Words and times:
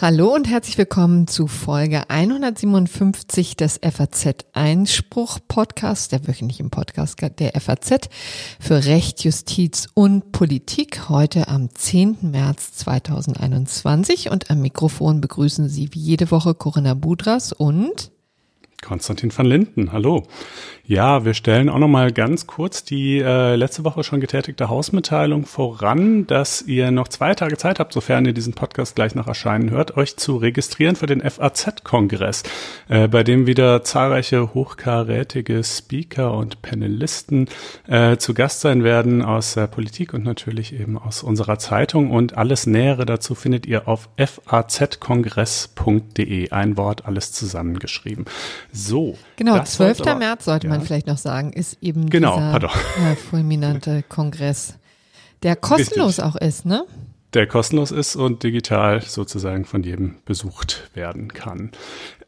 Hallo 0.00 0.34
und 0.34 0.46
herzlich 0.46 0.76
willkommen 0.76 1.26
zu 1.26 1.46
Folge 1.46 2.10
157 2.10 3.56
des 3.56 3.80
FAZ 3.82 4.44
Einspruch 4.52 5.38
Podcasts, 5.48 6.08
der 6.08 6.28
wöchentlichen 6.28 6.68
Podcast 6.68 7.18
der 7.38 7.58
FAZ 7.58 8.10
für 8.60 8.84
Recht, 8.84 9.24
Justiz 9.24 9.88
und 9.94 10.30
Politik. 10.32 11.08
Heute 11.08 11.48
am 11.48 11.74
10. 11.74 12.18
März 12.30 12.74
2021 12.74 14.30
und 14.30 14.50
am 14.50 14.60
Mikrofon 14.60 15.22
begrüßen 15.22 15.70
Sie 15.70 15.88
wie 15.94 16.00
jede 16.00 16.30
Woche 16.30 16.54
Corinna 16.54 16.92
Budras 16.92 17.54
und 17.54 18.12
Konstantin 18.84 19.36
van 19.36 19.46
Linden, 19.46 19.92
hallo. 19.92 20.24
Ja, 20.86 21.24
wir 21.24 21.32
stellen 21.32 21.70
auch 21.70 21.78
noch 21.78 21.88
mal 21.88 22.12
ganz 22.12 22.46
kurz 22.46 22.84
die 22.84 23.18
äh, 23.18 23.56
letzte 23.56 23.84
Woche 23.84 24.04
schon 24.04 24.20
getätigte 24.20 24.68
Hausmitteilung 24.68 25.46
voran, 25.46 26.26
dass 26.26 26.60
ihr 26.60 26.90
noch 26.90 27.08
zwei 27.08 27.34
Tage 27.34 27.56
Zeit 27.56 27.80
habt, 27.80 27.94
sofern 27.94 28.26
ihr 28.26 28.34
diesen 28.34 28.52
Podcast 28.52 28.94
gleich 28.94 29.14
nach 29.14 29.26
Erscheinen 29.26 29.70
hört, 29.70 29.96
euch 29.96 30.18
zu 30.18 30.36
registrieren 30.36 30.94
für 30.94 31.06
den 31.06 31.22
FAZ-Kongress, 31.22 32.42
äh, 32.90 33.08
bei 33.08 33.24
dem 33.24 33.46
wieder 33.46 33.82
zahlreiche 33.82 34.52
hochkarätige 34.52 35.64
Speaker 35.64 36.34
und 36.34 36.60
Panelisten 36.60 37.48
äh, 37.88 38.18
zu 38.18 38.34
Gast 38.34 38.60
sein 38.60 38.84
werden 38.84 39.22
aus 39.22 39.54
der 39.54 39.68
Politik 39.68 40.12
und 40.12 40.22
natürlich 40.22 40.78
eben 40.78 40.98
aus 40.98 41.22
unserer 41.22 41.58
Zeitung. 41.58 42.10
Und 42.10 42.36
alles 42.36 42.66
Nähere 42.66 43.06
dazu 43.06 43.34
findet 43.34 43.64
ihr 43.64 43.88
auf 43.88 44.10
fazkongress.de. 44.18 46.50
Ein 46.50 46.76
Wort, 46.76 47.06
alles 47.06 47.32
zusammengeschrieben. 47.32 48.26
So. 48.74 49.16
Genau, 49.36 49.62
12. 49.62 50.00
Aber, 50.00 50.16
März 50.16 50.44
sollte 50.44 50.66
ja. 50.66 50.72
man 50.72 50.82
vielleicht 50.82 51.06
noch 51.06 51.18
sagen, 51.18 51.52
ist 51.52 51.78
eben 51.80 52.10
genau, 52.10 52.36
dieser 52.36 52.64
äh, 53.12 53.16
fulminante 53.16 54.02
Kongress, 54.08 54.74
der 55.42 55.56
kostenlos 55.56 56.18
Richtig. 56.18 56.24
auch 56.24 56.36
ist, 56.36 56.66
ne? 56.66 56.84
Der 57.34 57.46
kostenlos 57.46 57.90
ist 57.90 58.14
und 58.16 58.42
digital 58.42 59.00
sozusagen 59.02 59.64
von 59.64 59.82
jedem 59.82 60.16
besucht 60.24 60.90
werden 60.94 61.32
kann. 61.32 61.70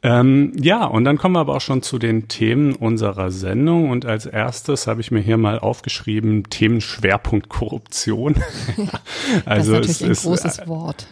Ähm, 0.03 0.53
ja, 0.61 0.85
und 0.85 1.05
dann 1.05 1.19
kommen 1.19 1.35
wir 1.35 1.41
aber 1.41 1.57
auch 1.57 1.61
schon 1.61 1.83
zu 1.83 1.99
den 1.99 2.29
Themen 2.29 2.75
unserer 2.75 3.31
Sendung. 3.33 3.91
Und 3.91 4.07
als 4.07 4.27
erstes 4.27 4.87
habe 4.87 5.01
ich 5.01 5.11
mir 5.11 5.21
hier 5.21 5.37
mal 5.37 5.59
aufgeschrieben, 5.59 6.45
Themenschwerpunkt 6.51 7.49
Korruption. 7.49 8.37
also 9.45 9.79
das 9.79 9.89
ist 9.89 10.01
natürlich 10.01 10.19
ein 10.19 10.31
großes 10.31 10.59
äh, 10.61 10.69
Wort. 10.69 11.07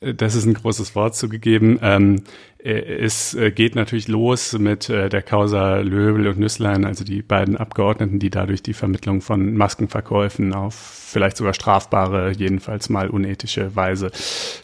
Das 0.00 0.34
ist 0.34 0.46
ein 0.46 0.54
großes 0.54 0.94
Wort 0.94 1.16
zugegeben. 1.16 1.78
Ähm, 1.82 2.22
äh, 2.57 2.57
es 2.60 3.34
äh, 3.34 3.52
geht 3.52 3.76
natürlich 3.76 4.08
los 4.08 4.52
mit 4.58 4.90
äh, 4.90 5.08
der 5.08 5.22
Causa 5.22 5.76
Löbel 5.76 6.26
und 6.26 6.40
Nüsslein, 6.40 6.84
also 6.84 7.04
die 7.04 7.22
beiden 7.22 7.56
Abgeordneten, 7.56 8.18
die 8.18 8.30
dadurch 8.30 8.64
die 8.64 8.74
Vermittlung 8.74 9.20
von 9.20 9.54
Maskenverkäufen 9.54 10.52
auf 10.52 10.74
vielleicht 11.08 11.36
sogar 11.38 11.54
strafbare, 11.54 12.32
jedenfalls 12.32 12.90
mal 12.90 13.08
unethische 13.08 13.74
Weise 13.74 14.10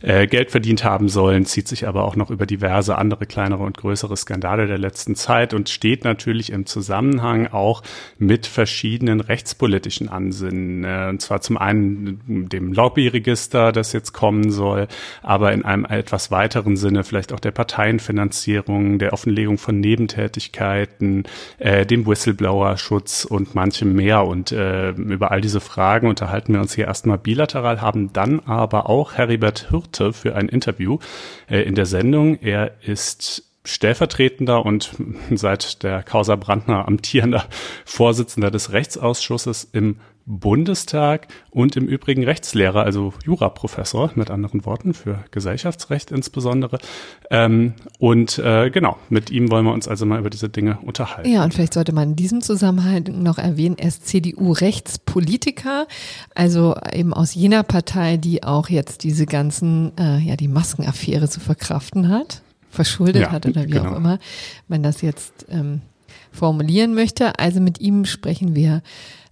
Geld 0.02 0.50
verdient 0.50 0.84
haben 0.84 1.08
sollen, 1.08 1.46
zieht 1.46 1.68
sich 1.68 1.88
aber 1.88 2.04
auch 2.04 2.16
noch 2.16 2.28
über 2.28 2.44
diverse 2.44 2.98
andere 2.98 3.24
kleinere 3.24 3.62
und 3.62 3.78
größere 3.78 4.14
Skandale 4.14 4.66
der 4.66 4.76
letzten 4.76 5.14
Zeit 5.14 5.54
und 5.54 5.70
steht 5.70 6.04
natürlich 6.04 6.52
im 6.52 6.66
Zusammenhang 6.66 7.46
auch 7.46 7.82
mit 8.18 8.46
verschiedenen 8.46 9.22
rechtspolitischen 9.22 10.10
Ansinnen. 10.10 11.08
Und 11.08 11.22
zwar 11.22 11.40
zum 11.40 11.56
einen 11.56 12.20
dem 12.50 12.74
Lobbyregister, 12.74 13.72
das 13.72 13.94
jetzt 13.94 14.12
kommen 14.12 14.50
soll, 14.50 14.88
aber 15.22 15.50
in 15.54 15.64
einem 15.64 15.86
etwas 15.86 16.30
weiteren 16.30 16.76
Sinne 16.76 17.04
vielleicht 17.04 17.32
auch 17.32 17.40
der 17.40 17.52
Partei 17.52 17.83
Parteienfinanzierung, 17.84 18.98
der 18.98 19.12
Offenlegung 19.12 19.58
von 19.58 19.78
Nebentätigkeiten, 19.78 21.24
äh, 21.58 21.84
dem 21.84 22.06
Whistleblower-Schutz 22.06 23.26
und 23.26 23.54
manchem 23.54 23.94
mehr. 23.94 24.24
Und 24.24 24.52
äh, 24.52 24.90
über 24.90 25.30
all 25.30 25.42
diese 25.42 25.60
Fragen 25.60 26.08
unterhalten 26.08 26.54
wir 26.54 26.60
uns 26.60 26.74
hier 26.74 26.86
erstmal 26.86 27.18
bilateral, 27.18 27.82
haben 27.82 28.12
dann 28.14 28.40
aber 28.40 28.88
auch 28.88 29.14
Heribert 29.14 29.68
Hirte 29.70 30.14
für 30.14 30.34
ein 30.34 30.48
Interview 30.48 30.98
äh, 31.48 31.60
in 31.60 31.74
der 31.74 31.84
Sendung. 31.84 32.38
Er 32.40 32.72
ist 32.80 33.44
stellvertretender 33.66 34.64
und 34.64 34.92
seit 35.30 35.82
der 35.82 36.02
Causa 36.02 36.36
Brandner 36.36 36.88
amtierender 36.88 37.44
Vorsitzender 37.84 38.50
des 38.50 38.72
Rechtsausschusses 38.72 39.68
im 39.72 39.96
Bundestag 40.26 41.28
und 41.50 41.76
im 41.76 41.86
Übrigen 41.86 42.24
Rechtslehrer, 42.24 42.82
also 42.82 43.12
Juraprofessor 43.24 44.12
mit 44.14 44.30
anderen 44.30 44.64
Worten 44.64 44.94
für 44.94 45.24
Gesellschaftsrecht 45.30 46.10
insbesondere. 46.10 46.78
Ähm, 47.30 47.74
und 47.98 48.38
äh, 48.38 48.70
genau, 48.70 48.96
mit 49.10 49.30
ihm 49.30 49.50
wollen 49.50 49.66
wir 49.66 49.72
uns 49.72 49.86
also 49.86 50.06
mal 50.06 50.18
über 50.18 50.30
diese 50.30 50.48
Dinge 50.48 50.78
unterhalten. 50.80 51.30
Ja, 51.30 51.44
und 51.44 51.52
vielleicht 51.52 51.74
sollte 51.74 51.92
man 51.92 52.10
in 52.10 52.16
diesem 52.16 52.40
Zusammenhang 52.40 53.22
noch 53.22 53.36
erwähnen, 53.36 53.76
er 53.78 53.88
ist 53.88 54.06
CDU-Rechtspolitiker, 54.06 55.86
also 56.34 56.74
eben 56.92 57.12
aus 57.12 57.34
jener 57.34 57.62
Partei, 57.62 58.16
die 58.16 58.42
auch 58.42 58.70
jetzt 58.70 59.04
diese 59.04 59.26
ganzen, 59.26 59.92
äh, 59.98 60.18
ja, 60.18 60.36
die 60.36 60.48
Maskenaffäre 60.48 61.28
zu 61.28 61.40
verkraften 61.40 62.08
hat, 62.08 62.42
verschuldet 62.70 63.22
ja, 63.22 63.30
hat 63.30 63.46
oder 63.46 63.64
wie 63.64 63.72
genau. 63.72 63.90
auch 63.90 63.96
immer 63.96 64.18
man 64.68 64.82
das 64.82 65.02
jetzt 65.02 65.46
ähm, 65.50 65.82
formulieren 66.32 66.94
möchte. 66.94 67.38
Also 67.38 67.60
mit 67.60 67.80
ihm 67.80 68.04
sprechen 68.04 68.54
wir 68.54 68.82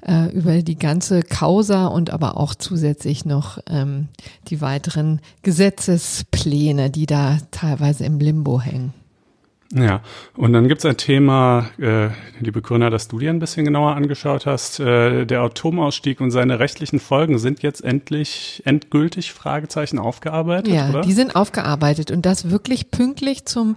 äh, 0.06 0.30
über 0.32 0.62
die 0.62 0.78
ganze 0.78 1.22
Causa 1.22 1.86
und 1.86 2.10
aber 2.10 2.36
auch 2.36 2.54
zusätzlich 2.54 3.24
noch 3.24 3.58
ähm, 3.68 4.08
die 4.48 4.60
weiteren 4.60 5.20
Gesetzespläne, 5.42 6.90
die 6.90 7.06
da 7.06 7.38
teilweise 7.50 8.04
im 8.04 8.18
Limbo 8.18 8.60
hängen. 8.60 8.92
Ja, 9.74 10.02
und 10.36 10.52
dann 10.52 10.68
gibt's 10.68 10.84
ein 10.84 10.98
Thema, 10.98 11.70
äh, 11.78 12.08
liebe 12.40 12.60
Gründer, 12.60 12.90
das 12.90 13.08
du 13.08 13.18
dir 13.18 13.30
ein 13.30 13.38
bisschen 13.38 13.64
genauer 13.64 13.96
angeschaut 13.96 14.44
hast. 14.44 14.80
Äh, 14.80 15.24
der 15.24 15.40
Atomausstieg 15.40 16.20
und 16.20 16.30
seine 16.30 16.58
rechtlichen 16.58 17.00
Folgen 17.00 17.38
sind 17.38 17.62
jetzt 17.62 17.82
endlich 17.82 18.62
endgültig 18.66 19.32
Fragezeichen 19.32 19.98
aufgearbeitet, 19.98 20.74
ja, 20.74 20.90
oder? 20.90 21.00
die 21.00 21.14
sind 21.14 21.36
aufgearbeitet 21.36 22.10
und 22.10 22.26
das 22.26 22.50
wirklich 22.50 22.90
pünktlich 22.90 23.46
zum 23.46 23.76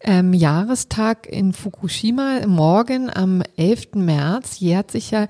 ähm, 0.00 0.32
Jahrestag 0.32 1.26
in 1.26 1.52
Fukushima. 1.52 2.46
Morgen 2.46 3.10
am 3.14 3.42
11. 3.58 3.96
März 3.96 4.60
jährt 4.60 4.90
sich 4.90 5.10
ja 5.10 5.26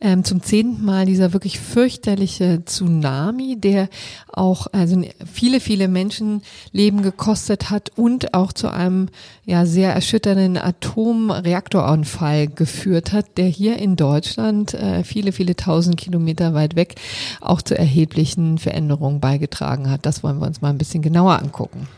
ähm, 0.00 0.22
zum 0.22 0.42
zehnten 0.42 0.84
Mal 0.84 1.06
dieser 1.06 1.32
wirklich 1.32 1.58
fürchterliche 1.58 2.62
Tsunami, 2.64 3.56
der 3.58 3.88
auch 4.32 4.68
also 4.70 5.02
viele, 5.32 5.58
viele 5.58 5.88
Menschenleben 5.88 7.02
gekostet 7.02 7.70
hat 7.70 7.90
und 7.96 8.32
auch 8.32 8.52
zu 8.52 8.68
einem 8.68 9.08
ja 9.44 9.55
sehr 9.64 9.94
erschütternden 9.94 10.58
Atomreaktoranfall 10.58 12.48
geführt 12.48 13.12
hat, 13.12 13.38
der 13.38 13.46
hier 13.46 13.78
in 13.78 13.96
Deutschland 13.96 14.74
äh, 14.74 15.04
viele, 15.04 15.32
viele 15.32 15.56
tausend 15.56 15.96
Kilometer 15.96 16.52
weit 16.52 16.76
weg 16.76 16.96
auch 17.40 17.62
zu 17.62 17.78
erheblichen 17.78 18.58
Veränderungen 18.58 19.20
beigetragen 19.20 19.90
hat. 19.90 20.04
Das 20.04 20.22
wollen 20.22 20.38
wir 20.40 20.46
uns 20.46 20.60
mal 20.60 20.70
ein 20.70 20.78
bisschen 20.78 21.02
genauer 21.02 21.40
angucken. 21.40 21.88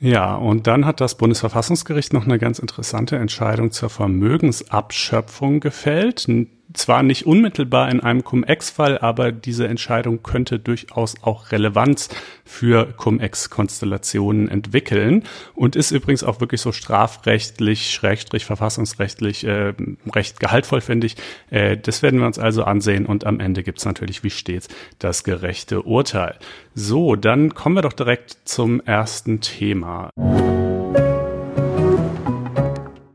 Ja, 0.00 0.36
und 0.36 0.66
dann 0.66 0.84
hat 0.86 1.00
das 1.00 1.16
Bundesverfassungsgericht 1.16 2.12
noch 2.12 2.24
eine 2.24 2.38
ganz 2.38 2.58
interessante 2.58 3.16
Entscheidung 3.16 3.72
zur 3.72 3.90
Vermögensabschöpfung 3.90 5.60
gefällt 5.60 6.26
zwar 6.72 7.02
nicht 7.02 7.26
unmittelbar 7.26 7.90
in 7.90 8.00
einem 8.00 8.24
Cum-Ex-Fall, 8.24 8.98
aber 8.98 9.32
diese 9.32 9.66
Entscheidung 9.66 10.22
könnte 10.22 10.58
durchaus 10.58 11.22
auch 11.22 11.50
Relevanz 11.50 12.10
für 12.44 12.92
Cum-Ex-Konstellationen 12.92 14.48
entwickeln 14.48 15.24
und 15.54 15.76
ist 15.76 15.90
übrigens 15.90 16.24
auch 16.24 16.40
wirklich 16.40 16.60
so 16.60 16.72
strafrechtlich, 16.72 17.90
schrägstrich 17.90 18.44
verfassungsrechtlich 18.44 19.44
äh, 19.44 19.72
recht 20.14 20.40
gehaltvoll, 20.40 20.80
finde 20.80 21.06
ich. 21.06 21.16
Äh, 21.50 21.76
das 21.76 22.02
werden 22.02 22.20
wir 22.20 22.26
uns 22.26 22.38
also 22.38 22.64
ansehen 22.64 23.06
und 23.06 23.24
am 23.24 23.40
Ende 23.40 23.62
gibt's 23.62 23.84
natürlich 23.84 24.22
wie 24.22 24.30
stets 24.30 24.68
das 24.98 25.24
gerechte 25.24 25.82
Urteil. 25.82 26.36
So, 26.74 27.16
dann 27.16 27.54
kommen 27.54 27.76
wir 27.76 27.82
doch 27.82 27.92
direkt 27.92 28.36
zum 28.44 28.80
ersten 28.80 29.40
Thema. 29.40 30.10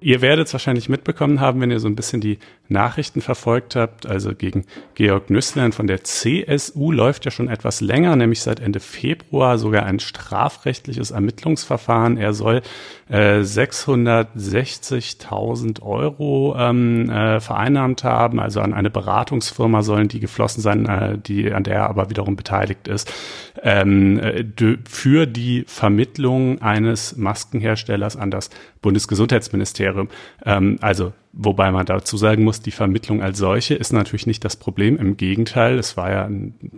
Ihr 0.03 0.21
werdet 0.21 0.47
es 0.47 0.53
wahrscheinlich 0.53 0.89
mitbekommen 0.89 1.39
haben, 1.39 1.61
wenn 1.61 1.71
ihr 1.71 1.79
so 1.79 1.87
ein 1.87 1.95
bisschen 1.95 2.19
die 2.19 2.37
Nachrichten 2.67 3.21
verfolgt 3.21 3.77
habt. 3.77 4.05
Also 4.05 4.35
gegen 4.35 4.65
Georg 4.95 5.29
Nüsslein 5.29 5.71
von 5.71 5.87
der 5.87 6.03
CSU 6.03 6.91
läuft 6.91 7.23
ja 7.23 7.31
schon 7.31 7.47
etwas 7.47 7.79
länger, 7.79 8.17
nämlich 8.17 8.41
seit 8.41 8.59
Ende 8.59 8.81
Februar 8.81 9.57
sogar 9.57 9.85
ein 9.85 10.01
strafrechtliches 10.01 11.11
Ermittlungsverfahren. 11.11 12.17
Er 12.17 12.33
soll 12.33 12.63
äh, 13.13 13.41
660.000 13.41 15.81
Euro 15.83 16.55
ähm, 16.57 17.11
äh, 17.11 17.39
vereinnahmt 17.39 18.03
haben. 18.03 18.39
Also 18.39 18.59
an 18.59 18.73
eine 18.73 18.89
Beratungsfirma 18.89 19.83
sollen 19.83 20.07
die 20.07 20.19
geflossen 20.19 20.63
sein, 20.63 20.87
äh, 20.87 21.19
die 21.19 21.53
an 21.53 21.63
der 21.63 21.75
er 21.75 21.89
aber 21.89 22.09
wiederum 22.09 22.35
beteiligt 22.35 22.87
ist, 22.87 23.13
ähm, 23.61 24.19
äh, 24.19 24.43
für 24.89 25.27
die 25.27 25.63
Vermittlung 25.67 26.59
eines 26.63 27.15
Maskenherstellers 27.15 28.17
an 28.17 28.31
das 28.31 28.49
Bundesgesundheitsministerium. 28.81 30.09
Ähm, 30.43 30.79
also 30.81 31.13
Wobei 31.35 31.71
man 31.71 31.87
dazu 31.87 32.15
sagen 32.15 32.43
muss, 32.43 32.61
die 32.61 32.69
Vermittlung 32.69 33.23
als 33.23 33.39
solche 33.39 33.73
ist 33.73 33.91
natürlich 33.91 34.27
nicht 34.27 34.45
das 34.45 34.55
Problem. 34.55 34.97
Im 34.97 35.17
Gegenteil, 35.17 35.79
es 35.79 35.97
war 35.97 36.11
ja 36.11 36.29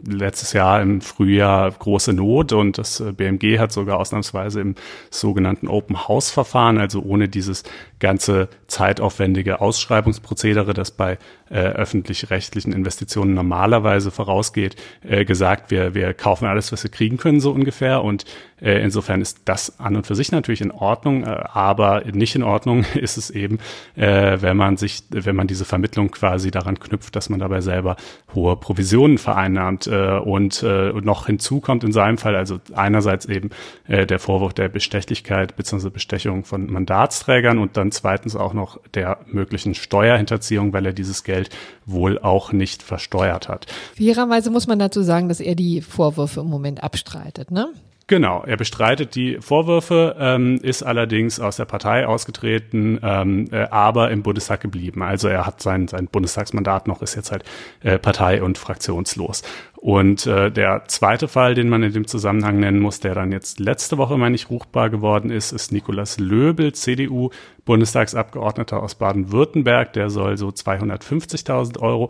letztes 0.07 0.53
Jahr 0.53 0.81
im 0.81 1.01
Frühjahr 1.01 1.69
große 1.71 2.13
Not 2.13 2.53
und 2.53 2.77
das 2.77 3.01
äh, 3.01 3.11
BMG 3.11 3.59
hat 3.59 3.73
sogar 3.73 3.99
ausnahmsweise 3.99 4.61
im 4.61 4.75
sogenannten 5.09 5.67
Open 5.67 6.07
House 6.07 6.31
Verfahren, 6.31 6.77
also 6.77 7.01
ohne 7.01 7.27
dieses 7.27 7.63
ganze 7.99 8.47
zeitaufwendige 8.67 9.59
Ausschreibungsprozedere, 9.59 10.73
das 10.73 10.91
bei 10.91 11.17
äh, 11.55 11.69
öffentlich-rechtlichen 11.69 12.73
Investitionen 12.73 13.33
normalerweise 13.33 14.11
vorausgeht, 14.11 14.75
äh, 15.07 15.23
gesagt, 15.23 15.71
wir, 15.71 15.95
wir 15.95 16.13
kaufen 16.13 16.47
alles, 16.47 16.73
was 16.73 16.83
wir 16.83 16.91
kriegen 16.91 17.15
können, 17.15 17.39
so 17.39 17.51
ungefähr. 17.51 18.03
Und 18.03 18.25
äh, 18.61 18.81
insofern 18.83 19.21
ist 19.21 19.43
das 19.45 19.79
an 19.79 19.95
und 19.95 20.05
für 20.05 20.15
sich 20.15 20.33
natürlich 20.33 20.59
in 20.59 20.71
Ordnung, 20.71 21.23
äh, 21.23 21.27
aber 21.27 22.03
nicht 22.11 22.35
in 22.35 22.43
Ordnung 22.43 22.83
ist 22.95 23.15
es 23.15 23.29
eben, 23.29 23.59
äh, 23.95 24.37
wenn 24.41 24.57
man 24.57 24.75
sich, 24.75 25.03
wenn 25.11 25.37
man 25.37 25.47
diese 25.47 25.63
Vermittlung 25.63 26.11
quasi 26.11 26.51
daran 26.51 26.77
knüpft, 26.77 27.15
dass 27.15 27.29
man 27.29 27.39
dabei 27.39 27.61
selber 27.61 27.95
hohe 28.33 28.57
Provisionen 28.57 29.17
vereinnahmt. 29.17 29.87
Äh, 29.87 30.17
und 30.19 30.61
äh, 30.61 30.91
noch 30.91 31.27
hinzu 31.27 31.61
kommt 31.61 31.85
in 31.85 31.93
seinem 31.93 32.17
Fall 32.17 32.35
also 32.35 32.59
einerseits 32.73 33.25
eben 33.27 33.51
äh, 33.87 34.05
der 34.05 34.19
Vorwurf 34.19 34.53
der 34.53 34.67
Bestechlichkeit 34.67 35.55
bzw. 35.55 35.89
Bestechung 35.89 36.43
von 36.43 36.71
Mandatsträgern 36.71 37.59
und 37.59 37.77
dann 37.77 37.91
zweitens 37.91 38.35
auch 38.35 38.53
noch 38.53 38.79
der 38.93 39.19
möglichen 39.25 39.73
Steuerhinterziehung, 39.73 40.73
weil 40.73 40.85
er 40.85 40.93
dieses 40.93 41.23
Geld 41.23 41.44
Geld 41.45 41.49
wohl 41.85 42.19
auch 42.19 42.51
nicht 42.51 42.83
versteuert 42.83 43.47
hat. 43.47 43.67
Fairerweise 43.95 44.49
muss 44.49 44.67
man 44.67 44.79
dazu 44.79 45.03
sagen, 45.03 45.29
dass 45.29 45.39
er 45.39 45.55
die 45.55 45.81
Vorwürfe 45.81 46.41
im 46.41 46.47
Moment 46.47 46.83
abstreitet, 46.83 47.51
ne? 47.51 47.69
Genau, 48.07 48.43
er 48.45 48.55
bestreitet 48.55 49.15
die 49.15 49.39
Vorwürfe, 49.39 50.15
ähm, 50.19 50.59
ist 50.61 50.83
allerdings 50.83 51.39
aus 51.39 51.57
der 51.57 51.65
Partei 51.65 52.05
ausgetreten, 52.05 52.99
ähm, 53.01 53.49
äh, 53.51 53.63
aber 53.71 54.11
im 54.11 54.21
Bundestag 54.21 54.61
geblieben. 54.61 55.01
Also 55.01 55.27
er 55.27 55.47
hat 55.47 55.59
sein, 55.59 55.87
sein 55.87 56.05
Bundestagsmandat 56.05 56.87
noch, 56.87 57.01
ist 57.01 57.15
jetzt 57.15 57.31
halt 57.31 57.43
äh, 57.81 57.97
partei- 57.97 58.43
und 58.43 58.59
fraktionslos. 58.59 59.41
Und 59.85 60.25
äh, 60.25 60.49
der 60.49 60.85
zweite 60.87 61.27
Fall, 61.27 61.53
den 61.53 61.69
man 61.69 61.83
in 61.83 61.93
dem 61.93 62.07
Zusammenhang 62.07 62.59
nennen 62.59 62.79
muss, 62.79 63.01
der 63.01 63.13
dann 63.13 63.31
jetzt 63.31 63.59
letzte 63.59 63.99
Woche, 63.99 64.17
meine 64.17 64.33
ich, 64.33 64.49
ruchbar 64.49 64.89
geworden 64.89 65.29
ist, 65.29 65.51
ist 65.51 65.71
Nikolaus 65.71 66.17
Löbel, 66.17 66.73
CDU, 66.73 67.29
Bundestagsabgeordneter 67.65 68.81
aus 68.81 68.95
Baden-Württemberg. 68.95 69.93
Der 69.93 70.09
soll 70.09 70.37
so 70.37 70.47
250.000 70.47 71.77
Euro 71.81 72.09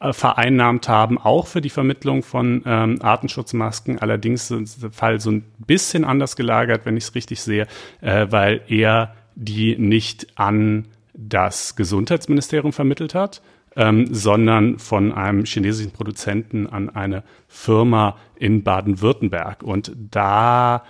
äh, 0.00 0.12
vereinnahmt 0.12 0.90
haben, 0.90 1.16
auch 1.16 1.46
für 1.46 1.62
die 1.62 1.70
Vermittlung 1.70 2.22
von 2.22 2.62
ähm, 2.66 2.98
Artenschutzmasken. 3.00 3.98
Allerdings 3.98 4.50
ist 4.50 4.82
der 4.82 4.90
Fall 4.90 5.18
so 5.18 5.30
ein 5.30 5.44
bisschen 5.66 6.04
anders 6.04 6.36
gelagert, 6.36 6.82
wenn 6.84 6.98
ich 6.98 7.04
es 7.04 7.14
richtig 7.14 7.40
sehe, 7.40 7.66
äh, 8.02 8.26
weil 8.28 8.60
er 8.68 9.14
die 9.34 9.78
nicht 9.78 10.26
an 10.38 10.88
das 11.14 11.74
Gesundheitsministerium 11.74 12.74
vermittelt 12.74 13.14
hat, 13.14 13.40
ähm, 13.78 14.12
sondern 14.12 14.78
von 14.78 15.12
einem 15.12 15.44
chinesischen 15.46 15.92
Produzenten 15.92 16.66
an 16.66 16.90
eine 16.90 17.22
Firma 17.46 18.16
in 18.36 18.64
Baden-Württemberg. 18.64 19.62
Und 19.62 19.92
da 20.10 20.82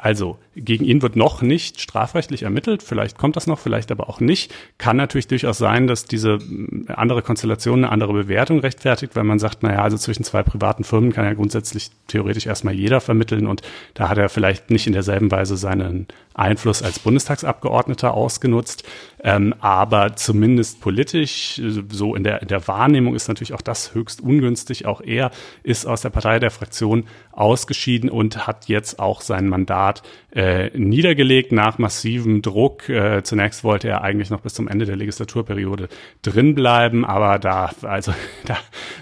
also 0.00 0.38
gegen 0.56 0.84
ihn 0.84 1.02
wird 1.02 1.16
noch 1.16 1.42
nicht 1.42 1.80
strafrechtlich 1.80 2.42
ermittelt. 2.42 2.82
Vielleicht 2.82 3.18
kommt 3.18 3.36
das 3.36 3.46
noch, 3.46 3.58
vielleicht 3.58 3.90
aber 3.92 4.08
auch 4.08 4.20
nicht. 4.20 4.52
Kann 4.78 4.96
natürlich 4.96 5.28
durchaus 5.28 5.58
sein, 5.58 5.86
dass 5.86 6.04
diese 6.04 6.38
äh, 6.38 6.92
andere 6.92 7.22
Konstellation 7.22 7.84
eine 7.84 7.92
andere 7.92 8.12
Bewertung 8.12 8.60
rechtfertigt, 8.60 9.14
weil 9.14 9.24
man 9.24 9.38
sagt, 9.38 9.62
naja, 9.62 9.82
also 9.82 9.96
zwischen 9.96 10.24
zwei 10.24 10.42
privaten 10.42 10.84
Firmen 10.84 11.12
kann 11.12 11.24
ja 11.24 11.34
grundsätzlich 11.34 11.90
theoretisch 12.08 12.46
erstmal 12.46 12.74
jeder 12.74 13.00
vermitteln 13.00 13.46
und 13.46 13.62
da 13.94 14.08
hat 14.08 14.18
er 14.18 14.28
vielleicht 14.28 14.70
nicht 14.70 14.86
in 14.86 14.92
derselben 14.92 15.30
Weise 15.30 15.56
seinen 15.56 16.08
Einfluss 16.36 16.82
als 16.82 16.98
Bundestagsabgeordneter 16.98 18.14
ausgenutzt. 18.14 18.84
Ähm, 19.22 19.54
aber 19.60 20.16
zumindest 20.16 20.80
politisch, 20.80 21.60
so 21.88 22.14
in 22.14 22.24
der, 22.24 22.42
in 22.42 22.48
der 22.48 22.68
Wahrnehmung 22.68 23.14
ist 23.14 23.28
natürlich 23.28 23.54
auch 23.54 23.62
das 23.62 23.94
höchst 23.94 24.20
ungünstig. 24.20 24.86
Auch 24.86 25.00
er 25.00 25.30
ist 25.62 25.86
aus 25.86 26.02
der 26.02 26.10
Partei 26.10 26.38
der 26.38 26.50
Fraktion 26.50 27.04
ausgeschieden 27.32 28.10
und 28.10 28.46
hat 28.46 28.68
jetzt 28.68 28.98
auch 28.98 29.20
sein 29.20 29.48
Mandat 29.48 30.02
äh, 30.36 30.70
niedergelegt 30.76 31.50
nach 31.50 31.78
massivem 31.78 32.42
Druck. 32.42 32.90
Äh, 32.90 33.22
zunächst 33.22 33.64
wollte 33.64 33.88
er 33.88 34.02
eigentlich 34.02 34.28
noch 34.28 34.42
bis 34.42 34.52
zum 34.52 34.68
Ende 34.68 34.84
der 34.84 34.96
Legislaturperiode 34.96 35.88
drinbleiben, 36.20 37.06
aber 37.06 37.38
da, 37.38 37.70
also 37.82 38.12
da 38.44 38.58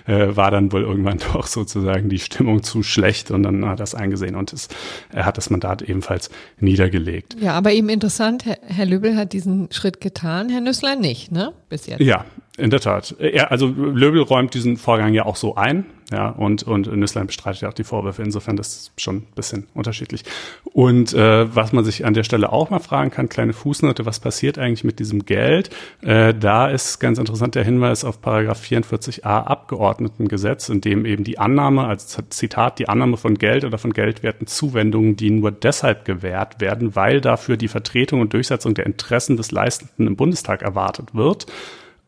äh, 0.06 0.36
war 0.36 0.52
dann 0.52 0.70
wohl 0.70 0.82
irgendwann 0.82 1.18
doch 1.32 1.48
sozusagen 1.48 2.08
die 2.08 2.20
Stimmung 2.20 2.62
zu 2.62 2.84
schlecht 2.84 3.32
und 3.32 3.42
dann 3.42 3.64
hat 3.64 3.74
er 3.74 3.84
das 3.84 3.96
eingesehen 3.96 4.36
und 4.36 4.52
es, 4.52 4.68
er 5.10 5.26
hat 5.26 5.36
das 5.36 5.50
Mandat 5.50 5.82
ebenfalls 5.82 6.30
niedergelegt. 6.60 7.36
Ja, 7.40 7.54
aber 7.54 7.72
eben 7.72 7.88
interessant, 7.88 8.46
Herr, 8.46 8.58
Herr 8.62 8.86
Löbel 8.86 9.16
hat 9.16 9.32
diesen 9.32 9.72
Schritt 9.72 10.00
getan, 10.00 10.48
Herr 10.48 10.60
Nüssler 10.60 10.94
nicht, 10.94 11.32
ne? 11.32 11.52
Bis 11.68 11.86
jetzt. 11.86 12.00
Ja, 12.00 12.24
in 12.56 12.70
der 12.70 12.80
Tat. 12.80 13.16
Er, 13.18 13.50
also 13.50 13.66
Löbel 13.66 14.22
räumt 14.22 14.54
diesen 14.54 14.76
Vorgang 14.76 15.12
ja 15.12 15.24
auch 15.24 15.36
so 15.36 15.56
ein, 15.56 15.86
ja, 16.12 16.28
und, 16.28 16.62
und 16.64 16.86
Nüsslein 16.94 17.26
bestreitet 17.26 17.62
ja 17.62 17.68
auch 17.68 17.74
die 17.74 17.82
Vorwürfe. 17.82 18.22
Insofern 18.22 18.56
das 18.56 18.76
ist 18.76 19.00
schon 19.00 19.16
ein 19.16 19.26
bisschen 19.34 19.66
unterschiedlich. 19.74 20.22
Und 20.64 21.14
äh, 21.14 21.52
was 21.54 21.72
man 21.72 21.84
sich 21.84 22.04
an 22.04 22.14
der 22.14 22.22
Stelle 22.22 22.52
auch 22.52 22.70
mal 22.70 22.78
fragen 22.78 23.10
kann, 23.10 23.28
kleine 23.28 23.54
Fußnote, 23.54 24.06
was 24.06 24.20
passiert 24.20 24.58
eigentlich 24.58 24.84
mit 24.84 25.00
diesem 25.00 25.24
Geld? 25.24 25.70
Äh, 26.02 26.34
da 26.34 26.68
ist 26.68 27.00
ganz 27.00 27.18
interessant 27.18 27.56
der 27.56 27.64
Hinweis 27.64 28.04
auf 28.04 28.20
Paragraph 28.20 28.62
44a 28.62 29.22
Abgeordnetengesetz, 29.24 30.68
in 30.68 30.80
dem 30.80 31.06
eben 31.06 31.24
die 31.24 31.38
Annahme, 31.38 31.86
als 31.86 32.16
Zitat, 32.28 32.78
die 32.78 32.88
Annahme 32.88 33.16
von 33.16 33.36
Geld 33.36 33.64
oder 33.64 33.78
von 33.78 33.92
geldwerten 33.92 34.46
Zuwendungen, 34.46 35.16
die 35.16 35.30
nur 35.30 35.50
deshalb 35.50 36.04
gewährt 36.04 36.60
werden, 36.60 36.94
weil 36.94 37.20
dafür 37.20 37.56
die 37.56 37.68
Vertretung 37.68 38.20
und 38.20 38.32
Durchsetzung 38.32 38.74
der 38.74 38.86
Interessen 38.86 39.36
des 39.36 39.50
Leistenden 39.50 40.06
im 40.06 40.16
Bundestag 40.16 40.62
erwartet 40.62 41.14
wird 41.14 41.46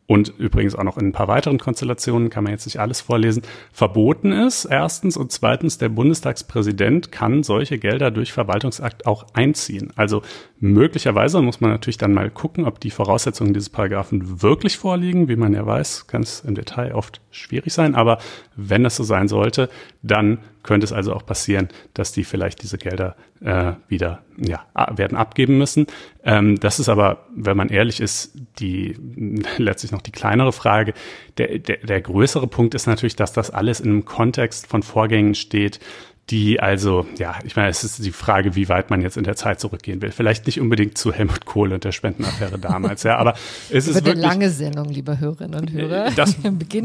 und 0.07 0.33
übrigens 0.39 0.77
auch 0.77 0.85
noch 0.85 0.99
in 0.99 1.09
ein 1.09 1.13
paar 1.13 1.27
weiteren 1.27 1.59
Konstellationen, 1.59 2.31
kann 2.31 2.45
man 2.45 2.53
jetzt 2.53 2.67
nicht 2.67 2.79
alles 2.79 3.01
vorlesen, 3.01 3.43
verboten 3.73 4.31
ist, 4.31 4.65
erstens. 4.65 5.17
Und 5.17 5.33
zweitens, 5.33 5.79
der 5.79 5.89
Bundestagspräsident 5.89 7.11
kann 7.11 7.43
solche 7.43 7.79
Gelder 7.79 8.13
durch 8.13 8.33
Verwaltungsakt 8.33 9.07
auch 9.07 9.27
einziehen. 9.33 9.93
Also 9.97 10.23
möglicherweise 10.61 11.43
muss 11.43 11.61
man 11.61 11.71
natürlich 11.71 11.99
dann 11.99 12.15
mal 12.15 12.31
gucken, 12.31 12.67
ob 12.67 12.79
die 12.79 12.91
Voraussetzungen 12.91 13.53
dieses 13.53 13.69
Paragraphen 13.69 14.43
wirklich 14.43 14.79
vorliegen. 14.79 15.29
Wie 15.29 15.37
man 15.37 15.55
ja 15.55 15.67
weiß, 15.67 16.07
kann 16.07 16.23
es 16.23 16.41
im 16.41 16.55
Detail 16.55 16.95
oft 16.95 17.21
schwierig 17.33 17.73
sein. 17.73 17.97
Aber 17.97 18.19
wenn 18.55 18.85
das 18.85 18.95
so 18.95 19.03
sein 19.03 19.27
sollte, 19.27 19.69
dann 20.03 20.39
könnte 20.67 20.85
es 20.85 20.93
also 20.93 21.15
auch 21.15 21.25
passieren, 21.25 21.69
dass 21.95 22.13
die 22.13 22.25
vielleicht 22.25 22.63
diese 22.63 22.77
Gelder 22.77 23.17
äh, 23.41 23.73
wieder 23.89 24.23
ja, 24.37 24.67
werden 24.95 25.17
abgeben 25.17 25.57
müssen. 25.57 25.87
Ähm, 26.25 26.61
das 26.61 26.79
ist 26.79 26.89
aber, 26.89 27.27
wenn 27.35 27.57
man 27.57 27.69
ehrlich 27.69 28.01
ist, 28.01 28.33
die 28.59 28.97
letztlich 29.57 29.93
noch 29.93 30.03
die 30.03 30.13
kleinere 30.13 30.53
Frage. 30.53 30.93
Der, 31.39 31.59
der, 31.59 31.79
der 31.79 32.01
größere 32.01 32.47
Punkt 32.47 32.75
ist 32.75 32.87
natürlich, 32.87 33.17
dass 33.17 33.33
das 33.33 33.51
alles 33.51 33.81
in 33.81 33.91
einem 33.91 34.05
Kontext 34.05 34.67
von 34.67 34.83
Vorgängen 34.83 35.35
steht, 35.35 35.81
die 36.31 36.59
also, 36.59 37.07
ja, 37.19 37.37
ich 37.45 37.55
meine, 37.55 37.69
es 37.69 37.85
ist 37.85 38.05
die 38.05 38.11
Frage, 38.11 38.57
wie 38.57 38.69
weit 38.69 38.91
man 38.91 39.01
jetzt 39.01 39.17
in 39.17 39.23
der 39.23 39.37
Zeit 39.37 39.61
zurückgehen 39.61 40.03
will. 40.03 40.11
Vielleicht 40.11 40.47
nicht 40.47 40.61
unbedingt 40.61 40.99
zu 40.99 41.13
Helmut 41.13 41.45
Kohl 41.45 41.73
und 41.73 41.85
der 41.85 41.93
Spendenaffäre 41.93 42.59
damals, 42.59 43.05
ja, 43.05 43.17
aber 43.17 43.35
es 43.71 43.87
ist 43.87 43.95
wirklich... 43.95 44.15
eine 44.15 44.23
lange 44.23 44.51
Sendung, 44.51 44.89
liebe 44.89 45.21
Hörerinnen 45.21 45.61
und 45.61 45.73
Hörer. 45.73 46.11
Das, 46.17 46.37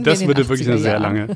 das 0.04 0.28
würde 0.28 0.48
wirklich 0.48 0.68
eine 0.68 0.78
sehr 0.78 1.00
lange, 1.00 1.24
äh, 1.24 1.36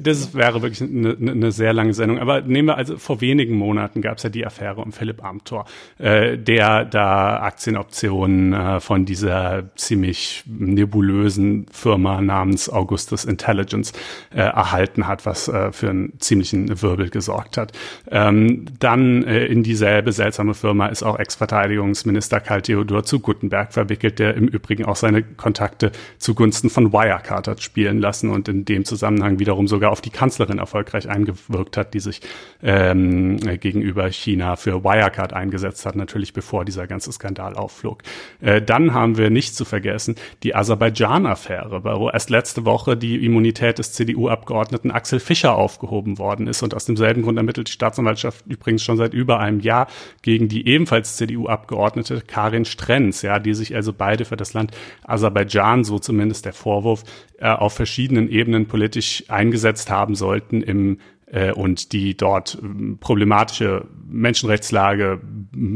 das 0.00 0.34
wäre 0.34 0.62
wirklich 0.62 0.82
eine, 0.82 1.16
eine, 1.18 1.52
sehr 1.52 1.72
lange 1.72 1.94
Sendung. 1.94 2.18
Aber 2.18 2.40
nehmen 2.42 2.68
wir 2.68 2.76
also, 2.76 2.96
vor 2.96 3.20
wenigen 3.20 3.56
Monaten 3.56 4.02
gab 4.02 4.18
es 4.18 4.22
ja 4.22 4.30
die 4.30 4.46
Affäre 4.46 4.80
um 4.80 4.92
Philipp 4.92 5.24
Amthor, 5.24 5.64
äh, 5.98 6.38
der 6.38 6.84
da 6.84 7.40
Aktienoptionen 7.40 8.52
äh, 8.52 8.80
von 8.80 9.04
dieser 9.04 9.74
ziemlich 9.74 10.44
nebulösen 10.46 11.66
Firma 11.72 12.20
namens 12.20 12.68
Augustus 12.68 13.24
Intelligence 13.24 13.92
äh, 14.32 14.40
erhalten 14.40 15.08
hat, 15.08 15.26
was 15.26 15.48
äh, 15.48 15.72
für 15.72 15.90
einen 15.90 16.20
ziemlichen 16.20 16.80
Wirbel 16.80 17.10
gesorgt 17.10 17.56
hat. 17.56 17.72
Ähm, 18.10 18.66
dann 18.78 19.24
äh, 19.24 19.46
in 19.46 19.62
dieselbe 19.62 20.12
seltsame 20.12 20.54
Firma 20.54 20.86
ist 20.86 21.02
auch 21.02 21.18
Ex-Verteidigungsminister 21.18 22.40
Karl 22.40 22.62
Theodor 22.62 23.02
zu 23.02 23.18
Guttenberg 23.20 23.72
verwickelt, 23.72 24.18
der 24.18 24.34
im 24.34 24.46
Übrigen 24.46 24.84
auch 24.84 24.96
seine 24.96 25.22
Kontakte 25.22 25.90
zugunsten 26.18 26.70
von 26.70 26.92
Wirecard 26.92 27.48
hat 27.48 27.62
spielen 27.62 27.98
lassen 27.98 28.30
und 28.30 28.48
in 28.48 28.64
dem 28.64 28.84
Zusammenhang 28.84 29.38
wiederum 29.38 29.63
sogar 29.66 29.90
auf 29.92 30.00
die 30.00 30.10
Kanzlerin 30.10 30.58
erfolgreich 30.58 31.08
eingewirkt 31.08 31.76
hat, 31.76 31.94
die 31.94 32.00
sich 32.00 32.20
ähm, 32.62 33.38
gegenüber 33.60 34.10
China 34.10 34.56
für 34.56 34.84
Wirecard 34.84 35.32
eingesetzt 35.32 35.86
hat, 35.86 35.96
natürlich 35.96 36.32
bevor 36.32 36.64
dieser 36.64 36.86
ganze 36.86 37.12
Skandal 37.12 37.54
aufflog. 37.54 38.02
Äh, 38.40 38.60
dann 38.60 38.92
haben 38.92 39.16
wir 39.16 39.30
nicht 39.30 39.54
zu 39.54 39.64
vergessen 39.64 40.16
die 40.42 40.54
Aserbaidschan-Affäre, 40.54 41.84
wo 41.84 42.10
erst 42.10 42.30
letzte 42.30 42.64
Woche 42.64 42.96
die 42.96 43.24
Immunität 43.24 43.78
des 43.78 43.92
CDU-Abgeordneten 43.92 44.90
Axel 44.90 45.20
Fischer 45.20 45.54
aufgehoben 45.54 46.18
worden 46.18 46.46
ist 46.46 46.62
und 46.62 46.74
aus 46.74 46.84
demselben 46.84 47.14
demselben 47.14 47.22
Grund 47.22 47.38
ermittelt 47.38 47.68
die 47.68 47.72
Staatsanwaltschaft 47.72 48.44
übrigens 48.46 48.82
schon 48.82 48.96
seit 48.96 49.14
über 49.14 49.38
einem 49.38 49.60
Jahr 49.60 49.86
gegen 50.22 50.48
die 50.48 50.66
ebenfalls 50.66 51.16
CDU-Abgeordnete 51.16 52.22
Karin 52.26 52.64
Strenz, 52.64 53.22
ja, 53.22 53.38
die 53.38 53.54
sich 53.54 53.74
also 53.74 53.92
beide 53.92 54.24
für 54.24 54.36
das 54.36 54.54
Land 54.54 54.72
Aserbaidschan, 55.04 55.84
so 55.84 55.98
zumindest 55.98 56.44
der 56.44 56.52
Vorwurf, 56.52 57.04
äh, 57.38 57.48
auf 57.48 57.74
verschiedenen 57.74 58.30
Ebenen 58.30 58.66
politisch 58.66 59.24
eingesetzt 59.28 59.53
haben 59.90 60.14
sollten 60.14 60.62
im 60.62 60.98
äh, 61.34 61.52
und 61.52 61.92
die 61.92 62.16
dort 62.16 62.58
ähm, 62.62 62.98
problematische 63.00 63.86
Menschenrechtslage 64.06 65.20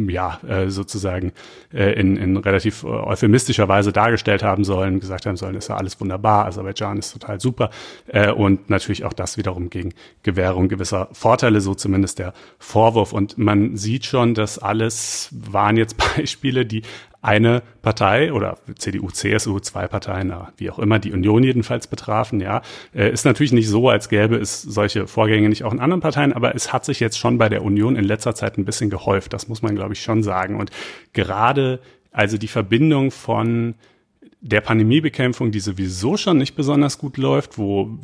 ja, 0.09 0.39
äh, 0.47 0.71
sozusagen 0.71 1.33
äh, 1.73 1.99
in, 1.99 2.17
in 2.17 2.37
relativ 2.37 2.85
euphemistischer 2.85 3.67
Weise 3.69 3.93
dargestellt 3.93 4.43
haben 4.43 4.63
sollen, 4.63 5.01
gesagt 5.01 5.27
haben 5.27 5.37
sollen, 5.37 5.57
ist 5.57 5.69
ja 5.69 5.77
alles 5.77 6.01
wunderbar, 6.01 6.47
Aserbaidschan 6.47 6.99
ist 6.99 7.13
total 7.13 7.41
super 7.41 7.71
und 8.37 8.71
natürlich 8.71 9.05
auch 9.05 9.13
das 9.13 9.37
wiederum 9.37 9.71
gegen 9.71 9.93
Gewährung 10.23 10.69
gewisser 10.69 11.09
Vorteile, 11.13 11.61
so 11.61 11.75
zumindest 11.75 12.19
der 12.19 12.33
Vorwurf. 12.59 13.13
Und 13.13 13.39
man 13.39 13.77
sieht 13.77 14.07
schon, 14.07 14.35
dass 14.35 14.59
alles 14.59 15.31
waren 15.33 15.77
jetzt 15.77 15.97
Beispiele, 16.17 16.67
die 16.67 16.83
eine 17.21 17.63
Partei 17.83 18.33
oder 18.33 18.59
CDU, 18.77 19.09
CSU, 19.11 19.59
zwei 19.61 19.89
Parteien, 19.89 20.33
wie 20.57 20.71
auch 20.71 20.79
immer, 20.79 20.99
die 20.99 21.13
Union 21.13 21.43
jedenfalls 21.43 21.89
betrafen, 21.89 22.41
ja, 22.41 22.63
äh, 22.95 23.11
ist 23.11 23.25
natürlich 23.25 23.53
nicht 23.53 23.69
so, 23.69 23.89
als 23.89 24.09
gäbe 24.09 24.37
es 24.37 24.63
solche 24.63 25.07
Vorgänge 25.07 25.49
nicht 25.49 25.65
auch 25.65 25.73
in 25.73 25.81
anderen 25.81 26.01
Parteien, 26.01 26.33
aber 26.33 26.55
es 26.55 26.73
hat 26.73 26.85
sich 26.85 27.01
jetzt 27.01 27.19
schon 27.19 27.39
bei 27.39 27.49
der 27.49 27.63
Union 27.63 27.97
in 27.97 28.05
letzter 28.05 28.35
Zeit 28.35 28.57
ein 28.57 28.65
bisschen 28.65 28.89
gehäuft. 28.89 29.33
Das 29.33 29.49
muss 29.49 29.63
man, 29.63 29.75
glaube 29.75 29.95
ich, 29.95 30.03
schon 30.03 30.23
sagen. 30.23 30.61
Und 30.61 30.71
gerade 31.13 31.81
also 32.13 32.39
die 32.39 32.49
Verbindung 32.49 33.11
von 33.11 33.75
der 34.41 34.61
Pandemiebekämpfung, 34.61 35.51
die 35.51 35.61
sowieso 35.61 36.17
schon 36.17 36.39
nicht 36.39 36.55
besonders 36.55 36.99
gut 36.99 37.17
läuft, 37.17 37.59
wo 37.59 37.99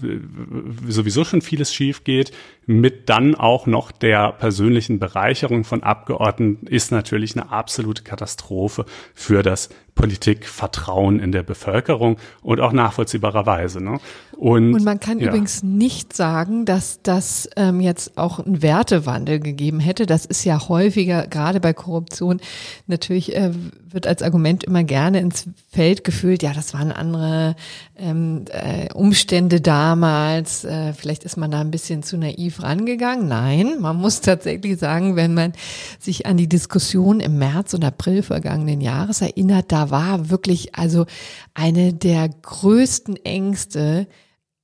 sowieso 0.88 1.24
schon 1.24 1.42
vieles 1.42 1.72
schief 1.72 2.02
geht, 2.02 2.32
mit 2.66 3.08
dann 3.08 3.34
auch 3.34 3.66
noch 3.66 3.92
der 3.92 4.32
persönlichen 4.32 4.98
Bereicherung 4.98 5.64
von 5.64 5.82
Abgeordneten 5.82 6.66
ist 6.66 6.92
natürlich 6.92 7.36
eine 7.36 7.50
absolute 7.50 8.02
Katastrophe 8.02 8.86
für 9.14 9.42
das 9.42 9.68
Politikvertrauen 9.94 11.20
in 11.20 11.30
der 11.30 11.44
Bevölkerung 11.44 12.16
und 12.42 12.60
auch 12.60 12.72
nachvollziehbarerweise. 12.72 13.82
Ne? 13.82 14.00
Und, 14.36 14.74
und 14.74 14.84
man 14.84 14.98
kann 14.98 15.20
ja. 15.20 15.28
übrigens 15.28 15.62
nicht 15.62 16.16
sagen, 16.16 16.64
dass 16.64 17.00
das 17.02 17.48
ähm, 17.56 17.80
jetzt 17.80 18.18
auch 18.18 18.40
einen 18.40 18.60
Wertewandel 18.62 19.38
gegeben 19.38 19.78
hätte. 19.78 20.06
Das 20.06 20.26
ist 20.26 20.44
ja 20.44 20.68
häufiger, 20.68 21.28
gerade 21.28 21.60
bei 21.60 21.72
Korruption, 21.72 22.40
natürlich 22.88 23.36
äh, 23.36 23.52
wird 23.88 24.08
als 24.08 24.22
Argument 24.22 24.64
immer 24.64 24.82
gerne 24.82 25.20
ins 25.20 25.48
Feld 25.70 26.02
gefüllt, 26.02 26.42
ja, 26.42 26.52
das 26.52 26.74
waren 26.74 26.90
andere 26.90 27.54
ähm, 27.96 28.44
äh, 28.50 28.92
Umstände 28.92 29.60
damals, 29.60 30.64
äh, 30.64 30.92
vielleicht 30.92 31.24
ist 31.24 31.36
man 31.36 31.50
da 31.50 31.60
ein 31.60 31.70
bisschen 31.70 32.02
zu 32.02 32.16
naiv 32.16 32.62
rangegangen. 32.62 33.28
Nein, 33.28 33.80
man 33.80 33.96
muss 33.96 34.20
tatsächlich 34.20 34.78
sagen, 34.78 35.16
wenn 35.16 35.34
man 35.34 35.52
sich 36.00 36.26
an 36.26 36.36
die 36.36 36.48
Diskussion 36.48 37.20
im 37.20 37.38
März 37.38 37.74
und 37.74 37.84
April 37.84 38.22
vergangenen 38.22 38.80
Jahres 38.80 39.20
erinnert, 39.20 39.70
da 39.70 39.90
war 39.90 40.30
wirklich 40.30 40.74
also 40.74 41.06
eine 41.54 41.92
der 41.92 42.28
größten 42.28 43.16
Ängste, 43.24 44.08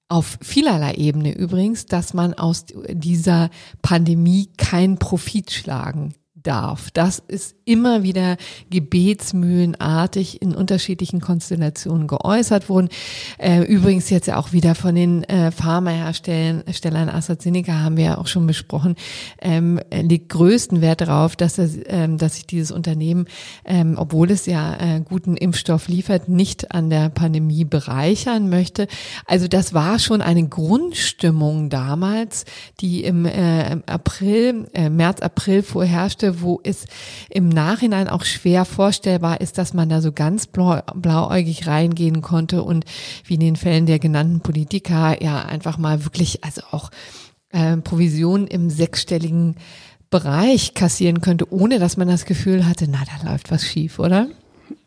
auf 0.09 0.39
vielerlei 0.43 0.95
Ebene 0.95 1.33
übrigens, 1.33 1.87
dass 1.87 2.15
man 2.15 2.35
aus 2.35 2.67
dieser 2.89 3.49
Pandemie 3.81 4.51
keinen 4.57 4.99
Profit 4.99 5.53
schlagen 5.53 6.15
darf. 6.43 6.91
Das 6.91 7.19
ist 7.19 7.55
immer 7.65 8.03
wieder 8.03 8.37
gebetsmühlenartig 8.71 10.43
in 10.43 10.55
unterschiedlichen 10.55 11.21
Konstellationen 11.21 12.07
geäußert 12.07 12.69
worden. 12.69 12.89
Äh, 13.39 13.63
übrigens 13.63 14.11
jetzt 14.11 14.27
ja 14.27 14.37
auch 14.37 14.53
wieder 14.53 14.75
von 14.75 14.95
den 14.95 15.25
äh, 15.25 15.51
Pharmaherstellern 15.51 17.09
AstraZeneca 17.09 17.81
haben 17.81 17.97
wir 17.97 18.05
ja 18.05 18.19
auch 18.19 18.27
schon 18.27 18.47
besprochen, 18.47 18.97
ähm, 19.41 19.81
legt 19.93 20.31
größten 20.31 20.81
Wert 20.81 21.03
darauf, 21.03 21.37
dass, 21.37 21.55
das, 21.55 21.79
ähm, 21.87 22.19
dass 22.19 22.35
sich 22.35 22.47
dieses 22.47 22.73
Unternehmen, 22.73 23.27
ähm, 23.65 23.95
obwohl 23.97 24.31
es 24.31 24.47
ja 24.47 24.77
äh, 24.77 25.01
guten 25.01 25.37
Impfstoff 25.37 25.89
liefert, 25.89 26.29
nicht 26.29 26.73
an 26.73 26.91
der 26.91 27.09
Pandemie 27.09 27.65
bereichern 27.65 28.49
möchte. 28.49 28.89
Also 29.27 29.49
das 29.49 29.75
war 29.75 29.99
schon 29.99 30.23
eine 30.23 30.49
Grundstimmung 30.49 31.71
damals, 31.71 32.45
die 32.81 33.05
im 33.05 33.27
äh, 33.27 33.79
April, 33.87 34.69
März, 34.91 35.21
April 35.21 35.63
vorherrschte 35.63 36.30
wo 36.41 36.61
es 36.63 36.85
im 37.29 37.49
Nachhinein 37.49 38.09
auch 38.09 38.25
schwer 38.25 38.65
vorstellbar 38.65 39.41
ist, 39.41 39.59
dass 39.59 39.75
man 39.75 39.89
da 39.89 40.01
so 40.01 40.13
ganz 40.13 40.47
blau, 40.47 40.81
blauäugig 40.95 41.67
reingehen 41.67 42.23
konnte 42.23 42.63
und 42.63 42.85
wie 43.25 43.35
in 43.35 43.41
den 43.41 43.57
Fällen 43.57 43.87
der 43.87 43.99
genannten 43.99 44.41
Politiker 44.41 45.23
ja 45.23 45.43
einfach 45.43 45.79
mal 45.79 46.05
wirklich, 46.05 46.45
also 46.45 46.63
auch 46.71 46.91
äh, 47.51 47.77
Provisionen 47.79 48.47
im 48.47 48.71
sechsstelligen 48.71 49.57
Bereich 50.11 50.75
kassieren 50.75 51.21
könnte, 51.21 51.53
ohne 51.53 51.79
dass 51.79 51.97
man 51.97 52.09
das 52.09 52.25
Gefühl 52.25 52.67
hatte, 52.67 52.87
na, 52.89 52.99
da 53.05 53.31
läuft 53.31 53.51
was 53.51 53.65
schief, 53.65 53.99
oder? 53.99 54.29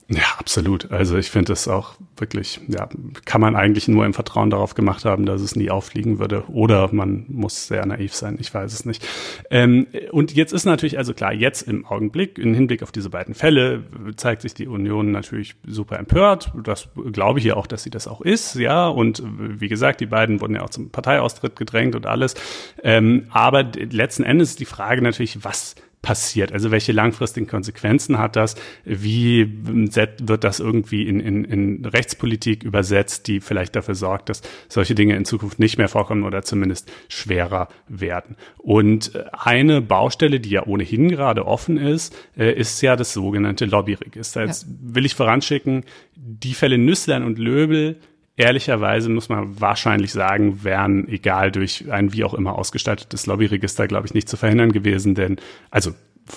Ja, 0.09 0.23
absolut. 0.37 0.91
Also 0.91 1.17
ich 1.17 1.31
finde 1.31 1.53
es 1.53 1.67
auch 1.67 1.93
wirklich, 2.17 2.59
ja, 2.67 2.89
kann 3.25 3.39
man 3.39 3.55
eigentlich 3.55 3.87
nur 3.87 4.05
im 4.05 4.13
Vertrauen 4.13 4.49
darauf 4.49 4.75
gemacht 4.75 5.05
haben, 5.05 5.25
dass 5.25 5.41
es 5.41 5.55
nie 5.55 5.71
auffliegen 5.71 6.19
würde. 6.19 6.43
Oder 6.49 6.93
man 6.93 7.25
muss 7.29 7.67
sehr 7.67 7.85
naiv 7.85 8.13
sein, 8.13 8.37
ich 8.39 8.53
weiß 8.53 8.73
es 8.73 8.85
nicht. 8.85 9.07
Ähm, 9.49 9.87
und 10.11 10.33
jetzt 10.33 10.51
ist 10.51 10.65
natürlich, 10.65 10.97
also 10.97 11.13
klar, 11.13 11.33
jetzt 11.33 11.61
im 11.63 11.85
Augenblick, 11.85 12.37
im 12.37 12.53
Hinblick 12.53 12.83
auf 12.83 12.91
diese 12.91 13.09
beiden 13.09 13.33
Fälle, 13.33 13.83
zeigt 14.17 14.41
sich 14.41 14.53
die 14.53 14.67
Union 14.67 15.11
natürlich 15.11 15.55
super 15.65 15.97
empört. 15.97 16.51
Das 16.63 16.89
glaube 17.11 17.39
ich 17.39 17.45
ja 17.45 17.55
auch, 17.55 17.67
dass 17.67 17.83
sie 17.83 17.89
das 17.89 18.07
auch 18.07 18.21
ist, 18.21 18.55
ja. 18.55 18.87
Und 18.87 19.23
wie 19.25 19.69
gesagt, 19.69 20.01
die 20.01 20.05
beiden 20.05 20.41
wurden 20.41 20.55
ja 20.55 20.63
auch 20.63 20.69
zum 20.69 20.89
Parteiaustritt 20.89 21.55
gedrängt 21.55 21.95
und 21.95 22.05
alles. 22.05 22.35
Ähm, 22.83 23.27
aber 23.29 23.63
letzten 23.63 24.23
Endes 24.23 24.51
ist 24.51 24.59
die 24.59 24.65
Frage 24.65 25.01
natürlich, 25.01 25.43
was 25.45 25.75
passiert? 26.03 26.51
Also 26.51 26.69
welche 26.69 26.91
langfristigen 26.91 27.47
Konsequenzen 27.47 28.19
hat 28.19 28.35
das? 28.35 28.55
Wie 28.83 29.49
wird 29.63 30.43
das 30.43 30.59
irgendwie 30.59 31.07
in, 31.07 31.19
in, 31.19 31.45
in 31.45 31.85
Rechtspolitik 31.85 32.63
übersetzt, 32.63 33.27
die 33.27 33.39
vielleicht 33.39 33.75
dafür 33.75 33.95
sorgt, 33.95 34.29
dass 34.29 34.43
solche 34.69 34.93
Dinge 34.93 35.15
in 35.15 35.25
Zukunft 35.25 35.57
nicht 35.57 35.79
mehr 35.79 35.87
vorkommen 35.87 36.23
oder 36.23 36.43
zumindest 36.43 36.91
schwerer 37.07 37.69
werden? 37.87 38.35
Und 38.57 39.15
äh, 39.15 39.23
eine 39.31 39.81
Baustelle, 39.81 40.39
die 40.39 40.51
ja 40.51 40.67
ohnehin 40.67 41.09
gerade 41.09 41.47
offen 41.47 41.77
ist, 41.77 42.15
äh, 42.37 42.53
ist 42.53 42.81
ja 42.81 42.95
das 42.95 43.13
sogenannte 43.13 43.65
Lobbyregister. 43.65 44.45
Jetzt 44.45 44.67
will 44.67 45.05
ich 45.05 45.15
voranschicken, 45.15 45.85
die 46.15 46.53
Fälle 46.53 46.77
Nüsslein 46.77 47.23
und 47.23 47.39
Löbel 47.39 47.97
ehrlicherweise 48.35 49.09
muss 49.09 49.29
man 49.29 49.59
wahrscheinlich 49.59 50.11
sagen, 50.11 50.63
wären 50.63 51.07
egal 51.07 51.51
durch 51.51 51.91
ein 51.91 52.13
wie 52.13 52.23
auch 52.23 52.33
immer 52.33 52.57
ausgestattetes 52.57 53.25
Lobbyregister, 53.25 53.87
glaube 53.87 54.07
ich, 54.07 54.13
nicht 54.13 54.29
zu 54.29 54.37
verhindern 54.37 54.71
gewesen, 54.71 55.15
denn 55.15 55.37
also 55.69 55.93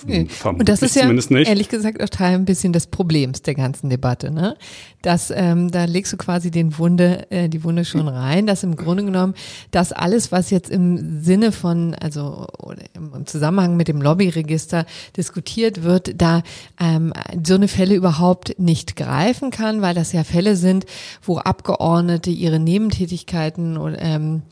Nee. 0.06 0.26
Und 0.44 0.68
das 0.68 0.82
ist 0.82 0.96
ja 0.96 1.08
ehrlich 1.08 1.68
gesagt 1.68 2.02
auch 2.02 2.08
Teil 2.08 2.34
ein 2.34 2.44
bisschen 2.44 2.72
des 2.72 2.88
Problems 2.88 3.42
der 3.42 3.54
ganzen 3.54 3.88
Debatte, 3.88 4.30
ne? 4.30 4.56
Dass 5.02 5.30
ähm, 5.30 5.70
da 5.70 5.84
legst 5.84 6.12
du 6.12 6.16
quasi 6.16 6.50
den 6.50 6.76
Wunde, 6.78 7.30
äh, 7.30 7.48
die 7.48 7.62
Wunde 7.62 7.84
schon 7.84 8.08
rein, 8.08 8.46
dass 8.46 8.64
im 8.64 8.74
Grunde 8.74 9.04
genommen 9.04 9.34
das 9.70 9.92
alles, 9.92 10.32
was 10.32 10.50
jetzt 10.50 10.70
im 10.70 11.22
Sinne 11.22 11.52
von, 11.52 11.94
also 11.94 12.46
im 12.94 13.26
Zusammenhang 13.26 13.76
mit 13.76 13.86
dem 13.86 14.02
Lobbyregister 14.02 14.86
diskutiert 15.16 15.84
wird, 15.84 16.20
da 16.20 16.42
ähm, 16.80 17.12
so 17.44 17.54
eine 17.54 17.68
Fälle 17.68 17.94
überhaupt 17.94 18.58
nicht 18.58 18.96
greifen 18.96 19.50
kann, 19.50 19.82
weil 19.82 19.94
das 19.94 20.12
ja 20.12 20.24
Fälle 20.24 20.56
sind, 20.56 20.86
wo 21.22 21.38
Abgeordnete 21.38 22.30
ihre 22.30 22.58
Nebentätigkeiten 22.58 23.76
oder 23.76 24.00
ähm, 24.00 24.42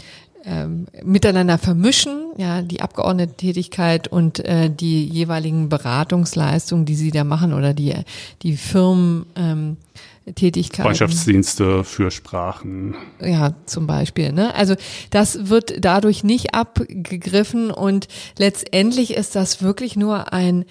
ähm, 0.47 0.87
miteinander 1.03 1.59
vermischen, 1.59 2.33
ja, 2.37 2.63
die 2.63 2.81
Abgeordnetentätigkeit 2.81 4.09
und 4.09 4.41
äh, 4.41 4.71
die 4.71 5.05
jeweiligen 5.07 5.69
Beratungsleistungen, 5.69 6.85
die 6.85 6.97
sie 6.97 7.11
da 7.11 7.25
machen 7.25 7.53
oder 7.53 7.73
die, 7.75 7.95
die 8.43 8.57
Firmen, 8.57 9.27
ähm, 9.37 9.77
Tätigkeiten. 10.35 10.85
Freundschaftsdienste 10.85 11.85
für 11.85 12.11
Sprachen. 12.11 12.95
Ja, 13.21 13.55
zum 13.67 13.87
Beispiel. 13.87 14.33
Ne? 14.33 14.55
Also 14.55 14.75
das 15.11 15.51
wird 15.51 15.85
dadurch 15.85 16.25
nicht 16.25 16.55
abgegriffen 16.55 17.71
und 17.71 18.09
letztendlich 18.39 19.15
ist 19.15 19.37
das 19.37 19.63
wirklich 19.63 19.97
nur 19.97 20.33
ein, 20.33 20.65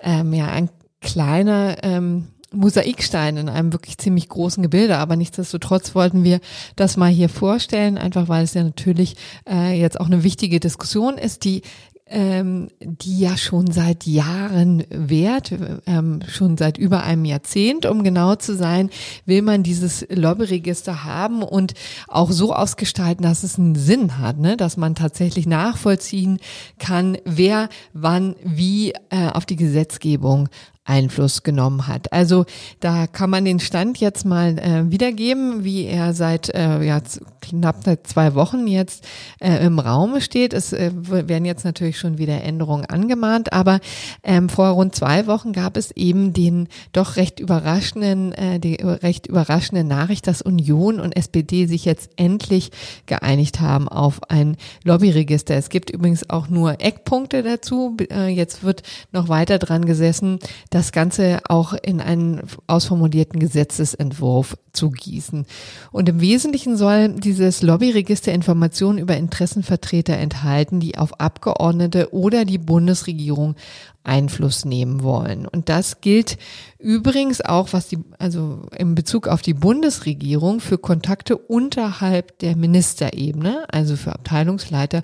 ähm, 0.00 0.34
ja, 0.34 0.48
ein 0.48 0.68
kleiner 1.00 1.76
ähm, 1.82 2.26
Mosaikstein 2.52 3.36
in 3.36 3.48
einem 3.48 3.72
wirklich 3.72 3.98
ziemlich 3.98 4.28
großen 4.28 4.62
Gebilde, 4.62 4.96
aber 4.98 5.16
nichtsdestotrotz 5.16 5.94
wollten 5.94 6.24
wir 6.24 6.40
das 6.76 6.96
mal 6.96 7.10
hier 7.10 7.28
vorstellen, 7.28 7.98
einfach 7.98 8.28
weil 8.28 8.44
es 8.44 8.54
ja 8.54 8.62
natürlich 8.64 9.16
äh, 9.48 9.78
jetzt 9.78 10.00
auch 10.00 10.06
eine 10.06 10.24
wichtige 10.24 10.60
Diskussion 10.60 11.18
ist, 11.18 11.44
die 11.44 11.62
ähm, 12.10 12.68
die 12.80 13.18
ja 13.18 13.36
schon 13.36 13.70
seit 13.70 14.06
Jahren 14.06 14.84
währt, 14.88 15.52
ähm, 15.86 16.20
schon 16.26 16.56
seit 16.56 16.78
über 16.78 17.02
einem 17.02 17.24
Jahrzehnt, 17.24 17.86
um 17.86 18.02
genau 18.02 18.34
zu 18.36 18.56
sein, 18.56 18.90
will 19.26 19.42
man 19.42 19.62
dieses 19.62 20.06
Lobbyregister 20.08 21.04
haben 21.04 21.42
und 21.42 21.74
auch 22.06 22.30
so 22.30 22.54
ausgestalten, 22.54 23.22
dass 23.22 23.42
es 23.42 23.58
einen 23.58 23.74
Sinn 23.74 24.18
hat, 24.18 24.38
ne? 24.38 24.56
dass 24.56 24.76
man 24.76 24.94
tatsächlich 24.94 25.46
nachvollziehen 25.46 26.38
kann, 26.78 27.18
wer 27.24 27.68
wann 27.92 28.36
wie 28.42 28.92
äh, 29.10 29.28
auf 29.32 29.44
die 29.44 29.56
Gesetzgebung 29.56 30.48
Einfluss 30.88 31.42
genommen 31.42 31.86
hat. 31.86 32.12
Also 32.12 32.46
da 32.80 33.06
kann 33.06 33.30
man 33.30 33.44
den 33.44 33.60
Stand 33.60 33.98
jetzt 33.98 34.24
mal 34.24 34.58
äh, 34.58 34.90
wiedergeben, 34.90 35.64
wie 35.64 35.84
er 35.84 36.14
seit 36.14 36.48
äh, 36.54 36.82
ja, 36.82 37.00
knapp 37.40 37.84
seit 37.84 38.06
zwei 38.06 38.34
Wochen 38.34 38.66
jetzt 38.66 39.06
äh, 39.40 39.64
im 39.64 39.78
Raum 39.78 40.20
steht. 40.20 40.52
Es 40.52 40.72
äh, 40.72 40.90
werden 40.94 41.44
jetzt 41.44 41.64
natürlich 41.64 41.98
schon 41.98 42.18
wieder 42.18 42.42
Änderungen 42.42 42.86
angemahnt, 42.86 43.52
aber 43.52 43.80
ähm, 44.22 44.48
vor 44.48 44.68
rund 44.68 44.94
zwei 44.94 45.26
Wochen 45.26 45.52
gab 45.52 45.76
es 45.76 45.90
eben 45.92 46.32
den 46.32 46.68
doch 46.92 47.16
recht 47.16 47.40
überraschenden, 47.40 48.32
äh, 48.32 48.58
die 48.58 48.76
recht 48.76 49.26
überraschende 49.26 49.84
Nachricht, 49.84 50.26
dass 50.26 50.42
Union 50.42 51.00
und 51.00 51.16
SPD 51.16 51.66
sich 51.66 51.84
jetzt 51.84 52.10
endlich 52.16 52.70
geeinigt 53.06 53.60
haben 53.60 53.88
auf 53.88 54.30
ein 54.30 54.56
Lobbyregister. 54.84 55.54
Es 55.54 55.68
gibt 55.68 55.90
übrigens 55.90 56.28
auch 56.30 56.48
nur 56.48 56.80
Eckpunkte 56.80 57.42
dazu. 57.42 57.96
Äh, 58.10 58.28
jetzt 58.28 58.62
wird 58.62 58.82
noch 59.12 59.28
weiter 59.28 59.58
dran 59.58 59.84
gesessen, 59.84 60.38
das 60.78 60.92
Ganze 60.92 61.40
auch 61.48 61.72
in 61.72 62.00
einen 62.00 62.42
ausformulierten 62.68 63.40
Gesetzesentwurf 63.40 64.56
zu 64.72 64.90
gießen. 64.90 65.44
Und 65.90 66.08
im 66.08 66.20
Wesentlichen 66.20 66.76
soll 66.76 67.08
dieses 67.14 67.62
Lobbyregister 67.62 68.32
Informationen 68.32 68.98
über 68.98 69.16
Interessenvertreter 69.16 70.16
enthalten, 70.16 70.78
die 70.78 70.96
auf 70.96 71.18
Abgeordnete 71.18 72.14
oder 72.14 72.44
die 72.44 72.58
Bundesregierung 72.58 73.56
Einfluss 74.04 74.64
nehmen 74.64 75.02
wollen. 75.02 75.46
Und 75.46 75.68
das 75.68 76.00
gilt 76.00 76.38
übrigens 76.78 77.40
auch, 77.40 77.72
was 77.72 77.88
die, 77.88 77.98
also 78.18 78.62
in 78.76 78.94
Bezug 78.94 79.26
auf 79.26 79.42
die 79.42 79.54
Bundesregierung 79.54 80.60
für 80.60 80.78
Kontakte 80.78 81.36
unterhalb 81.36 82.38
der 82.38 82.54
Ministerebene, 82.56 83.66
also 83.68 83.96
für 83.96 84.12
Abteilungsleiter 84.12 85.02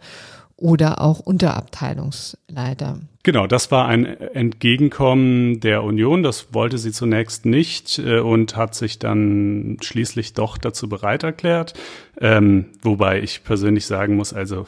oder 0.56 1.00
auch 1.00 1.20
Unterabteilungsleiter. 1.20 3.00
Genau, 3.22 3.46
das 3.46 3.70
war 3.70 3.86
ein 3.86 4.04
Entgegenkommen 4.04 5.60
der 5.60 5.82
Union. 5.82 6.22
Das 6.22 6.52
wollte 6.52 6.76
sie 6.76 6.92
zunächst 6.92 7.46
nicht 7.46 7.98
äh, 7.98 8.20
und 8.20 8.54
hat 8.54 8.74
sich 8.74 8.98
dann 8.98 9.78
schließlich 9.80 10.34
doch 10.34 10.58
dazu 10.58 10.88
bereit 10.88 11.22
erklärt. 11.22 11.72
Ähm, 12.20 12.66
wobei 12.82 13.20
ich 13.20 13.42
persönlich 13.42 13.86
sagen 13.86 14.14
muss, 14.16 14.32
also 14.32 14.66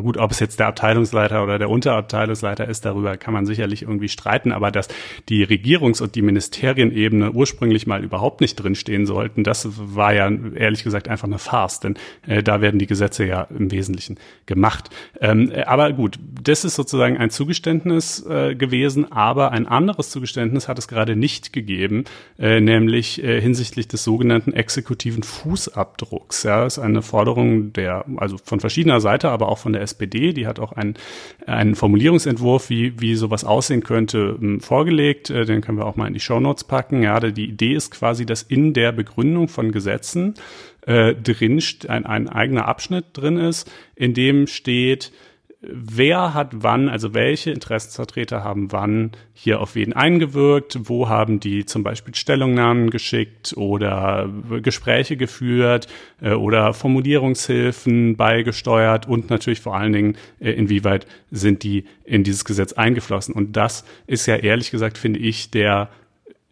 gut, 0.00 0.16
ob 0.16 0.32
es 0.32 0.40
jetzt 0.40 0.58
der 0.58 0.66
Abteilungsleiter 0.66 1.42
oder 1.44 1.58
der 1.58 1.70
Unterabteilungsleiter 1.70 2.68
ist, 2.68 2.84
darüber 2.84 3.16
kann 3.16 3.32
man 3.32 3.46
sicherlich 3.46 3.82
irgendwie 3.82 4.08
streiten, 4.08 4.50
aber 4.52 4.70
dass 4.72 4.88
die 5.28 5.46
Regierungs- 5.46 6.02
und 6.02 6.16
die 6.16 6.22
Ministerienebene 6.22 7.32
ursprünglich 7.32 7.86
mal 7.86 8.02
überhaupt 8.02 8.40
nicht 8.40 8.56
drinstehen 8.56 9.06
sollten, 9.06 9.44
das 9.44 9.68
war 9.76 10.12
ja 10.12 10.30
ehrlich 10.54 10.82
gesagt 10.82 11.08
einfach 11.08 11.28
eine 11.28 11.38
Farce, 11.38 11.80
denn 11.80 11.94
äh, 12.26 12.42
da 12.42 12.60
werden 12.60 12.78
die 12.78 12.86
Gesetze 12.86 13.26
ja 13.26 13.42
im 13.42 13.70
Wesentlichen 13.70 14.18
gemacht. 14.46 14.90
Ähm, 15.20 15.52
aber 15.66 15.92
gut, 15.92 16.18
das 16.42 16.64
ist 16.64 16.74
sozusagen 16.74 17.16
ein 17.16 17.30
Zugeständnis 17.30 18.26
äh, 18.26 18.56
gewesen, 18.56 19.12
aber 19.12 19.52
ein 19.52 19.66
anderes 19.68 20.10
Zugeständnis 20.10 20.66
hat 20.66 20.78
es 20.78 20.88
gerade 20.88 21.14
nicht 21.14 21.52
gegeben, 21.52 22.04
äh, 22.38 22.60
nämlich 22.60 23.22
äh, 23.22 23.40
hinsichtlich 23.40 23.86
des 23.86 24.02
sogenannten 24.02 24.52
exekutiven 24.52 25.22
Fußabdrucks. 25.22 26.42
Ja, 26.42 26.71
das 26.76 26.84
eine 26.84 27.02
Forderung 27.02 27.72
der, 27.72 28.04
also 28.16 28.36
von 28.42 28.60
verschiedener 28.60 29.00
Seite, 29.00 29.30
aber 29.30 29.48
auch 29.48 29.58
von 29.58 29.72
der 29.72 29.82
SPD. 29.82 30.32
Die 30.32 30.46
hat 30.46 30.58
auch 30.58 30.72
einen, 30.72 30.94
einen 31.46 31.74
Formulierungsentwurf, 31.74 32.70
wie, 32.70 33.00
wie 33.00 33.14
sowas 33.14 33.44
aussehen 33.44 33.82
könnte, 33.82 34.38
ähm, 34.40 34.60
vorgelegt. 34.60 35.30
Äh, 35.30 35.44
den 35.44 35.60
können 35.60 35.78
wir 35.78 35.86
auch 35.86 35.96
mal 35.96 36.06
in 36.06 36.14
die 36.14 36.20
Show 36.20 36.40
Notes 36.40 36.64
packen. 36.64 37.02
Ja, 37.02 37.20
die 37.20 37.48
Idee 37.48 37.74
ist 37.74 37.90
quasi, 37.90 38.26
dass 38.26 38.42
in 38.42 38.72
der 38.72 38.92
Begründung 38.92 39.48
von 39.48 39.72
Gesetzen 39.72 40.34
äh, 40.86 41.14
drin 41.14 41.62
ein, 41.88 42.06
ein 42.06 42.28
eigener 42.28 42.66
Abschnitt 42.66 43.06
drin 43.12 43.36
ist, 43.36 43.70
in 43.94 44.14
dem 44.14 44.46
steht, 44.46 45.12
wer 45.62 46.34
hat 46.34 46.48
wann, 46.52 46.88
also 46.88 47.14
welche 47.14 47.52
Interessensvertreter 47.52 48.42
haben 48.42 48.72
wann 48.72 49.12
hier 49.32 49.60
auf 49.60 49.76
wen 49.76 49.92
eingewirkt, 49.92 50.78
wo 50.84 51.08
haben 51.08 51.38
die 51.38 51.64
zum 51.64 51.84
Beispiel 51.84 52.14
Stellungnahmen 52.14 52.90
geschickt 52.90 53.54
oder 53.56 54.28
Gespräche 54.60 55.16
geführt 55.16 55.86
äh, 56.20 56.32
oder 56.32 56.74
Formulierungshilfen 56.74 58.16
beigesteuert 58.16 59.06
und 59.06 59.30
natürlich 59.30 59.60
vor 59.60 59.76
allen 59.76 59.92
Dingen, 59.92 60.16
äh, 60.40 60.50
inwieweit 60.50 61.06
sind 61.30 61.62
die 61.62 61.84
in 62.04 62.24
dieses 62.24 62.44
Gesetz 62.44 62.72
eingeflossen. 62.72 63.34
Und 63.34 63.56
das 63.56 63.84
ist 64.06 64.26
ja 64.26 64.36
ehrlich 64.36 64.72
gesagt, 64.72 64.98
finde 64.98 65.20
ich, 65.20 65.50
der 65.50 65.90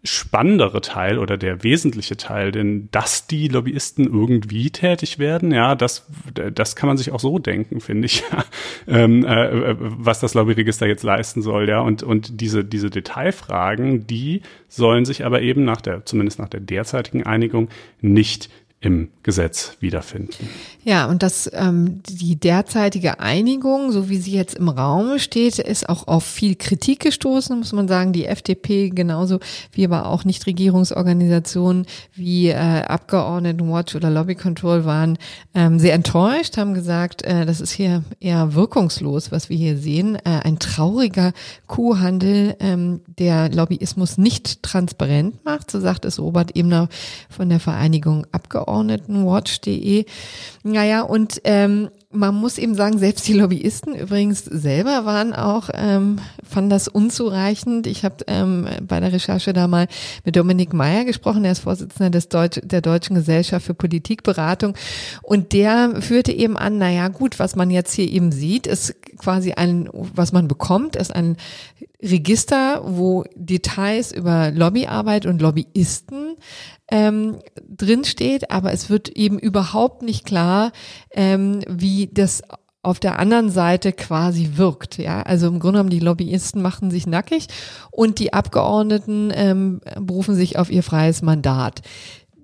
spannendere 0.03 0.81
Teil 0.81 1.19
oder 1.19 1.37
der 1.37 1.63
wesentliche 1.63 2.17
Teil, 2.17 2.53
denn 2.53 2.89
dass 2.91 3.27
die 3.27 3.49
Lobbyisten 3.49 4.07
irgendwie 4.07 4.71
tätig 4.71 5.19
werden, 5.19 5.53
ja, 5.53 5.75
das, 5.75 6.07
das 6.55 6.75
kann 6.75 6.89
man 6.89 6.97
sich 6.97 7.13
auch 7.13 7.21
so 7.21 7.39
denken, 7.39 7.81
finde 7.81 8.07
ich, 8.07 8.23
ähm, 8.89 9.27
äh, 9.27 9.77
was 9.79 10.21
das 10.21 10.33
Lobbyregister 10.33 10.87
jetzt 10.87 11.03
leisten 11.03 11.43
soll, 11.43 11.69
ja, 11.69 11.81
und, 11.81 12.03
und 12.03 12.41
diese, 12.41 12.65
diese 12.65 12.89
Detailfragen, 12.89 14.07
die 14.07 14.41
sollen 14.69 15.05
sich 15.05 15.27
aber 15.27 15.43
eben 15.43 15.65
nach 15.65 15.83
der, 15.83 16.07
zumindest 16.07 16.39
nach 16.39 16.49
der 16.49 16.61
derzeitigen 16.61 17.25
Einigung, 17.25 17.69
nicht 18.01 18.49
im 18.81 19.11
Gesetz 19.23 19.77
wiederfinden. 19.81 20.49
Ja, 20.83 21.07
und 21.07 21.23
das 21.23 21.51
ähm, 21.53 22.01
die 22.09 22.37
derzeitige 22.37 23.21
Einigung, 23.21 23.93
so 23.93 24.09
wie 24.09 24.17
sie 24.17 24.33
jetzt 24.33 24.55
im 24.55 24.69
Raum 24.69 25.19
steht, 25.19 25.59
ist 25.59 25.89
auch 25.89 26.09
auf 26.09 26.25
viel 26.25 26.55
Kritik 26.55 27.01
gestoßen, 27.01 27.59
muss 27.59 27.73
man 27.73 27.89
sagen. 27.89 28.13
Die 28.13 28.27
FDP 28.27 28.91
genauso 28.91 29.41
wie 29.73 29.85
aber 29.85 30.07
auch 30.07 30.25
Nichtregierungsorganisationen 30.25 31.87
wie 32.15 32.49
äh, 32.49 32.55
Abgeordnetenwatch 32.55 33.95
oder 33.95 34.11
Lobby 34.11 34.35
Control 34.35 34.85
waren 34.85 35.19
ähm, 35.55 35.79
sehr 35.79 35.95
enttäuscht, 35.95 36.57
haben 36.57 36.75
gesagt, 36.75 37.23
äh, 37.23 37.45
das 37.47 37.61
ist 37.61 37.73
hier 37.73 38.03
eher 38.19 38.55
wirkungslos, 38.55 39.31
was 39.31 39.49
wir 39.51 39.57
hier 39.57 39.77
sehen. 39.77 40.17
Äh, 40.17 40.41
ein 40.45 40.59
trauriger 40.59 41.33
Kuhhandel, 41.67 42.57
ähm, 42.61 43.01
der 43.07 43.51
Lobbyismus 43.51 44.19
nicht 44.19 44.63
transparent 44.63 45.45
macht, 45.45 45.71
so 45.71 45.79
sagt 45.79 46.05
es 46.05 46.19
Robert 46.19 46.57
Ebner 46.57 46.89
von 47.29 47.49
der 47.49 47.61
Vereinigung 47.61 48.27
Abgeordneten. 48.33 48.81
Abgeordnetenwatch.de. 48.81 50.05
Naja, 50.73 51.03
und 51.03 51.41
ähm, 51.45 51.91
man 52.13 52.35
muss 52.35 52.59
eben 52.59 52.75
sagen, 52.75 52.99
selbst 52.99 53.27
die 53.29 53.35
Lobbyisten 53.35 53.95
übrigens 53.95 54.45
selber 54.45 55.05
waren 55.05 55.33
auch, 55.33 55.71
ähm, 55.73 56.19
fanden 56.49 56.71
das 56.71 56.89
unzureichend. 56.89 57.87
Ich 57.87 58.05
habe 58.05 58.25
ähm, 58.27 58.67
bei 58.83 58.99
der 58.99 59.13
Recherche 59.13 59.53
da 59.53 59.69
mal 59.69 59.87
mit 60.25 60.37
Dominik 60.37 60.73
Meyer 60.73 61.05
gesprochen, 61.05 61.45
der 61.45 61.53
ist 61.53 61.61
Vorsitzender 61.61 62.11
des 62.11 62.29
Deutsch, 62.29 62.61
der 62.65 62.81
Deutschen 62.81 63.15
Gesellschaft 63.15 63.67
für 63.67 63.75
Politikberatung 63.75 64.75
und 65.23 65.53
der 65.53 66.01
führte 66.01 66.33
eben 66.33 66.57
an, 66.57 66.79
naja 66.79 67.09
gut, 67.09 67.39
was 67.39 67.55
man 67.55 67.71
jetzt 67.71 67.93
hier 67.93 68.11
eben 68.11 68.33
sieht, 68.33 68.67
ist 68.67 68.95
quasi 69.19 69.53
ein, 69.53 69.89
was 69.93 70.33
man 70.33 70.49
bekommt, 70.49 70.97
ist 70.97 71.15
ein 71.15 71.37
Register, 72.03 72.83
wo 72.85 73.25
Details 73.35 74.13
über 74.13 74.51
Lobbyarbeit 74.51 75.27
und 75.27 75.41
Lobbyisten 75.41 76.37
ähm, 76.91 77.39
drin 77.69 78.05
steht, 78.05 78.51
aber 78.51 78.73
es 78.73 78.91
wird 78.91 79.11
eben 79.11 79.39
überhaupt 79.39 80.03
nicht 80.03 80.25
klar, 80.25 80.73
ähm, 81.13 81.61
wie 81.69 82.09
das 82.13 82.43
auf 82.83 82.99
der 82.99 83.19
anderen 83.19 83.51
Seite 83.51 83.93
quasi 83.93 84.53
wirkt. 84.55 84.97
Ja, 84.97 85.23
also 85.23 85.49
im 85.49 85.61
Grunde 85.61 85.79
genommen 85.79 85.91
die 85.91 86.01
Lobbyisten 86.01 86.63
machen 86.63 86.91
sich 86.91 87.07
nackig 87.07 87.49
und 87.91 88.19
die 88.19 88.33
Abgeordneten 88.33 89.31
ähm, 89.35 89.81
berufen 90.01 90.35
sich 90.35 90.59
auf 90.59 90.71
ihr 90.71 90.83
freies 90.83 91.21
Mandat 91.21 91.83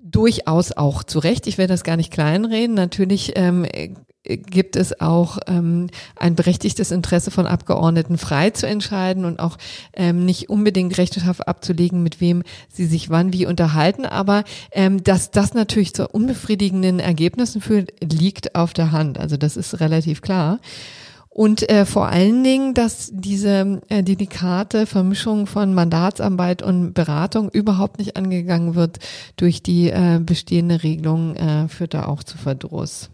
durchaus 0.09 0.71
auch 0.71 1.03
zu 1.03 1.19
Recht. 1.19 1.47
Ich 1.47 1.57
werde 1.57 1.73
das 1.73 1.83
gar 1.83 1.97
nicht 1.97 2.11
kleinreden. 2.11 2.75
Natürlich 2.75 3.33
ähm, 3.35 3.65
gibt 4.23 4.75
es 4.75 4.99
auch 4.99 5.37
ähm, 5.47 5.87
ein 6.15 6.35
berechtigtes 6.35 6.91
Interesse 6.91 7.31
von 7.31 7.47
Abgeordneten 7.47 8.17
frei 8.17 8.49
zu 8.49 8.67
entscheiden 8.67 9.25
und 9.25 9.39
auch 9.39 9.57
ähm, 9.93 10.25
nicht 10.25 10.49
unbedingt 10.49 10.97
Rechenschaft 10.97 11.47
abzulegen, 11.47 12.03
mit 12.03 12.19
wem 12.19 12.43
sie 12.71 12.85
sich 12.85 13.09
wann 13.09 13.33
wie 13.33 13.45
unterhalten. 13.45 14.05
Aber 14.05 14.43
ähm, 14.71 15.03
dass 15.03 15.31
das 15.31 15.53
natürlich 15.53 15.93
zu 15.93 16.07
unbefriedigenden 16.09 16.99
Ergebnissen 16.99 17.61
führt, 17.61 17.93
liegt 18.01 18.55
auf 18.55 18.73
der 18.73 18.91
Hand. 18.91 19.17
Also 19.17 19.37
das 19.37 19.57
ist 19.57 19.79
relativ 19.79 20.21
klar. 20.21 20.59
Und 21.29 21.69
äh, 21.69 21.85
vor 21.85 22.07
allen 22.07 22.43
Dingen, 22.43 22.73
dass 22.73 23.11
diese 23.13 23.79
äh, 23.89 24.01
delikate 24.01 24.87
Vermischung 24.87 25.45
von 25.45 25.71
Mandatsarbeit 25.71 26.63
und 26.63 26.93
Beratung 26.93 27.49
überhaupt 27.49 27.99
nicht 27.99 28.17
angegangen 28.17 28.73
wird 28.73 28.97
durch 29.35 29.61
die 29.61 29.91
äh, 29.91 30.19
bestehende 30.19 30.81
Regelung, 30.81 31.35
äh, 31.35 31.67
führt 31.67 31.93
da 31.93 32.07
auch 32.07 32.23
zu 32.23 32.39
Verdruss. 32.39 33.11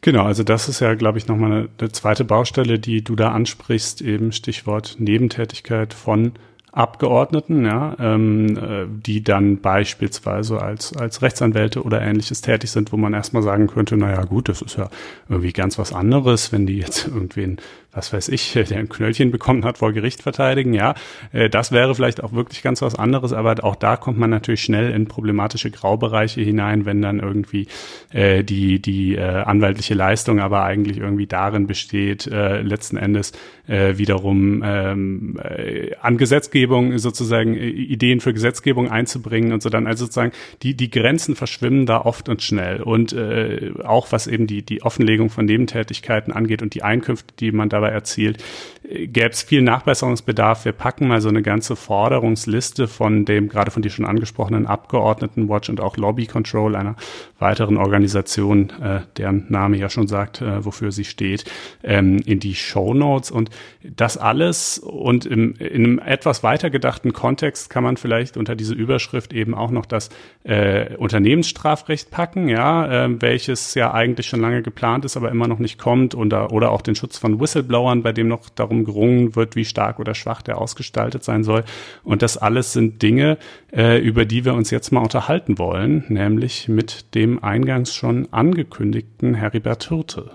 Genau, 0.00 0.24
also 0.24 0.42
das 0.42 0.68
ist 0.68 0.80
ja, 0.80 0.94
glaube 0.94 1.18
ich, 1.18 1.28
nochmal 1.28 1.68
eine, 1.78 1.92
zweite 1.92 2.24
Baustelle, 2.24 2.78
die 2.78 3.02
du 3.02 3.16
da 3.16 3.32
ansprichst, 3.32 4.02
eben 4.02 4.32
Stichwort 4.32 4.96
Nebentätigkeit 4.98 5.94
von 5.94 6.32
Abgeordneten, 6.72 7.66
ja, 7.66 7.94
ähm, 8.00 8.56
äh, 8.56 8.86
die 8.88 9.22
dann 9.22 9.60
beispielsweise 9.60 10.62
als, 10.62 10.96
als 10.96 11.20
Rechtsanwälte 11.20 11.82
oder 11.82 12.00
ähnliches 12.00 12.40
tätig 12.40 12.70
sind, 12.70 12.92
wo 12.92 12.96
man 12.96 13.12
erstmal 13.12 13.42
sagen 13.42 13.66
könnte, 13.66 13.98
naja 13.98 14.24
gut, 14.24 14.48
das 14.48 14.62
ist 14.62 14.78
ja 14.78 14.88
irgendwie 15.28 15.52
ganz 15.52 15.78
was 15.78 15.92
anderes, 15.92 16.50
wenn 16.50 16.66
die 16.66 16.78
jetzt 16.78 17.06
irgendwen 17.14 17.58
was 17.92 18.12
weiß 18.12 18.28
ich, 18.28 18.52
der 18.70 18.78
ein 18.78 18.88
Knöllchen 18.88 19.30
bekommen 19.30 19.64
hat 19.64 19.78
vor 19.78 19.92
Gericht 19.92 20.22
verteidigen. 20.22 20.72
Ja, 20.74 20.94
äh, 21.32 21.48
das 21.48 21.72
wäre 21.72 21.94
vielleicht 21.94 22.22
auch 22.22 22.32
wirklich 22.32 22.62
ganz 22.62 22.82
was 22.82 22.94
anderes, 22.94 23.32
aber 23.32 23.62
auch 23.62 23.76
da 23.76 23.96
kommt 23.96 24.18
man 24.18 24.30
natürlich 24.30 24.62
schnell 24.62 24.90
in 24.90 25.06
problematische 25.06 25.70
Graubereiche 25.70 26.40
hinein, 26.40 26.86
wenn 26.86 27.02
dann 27.02 27.20
irgendwie 27.20 27.68
äh, 28.10 28.42
die, 28.42 28.80
die 28.80 29.16
äh, 29.16 29.20
anwaltliche 29.22 29.94
Leistung 29.94 30.40
aber 30.40 30.62
eigentlich 30.64 30.98
irgendwie 30.98 31.26
darin 31.26 31.66
besteht, 31.66 32.26
äh, 32.26 32.62
letzten 32.62 32.96
Endes 32.96 33.32
äh, 33.68 33.96
wiederum 33.98 34.62
ähm, 34.64 35.38
äh, 35.42 35.94
an 36.00 36.16
Gesetzgebung 36.16 36.98
sozusagen 36.98 37.54
äh, 37.54 37.68
Ideen 37.68 38.20
für 38.20 38.32
Gesetzgebung 38.32 38.90
einzubringen 38.90 39.52
und 39.52 39.62
so 39.62 39.68
dann. 39.68 39.86
Also 39.86 40.04
sozusagen 40.04 40.32
die, 40.62 40.74
die 40.74 40.90
Grenzen 40.90 41.36
verschwimmen 41.36 41.86
da 41.86 42.00
oft 42.00 42.28
und 42.28 42.42
schnell. 42.42 42.82
Und 42.82 43.12
äh, 43.12 43.72
auch 43.84 44.10
was 44.10 44.26
eben 44.26 44.46
die, 44.46 44.62
die 44.62 44.82
Offenlegung 44.82 45.30
von 45.30 45.44
Nebentätigkeiten 45.44 46.32
angeht 46.32 46.62
und 46.62 46.74
die 46.74 46.82
Einkünfte, 46.82 47.34
die 47.38 47.52
man 47.52 47.68
dabei 47.82 47.92
erzielt, 47.94 48.42
gäbe 48.84 49.30
es 49.30 49.42
viel 49.42 49.62
Nachbesserungsbedarf. 49.62 50.64
Wir 50.64 50.72
packen 50.72 51.08
mal 51.08 51.20
so 51.20 51.28
eine 51.28 51.42
ganze 51.42 51.76
Forderungsliste 51.76 52.88
von 52.88 53.24
dem, 53.24 53.48
gerade 53.48 53.70
von 53.70 53.82
dir 53.82 53.90
schon 53.90 54.04
angesprochenen 54.04 54.66
Abgeordnetenwatch 54.66 55.68
und 55.68 55.80
auch 55.80 55.96
Lobby 55.96 56.26
Control, 56.26 56.74
einer 56.74 56.96
weiteren 57.38 57.76
Organisation, 57.76 58.70
äh, 58.82 59.00
deren 59.16 59.46
Name 59.48 59.76
ja 59.76 59.88
schon 59.88 60.08
sagt, 60.08 60.40
äh, 60.40 60.64
wofür 60.64 60.90
sie 60.90 61.04
steht, 61.04 61.44
ähm, 61.82 62.18
in 62.24 62.40
die 62.40 62.54
Show 62.54 62.92
Notes. 62.92 63.30
Und 63.30 63.50
das 63.82 64.16
alles 64.16 64.78
und 64.78 65.26
im, 65.26 65.54
in 65.54 65.84
einem 65.84 65.98
etwas 66.00 66.42
weiter 66.42 66.70
gedachten 66.70 67.12
Kontext 67.12 67.70
kann 67.70 67.84
man 67.84 67.96
vielleicht 67.96 68.36
unter 68.36 68.56
diese 68.56 68.74
Überschrift 68.74 69.32
eben 69.32 69.54
auch 69.54 69.70
noch 69.70 69.86
das 69.86 70.10
äh, 70.44 70.96
Unternehmensstrafrecht 70.96 72.10
packen, 72.10 72.48
ja, 72.48 73.04
äh, 73.04 73.20
welches 73.20 73.74
ja 73.74 73.94
eigentlich 73.94 74.26
schon 74.26 74.40
lange 74.40 74.62
geplant 74.62 75.04
ist, 75.04 75.16
aber 75.16 75.30
immer 75.30 75.46
noch 75.46 75.58
nicht 75.58 75.78
kommt, 75.78 76.14
oder, 76.14 76.52
oder 76.52 76.72
auch 76.72 76.82
den 76.82 76.94
Schutz 76.94 77.18
von 77.18 77.40
Whistleblowern, 77.40 78.02
bei 78.02 78.12
dem 78.12 78.28
noch 78.28 78.48
darum 78.50 78.71
gerungen 78.84 79.36
wird, 79.36 79.56
wie 79.56 79.64
stark 79.64 80.00
oder 80.00 80.14
schwach 80.14 80.42
der 80.42 80.58
ausgestaltet 80.58 81.22
sein 81.24 81.44
soll. 81.44 81.64
Und 82.02 82.22
das 82.22 82.36
alles 82.36 82.72
sind 82.72 83.02
Dinge, 83.02 83.38
äh, 83.72 83.98
über 83.98 84.24
die 84.24 84.44
wir 84.44 84.54
uns 84.54 84.70
jetzt 84.70 84.90
mal 84.90 85.00
unterhalten 85.00 85.58
wollen, 85.58 86.04
nämlich 86.08 86.68
mit 86.68 87.14
dem 87.14 87.42
eingangs 87.44 87.94
schon 87.94 88.28
angekündigten 88.32 89.34
Heribert 89.34 89.88
Hirte. 89.88 90.30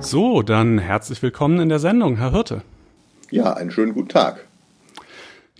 So, 0.00 0.42
dann 0.42 0.78
herzlich 0.78 1.22
willkommen 1.22 1.60
in 1.60 1.68
der 1.68 1.78
Sendung, 1.78 2.16
Herr 2.16 2.32
Hirte. 2.32 2.62
Ja, 3.30 3.54
einen 3.54 3.70
schönen 3.70 3.94
guten 3.94 4.10
Tag. 4.10 4.46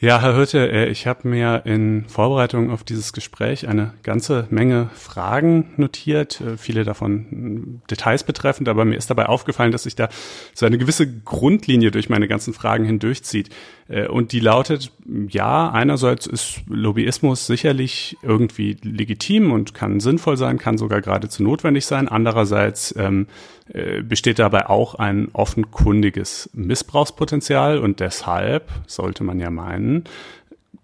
Ja, 0.05 0.21
Herr 0.21 0.37
Hürte, 0.37 0.71
äh, 0.71 0.90
ich 0.90 1.07
habe 1.07 1.27
mir 1.27 1.62
in 1.64 2.05
Vorbereitung 2.09 2.71
auf 2.71 2.85
dieses 2.85 3.14
Gespräch 3.14 3.69
eine 3.69 3.95
ganze 4.03 4.47
Menge 4.51 4.90
Fragen 4.93 5.73
notiert, 5.79 6.43
äh, 6.43 6.59
viele 6.59 6.85
davon 6.85 7.81
Details 7.90 8.23
betreffend, 8.23 8.69
aber 8.69 8.85
mir 8.85 8.97
ist 8.97 9.09
dabei 9.09 9.25
aufgefallen, 9.25 9.73
dass 9.73 9.85
sich 9.85 9.97
da 9.97 10.11
so 10.53 10.67
eine 10.67 10.77
gewisse 10.77 11.11
Grundlinie 11.11 11.90
durch 11.90 12.11
meine 12.11 12.29
ganzen 12.29 12.53
Fragen 12.53 12.85
hindurchzieht. 12.85 13.49
Äh, 13.88 14.07
und 14.07 14.33
die 14.33 14.40
lautet, 14.40 14.93
ja, 15.31 15.71
einerseits 15.71 16.27
ist 16.27 16.61
Lobbyismus 16.69 17.47
sicherlich 17.47 18.19
irgendwie 18.23 18.77
legitim 18.83 19.53
und 19.53 19.73
kann 19.73 20.01
sinnvoll 20.01 20.37
sein, 20.37 20.59
kann 20.59 20.77
sogar 20.77 21.01
geradezu 21.01 21.43
notwendig 21.43 21.87
sein. 21.87 22.09
Andererseits 22.09 22.95
ähm, 22.99 23.27
äh, 23.63 23.63
besteht 23.66 24.38
dabei 24.38 24.68
auch 24.68 24.94
ein 24.96 25.29
offenkundiges 25.33 26.50
Missbrauchspotenzial 26.53 27.79
und 27.79 28.00
deshalb 28.00 28.70
sollte 28.87 29.24
man 29.24 29.40
ja 29.40 29.50
meinen, 29.50 30.05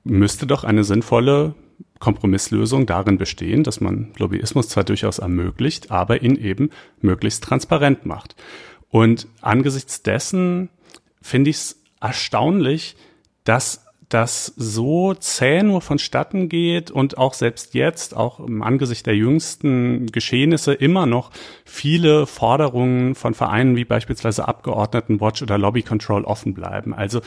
müsste 0.03 0.47
doch 0.47 0.65
eine 0.65 0.85
sinnvolle 0.85 1.55
Kompromisslösung 1.99 2.87
darin 2.87 3.19
bestehen, 3.19 3.63
dass 3.63 3.83
man 3.83 4.13
Lobbyismus 4.17 4.71
zwar 4.71 4.85
durchaus 4.85 5.19
ermöglicht, 5.19 5.91
aber 5.91 6.23
ihn 6.23 6.37
eben 6.37 6.71
möglichst 7.03 7.45
transparent 7.45 8.07
macht. 8.07 8.35
Und 8.89 9.29
angesichts 9.43 10.03
dessen 10.03 10.71
finde 11.21 11.51
ich 11.51 11.57
es 11.57 11.83
erstaunlich, 12.01 12.97
dass 13.45 13.85
das 14.11 14.53
so 14.57 15.15
zäh 15.15 15.63
nur 15.63 15.81
vonstatten 15.81 16.49
geht 16.49 16.91
und 16.91 17.17
auch 17.17 17.33
selbst 17.33 17.75
jetzt, 17.75 18.15
auch 18.17 18.41
im 18.41 18.63
Angesicht 18.63 19.07
der 19.07 19.17
jüngsten 19.17 20.07
Geschehnisse, 20.07 20.75
immer 20.75 21.07
noch 21.07 21.31
viele 21.65 22.27
Forderungen 22.27 23.15
von 23.15 23.35
Vereinen 23.35 23.77
wie 23.77 23.85
beispielsweise 23.85 24.47
Abgeordnetenwatch 24.49 25.43
oder 25.43 25.59
Lobby 25.59 25.83
Control 25.83 26.25
offen 26.25 26.55
bleiben. 26.55 26.93
Also 26.93 27.21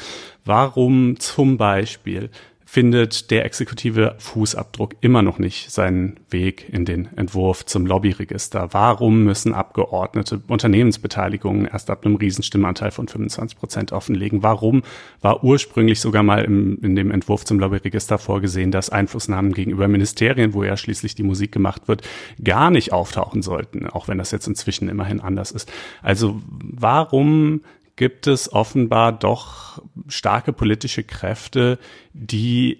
warum 0.44 1.20
zum 1.20 1.58
Beispiel 1.58 2.30
findet 2.74 3.30
der 3.30 3.46
exekutive 3.46 4.16
Fußabdruck 4.18 4.96
immer 5.00 5.22
noch 5.22 5.38
nicht 5.38 5.70
seinen 5.70 6.20
Weg 6.32 6.74
in 6.74 6.86
den 6.86 7.08
Entwurf 7.16 7.68
zum 7.68 7.86
Lobbyregister. 7.86 8.70
Warum 8.72 9.26
müssen 9.26 9.54
Abgeordnete 9.54 10.42
Unternehmensbeteiligungen 10.48 11.68
erst 11.68 11.92
ab 11.92 12.04
einem 12.04 12.16
Riesenstimmanteil 12.16 12.90
von 12.90 13.08
25 13.08 13.60
Prozent 13.60 13.92
offenlegen? 13.92 14.42
Warum 14.42 14.82
war 15.22 15.44
ursprünglich 15.44 16.00
sogar 16.00 16.24
mal 16.24 16.44
im, 16.46 16.80
in 16.82 16.96
dem 16.96 17.12
Entwurf 17.12 17.46
zum 17.46 17.60
Lobbyregister 17.60 18.18
vorgesehen, 18.18 18.72
dass 18.72 18.90
Einflussnahmen 18.90 19.54
gegenüber 19.54 19.88
Ministerien, 19.88 20.56
wo 20.56 20.64
ja 20.64 20.76
schließlich 20.76 21.14
die 21.14 21.22
Musik 21.22 21.52
gemacht 21.52 21.88
wird, 21.88 22.02
gar 22.44 22.72
nicht 22.72 22.92
auftauchen 22.92 23.44
sollten, 23.44 23.86
auch 23.86 24.08
wenn 24.08 24.18
das 24.18 24.32
jetzt 24.32 24.48
inzwischen 24.48 24.90
immerhin 24.90 25.22
anders 25.22 25.52
ist. 25.52 25.72
Also 26.02 26.42
warum 26.50 27.62
gibt 27.96 28.28
es 28.28 28.52
offenbar 28.52 29.12
doch 29.12 29.82
starke 30.08 30.54
politische 30.54 31.04
Kräfte, 31.04 31.78
die 32.14 32.80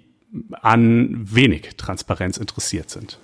an 0.60 1.26
wenig 1.30 1.76
Transparenz 1.76 2.36
interessiert 2.36 2.90
sind. 2.90 3.18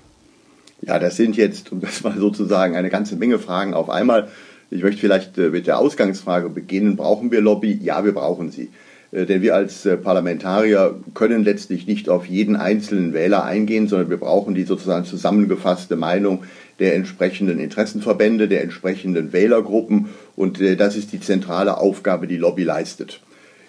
Ja, 0.82 0.98
das 0.98 1.16
sind 1.16 1.36
jetzt, 1.36 1.72
um 1.72 1.80
das 1.80 2.02
mal 2.02 2.16
sozusagen, 2.16 2.76
eine 2.76 2.90
ganze 2.90 3.16
Menge 3.16 3.38
Fragen 3.38 3.74
auf 3.74 3.90
einmal. 3.90 4.28
Ich 4.70 4.82
möchte 4.82 5.00
vielleicht 5.00 5.36
äh, 5.36 5.50
mit 5.50 5.66
der 5.66 5.78
Ausgangsfrage 5.78 6.48
beginnen. 6.48 6.96
Brauchen 6.96 7.30
wir 7.32 7.40
Lobby? 7.40 7.78
Ja, 7.82 8.04
wir 8.04 8.12
brauchen 8.12 8.50
sie. 8.50 8.70
Äh, 9.12 9.26
denn 9.26 9.42
wir 9.42 9.54
als 9.54 9.84
äh, 9.84 9.96
Parlamentarier 9.96 10.94
können 11.14 11.44
letztlich 11.44 11.86
nicht 11.86 12.08
auf 12.08 12.26
jeden 12.26 12.56
einzelnen 12.56 13.12
Wähler 13.12 13.44
eingehen, 13.44 13.88
sondern 13.88 14.10
wir 14.10 14.16
brauchen 14.16 14.54
die 14.54 14.62
sozusagen 14.62 15.04
zusammengefasste 15.04 15.96
Meinung 15.96 16.44
der 16.78 16.94
entsprechenden 16.94 17.58
Interessenverbände, 17.58 18.48
der 18.48 18.62
entsprechenden 18.62 19.32
Wählergruppen. 19.32 20.08
Und 20.40 20.58
äh, 20.58 20.74
das 20.74 20.96
ist 20.96 21.12
die 21.12 21.20
zentrale 21.20 21.76
Aufgabe, 21.76 22.26
die 22.26 22.38
Lobby 22.38 22.64
leistet. 22.64 23.20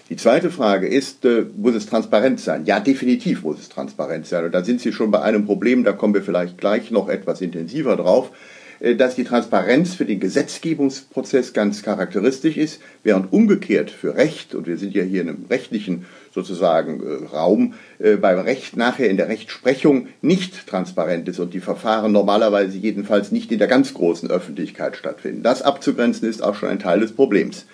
Die 0.10 0.16
zweite 0.16 0.50
Frage 0.50 0.88
ist, 0.88 1.26
muss 1.58 1.76
es 1.76 1.86
transparent 1.86 2.40
sein? 2.40 2.66
Ja, 2.66 2.80
definitiv 2.80 3.44
muss 3.44 3.60
es 3.60 3.68
transparent 3.68 4.26
sein. 4.26 4.46
Und 4.46 4.54
da 4.54 4.64
sind 4.64 4.80
Sie 4.80 4.94
schon 4.94 5.12
bei 5.12 5.22
einem 5.22 5.46
Problem, 5.46 5.84
da 5.84 5.92
kommen 5.92 6.14
wir 6.14 6.22
vielleicht 6.22 6.58
gleich 6.58 6.90
noch 6.90 7.10
etwas 7.10 7.42
intensiver 7.42 7.98
drauf. 7.98 8.32
Äh, 8.82 8.96
dass 8.96 9.16
die 9.16 9.24
Transparenz 9.24 9.94
für 9.94 10.06
den 10.06 10.20
Gesetzgebungsprozess 10.20 11.54
ganz 11.54 11.84
charakteristisch 11.84 12.58
ist, 12.58 12.82
während 13.04 13.32
umgekehrt 13.32 13.92
für 13.92 14.16
Recht, 14.16 14.56
und 14.56 14.68
wir 14.68 14.78
sind 14.78 14.94
ja 14.94 15.04
hier 15.04 15.22
in 15.22 15.30
einem 15.30 15.46
rechtlichen 15.50 16.06
sozusagen 16.34 17.02
äh, 17.02 17.26
Raum, 17.36 17.74
äh, 18.00 18.16
beim 18.16 18.40
Recht 18.40 18.78
nachher 18.78 19.10
in 19.10 19.18
der 19.18 19.28
Rechtsprechung 19.28 20.08
nicht 20.22 20.68
transparent 20.68 21.28
ist 21.28 21.40
und 21.40 21.54
die 21.54 21.60
Verfahren 21.60 22.12
normalerweise 22.12 22.78
jedenfalls 22.78 23.32
nicht 23.32 23.52
in 23.52 23.60
der 23.60 23.68
ganz 23.68 23.94
großen 23.94 24.30
Öffentlichkeit 24.30 24.96
stattfinden. 24.96 25.44
Das 25.44 25.62
abzugrenzen 25.62 26.28
ist 26.28 26.42
auch 26.42 26.56
schon 26.56 26.70
ein 26.70 26.80
Teil 26.80 27.02
des 27.02 27.14
Problems. 27.14 27.66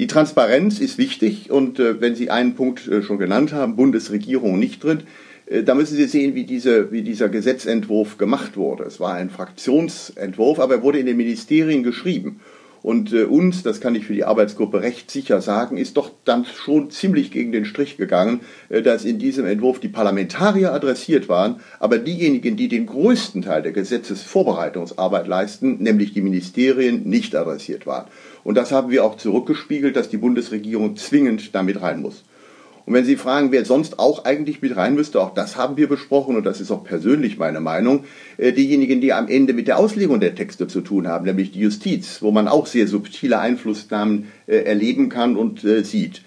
Die 0.00 0.08
Transparenz 0.08 0.80
ist 0.80 0.98
wichtig 0.98 1.50
und 1.50 1.78
äh, 1.78 2.00
wenn 2.00 2.16
Sie 2.16 2.30
einen 2.30 2.54
Punkt 2.54 2.90
schon 3.02 3.18
genannt 3.18 3.52
haben, 3.52 3.76
Bundesregierung 3.76 4.58
nicht 4.58 4.82
drin, 4.82 5.04
da 5.46 5.74
müssen 5.74 5.96
Sie 5.96 6.06
sehen, 6.06 6.34
wie, 6.34 6.44
diese, 6.44 6.90
wie 6.90 7.02
dieser 7.02 7.28
Gesetzentwurf 7.28 8.16
gemacht 8.16 8.56
wurde. 8.56 8.84
Es 8.84 8.98
war 8.98 9.12
ein 9.12 9.28
Fraktionsentwurf, 9.28 10.58
aber 10.58 10.76
er 10.76 10.82
wurde 10.82 10.98
in 10.98 11.04
den 11.04 11.18
Ministerien 11.18 11.82
geschrieben. 11.82 12.40
Und 12.84 13.14
äh, 13.14 13.24
uns, 13.24 13.62
das 13.62 13.80
kann 13.80 13.94
ich 13.94 14.04
für 14.04 14.12
die 14.12 14.26
Arbeitsgruppe 14.26 14.82
recht 14.82 15.10
sicher 15.10 15.40
sagen, 15.40 15.78
ist 15.78 15.96
doch 15.96 16.10
dann 16.26 16.44
schon 16.44 16.90
ziemlich 16.90 17.30
gegen 17.30 17.50
den 17.50 17.64
Strich 17.64 17.96
gegangen, 17.96 18.40
äh, 18.68 18.82
dass 18.82 19.06
in 19.06 19.18
diesem 19.18 19.46
Entwurf 19.46 19.80
die 19.80 19.88
Parlamentarier 19.88 20.70
adressiert 20.70 21.30
waren, 21.30 21.60
aber 21.80 21.96
diejenigen, 21.96 22.58
die 22.58 22.68
den 22.68 22.84
größten 22.84 23.40
Teil 23.40 23.62
der 23.62 23.72
Gesetzesvorbereitungsarbeit 23.72 25.26
leisten, 25.26 25.78
nämlich 25.82 26.12
die 26.12 26.20
Ministerien, 26.20 27.08
nicht 27.08 27.34
adressiert 27.34 27.86
waren. 27.86 28.04
Und 28.44 28.56
das 28.56 28.70
haben 28.70 28.90
wir 28.90 29.02
auch 29.02 29.16
zurückgespiegelt, 29.16 29.96
dass 29.96 30.10
die 30.10 30.18
Bundesregierung 30.18 30.98
zwingend 30.98 31.54
damit 31.54 31.80
rein 31.80 32.02
muss. 32.02 32.22
Und 32.86 32.92
wenn 32.92 33.04
Sie 33.04 33.16
fragen, 33.16 33.50
wer 33.50 33.64
sonst 33.64 33.98
auch 33.98 34.24
eigentlich 34.24 34.60
mit 34.60 34.76
rein 34.76 34.94
müsste, 34.94 35.20
auch 35.20 35.32
das 35.32 35.56
haben 35.56 35.76
wir 35.76 35.88
besprochen 35.88 36.36
und 36.36 36.44
das 36.44 36.60
ist 36.60 36.70
auch 36.70 36.84
persönlich 36.84 37.38
meine 37.38 37.60
Meinung, 37.60 38.04
äh, 38.36 38.52
diejenigen, 38.52 39.00
die 39.00 39.12
am 39.12 39.28
Ende 39.28 39.54
mit 39.54 39.68
der 39.68 39.78
Auslegung 39.78 40.20
der 40.20 40.34
Texte 40.34 40.68
zu 40.68 40.82
tun 40.82 41.08
haben, 41.08 41.24
nämlich 41.24 41.52
die 41.52 41.60
Justiz, 41.60 42.20
wo 42.20 42.30
man 42.30 42.46
auch 42.46 42.66
sehr 42.66 42.86
subtile 42.86 43.38
Einflussnahmen 43.38 44.30
äh, 44.46 44.56
erleben 44.56 45.08
kann 45.08 45.36
und 45.36 45.64
äh, 45.64 45.82
sieht. 45.82 46.22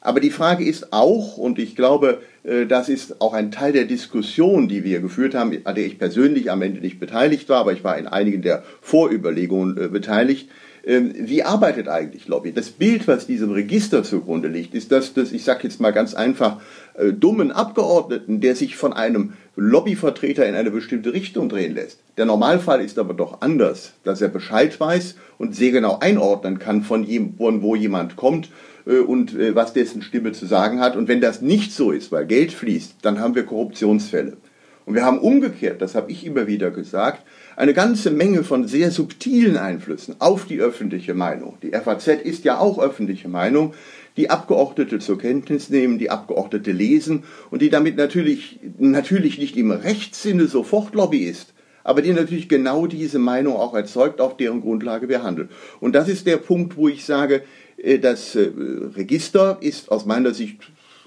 Aber 0.00 0.20
die 0.20 0.30
Frage 0.30 0.64
ist 0.64 0.92
auch, 0.92 1.36
und 1.36 1.58
ich 1.58 1.74
glaube, 1.74 2.20
das 2.68 2.88
ist 2.88 3.20
auch 3.20 3.34
ein 3.34 3.50
Teil 3.50 3.72
der 3.72 3.86
Diskussion, 3.86 4.68
die 4.68 4.84
wir 4.84 5.00
geführt 5.00 5.34
haben, 5.34 5.58
an 5.64 5.74
der 5.74 5.84
ich 5.84 5.98
persönlich 5.98 6.48
am 6.48 6.62
Ende 6.62 6.80
nicht 6.80 7.00
beteiligt 7.00 7.48
war, 7.48 7.58
aber 7.58 7.72
ich 7.72 7.82
war 7.82 7.98
in 7.98 8.06
einigen 8.06 8.40
der 8.40 8.62
Vorüberlegungen 8.80 9.90
beteiligt, 9.90 10.48
wie 10.86 11.42
arbeitet 11.42 11.88
eigentlich 11.88 12.28
Lobby? 12.28 12.52
Das 12.52 12.70
Bild, 12.70 13.08
was 13.08 13.26
diesem 13.26 13.50
Register 13.50 14.04
zugrunde 14.04 14.46
liegt, 14.46 14.72
ist 14.72 14.92
das 14.92 15.14
des, 15.14 15.32
ich 15.32 15.42
sage 15.42 15.64
jetzt 15.64 15.80
mal 15.80 15.90
ganz 15.90 16.14
einfach, 16.14 16.60
äh, 16.94 17.12
dummen 17.12 17.50
Abgeordneten, 17.50 18.40
der 18.40 18.54
sich 18.54 18.76
von 18.76 18.92
einem 18.92 19.32
Lobbyvertreter 19.56 20.46
in 20.46 20.54
eine 20.54 20.70
bestimmte 20.70 21.12
Richtung 21.12 21.48
drehen 21.48 21.74
lässt. 21.74 21.98
Der 22.18 22.24
Normalfall 22.24 22.80
ist 22.80 23.00
aber 23.00 23.14
doch 23.14 23.40
anders, 23.40 23.94
dass 24.04 24.20
er 24.20 24.28
Bescheid 24.28 24.78
weiß 24.78 25.16
und 25.38 25.56
sehr 25.56 25.72
genau 25.72 25.98
einordnen 25.98 26.60
kann, 26.60 26.82
von, 26.82 27.04
von 27.36 27.62
wo 27.62 27.74
jemand 27.74 28.14
kommt 28.14 28.50
äh, 28.86 28.98
und 28.98 29.34
äh, 29.34 29.56
was 29.56 29.72
dessen 29.72 30.02
Stimme 30.02 30.30
zu 30.32 30.46
sagen 30.46 30.78
hat. 30.78 30.94
Und 30.94 31.08
wenn 31.08 31.20
das 31.20 31.42
nicht 31.42 31.72
so 31.72 31.90
ist, 31.90 32.12
weil 32.12 32.26
Geld 32.26 32.52
fließt, 32.52 32.98
dann 33.02 33.18
haben 33.18 33.34
wir 33.34 33.44
Korruptionsfälle. 33.44 34.36
Und 34.84 34.94
wir 34.94 35.04
haben 35.04 35.18
umgekehrt, 35.18 35.82
das 35.82 35.96
habe 35.96 36.12
ich 36.12 36.24
immer 36.24 36.46
wieder 36.46 36.70
gesagt, 36.70 37.26
eine 37.56 37.72
ganze 37.72 38.10
Menge 38.10 38.44
von 38.44 38.68
sehr 38.68 38.90
subtilen 38.90 39.56
Einflüssen 39.56 40.16
auf 40.18 40.44
die 40.44 40.60
öffentliche 40.60 41.14
Meinung. 41.14 41.56
Die 41.62 41.70
FAZ 41.70 42.08
ist 42.08 42.44
ja 42.44 42.58
auch 42.58 42.78
öffentliche 42.78 43.28
Meinung, 43.28 43.74
die 44.16 44.30
Abgeordnete 44.30 44.98
zur 44.98 45.18
Kenntnis 45.18 45.70
nehmen, 45.70 45.98
die 45.98 46.10
Abgeordnete 46.10 46.72
lesen 46.72 47.24
und 47.50 47.62
die 47.62 47.70
damit 47.70 47.96
natürlich, 47.96 48.60
natürlich 48.78 49.38
nicht 49.38 49.56
im 49.56 49.70
Rechtssinne 49.70 50.46
sofort 50.46 50.94
Lobby 50.94 51.24
ist, 51.24 51.54
aber 51.82 52.02
die 52.02 52.12
natürlich 52.12 52.48
genau 52.48 52.86
diese 52.86 53.18
Meinung 53.18 53.56
auch 53.56 53.74
erzeugt, 53.74 54.20
auf 54.20 54.36
deren 54.36 54.60
Grundlage 54.60 55.08
wir 55.08 55.22
handeln. 55.22 55.48
Und 55.80 55.94
das 55.94 56.08
ist 56.08 56.26
der 56.26 56.36
Punkt, 56.36 56.76
wo 56.76 56.88
ich 56.88 57.04
sage, 57.04 57.42
äh, 57.76 57.98
das 57.98 58.34
äh, 58.34 58.50
Register 58.96 59.58
ist 59.60 59.90
aus 59.90 60.04
meiner 60.04 60.34
Sicht 60.34 60.58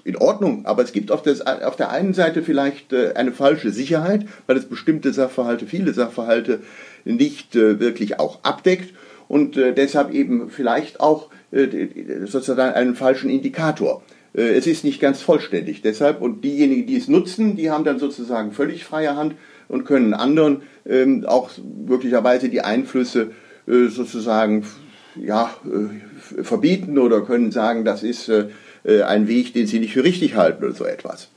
in 0.04 0.16
Ordnung, 0.16 0.66
aber 0.66 0.82
es 0.82 0.92
gibt 0.92 1.10
auf, 1.10 1.22
das, 1.22 1.40
auf 1.42 1.76
der 1.76 1.90
einen 1.90 2.14
Seite 2.14 2.42
vielleicht 2.42 2.92
äh, 2.92 3.12
eine 3.14 3.32
falsche 3.32 3.70
Sicherheit, 3.70 4.26
weil 4.46 4.56
es 4.56 4.66
bestimmte 4.66 5.12
Sachverhalte, 5.12 5.66
viele 5.66 5.92
Sachverhalte 5.92 6.60
nicht 7.04 7.54
wirklich 7.54 8.20
auch 8.20 8.40
abdeckt 8.42 8.94
und 9.26 9.56
deshalb 9.56 10.12
eben 10.12 10.50
vielleicht 10.50 11.00
auch 11.00 11.30
sozusagen 11.50 12.74
einen 12.74 12.94
falschen 12.94 13.30
Indikator. 13.30 14.02
Es 14.34 14.66
ist 14.66 14.84
nicht 14.84 15.00
ganz 15.00 15.22
vollständig. 15.22 15.80
Deshalb, 15.80 16.20
und 16.20 16.44
diejenigen, 16.44 16.86
die 16.86 16.96
es 16.96 17.08
nutzen, 17.08 17.56
die 17.56 17.70
haben 17.70 17.84
dann 17.84 17.98
sozusagen 17.98 18.52
völlig 18.52 18.84
freie 18.84 19.16
Hand 19.16 19.34
und 19.68 19.86
können 19.86 20.12
anderen 20.12 20.60
ähm, 20.86 21.24
auch 21.26 21.48
möglicherweise 21.86 22.50
die 22.50 22.60
Einflüsse 22.60 23.30
sozusagen 23.66 24.66
ja, 25.16 25.50
verbieten 26.42 26.98
oder 26.98 27.22
können 27.22 27.50
sagen, 27.52 27.84
das 27.84 28.02
ist 28.02 28.30
äh, 28.84 28.98
äh, 28.98 29.02
ein 29.02 29.28
Weg, 29.28 29.52
den 29.54 29.66
sie 29.66 29.78
nicht 29.78 29.92
für 29.92 30.04
richtig 30.04 30.36
halten 30.36 30.64
oder 30.64 30.74
so 30.74 30.84
etwas. 30.84 31.28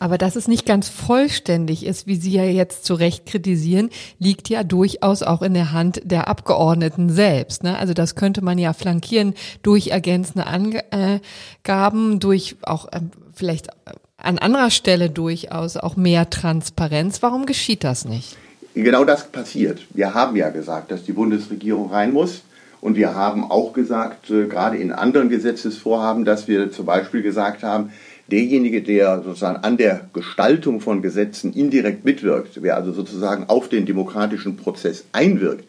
Aber 0.00 0.18
dass 0.18 0.34
es 0.34 0.48
nicht 0.48 0.66
ganz 0.66 0.88
vollständig 0.88 1.86
ist, 1.86 2.06
wie 2.08 2.16
Sie 2.16 2.32
ja 2.32 2.42
jetzt 2.44 2.84
zu 2.84 2.94
Recht 2.94 3.26
kritisieren, 3.26 3.90
liegt 4.18 4.48
ja 4.48 4.64
durchaus 4.64 5.22
auch 5.22 5.42
in 5.42 5.54
der 5.54 5.72
Hand 5.72 6.00
der 6.04 6.26
Abgeordneten 6.26 7.08
selbst. 7.10 7.62
Ne? 7.62 7.78
Also 7.78 7.94
das 7.94 8.16
könnte 8.16 8.42
man 8.42 8.58
ja 8.58 8.72
flankieren 8.72 9.34
durch 9.62 9.88
ergänzende 9.88 10.46
Angaben, 10.46 12.18
durch 12.18 12.56
auch 12.62 12.88
ähm, 12.92 13.10
vielleicht 13.32 13.68
an 14.16 14.38
anderer 14.38 14.70
Stelle 14.70 15.08
durchaus 15.08 15.76
auch 15.76 15.94
mehr 15.94 16.30
Transparenz. 16.30 17.22
Warum 17.22 17.46
geschieht 17.46 17.84
das 17.84 18.04
nicht? 18.04 18.36
Genau 18.74 19.04
das 19.04 19.28
passiert. 19.28 19.80
Wir 19.90 20.14
haben 20.14 20.34
ja 20.36 20.50
gesagt, 20.50 20.90
dass 20.90 21.04
die 21.04 21.12
Bundesregierung 21.12 21.90
rein 21.90 22.12
muss. 22.12 22.42
Und 22.80 22.96
wir 22.96 23.14
haben 23.14 23.50
auch 23.50 23.72
gesagt, 23.72 24.30
äh, 24.30 24.46
gerade 24.46 24.76
in 24.78 24.92
anderen 24.92 25.28
Gesetzesvorhaben, 25.28 26.24
dass 26.24 26.48
wir 26.48 26.70
zum 26.72 26.86
Beispiel 26.86 27.22
gesagt 27.22 27.62
haben, 27.62 27.92
derjenige, 28.30 28.82
der 28.82 29.22
sozusagen 29.22 29.62
an 29.64 29.76
der 29.76 30.08
Gestaltung 30.12 30.80
von 30.80 31.02
Gesetzen 31.02 31.52
indirekt 31.52 32.04
mitwirkt, 32.04 32.62
wer 32.62 32.76
also 32.76 32.92
sozusagen 32.92 33.44
auf 33.48 33.68
den 33.68 33.86
demokratischen 33.86 34.56
Prozess 34.56 35.04
einwirkt, 35.12 35.64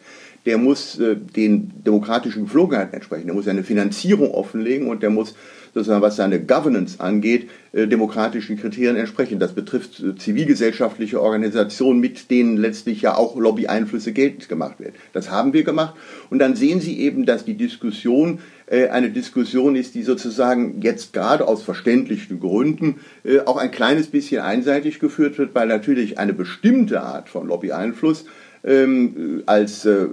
der 0.46 0.58
muss 0.58 0.98
äh, 0.98 1.16
den 1.16 1.70
demokratischen 1.84 2.44
Geflogenheiten 2.44 2.94
entsprechen. 2.94 3.26
Der 3.26 3.34
muss 3.34 3.48
eine 3.48 3.62
Finanzierung 3.62 4.32
offenlegen 4.32 4.88
und 4.88 5.02
der 5.02 5.10
muss 5.10 5.34
sozusagen, 5.74 6.02
was 6.02 6.16
seine 6.16 6.40
Governance 6.40 7.00
angeht, 7.00 7.48
äh, 7.72 7.86
demokratischen 7.86 8.58
Kriterien 8.58 8.96
entsprechen. 8.96 9.38
Das 9.38 9.52
betrifft 9.52 10.00
äh, 10.00 10.14
zivilgesellschaftliche 10.16 11.20
Organisationen, 11.20 12.00
mit 12.00 12.30
denen 12.30 12.56
letztlich 12.56 13.02
ja 13.02 13.16
auch 13.16 13.36
Lobby-Einflüsse 13.36 14.12
geltend 14.12 14.48
gemacht 14.48 14.80
werden. 14.80 14.94
Das 15.12 15.30
haben 15.30 15.52
wir 15.52 15.64
gemacht. 15.64 15.94
Und 16.30 16.38
dann 16.40 16.56
sehen 16.56 16.80
Sie 16.80 17.00
eben, 17.00 17.24
dass 17.24 17.44
die 17.44 17.56
Diskussion 17.56 18.40
äh, 18.66 18.88
eine 18.88 19.10
Diskussion 19.10 19.76
ist, 19.76 19.94
die 19.94 20.02
sozusagen 20.02 20.82
jetzt 20.82 21.12
gerade 21.12 21.46
aus 21.48 21.62
verständlichen 21.62 22.40
Gründen 22.40 23.00
äh, 23.24 23.40
auch 23.40 23.56
ein 23.56 23.70
kleines 23.70 24.08
bisschen 24.08 24.42
einseitig 24.42 24.98
geführt 24.98 25.38
wird, 25.38 25.54
weil 25.54 25.68
natürlich 25.68 26.18
eine 26.18 26.34
bestimmte 26.34 27.00
Art 27.02 27.28
von 27.28 27.46
Lobby-Einfluss 27.46 28.26
ähm, 28.64 29.42
als, 29.46 29.84
äh, 29.84 30.06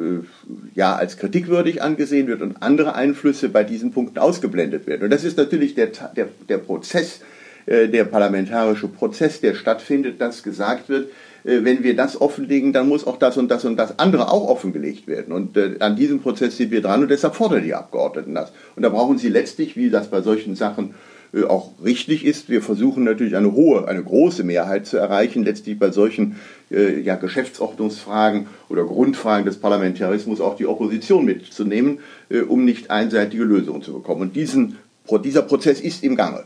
ja, 0.74 0.96
als 0.96 1.18
kritikwürdig 1.18 1.82
angesehen 1.82 2.28
wird 2.28 2.42
und 2.42 2.62
andere 2.62 2.96
Einflüsse 2.96 3.50
bei 3.50 3.64
diesen 3.64 3.92
Punkten 3.92 4.20
ausgeblendet 4.20 4.88
werden. 4.88 5.04
Und 5.04 5.10
das 5.12 5.24
ist 5.24 5.38
natürlich 5.38 5.76
der, 5.76 5.88
der, 6.16 6.28
der 6.48 6.58
Prozess, 6.58 7.22
äh, 7.66 7.88
der 7.88 8.06
parlamentarische 8.06 8.88
Prozess, 8.88 9.42
der 9.42 9.54
stattfindet, 9.54 10.20
dass 10.20 10.44
gesagt 10.44 10.90
wird, 10.90 11.10
äh, 11.44 11.64
wenn 11.64 11.84
wir 11.84 11.96
das 11.96 12.20
offenlegen, 12.20 12.74
dann 12.74 12.88
muss 12.88 13.06
auch 13.06 13.18
das 13.18 13.38
und 13.38 13.50
das 13.50 13.66
und 13.66 13.78
das 13.78 14.00
andere 14.00 14.32
auch 14.32 14.50
offengelegt 14.50 15.08
werden. 15.08 15.32
Und 15.32 15.56
äh, 15.56 15.76
an 15.80 15.96
diesem 15.96 16.20
Prozess 16.20 16.58
sind 16.58 16.72
wir 16.72 16.82
dran 16.82 17.04
und 17.04 17.10
deshalb 17.12 17.36
fordern 17.36 17.64
die 17.64 17.76
Abgeordneten 17.76 18.34
das. 18.34 18.52
Und 18.76 18.84
da 18.84 18.90
brauchen 18.90 19.18
sie 19.18 19.30
letztlich, 19.30 19.76
wie 19.76 19.90
das 19.90 20.10
bei 20.10 20.22
solchen 20.22 20.56
Sachen 20.56 20.90
äh, 20.90 21.19
auch 21.48 21.72
richtig 21.84 22.26
ist. 22.26 22.50
Wir 22.50 22.62
versuchen 22.62 23.04
natürlich 23.04 23.36
eine 23.36 23.52
hohe, 23.52 23.88
eine 23.88 24.04
große 24.04 24.44
Mehrheit 24.44 24.88
zu 24.88 24.98
erreichen, 24.98 25.44
letztlich 25.44 25.78
bei 25.78 25.92
solchen 25.92 26.38
äh, 26.72 27.00
ja, 27.00 27.16
Geschäftsordnungsfragen 27.16 28.48
oder 28.68 28.84
Grundfragen 28.84 29.46
des 29.46 29.60
Parlamentarismus 29.60 30.42
auch 30.42 30.56
die 30.56 30.66
Opposition 30.66 31.26
mitzunehmen, 31.26 32.00
äh, 32.30 32.42
um 32.42 32.66
nicht 32.66 32.90
einseitige 32.90 33.44
Lösungen 33.44 33.82
zu 33.82 33.94
bekommen. 33.94 34.22
Und 34.22 34.36
diesen, 34.36 34.78
dieser 35.24 35.44
Prozess 35.44 35.80
ist 35.82 36.04
im 36.04 36.16
Gange. 36.16 36.44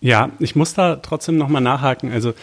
Ja, 0.00 0.30
ich 0.38 0.54
muss 0.54 0.74
da 0.74 0.96
trotzdem 0.96 1.38
nochmal 1.38 1.62
nachhaken. 1.62 2.12
Also 2.12 2.30
äh, 2.30 2.34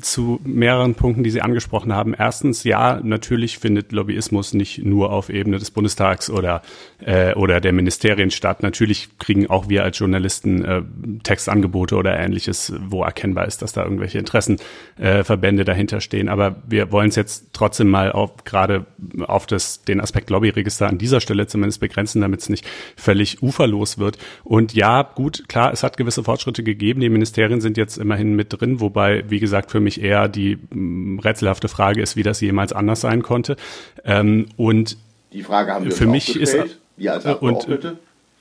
zu 0.00 0.40
mehreren 0.44 0.94
Punkten, 0.94 1.22
die 1.22 1.30
Sie 1.30 1.42
angesprochen 1.42 1.92
haben. 1.92 2.14
Erstens, 2.14 2.64
ja, 2.64 3.00
natürlich 3.02 3.58
findet 3.58 3.92
Lobbyismus 3.92 4.54
nicht 4.54 4.84
nur 4.84 5.12
auf 5.12 5.28
Ebene 5.28 5.58
des 5.58 5.70
Bundestags 5.70 6.30
oder, 6.30 6.62
äh, 7.04 7.34
oder 7.34 7.60
der 7.60 7.72
Ministerien 7.72 8.30
statt. 8.30 8.62
Natürlich 8.62 9.18
kriegen 9.18 9.50
auch 9.50 9.68
wir 9.68 9.84
als 9.84 9.98
Journalisten 9.98 10.64
äh, 10.64 10.82
Textangebote 11.22 11.96
oder 11.96 12.18
ähnliches, 12.18 12.72
wo 12.80 13.02
erkennbar 13.02 13.46
ist, 13.46 13.60
dass 13.60 13.72
da 13.72 13.84
irgendwelche 13.84 14.18
Interessenverbände 14.18 15.62
äh, 15.62 15.64
dahinter 15.64 16.00
stehen. 16.00 16.28
Aber 16.28 16.56
wir 16.66 16.90
wollen 16.90 17.08
es 17.08 17.16
jetzt 17.16 17.48
trotzdem 17.52 17.90
mal 17.90 18.12
auf, 18.12 18.44
gerade 18.44 18.86
auf 19.26 19.46
das, 19.46 19.82
den 19.84 20.00
Aspekt 20.00 20.30
Lobbyregister 20.30 20.88
an 20.88 20.98
dieser 20.98 21.20
Stelle 21.20 21.46
zumindest 21.46 21.80
begrenzen, 21.80 22.22
damit 22.22 22.40
es 22.40 22.48
nicht 22.48 22.66
völlig 22.96 23.42
uferlos 23.42 23.98
wird. 23.98 24.18
Und 24.42 24.72
ja, 24.74 25.02
gut, 25.02 25.48
klar, 25.48 25.72
es 25.72 25.82
hat 25.82 25.96
gewisse 25.96 26.24
Fortschritte 26.24 26.62
gegeben. 26.62 27.00
Die 27.00 27.10
Ministerien 27.10 27.60
sind 27.60 27.76
jetzt 27.76 27.98
immerhin 27.98 28.34
mit 28.34 28.58
drin, 28.58 28.80
wobei 28.80 29.28
wie 29.34 29.40
gesagt, 29.40 29.72
für 29.72 29.80
mich 29.80 30.00
eher 30.00 30.28
die 30.28 30.58
mm, 30.70 31.18
rätselhafte 31.18 31.66
Frage 31.66 32.00
ist, 32.00 32.14
wie 32.14 32.22
das 32.22 32.40
jemals 32.40 32.72
anders 32.72 33.00
sein 33.00 33.22
konnte. 33.22 33.56
Ähm, 34.04 34.46
und 34.56 34.96
die 35.32 35.42
Frage 35.42 35.72
haben 35.72 35.86
wir 35.86 35.92
für 35.92 36.06
mich 36.06 36.26
gestellt, 36.26 36.66
ist, 36.66 36.80
wir 36.96 37.12
als 37.14 37.26
Abgeordnete. 37.26 37.96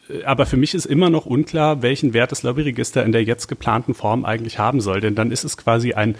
Und, 0.08 0.15
äh, 0.15 0.23
aber 0.25 0.45
für 0.45 0.58
mich 0.58 0.75
ist 0.75 0.86
immer 0.86 1.10
noch 1.10 1.25
unklar, 1.25 1.82
welchen 1.82 2.13
Wert 2.13 2.32
das 2.32 2.43
Lobbyregister 2.43 3.03
in 3.03 3.12
der 3.12 3.23
jetzt 3.23 3.47
geplanten 3.47 3.95
Form 3.95 4.23
eigentlich 4.23 4.60
haben 4.60 4.82
soll. 4.82 5.01
Denn 5.01 5.15
dann 5.15 5.32
ist 5.32 5.43
es 5.43 5.58
quasi 5.58 5.93
ein, 5.93 6.13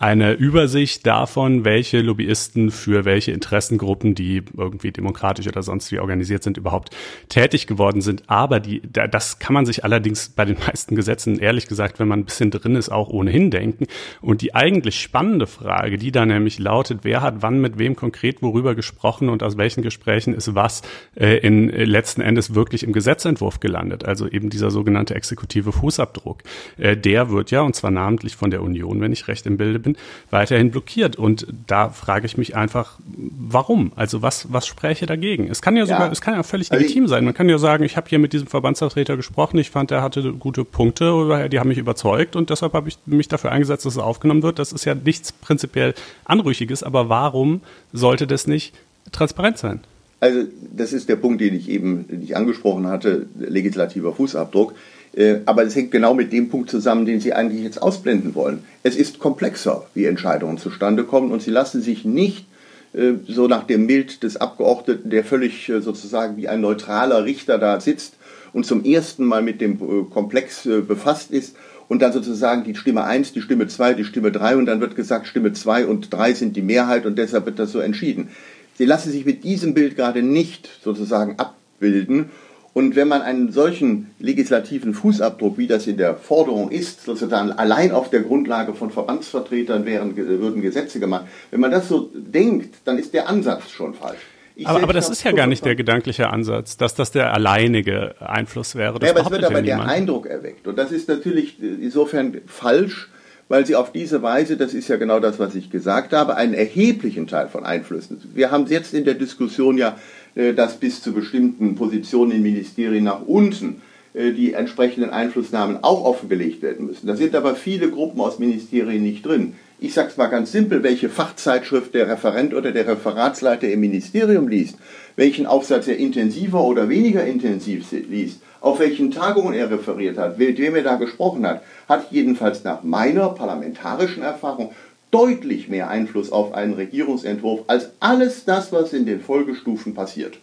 eine 0.00 0.32
Übersicht 0.32 1.06
davon, 1.06 1.66
welche 1.66 2.00
Lobbyisten 2.00 2.70
für 2.70 3.04
welche 3.04 3.32
Interessengruppen, 3.32 4.14
die 4.14 4.42
irgendwie 4.56 4.92
demokratisch 4.92 5.46
oder 5.46 5.62
sonst 5.62 5.92
wie 5.92 5.98
organisiert 5.98 6.42
sind, 6.42 6.56
überhaupt 6.56 6.96
tätig 7.28 7.66
geworden 7.66 8.00
sind. 8.00 8.22
Aber 8.26 8.60
die, 8.60 8.80
das 8.82 9.40
kann 9.40 9.52
man 9.52 9.66
sich 9.66 9.84
allerdings 9.84 10.30
bei 10.30 10.46
den 10.46 10.56
meisten 10.66 10.96
Gesetzen, 10.96 11.38
ehrlich 11.38 11.68
gesagt, 11.68 11.98
wenn 11.98 12.08
man 12.08 12.20
ein 12.20 12.24
bisschen 12.24 12.50
drin 12.50 12.76
ist, 12.76 12.88
auch 12.88 13.10
ohnehin 13.10 13.50
denken. 13.50 13.88
Und 14.22 14.40
die 14.40 14.54
eigentlich 14.54 14.98
spannende 14.98 15.46
Frage, 15.46 15.98
die 15.98 16.12
da 16.12 16.24
nämlich 16.24 16.58
lautet, 16.58 17.00
wer 17.02 17.20
hat 17.20 17.42
wann 17.42 17.60
mit 17.60 17.78
wem 17.78 17.94
konkret 17.94 18.40
worüber 18.40 18.74
gesprochen 18.74 19.28
und 19.28 19.42
aus 19.42 19.58
welchen 19.58 19.82
Gesprächen 19.82 20.32
ist 20.32 20.54
was 20.54 20.80
äh, 21.14 21.36
in 21.40 21.68
äh, 21.68 21.84
letzten 21.84 22.22
Endes 22.22 22.54
wirklich 22.54 22.84
im 22.84 22.94
Gesetzentwurf 22.94 23.60
gelandet. 23.60 24.06
Also 24.06 24.26
eben 24.26 24.48
dieser 24.48 24.70
sogenannte 24.70 25.14
exekutive 25.14 25.72
Fußabdruck. 25.72 26.42
Äh, 26.78 26.96
der 26.96 27.28
wird 27.28 27.50
ja, 27.50 27.60
und 27.60 27.76
zwar 27.76 27.90
namentlich 27.90 28.34
von 28.34 28.50
der 28.50 28.62
Union, 28.62 29.02
wenn 29.02 29.12
ich 29.12 29.28
recht 29.28 29.44
im 29.44 29.58
Bilde 29.58 29.78
bin, 29.78 29.89
bin, 29.90 29.96
weiterhin 30.30 30.70
blockiert. 30.70 31.16
Und 31.16 31.46
da 31.66 31.90
frage 31.90 32.26
ich 32.26 32.36
mich 32.36 32.56
einfach, 32.56 32.98
warum? 33.06 33.92
Also 33.96 34.22
was, 34.22 34.52
was 34.52 34.66
spräche 34.66 35.06
dagegen? 35.06 35.48
Es 35.48 35.62
kann 35.62 35.76
ja 35.76 35.86
sogar, 35.86 36.06
ja. 36.06 36.12
es 36.12 36.20
kann 36.20 36.34
ja 36.34 36.42
völlig 36.42 36.70
also 36.70 36.80
legitim 36.80 37.08
sein. 37.08 37.24
Man 37.24 37.34
kann 37.34 37.48
ja 37.48 37.58
sagen, 37.58 37.84
ich 37.84 37.96
habe 37.96 38.08
hier 38.08 38.18
mit 38.18 38.32
diesem 38.32 38.46
Verbandsvertreter 38.46 39.16
gesprochen, 39.16 39.58
ich 39.58 39.70
fand, 39.70 39.90
er 39.90 40.02
hatte 40.02 40.32
gute 40.32 40.64
Punkte, 40.64 41.48
die 41.50 41.58
haben 41.58 41.68
mich 41.68 41.78
überzeugt 41.78 42.36
und 42.36 42.50
deshalb 42.50 42.72
habe 42.72 42.88
ich 42.88 42.98
mich 43.06 43.28
dafür 43.28 43.52
eingesetzt, 43.52 43.86
dass 43.86 43.94
es 43.94 43.98
aufgenommen 43.98 44.42
wird. 44.42 44.58
Das 44.58 44.72
ist 44.72 44.84
ja 44.84 44.94
nichts 44.94 45.32
prinzipiell 45.32 45.94
Anrüchiges, 46.24 46.82
aber 46.82 47.08
warum 47.08 47.60
sollte 47.92 48.26
das 48.26 48.46
nicht 48.46 48.74
transparent 49.12 49.58
sein? 49.58 49.80
Also 50.20 50.42
das 50.76 50.92
ist 50.92 51.08
der 51.08 51.16
Punkt, 51.16 51.40
den 51.40 51.54
ich 51.54 51.68
eben 51.70 52.04
nicht 52.10 52.36
angesprochen 52.36 52.86
hatte, 52.86 53.26
legislativer 53.38 54.12
Fußabdruck. 54.12 54.74
Äh, 55.14 55.40
aber 55.46 55.64
es 55.64 55.74
hängt 55.74 55.90
genau 55.90 56.14
mit 56.14 56.32
dem 56.32 56.48
Punkt 56.48 56.70
zusammen, 56.70 57.04
den 57.04 57.20
Sie 57.20 57.32
eigentlich 57.32 57.62
jetzt 57.62 57.82
ausblenden 57.82 58.34
wollen. 58.34 58.64
Es 58.82 58.96
ist 58.96 59.18
komplexer, 59.18 59.86
wie 59.94 60.04
Entscheidungen 60.04 60.58
zustande 60.58 61.04
kommen 61.04 61.32
und 61.32 61.42
sie 61.42 61.50
lassen 61.50 61.82
sich 61.82 62.04
nicht 62.04 62.46
äh, 62.92 63.12
so 63.26 63.48
nach 63.48 63.64
dem 63.64 63.86
Bild 63.86 64.22
des 64.22 64.36
Abgeordneten, 64.36 65.10
der 65.10 65.24
völlig 65.24 65.68
äh, 65.68 65.80
sozusagen 65.80 66.36
wie 66.36 66.48
ein 66.48 66.60
neutraler 66.60 67.24
Richter 67.24 67.58
da 67.58 67.80
sitzt 67.80 68.14
und 68.52 68.66
zum 68.66 68.84
ersten 68.84 69.24
Mal 69.24 69.42
mit 69.42 69.60
dem 69.60 70.10
Komplex 70.10 70.68
befasst 70.88 71.30
ist 71.30 71.54
und 71.86 72.02
dann 72.02 72.12
sozusagen 72.12 72.64
die 72.64 72.74
Stimme 72.74 73.04
1, 73.04 73.32
die 73.32 73.42
Stimme 73.42 73.68
2, 73.68 73.94
die 73.94 74.04
Stimme 74.04 74.32
3 74.32 74.56
und 74.56 74.66
dann 74.66 74.80
wird 74.80 74.96
gesagt, 74.96 75.28
Stimme 75.28 75.52
2 75.52 75.86
und 75.86 76.12
3 76.12 76.34
sind 76.34 76.56
die 76.56 76.62
Mehrheit 76.62 77.06
und 77.06 77.16
deshalb 77.16 77.46
wird 77.46 77.60
das 77.60 77.70
so 77.70 77.78
entschieden. 77.78 78.28
Sie 78.76 78.86
lassen 78.86 79.12
sich 79.12 79.24
mit 79.24 79.44
diesem 79.44 79.72
Bild 79.72 79.94
gerade 79.94 80.22
nicht 80.22 80.68
sozusagen 80.82 81.36
abbilden 81.38 82.30
und 82.72 82.94
wenn 82.94 83.08
man 83.08 83.22
einen 83.22 83.50
solchen 83.50 84.10
legislativen 84.20 84.94
Fußabdruck, 84.94 85.58
wie 85.58 85.66
das 85.66 85.86
in 85.88 85.96
der 85.96 86.14
Forderung 86.14 86.70
ist, 86.70 87.04
sozusagen 87.04 87.50
allein 87.52 87.90
auf 87.90 88.10
der 88.10 88.20
Grundlage 88.20 88.74
von 88.74 88.90
Verbandsvertretern 88.90 89.86
wären, 89.86 90.16
würden 90.16 90.62
Gesetze 90.62 91.00
gemacht, 91.00 91.26
wenn 91.50 91.60
man 91.60 91.72
das 91.72 91.88
so 91.88 92.10
denkt, 92.14 92.76
dann 92.84 92.98
ist 92.98 93.12
der 93.12 93.28
Ansatz 93.28 93.70
schon 93.70 93.94
falsch. 93.94 94.20
aber, 94.64 94.84
aber 94.84 94.92
das 94.92 95.08
ist 95.08 95.24
ja 95.24 95.32
gar 95.32 95.48
nicht 95.48 95.64
der 95.64 95.74
gedankliche 95.74 96.30
Ansatz, 96.30 96.76
dass 96.76 96.94
das 96.94 97.10
der 97.10 97.34
alleinige 97.34 98.14
Einfluss 98.20 98.76
wäre. 98.76 99.00
Das 99.00 99.08
ja, 99.08 99.16
aber 99.16 99.26
es 99.26 99.32
wird 99.32 99.44
aber 99.44 99.56
ja 99.56 99.76
der 99.76 99.84
Eindruck 99.86 100.26
erweckt. 100.26 100.68
Und 100.68 100.78
das 100.78 100.92
ist 100.92 101.08
natürlich 101.08 101.60
insofern 101.60 102.40
falsch, 102.46 103.08
weil 103.48 103.66
sie 103.66 103.74
auf 103.74 103.90
diese 103.90 104.22
Weise, 104.22 104.56
das 104.56 104.74
ist 104.74 104.86
ja 104.86 104.96
genau 104.96 105.18
das, 105.18 105.40
was 105.40 105.56
ich 105.56 105.70
gesagt 105.70 106.12
habe, 106.12 106.36
einen 106.36 106.54
erheblichen 106.54 107.26
Teil 107.26 107.48
von 107.48 107.66
Einflüssen. 107.66 108.22
Wir 108.32 108.52
haben 108.52 108.66
jetzt 108.66 108.94
in 108.94 109.04
der 109.04 109.14
Diskussion 109.14 109.76
ja 109.76 109.88
äh, 109.88 109.92
dass 110.34 110.76
bis 110.76 111.02
zu 111.02 111.12
bestimmten 111.12 111.74
Positionen 111.74 112.32
in 112.32 112.42
Ministerien 112.42 113.04
nach 113.04 113.22
unten 113.26 113.82
äh, 114.12 114.32
die 114.32 114.54
entsprechenden 114.54 115.10
Einflussnahmen 115.10 115.78
auch 115.82 116.04
offengelegt 116.04 116.62
werden 116.62 116.86
müssen. 116.86 117.06
Da 117.06 117.14
sind 117.14 117.34
aber 117.36 117.54
viele 117.54 117.90
Gruppen 117.90 118.20
aus 118.20 118.38
Ministerien 118.38 119.02
nicht 119.02 119.24
drin. 119.24 119.54
Ich 119.78 119.94
sage 119.94 120.08
es 120.08 120.16
mal 120.16 120.26
ganz 120.26 120.52
simpel, 120.52 120.82
welche 120.82 121.08
Fachzeitschrift 121.08 121.94
der 121.94 122.08
Referent 122.08 122.52
oder 122.52 122.72
der 122.72 122.86
Referatsleiter 122.86 123.68
im 123.68 123.80
Ministerium 123.80 124.48
liest, 124.48 124.76
welchen 125.16 125.46
Aufsatz 125.46 125.88
er 125.88 125.96
intensiver 125.96 126.62
oder 126.62 126.88
weniger 126.88 127.24
intensiv 127.24 127.90
liest, 127.92 128.42
auf 128.60 128.78
welchen 128.80 129.10
Tagungen 129.10 129.54
er 129.54 129.70
referiert 129.70 130.18
hat, 130.18 130.38
mit 130.38 130.58
wem 130.58 130.74
er 130.74 130.82
da 130.82 130.96
gesprochen 130.96 131.46
hat, 131.46 131.62
hat 131.88 132.08
jedenfalls 132.10 132.62
nach 132.62 132.82
meiner 132.82 133.30
parlamentarischen 133.30 134.22
Erfahrung 134.22 134.72
deutlich 135.10 135.68
mehr 135.68 135.88
Einfluss 135.88 136.30
auf 136.30 136.52
einen 136.54 136.74
Regierungsentwurf 136.74 137.62
als 137.66 137.90
alles 138.00 138.44
das, 138.44 138.72
was 138.72 138.92
in 138.92 139.06
den 139.06 139.20
Folgestufen 139.20 139.94
passiert. 139.94 140.38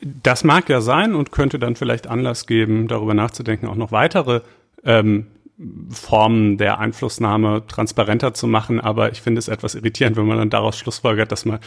Das 0.00 0.44
mag 0.44 0.68
ja 0.68 0.80
sein 0.80 1.14
und 1.14 1.32
könnte 1.32 1.58
dann 1.58 1.76
vielleicht 1.76 2.06
Anlass 2.06 2.46
geben, 2.46 2.88
darüber 2.88 3.14
nachzudenken, 3.14 3.66
auch 3.66 3.74
noch 3.74 3.92
weitere 3.92 4.42
ähm, 4.84 5.26
Formen 5.90 6.56
der 6.56 6.78
Einflussnahme 6.78 7.64
transparenter 7.66 8.32
zu 8.32 8.46
machen, 8.46 8.80
aber 8.80 9.10
ich 9.10 9.20
finde 9.20 9.40
es 9.40 9.48
etwas 9.48 9.74
irritierend, 9.74 10.16
wenn 10.16 10.26
man 10.26 10.38
dann 10.38 10.50
daraus 10.50 10.78
schlussfolgert, 10.78 11.32
dass 11.32 11.44
man, 11.44 11.58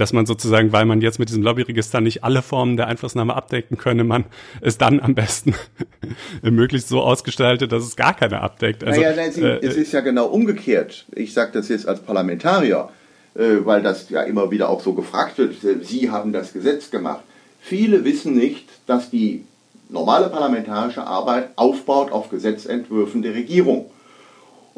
dass 0.00 0.12
man 0.12 0.26
sozusagen, 0.26 0.72
weil 0.72 0.86
man 0.86 1.00
jetzt 1.00 1.18
mit 1.18 1.28
diesem 1.28 1.42
Lobbyregister 1.42 2.00
nicht 2.00 2.24
alle 2.24 2.42
Formen 2.42 2.76
der 2.76 2.86
Einflussnahme 2.88 3.34
abdecken 3.34 3.76
könne, 3.76 4.04
man 4.04 4.24
es 4.60 4.78
dann 4.78 5.00
am 5.00 5.14
besten 5.14 5.54
möglichst 6.42 6.88
so 6.88 7.02
ausgestaltet, 7.02 7.72
dass 7.72 7.84
es 7.84 7.96
gar 7.96 8.14
keine 8.14 8.40
abdeckt. 8.40 8.82
Also, 8.82 9.00
naja, 9.00 9.14
nein, 9.14 9.42
äh, 9.42 9.66
es 9.66 9.76
ist 9.76 9.92
ja 9.92 10.00
genau 10.00 10.26
umgekehrt. 10.26 11.04
Ich 11.12 11.34
sage 11.34 11.52
das 11.52 11.68
jetzt 11.68 11.86
als 11.86 12.00
Parlamentarier, 12.00 12.88
äh, 13.34 13.56
weil 13.64 13.82
das 13.82 14.08
ja 14.10 14.22
immer 14.22 14.50
wieder 14.50 14.70
auch 14.70 14.80
so 14.80 14.94
gefragt 14.94 15.38
wird. 15.38 15.54
Sie 15.82 16.10
haben 16.10 16.32
das 16.32 16.52
Gesetz 16.52 16.90
gemacht. 16.90 17.22
Viele 17.60 18.04
wissen 18.04 18.34
nicht, 18.34 18.68
dass 18.86 19.10
die 19.10 19.44
normale 19.90 20.30
parlamentarische 20.30 21.06
Arbeit 21.06 21.50
aufbaut 21.56 22.10
auf 22.10 22.30
Gesetzentwürfen 22.30 23.22
der 23.22 23.34
Regierung. 23.34 23.90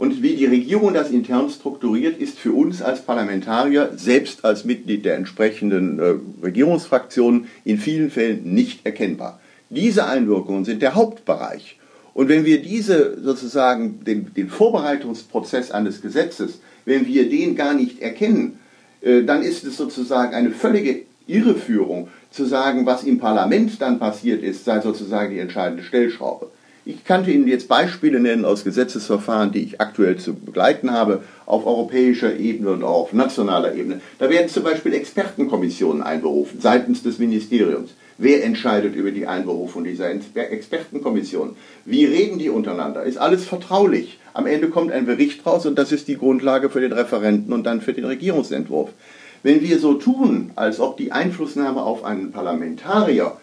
Und 0.02 0.20
wie 0.20 0.34
die 0.34 0.46
Regierung 0.46 0.94
das 0.94 1.12
intern 1.12 1.48
strukturiert, 1.48 2.18
ist 2.18 2.36
für 2.36 2.50
uns 2.50 2.82
als 2.82 3.02
Parlamentarier, 3.02 3.92
selbst 3.94 4.44
als 4.44 4.64
Mitglied 4.64 5.04
der 5.04 5.14
entsprechenden 5.14 6.00
äh, 6.00 6.14
Regierungsfraktionen, 6.42 7.46
in 7.64 7.78
vielen 7.78 8.10
Fällen 8.10 8.52
nicht 8.52 8.84
erkennbar. 8.84 9.38
Diese 9.70 10.04
Einwirkungen 10.06 10.64
sind 10.64 10.82
der 10.82 10.96
Hauptbereich. 10.96 11.78
Und 12.14 12.28
wenn 12.28 12.44
wir 12.44 12.60
diese 12.62 13.22
sozusagen, 13.22 14.00
den, 14.04 14.34
den 14.34 14.48
Vorbereitungsprozess 14.48 15.70
eines 15.70 16.02
Gesetzes, 16.02 16.58
wenn 16.84 17.06
wir 17.06 17.30
den 17.30 17.54
gar 17.54 17.72
nicht 17.72 18.02
erkennen, 18.02 18.58
äh, 19.02 19.22
dann 19.22 19.44
ist 19.44 19.62
es 19.62 19.76
sozusagen 19.76 20.34
eine 20.34 20.50
völlige 20.50 21.02
Irreführung, 21.28 22.08
zu 22.32 22.44
sagen, 22.44 22.86
was 22.86 23.04
im 23.04 23.20
Parlament 23.20 23.80
dann 23.80 24.00
passiert 24.00 24.42
ist, 24.42 24.64
sei 24.64 24.80
sozusagen 24.80 25.32
die 25.32 25.38
entscheidende 25.38 25.84
Stellschraube. 25.84 26.50
Ich 26.84 27.04
kannte 27.04 27.30
Ihnen 27.30 27.46
jetzt 27.46 27.68
Beispiele 27.68 28.18
nennen 28.18 28.44
aus 28.44 28.64
Gesetzesverfahren, 28.64 29.52
die 29.52 29.62
ich 29.62 29.80
aktuell 29.80 30.16
zu 30.16 30.34
begleiten 30.34 30.90
habe, 30.90 31.22
auf 31.46 31.64
europäischer 31.64 32.36
Ebene 32.36 32.70
und 32.70 32.82
auch 32.82 33.02
auf 33.02 33.12
nationaler 33.12 33.76
Ebene. 33.76 34.00
Da 34.18 34.28
werden 34.28 34.48
zum 34.48 34.64
Beispiel 34.64 34.92
Expertenkommissionen 34.92 36.02
einberufen 36.02 36.60
seitens 36.60 37.04
des 37.04 37.20
Ministeriums. 37.20 37.90
Wer 38.18 38.44
entscheidet 38.44 38.96
über 38.96 39.12
die 39.12 39.28
Einberufung 39.28 39.84
dieser 39.84 40.10
Expertenkommission? 40.10 41.54
Wie 41.84 42.04
reden 42.04 42.40
die 42.40 42.50
untereinander? 42.50 43.04
Ist 43.04 43.18
alles 43.18 43.44
vertraulich? 43.44 44.18
Am 44.34 44.46
Ende 44.46 44.68
kommt 44.68 44.90
ein 44.90 45.06
Bericht 45.06 45.46
raus 45.46 45.66
und 45.66 45.78
das 45.78 45.92
ist 45.92 46.08
die 46.08 46.18
Grundlage 46.18 46.68
für 46.68 46.80
den 46.80 46.92
Referenten 46.92 47.52
und 47.52 47.64
dann 47.64 47.80
für 47.80 47.92
den 47.92 48.06
Regierungsentwurf. 48.06 48.90
Wenn 49.44 49.60
wir 49.60 49.78
so 49.78 49.94
tun, 49.94 50.50
als 50.56 50.80
ob 50.80 50.96
die 50.96 51.12
Einflussnahme 51.12 51.82
auf 51.82 52.04
einen 52.04 52.32
Parlamentarier 52.32 53.36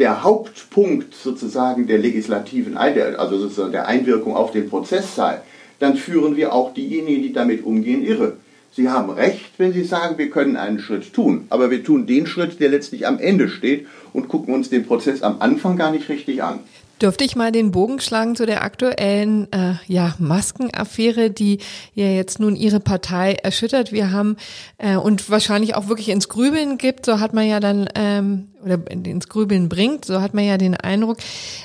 der 0.00 0.24
Hauptpunkt 0.24 1.14
sozusagen 1.14 1.86
der 1.86 1.98
legislativen, 1.98 2.76
also 2.76 3.38
sozusagen 3.38 3.72
der 3.72 3.86
Einwirkung 3.86 4.34
auf 4.34 4.50
den 4.50 4.68
Prozess 4.68 5.14
sei, 5.14 5.40
dann 5.78 5.94
führen 5.96 6.36
wir 6.36 6.52
auch 6.52 6.74
diejenigen, 6.74 7.22
die 7.22 7.32
damit 7.32 7.64
umgehen, 7.64 8.02
irre. 8.02 8.36
Sie 8.72 8.88
haben 8.88 9.10
recht, 9.10 9.50
wenn 9.58 9.72
Sie 9.72 9.84
sagen, 9.84 10.16
wir 10.16 10.30
können 10.30 10.56
einen 10.56 10.78
Schritt 10.78 11.12
tun, 11.12 11.46
aber 11.50 11.70
wir 11.70 11.84
tun 11.84 12.06
den 12.06 12.26
Schritt, 12.26 12.60
der 12.60 12.70
letztlich 12.70 13.06
am 13.06 13.18
Ende 13.18 13.48
steht 13.48 13.86
und 14.12 14.28
gucken 14.28 14.54
uns 14.54 14.70
den 14.70 14.86
Prozess 14.86 15.22
am 15.22 15.40
Anfang 15.40 15.76
gar 15.76 15.90
nicht 15.90 16.08
richtig 16.08 16.42
an. 16.42 16.60
Dürfte 17.02 17.24
ich 17.24 17.34
mal 17.34 17.50
den 17.50 17.70
Bogen 17.70 17.98
schlagen 17.98 18.36
zu 18.36 18.46
der 18.46 18.62
aktuellen 18.62 19.50
äh, 19.52 19.74
ja, 19.86 20.14
Maskenaffäre, 20.18 21.30
die 21.30 21.58
ja 21.94 22.06
jetzt 22.06 22.40
nun 22.40 22.56
Ihre 22.56 22.78
Partei 22.78 23.34
erschüttert. 23.42 23.90
Wir 23.90 24.12
haben 24.12 24.36
äh, 24.76 24.96
und 24.96 25.30
wahrscheinlich 25.30 25.74
auch 25.74 25.88
wirklich 25.88 26.10
ins 26.10 26.28
Grübeln 26.28 26.78
gibt, 26.78 27.06
so 27.06 27.18
hat 27.18 27.32
man 27.32 27.48
ja 27.48 27.58
dann 27.58 27.88
ähm, 27.94 28.49
oder 28.62 28.78
ins 28.90 29.28
Grübeln 29.28 29.68
bringt, 29.68 30.04
so 30.04 30.20
hat 30.20 30.34
man 30.34 30.44
ja 30.44 30.58
den 30.58 30.74
Eindruck. 30.74 31.18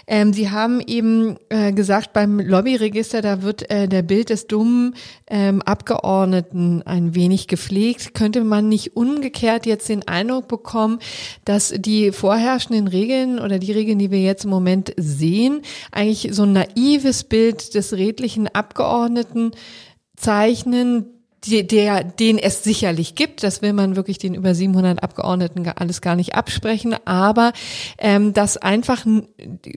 Ähm, 0.08 0.34
Sie 0.34 0.50
haben 0.50 0.82
eben 0.86 1.38
äh, 1.50 1.72
gesagt, 1.72 2.14
beim 2.14 2.40
Lobbyregister, 2.40 3.22
da 3.22 3.42
wird 3.42 3.70
äh, 3.70 3.88
der 3.88 4.02
Bild 4.02 4.30
des 4.30 4.48
dummen 4.48 4.96
ähm, 5.28 5.62
Abgeordneten 5.62 6.84
ein 6.84 7.16
wenig 7.16 7.48
gepflegt. 7.48 8.14
Könnte 8.14 8.44
man 8.44 8.70
nicht 8.70 8.96
umgekehrt 8.96 9.66
jetzt 9.66 9.90
den 9.90 10.08
Eindruck 10.08 10.48
bekommen, 10.48 11.00
dass 11.44 11.74
die 11.76 12.12
vorherrschenden 12.12 12.88
Regeln 12.88 13.40
oder 13.40 13.60
die 13.60 13.72
Regeln, 13.72 14.00
die 14.00 14.12
wir 14.12 14.22
jetzt 14.22 14.46
im 14.46 14.52
Moment 14.52 14.94
sehen, 14.98 15.62
eigentlich 15.92 16.30
so 16.32 16.44
ein 16.44 16.54
naives 16.54 17.24
Bild 17.24 17.74
des 17.76 17.94
redlichen 17.94 18.48
Abgeordneten 18.48 19.52
zeichnen, 20.16 21.15
die, 21.46 21.66
der, 21.66 22.04
den 22.04 22.38
es 22.38 22.64
sicherlich 22.64 23.16
gibt. 23.16 23.44
Das 23.44 23.62
will 23.62 23.74
man 23.74 23.96
wirklich 23.96 24.18
den 24.18 24.36
über 24.36 24.54
700 24.54 25.04
Abgeordneten 25.04 25.68
alles 25.76 26.02
gar 26.02 26.16
nicht 26.16 26.36
absprechen. 26.36 26.96
Aber 27.06 27.54
ähm, 27.98 28.34
das 28.34 28.58
einfach, 28.58 29.06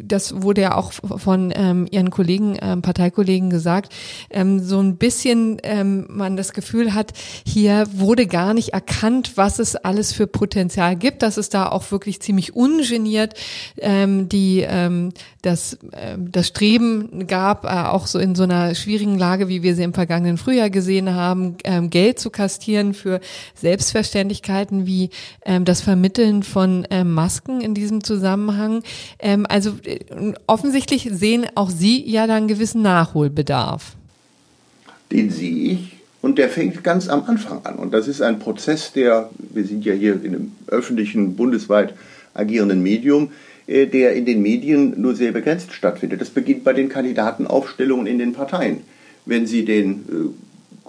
das 0.02 0.42
wurde 0.42 0.62
ja 0.62 0.76
auch 0.76 0.92
von 0.92 1.52
ähm, 1.54 1.87
ihren 1.90 2.11
Kollegen, 2.11 2.57
ähm, 2.61 2.83
Parteikollegen 2.83 3.50
gesagt, 3.50 3.92
ähm, 4.31 4.61
so 4.61 4.81
ein 4.81 4.96
bisschen 4.96 5.59
ähm, 5.62 6.07
man 6.09 6.37
das 6.37 6.52
Gefühl 6.52 6.94
hat, 6.94 7.12
hier 7.46 7.87
wurde 7.92 8.26
gar 8.26 8.54
nicht 8.54 8.70
erkannt, 8.70 9.33
was 9.37 9.59
es 9.59 9.76
alles 9.76 10.12
für 10.12 10.26
Potenzial 10.26 10.96
gibt, 10.96 11.22
dass 11.22 11.37
es 11.37 11.48
da 11.48 11.68
auch 11.68 11.90
wirklich 11.90 12.20
ziemlich 12.20 12.57
ungeniert 12.57 13.35
ähm, 13.81 14.28
die 14.28 14.64
ähm, 14.68 15.12
das, 15.42 15.78
ähm, 15.92 16.31
das 16.33 16.48
Streben 16.48 17.26
gab, 17.26 17.64
äh, 17.64 17.68
auch 17.68 18.07
so 18.07 18.18
in 18.18 18.35
so 18.35 18.42
einer 18.42 18.74
schwierigen 18.74 19.18
Lage, 19.18 19.48
wie 19.48 19.62
wir 19.62 19.74
sie 19.74 19.83
im 19.83 19.94
vergangenen 19.94 20.37
Frühjahr 20.37 20.70
gesehen 20.70 21.14
haben, 21.14 21.57
ähm, 21.64 21.90
Geld 21.90 22.18
zu 22.18 22.31
kastieren 22.31 22.94
für 22.94 23.21
Selbstverständlichkeiten 23.55 24.87
wie 24.87 25.11
ähm, 25.44 25.64
das 25.64 25.81
Vermitteln 25.81 26.42
von 26.42 26.87
ähm, 26.90 27.12
Masken 27.12 27.61
in 27.61 27.75
diesem 27.75 28.03
Zusammenhang. 28.05 28.83
Ähm, 29.18 29.47
also 29.49 29.77
äh, 29.85 30.01
offensichtlich 30.47 31.09
sehen 31.12 31.47
auch 31.55 31.71
Sie 31.71 32.09
ja 32.09 32.27
da 32.27 32.37
einen 32.37 32.49
gewissen 32.49 32.83
Nachholbedarf. 32.83 33.97
Den 35.11 35.31
sehe 35.31 35.73
ich 35.73 35.99
und 36.21 36.38
der 36.38 36.49
fängt 36.49 36.83
ganz 36.83 37.09
am 37.09 37.25
Anfang 37.25 37.64
an. 37.64 37.77
Und 37.77 37.94
das 37.94 38.09
ist 38.09 38.23
ein 38.23 38.38
Prozess, 38.38 38.92
der, 38.92 39.31
wir 39.38 39.64
sind 39.64 39.85
ja 39.85 39.94
hier 39.94 40.14
in 40.23 40.35
einem 40.35 40.53
öffentlichen, 40.66 41.37
bundesweit 41.37 41.94
agierenden 42.35 42.83
Medium, 42.83 43.31
äh, 43.66 43.87
der 43.87 44.14
in 44.14 44.27
den 44.27 44.42
Medien 44.42 45.01
nur 45.01 45.14
sehr 45.14 45.33
begrenzt 45.33 45.73
stattfindet. 45.73 46.21
Das 46.21 46.31
beginnt 46.31 46.64
bei 46.64 46.73
den 46.73 46.88
Kandidatenaufstellungen 46.88 48.07
in 48.07 48.18
den 48.18 48.33
Parteien. 48.33 48.81
Wenn 49.27 49.47
Sie 49.47 49.64
den 49.64 49.90
äh, 49.92 50.47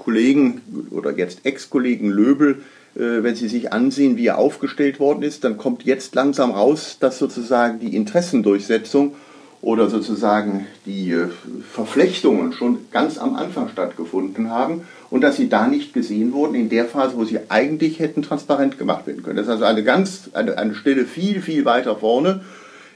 Kollegen 0.10 0.62
oder 0.90 1.16
jetzt 1.16 1.46
Ex-Kollegen 1.46 2.10
Löbel, 2.10 2.64
äh, 2.96 3.22
wenn 3.22 3.36
Sie 3.36 3.48
sich 3.48 3.72
ansehen, 3.72 4.18
wie 4.18 4.26
er 4.26 4.40
aufgestellt 4.40 5.00
worden 5.00 5.22
ist, 5.22 5.44
dann 5.44 5.58
kommt 5.58 5.84
jetzt 5.84 6.16
langsam 6.16 6.50
raus, 6.50 6.98
dass 7.00 7.20
sozusagen 7.20 7.80
die 7.80 7.96
Interessendurchsetzung 7.96 9.14
oder 9.62 9.88
sozusagen 9.88 10.66
die 10.88 11.12
äh, 11.12 11.28
Verflechtungen 11.72 12.54
schon 12.54 12.80
ganz 12.92 13.20
am 13.20 13.36
Anfang 13.36 13.70
stattgefunden 13.70 14.50
haben 14.50 14.82
und 15.12 15.22
dass 15.22 15.36
sie 15.36 15.48
da 15.48 15.68
nicht 15.68 15.94
gesehen 15.94 16.34
wurden 16.34 16.56
in 16.56 16.70
der 16.70 16.86
Phase, 16.86 17.16
wo 17.16 17.24
sie 17.24 17.38
eigentlich 17.50 18.00
hätten 18.00 18.24
transparent 18.24 18.80
gemacht 18.80 19.06
werden 19.06 19.22
können. 19.22 19.38
Das 19.38 19.46
ist 19.46 19.52
also 19.52 19.66
eine 19.66 19.84
ganz, 19.84 20.32
eine, 20.34 20.58
eine 20.58 20.74
Stelle 20.74 21.06
viel, 21.06 21.40
viel 21.44 21.66
weiter 21.66 21.96
vorne 21.96 22.42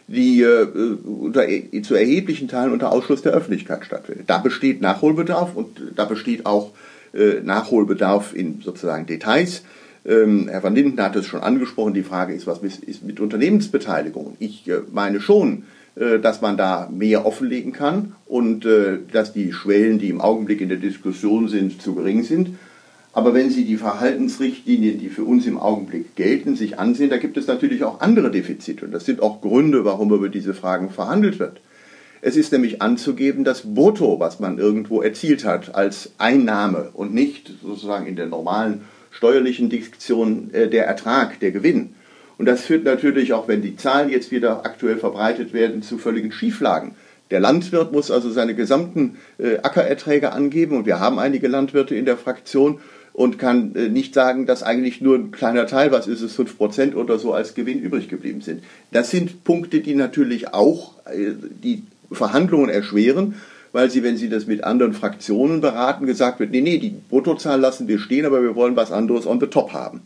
die 0.07 0.41
äh, 0.41 0.65
unter, 1.03 1.45
zu 1.83 1.95
erheblichen 1.95 2.47
Teilen 2.47 2.73
unter 2.73 2.91
Ausschluss 2.91 3.21
der 3.21 3.33
Öffentlichkeit 3.33 3.85
stattfindet. 3.85 4.29
Da 4.29 4.37
besteht 4.37 4.81
Nachholbedarf 4.81 5.55
und 5.55 5.81
da 5.95 6.05
besteht 6.05 6.45
auch 6.45 6.71
äh, 7.13 7.41
Nachholbedarf 7.43 8.33
in 8.33 8.61
sozusagen 8.61 9.05
Details. 9.05 9.63
Ähm, 10.05 10.47
Herr 10.49 10.63
van 10.63 10.75
Linden 10.75 10.99
hat 11.01 11.15
es 11.15 11.27
schon 11.27 11.41
angesprochen, 11.41 11.93
die 11.93 12.03
Frage 12.03 12.33
ist, 12.33 12.47
was 12.47 12.59
ist 12.61 13.03
mit 13.03 13.19
Unternehmensbeteiligung? 13.19 14.35
Ich 14.39 14.67
äh, 14.67 14.79
meine 14.91 15.21
schon, 15.21 15.63
äh, 15.95 16.19
dass 16.19 16.41
man 16.41 16.57
da 16.57 16.89
mehr 16.91 17.25
offenlegen 17.25 17.71
kann 17.71 18.15
und 18.25 18.65
dass 19.11 19.31
die 19.31 19.53
Schwellen, 19.53 19.99
die 19.99 20.09
im 20.09 20.19
Augenblick 20.19 20.59
in 20.59 20.69
der 20.69 20.79
Diskussion 20.79 21.47
sind, 21.47 21.81
zu 21.83 21.93
gering 21.93 22.23
sind. 22.23 22.57
Aber 23.13 23.35
wenn 23.35 23.51
Sie 23.51 23.63
die 23.63 23.77
Verhaltensrichtlinien, 23.77 24.97
die 24.97 25.09
für 25.09 25.23
uns 25.23 25.45
im 25.45 25.59
Augenblick 25.59 26.15
gelten, 26.15 26.55
sich 26.55 26.79
ansehen, 26.79 27.11
da 27.11 27.17
gibt 27.17 27.37
es 27.37 27.45
natürlich 27.45 27.83
auch 27.83 28.01
andere 28.01 28.31
Defizite. 28.31 28.85
Und 28.85 28.91
das 28.91 29.05
sind 29.05 29.21
auch 29.21 29.39
Gründe, 29.39 29.85
warum 29.85 30.11
über 30.11 30.29
diese 30.29 30.55
Fragen 30.55 30.89
verhandelt 30.89 31.37
wird. 31.37 31.61
Es 32.25 32.37
ist 32.37 32.53
nämlich 32.53 32.81
anzugeben, 32.81 33.43
das 33.43 33.73
Brutto, 33.75 34.17
was 34.17 34.39
man 34.39 34.57
irgendwo 34.57 35.01
erzielt 35.01 35.43
hat, 35.43 35.75
als 35.75 36.13
Einnahme 36.19 36.91
und 36.93 37.13
nicht 37.13 37.51
sozusagen 37.61 38.07
in 38.07 38.15
der 38.15 38.27
normalen 38.27 38.85
steuerlichen 39.11 39.69
Diktion 39.69 40.49
äh, 40.53 40.69
der 40.69 40.85
Ertrag, 40.87 41.41
der 41.41 41.51
Gewinn. 41.51 41.95
Und 42.37 42.45
das 42.45 42.61
führt 42.61 42.85
natürlich 42.85 43.33
auch, 43.33 43.49
wenn 43.49 43.61
die 43.61 43.75
Zahlen 43.75 44.09
jetzt 44.09 44.31
wieder 44.31 44.65
aktuell 44.65 44.95
verbreitet 44.95 45.51
werden, 45.51 45.81
zu 45.81 45.97
völligen 45.97 46.31
Schieflagen. 46.31 46.95
Der 47.29 47.41
Landwirt 47.41 47.91
muss 47.91 48.09
also 48.09 48.31
seine 48.31 48.55
gesamten 48.55 49.17
äh, 49.37 49.57
Ackererträge 49.57 50.31
angeben 50.31 50.77
und 50.77 50.85
wir 50.85 51.01
haben 51.01 51.19
einige 51.19 51.49
Landwirte 51.49 51.93
in 51.93 52.05
der 52.05 52.15
Fraktion 52.15 52.79
und 53.11 53.37
kann 53.37 53.75
äh, 53.75 53.89
nicht 53.89 54.13
sagen, 54.13 54.45
dass 54.45 54.63
eigentlich 54.63 55.01
nur 55.01 55.17
ein 55.17 55.31
kleiner 55.31 55.67
Teil, 55.67 55.91
was 55.91 56.07
ist 56.07 56.21
es, 56.21 56.39
5% 56.39 56.95
oder 56.95 57.19
so 57.19 57.33
als 57.33 57.53
Gewinn 57.53 57.81
übrig 57.81 58.07
geblieben 58.07 58.39
sind. 58.39 58.63
Das 58.93 59.11
sind 59.11 59.43
Punkte, 59.43 59.81
die 59.81 59.93
natürlich 59.93 60.53
auch 60.53 61.05
äh, 61.07 61.33
die 61.61 61.83
Verhandlungen 62.11 62.69
erschweren, 62.69 63.35
weil 63.71 63.89
sie, 63.89 64.03
wenn 64.03 64.17
sie 64.17 64.29
das 64.29 64.45
mit 64.45 64.63
anderen 64.63 64.93
Fraktionen 64.93 65.61
beraten, 65.61 66.05
gesagt 66.05 66.39
wird, 66.39 66.51
nee, 66.51 66.61
nee, 66.61 66.77
die 66.77 66.95
Bruttozahl 67.09 67.59
lassen 67.59 67.87
wir 67.87 67.99
stehen, 67.99 68.25
aber 68.25 68.43
wir 68.43 68.55
wollen 68.55 68.75
was 68.75 68.91
anderes 68.91 69.25
on 69.25 69.39
the 69.39 69.47
top 69.47 69.73
haben. 69.73 70.01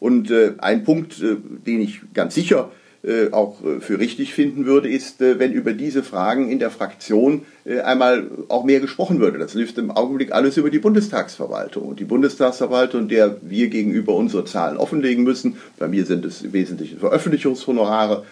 Und 0.00 0.30
äh, 0.30 0.54
ein 0.58 0.84
Punkt, 0.84 1.22
äh, 1.22 1.36
den 1.66 1.80
ich 1.80 2.00
ganz 2.14 2.34
sicher 2.34 2.70
äh, 3.02 3.32
auch 3.32 3.64
äh, 3.64 3.80
für 3.80 3.98
richtig 3.98 4.34
finden 4.34 4.66
würde, 4.66 4.90
ist, 4.90 5.22
äh, 5.22 5.38
wenn 5.38 5.52
über 5.52 5.72
diese 5.72 6.02
Fragen 6.02 6.50
in 6.50 6.58
der 6.58 6.70
Fraktion 6.70 7.42
einmal 7.84 8.26
auch 8.48 8.64
mehr 8.64 8.80
gesprochen 8.80 9.20
würde. 9.20 9.38
Das 9.38 9.54
läuft 9.54 9.78
im 9.78 9.90
Augenblick 9.90 10.32
alles 10.32 10.56
über 10.56 10.70
die 10.70 10.78
Bundestagsverwaltung. 10.78 11.84
Und 11.84 12.00
die 12.00 12.04
Bundestagsverwaltung, 12.04 13.06
der 13.06 13.36
wir 13.42 13.68
gegenüber 13.68 14.14
unsere 14.14 14.44
Zahlen 14.44 14.76
offenlegen 14.76 15.24
müssen, 15.24 15.56
bei 15.78 15.86
mir 15.86 16.04
sind 16.04 16.24
es 16.24 16.42
im 16.42 16.52
Wesentlichen 16.52 16.98
Veröffentlichungshonorare, 16.98 18.24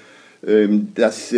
ähm, 0.47 0.89
das, 0.95 1.33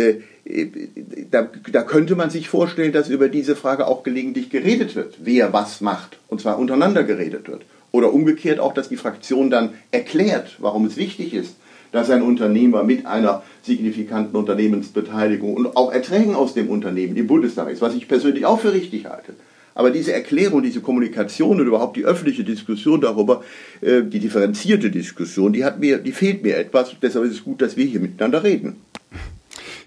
da, 1.31 1.49
da 1.71 1.83
könnte 1.83 2.15
man 2.15 2.29
sich 2.29 2.49
vorstellen, 2.49 2.91
dass 2.91 3.09
über 3.09 3.29
diese 3.29 3.55
Frage 3.55 3.87
auch 3.87 4.03
gelegentlich 4.03 4.49
geredet 4.49 4.95
wird, 4.95 5.15
wer 5.23 5.53
was 5.53 5.81
macht, 5.81 6.17
und 6.27 6.41
zwar 6.41 6.57
untereinander 6.57 7.03
geredet 7.03 7.47
wird. 7.47 7.61
Oder 7.91 8.13
umgekehrt 8.13 8.59
auch, 8.59 8.73
dass 8.73 8.89
die 8.89 8.97
Fraktion 8.97 9.49
dann 9.49 9.71
erklärt, 9.91 10.57
warum 10.59 10.85
es 10.85 10.97
wichtig 10.97 11.33
ist, 11.33 11.55
dass 11.91 12.09
ein 12.09 12.21
Unternehmer 12.21 12.83
mit 12.83 13.05
einer 13.05 13.43
signifikanten 13.63 14.35
Unternehmensbeteiligung 14.35 15.53
und 15.53 15.75
auch 15.75 15.91
Erträgen 15.91 16.35
aus 16.35 16.53
dem 16.53 16.69
Unternehmen 16.69 17.17
im 17.17 17.27
Bundestag 17.27 17.69
ist, 17.69 17.81
was 17.81 17.95
ich 17.95 18.07
persönlich 18.07 18.45
auch 18.45 18.61
für 18.61 18.73
richtig 18.73 19.05
halte. 19.05 19.33
Aber 19.75 19.91
diese 19.91 20.13
Erklärung, 20.13 20.63
diese 20.63 20.81
Kommunikation 20.81 21.59
und 21.59 21.67
überhaupt 21.67 21.95
die 21.95 22.05
öffentliche 22.05 22.43
Diskussion 22.43 23.01
darüber, 23.01 23.43
äh, 23.81 24.03
die 24.03 24.19
differenzierte 24.19 24.89
Diskussion, 24.89 25.53
die, 25.53 25.63
hat 25.63 25.79
mir, 25.79 25.97
die 25.97 26.11
fehlt 26.11 26.43
mir 26.43 26.57
etwas. 26.57 26.95
Deshalb 27.01 27.25
ist 27.25 27.31
es 27.31 27.43
gut, 27.43 27.61
dass 27.61 27.77
wir 27.77 27.85
hier 27.85 27.99
miteinander 27.99 28.43
reden. 28.43 28.77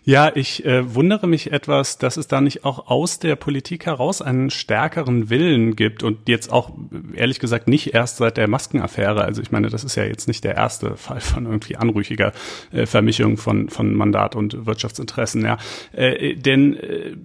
Ja, 0.07 0.31
ich 0.35 0.67
äh, 0.67 0.95
wundere 0.95 1.27
mich 1.27 1.51
etwas, 1.51 1.97
dass 1.97 2.19
es 2.19 2.29
da 2.29 2.43
nicht 2.43 2.67
auch 2.67 2.89
aus 2.89 3.21
der 3.21 3.37
Politik 3.37 3.87
heraus 3.87 4.21
einen 4.21 4.51
stärkeren 4.51 5.31
Willen 5.31 5.77
gibt 5.77 6.03
und 6.03 6.29
jetzt 6.29 6.53
auch 6.53 6.73
ehrlich 7.15 7.39
gesagt 7.39 7.69
nicht 7.69 7.95
erst 7.95 8.19
seit 8.19 8.37
der 8.37 8.47
Maskenaffäre. 8.47 9.25
Also 9.25 9.41
ich 9.41 9.51
meine, 9.51 9.71
das 9.71 9.83
ist 9.83 9.95
ja 9.97 10.05
jetzt 10.05 10.29
nicht 10.29 10.45
der 10.45 10.57
erste 10.57 10.99
Fall 10.99 11.21
von 11.21 11.47
irgendwie 11.47 11.77
anrüchiger 11.77 12.33
äh, 12.71 12.85
Vermischung 12.85 13.39
von 13.39 13.71
von 13.71 13.95
Mandat 13.95 14.37
und 14.37 14.67
Wirtschaftsinteressen. 14.67 15.43
Ja, 15.43 15.57
äh, 15.93 16.35
denn 16.35 16.77
äh, 16.77 17.17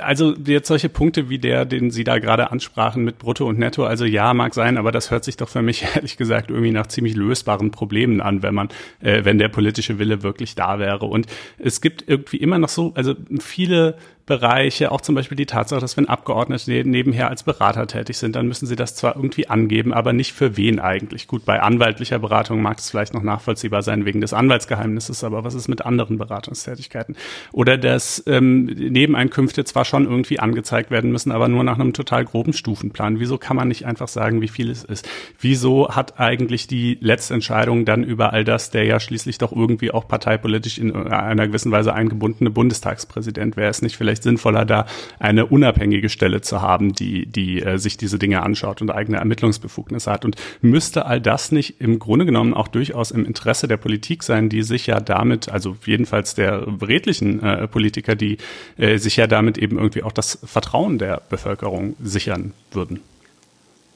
also 0.00 0.34
jetzt 0.46 0.68
solche 0.68 0.88
Punkte 0.88 1.28
wie 1.28 1.40
der, 1.40 1.64
den 1.64 1.90
Sie 1.90 2.04
da 2.04 2.20
gerade 2.20 2.52
ansprachen 2.52 3.02
mit 3.02 3.18
Brutto 3.18 3.48
und 3.48 3.58
Netto. 3.58 3.84
Also 3.84 4.04
ja, 4.04 4.32
mag 4.32 4.54
sein, 4.54 4.76
aber 4.76 4.92
das 4.92 5.10
hört 5.10 5.24
sich 5.24 5.36
doch 5.36 5.48
für 5.48 5.62
mich 5.62 5.84
ehrlich 5.96 6.16
gesagt 6.16 6.50
irgendwie 6.50 6.70
nach 6.70 6.86
ziemlich 6.86 7.16
lösbaren 7.16 7.72
Problemen 7.72 8.20
an, 8.20 8.44
wenn 8.44 8.54
man, 8.54 8.68
äh, 9.00 9.24
wenn 9.24 9.38
der 9.38 9.48
politische 9.48 9.98
Wille 9.98 10.22
wirklich 10.22 10.54
da 10.54 10.78
wäre. 10.78 11.06
Und 11.06 11.26
es 11.58 11.80
gibt 11.80 12.08
immer 12.36 12.58
noch 12.58 12.68
so, 12.68 12.92
also 12.94 13.14
viele 13.40 13.96
Bereiche, 14.28 14.92
auch 14.92 15.00
zum 15.00 15.14
Beispiel 15.14 15.36
die 15.36 15.46
Tatsache, 15.46 15.80
dass 15.80 15.96
wenn 15.96 16.08
Abgeordnete 16.08 16.84
nebenher 16.84 17.28
als 17.28 17.42
Berater 17.42 17.86
tätig 17.86 18.18
sind, 18.18 18.36
dann 18.36 18.46
müssen 18.46 18.66
sie 18.66 18.76
das 18.76 18.94
zwar 18.94 19.16
irgendwie 19.16 19.48
angeben, 19.48 19.92
aber 19.92 20.12
nicht 20.12 20.34
für 20.34 20.56
wen 20.56 20.78
eigentlich. 20.78 21.26
Gut, 21.26 21.44
bei 21.44 21.60
anwaltlicher 21.60 22.18
Beratung 22.18 22.62
mag 22.62 22.78
es 22.78 22.90
vielleicht 22.90 23.14
noch 23.14 23.22
nachvollziehbar 23.22 23.82
sein 23.82 24.04
wegen 24.04 24.20
des 24.20 24.34
Anwaltsgeheimnisses, 24.34 25.24
aber 25.24 25.44
was 25.44 25.54
ist 25.54 25.66
mit 25.68 25.84
anderen 25.84 26.18
Beratungstätigkeiten? 26.18 27.16
Oder 27.52 27.78
dass 27.78 28.22
ähm, 28.26 28.66
Nebeneinkünfte 28.66 29.64
zwar 29.64 29.86
schon 29.86 30.04
irgendwie 30.04 30.38
angezeigt 30.38 30.90
werden 30.90 31.10
müssen, 31.10 31.32
aber 31.32 31.48
nur 31.48 31.64
nach 31.64 31.78
einem 31.78 31.94
total 31.94 32.24
groben 32.24 32.52
Stufenplan. 32.52 33.20
Wieso 33.20 33.38
kann 33.38 33.56
man 33.56 33.68
nicht 33.68 33.86
einfach 33.86 34.08
sagen, 34.08 34.42
wie 34.42 34.48
viel 34.48 34.70
es 34.70 34.84
ist? 34.84 35.08
Wieso 35.40 35.88
hat 35.88 36.20
eigentlich 36.20 36.66
die 36.66 36.98
Letztentscheidung 37.00 37.86
dann 37.86 38.04
über 38.04 38.34
all 38.34 38.44
das, 38.44 38.70
der 38.70 38.84
ja 38.84 39.00
schließlich 39.00 39.38
doch 39.38 39.52
irgendwie 39.52 39.90
auch 39.90 40.06
parteipolitisch 40.06 40.76
in 40.76 40.94
einer 40.94 41.46
gewissen 41.46 41.72
Weise 41.72 41.94
eingebundene 41.94 42.50
Bundestagspräsident, 42.50 43.56
wäre 43.56 43.70
es 43.70 43.80
nicht 43.80 43.96
vielleicht 43.96 44.17
vielleicht 44.18 44.22
sinnvoller, 44.22 44.64
da 44.64 44.86
eine 45.18 45.46
unabhängige 45.46 46.08
Stelle 46.08 46.40
zu 46.40 46.60
haben, 46.60 46.92
die, 46.92 47.26
die 47.26 47.62
äh, 47.62 47.78
sich 47.78 47.96
diese 47.96 48.18
Dinge 48.18 48.42
anschaut 48.42 48.82
und 48.82 48.90
eigene 48.90 49.18
Ermittlungsbefugnisse 49.18 50.10
hat. 50.10 50.24
Und 50.24 50.36
müsste 50.60 51.06
all 51.06 51.20
das 51.20 51.52
nicht 51.52 51.80
im 51.80 51.98
Grunde 51.98 52.26
genommen 52.26 52.54
auch 52.54 52.68
durchaus 52.68 53.10
im 53.10 53.24
Interesse 53.24 53.68
der 53.68 53.76
Politik 53.76 54.22
sein, 54.22 54.48
die 54.48 54.62
sich 54.62 54.86
ja 54.86 55.00
damit, 55.00 55.48
also 55.48 55.76
jedenfalls 55.84 56.34
der 56.34 56.66
redlichen 56.82 57.42
äh, 57.42 57.68
Politiker, 57.68 58.14
die 58.14 58.38
äh, 58.76 58.98
sich 58.98 59.16
ja 59.16 59.26
damit 59.26 59.58
eben 59.58 59.78
irgendwie 59.78 60.02
auch 60.02 60.12
das 60.12 60.38
Vertrauen 60.44 60.98
der 60.98 61.22
Bevölkerung 61.28 61.94
sichern 62.02 62.52
würden? 62.72 63.00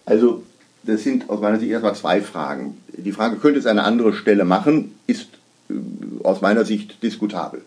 Also 0.05 0.43
das 0.85 1.05
sind 1.05 1.31
aus 1.31 1.41
meiner 1.41 1.59
Sicht 1.59 1.71
erstmal 1.71 1.95
zwei 1.95 2.21
Fragen. 2.21 2.79
Die 2.97 3.13
Frage, 3.13 3.37
könnte 3.37 3.59
es 3.59 3.67
eine 3.67 3.85
andere 3.85 4.13
Stelle 4.13 4.45
machen, 4.45 4.95
ist 5.07 5.29
äh, 5.71 5.75
aus 6.25 6.41
meiner 6.41 6.65
Sicht 6.65 7.03
diskutabel. 7.03 7.63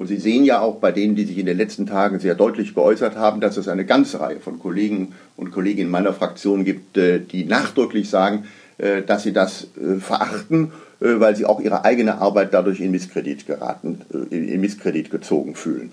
Und 0.00 0.06
Sie 0.06 0.16
sehen 0.16 0.44
ja 0.44 0.62
auch 0.62 0.76
bei 0.76 0.92
denen, 0.92 1.14
die 1.14 1.26
sich 1.26 1.36
in 1.36 1.44
den 1.44 1.58
letzten 1.58 1.84
Tagen 1.84 2.20
sehr 2.20 2.34
deutlich 2.34 2.74
geäußert 2.74 3.16
haben, 3.16 3.42
dass 3.42 3.58
es 3.58 3.68
eine 3.68 3.84
ganze 3.84 4.18
Reihe 4.18 4.40
von 4.40 4.58
Kollegen 4.58 5.12
und 5.36 5.50
Kolleginnen 5.50 5.90
meiner 5.90 6.14
Fraktion 6.14 6.64
gibt, 6.64 6.96
äh, 6.96 7.20
die 7.20 7.44
nachdrücklich 7.44 8.08
sagen, 8.08 8.44
äh, 8.78 9.02
dass 9.02 9.24
sie 9.24 9.34
das 9.34 9.66
äh, 9.76 10.00
verachten, 10.00 10.72
weil 11.00 11.36
sie 11.36 11.44
auch 11.44 11.60
ihre 11.60 11.84
eigene 11.84 12.18
Arbeit 12.18 12.54
dadurch 12.54 12.80
in 12.80 12.90
Misskredit 12.90 13.46
geraten, 13.46 14.00
in 14.30 14.60
Misskredit 14.62 15.10
gezogen 15.10 15.54
fühlen. 15.54 15.92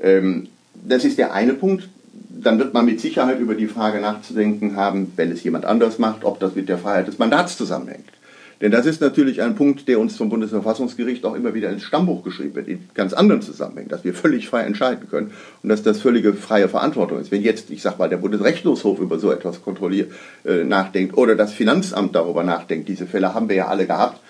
Ähm, 0.00 0.46
das 0.74 1.04
ist 1.04 1.18
der 1.18 1.32
eine 1.32 1.54
Punkt. 1.54 1.88
Dann 2.28 2.60
wird 2.60 2.72
man 2.72 2.84
mit 2.84 3.00
Sicherheit 3.00 3.40
über 3.40 3.56
die 3.56 3.66
Frage 3.66 4.00
nachzudenken 4.00 4.76
haben, 4.76 5.12
wenn 5.16 5.32
es 5.32 5.42
jemand 5.42 5.64
anders 5.64 5.98
macht, 5.98 6.24
ob 6.24 6.38
das 6.38 6.54
mit 6.54 6.68
der 6.68 6.78
Freiheit 6.78 7.08
des 7.08 7.18
Mandats 7.18 7.56
zusammenhängt. 7.56 8.06
Denn 8.60 8.70
das 8.70 8.84
ist 8.84 9.00
natürlich 9.00 9.40
ein 9.40 9.54
Punkt, 9.54 9.88
der 9.88 9.98
uns 9.98 10.16
vom 10.16 10.28
Bundesverfassungsgericht 10.28 11.24
auch 11.24 11.34
immer 11.34 11.54
wieder 11.54 11.70
ins 11.70 11.82
Stammbuch 11.82 12.22
geschrieben 12.22 12.54
wird, 12.56 12.68
in 12.68 12.88
ganz 12.92 13.14
anderen 13.14 13.40
Zusammenhängen, 13.40 13.88
dass 13.88 14.04
wir 14.04 14.12
völlig 14.12 14.48
frei 14.48 14.64
entscheiden 14.64 15.08
können 15.08 15.32
und 15.62 15.70
dass 15.70 15.82
das 15.82 16.02
völlige 16.02 16.34
freie 16.34 16.68
Verantwortung 16.68 17.18
ist. 17.20 17.30
Wenn 17.30 17.42
jetzt, 17.42 17.70
ich 17.70 17.80
sag 17.80 17.98
mal, 17.98 18.10
der 18.10 18.18
Bundesrechnungshof 18.18 19.00
über 19.00 19.18
so 19.18 19.30
etwas 19.32 19.62
kontrolliert, 19.62 20.12
äh, 20.44 20.64
nachdenkt 20.64 21.16
oder 21.16 21.36
das 21.36 21.54
Finanzamt 21.54 22.14
darüber 22.14 22.44
nachdenkt, 22.44 22.88
diese 22.88 23.06
Fälle 23.06 23.32
haben 23.32 23.48
wir 23.48 23.56
ja 23.56 23.68
alle 23.68 23.86
gehabt, 23.86 24.20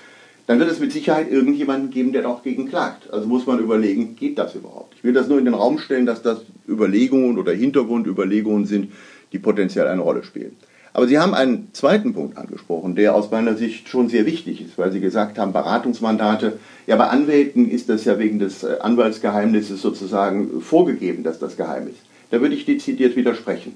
dann 0.47 0.59
wird 0.61 0.71
es 0.71 0.81
mit 0.81 0.93
Sicherheit 0.93 1.31
irgendjemanden 1.31 1.91
geben, 1.91 2.13
der 2.13 2.23
dagegen 2.23 2.69
klagt. 2.69 3.13
Also 3.13 3.27
muss 3.27 3.47
man 3.47 3.59
überlegen, 3.59 4.15
geht 4.17 4.39
das 4.39 4.55
überhaupt? 4.55 4.95
Ich 4.97 5.05
will 5.05 5.13
das 5.13 5.29
nur 5.29 5.39
in 5.39 5.45
den 5.45 5.55
Raum 5.55 5.79
stellen, 5.79 6.07
dass 6.07 6.23
das 6.23 6.41
Überlegungen 6.69 7.39
oder 7.39 7.53
Hintergrundüberlegungen 7.53 8.67
sind, 8.67 8.93
die 9.33 9.39
potenziell 9.39 9.87
eine 9.87 10.03
Rolle 10.03 10.23
spielen. 10.23 10.57
Aber 10.93 11.07
Sie 11.07 11.19
haben 11.19 11.35
einen 11.35 11.69
zweiten 11.73 12.15
Punkt 12.15 12.37
angesprochen, 12.37 12.97
der 12.97 13.15
aus 13.15 13.31
meiner 13.31 13.57
Sicht 13.57 13.89
schon 13.89 14.09
sehr 14.09 14.27
wichtig 14.27 14.61
ist, 14.61 14.77
weil 14.77 14.91
Sie 14.91 15.01
gesagt 15.01 15.39
haben, 15.39 15.53
Beratungsmandate. 15.53 16.59
Ja, 16.87 16.97
bei 16.97 17.07
Anwälten 17.07 17.71
ist 17.71 17.89
das 17.89 18.05
ja 18.05 18.19
wegen 18.19 18.39
des 18.39 18.65
äh, 18.65 18.79
Anwaltsgeheimnisses 18.81 19.81
sozusagen 19.81 20.61
vorgegeben, 20.61 21.23
dass 21.23 21.39
das 21.39 21.57
geheim 21.57 21.87
ist. 21.87 22.01
Da 22.31 22.41
würde 22.41 22.55
ich 22.55 22.65
dezidiert 22.65 23.17
widersprechen. 23.17 23.75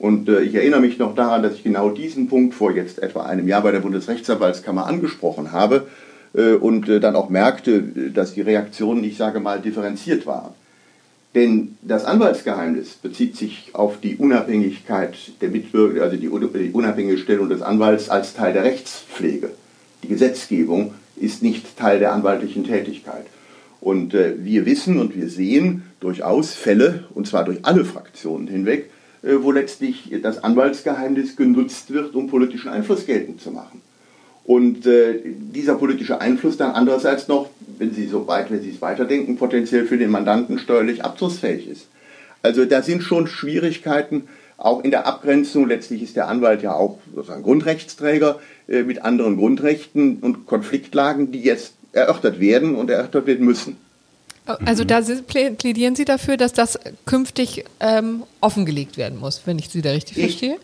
Und 0.00 0.28
äh, 0.28 0.40
ich 0.40 0.54
erinnere 0.54 0.80
mich 0.80 0.98
noch 0.98 1.14
daran, 1.14 1.42
dass 1.42 1.54
ich 1.54 1.62
genau 1.62 1.90
diesen 1.90 2.28
Punkt 2.28 2.54
vor 2.54 2.72
jetzt 2.72 3.00
etwa 3.00 3.22
einem 3.22 3.46
Jahr 3.46 3.62
bei 3.62 3.70
der 3.70 3.80
Bundesrechtsanwaltskammer 3.80 4.86
angesprochen 4.86 5.52
habe 5.52 5.86
äh, 6.34 6.54
und 6.54 6.88
dann 6.88 7.14
auch 7.14 7.28
merkte, 7.28 7.82
dass 7.82 8.34
die 8.34 8.42
Reaktionen, 8.42 9.04
ich 9.04 9.16
sage 9.16 9.38
mal, 9.38 9.60
differenziert 9.60 10.26
waren. 10.26 10.54
Denn 11.38 11.76
das 11.82 12.04
Anwaltsgeheimnis 12.04 12.94
bezieht 12.94 13.36
sich 13.36 13.70
auf 13.72 14.00
die 14.00 14.16
Unabhängigkeit 14.16 15.14
der 15.40 15.50
Mitbürger, 15.50 16.02
also 16.02 16.16
die 16.16 16.28
unabhängige 16.28 17.16
Stellung 17.16 17.48
des 17.48 17.62
Anwalts 17.62 18.08
als 18.08 18.34
Teil 18.34 18.52
der 18.54 18.64
Rechtspflege. 18.64 19.50
Die 20.02 20.08
Gesetzgebung 20.08 20.94
ist 21.14 21.44
nicht 21.44 21.76
Teil 21.76 22.00
der 22.00 22.12
anwaltlichen 22.12 22.64
Tätigkeit. 22.64 23.26
Und 23.80 24.14
äh, 24.14 24.34
wir 24.40 24.66
wissen 24.66 24.98
und 24.98 25.14
wir 25.14 25.28
sehen 25.28 25.84
durchaus 26.00 26.54
Fälle, 26.54 27.04
und 27.14 27.28
zwar 27.28 27.44
durch 27.44 27.58
alle 27.62 27.84
Fraktionen 27.84 28.48
hinweg, 28.48 28.90
äh, 29.22 29.34
wo 29.40 29.52
letztlich 29.52 30.12
das 30.20 30.42
Anwaltsgeheimnis 30.42 31.36
genutzt 31.36 31.92
wird, 31.92 32.16
um 32.16 32.26
politischen 32.26 32.68
Einfluss 32.68 33.06
geltend 33.06 33.40
zu 33.40 33.52
machen. 33.52 33.80
Und 34.48 34.86
äh, 34.86 35.20
dieser 35.26 35.74
politische 35.74 36.22
Einfluss 36.22 36.56
dann 36.56 36.70
andererseits 36.70 37.28
noch, 37.28 37.50
wenn 37.76 37.92
Sie 37.92 38.06
so 38.06 38.26
weit, 38.28 38.50
wenn 38.50 38.62
Sie 38.62 38.70
es 38.70 38.80
weiterdenken, 38.80 39.36
potenziell 39.36 39.84
für 39.84 39.98
den 39.98 40.08
Mandanten 40.08 40.58
steuerlich 40.58 41.04
abzugsfähig 41.04 41.68
ist. 41.68 41.88
Also 42.40 42.64
da 42.64 42.80
sind 42.80 43.02
schon 43.02 43.26
Schwierigkeiten, 43.26 44.26
auch 44.56 44.82
in 44.82 44.90
der 44.90 45.06
Abgrenzung. 45.06 45.68
Letztlich 45.68 46.02
ist 46.02 46.16
der 46.16 46.28
Anwalt 46.28 46.62
ja 46.62 46.72
auch 46.72 46.98
sozusagen 47.14 47.42
Grundrechtsträger 47.42 48.40
äh, 48.68 48.84
mit 48.84 49.04
anderen 49.04 49.36
Grundrechten 49.36 50.16
und 50.20 50.46
Konfliktlagen, 50.46 51.30
die 51.30 51.42
jetzt 51.42 51.74
erörtert 51.92 52.40
werden 52.40 52.74
und 52.74 52.88
erörtert 52.88 53.26
werden 53.26 53.44
müssen. 53.44 53.76
Also 54.64 54.84
da 54.84 55.02
plädieren 55.02 55.94
Sie 55.94 56.06
dafür, 56.06 56.38
dass 56.38 56.54
das 56.54 56.78
künftig 57.04 57.66
ähm, 57.80 58.22
offengelegt 58.40 58.96
werden 58.96 59.18
muss, 59.18 59.42
wenn 59.44 59.58
ich 59.58 59.68
Sie 59.68 59.82
da 59.82 59.90
richtig 59.90 60.16
ich, 60.16 60.24
verstehe? 60.24 60.56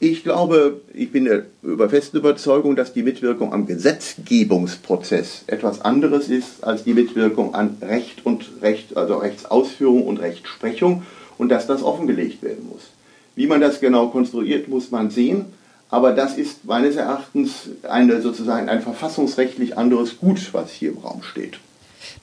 Ich 0.00 0.22
glaube, 0.22 0.80
ich 0.94 1.10
bin 1.10 1.24
der 1.24 1.46
über 1.60 1.90
festen 1.90 2.18
Überzeugung, 2.18 2.76
dass 2.76 2.92
die 2.92 3.02
Mitwirkung 3.02 3.52
am 3.52 3.66
Gesetzgebungsprozess 3.66 5.42
etwas 5.48 5.80
anderes 5.80 6.28
ist 6.28 6.62
als 6.62 6.84
die 6.84 6.94
Mitwirkung 6.94 7.52
an 7.54 7.78
Recht 7.82 8.24
und 8.24 8.48
Recht, 8.62 8.96
also 8.96 9.16
Rechtsausführung 9.16 10.06
und 10.06 10.18
Rechtsprechung 10.18 11.02
und 11.36 11.48
dass 11.48 11.66
das 11.66 11.82
offengelegt 11.82 12.44
werden 12.44 12.68
muss. 12.70 12.90
Wie 13.34 13.48
man 13.48 13.60
das 13.60 13.80
genau 13.80 14.06
konstruiert, 14.06 14.68
muss 14.68 14.92
man 14.92 15.10
sehen. 15.10 15.46
Aber 15.90 16.12
das 16.12 16.36
ist 16.36 16.64
meines 16.64 16.94
Erachtens 16.94 17.70
eine, 17.82 18.20
sozusagen 18.20 18.68
ein 18.68 18.82
verfassungsrechtlich 18.82 19.76
anderes 19.78 20.18
Gut, 20.18 20.52
was 20.52 20.70
hier 20.70 20.90
im 20.90 20.98
Raum 20.98 21.22
steht. 21.24 21.58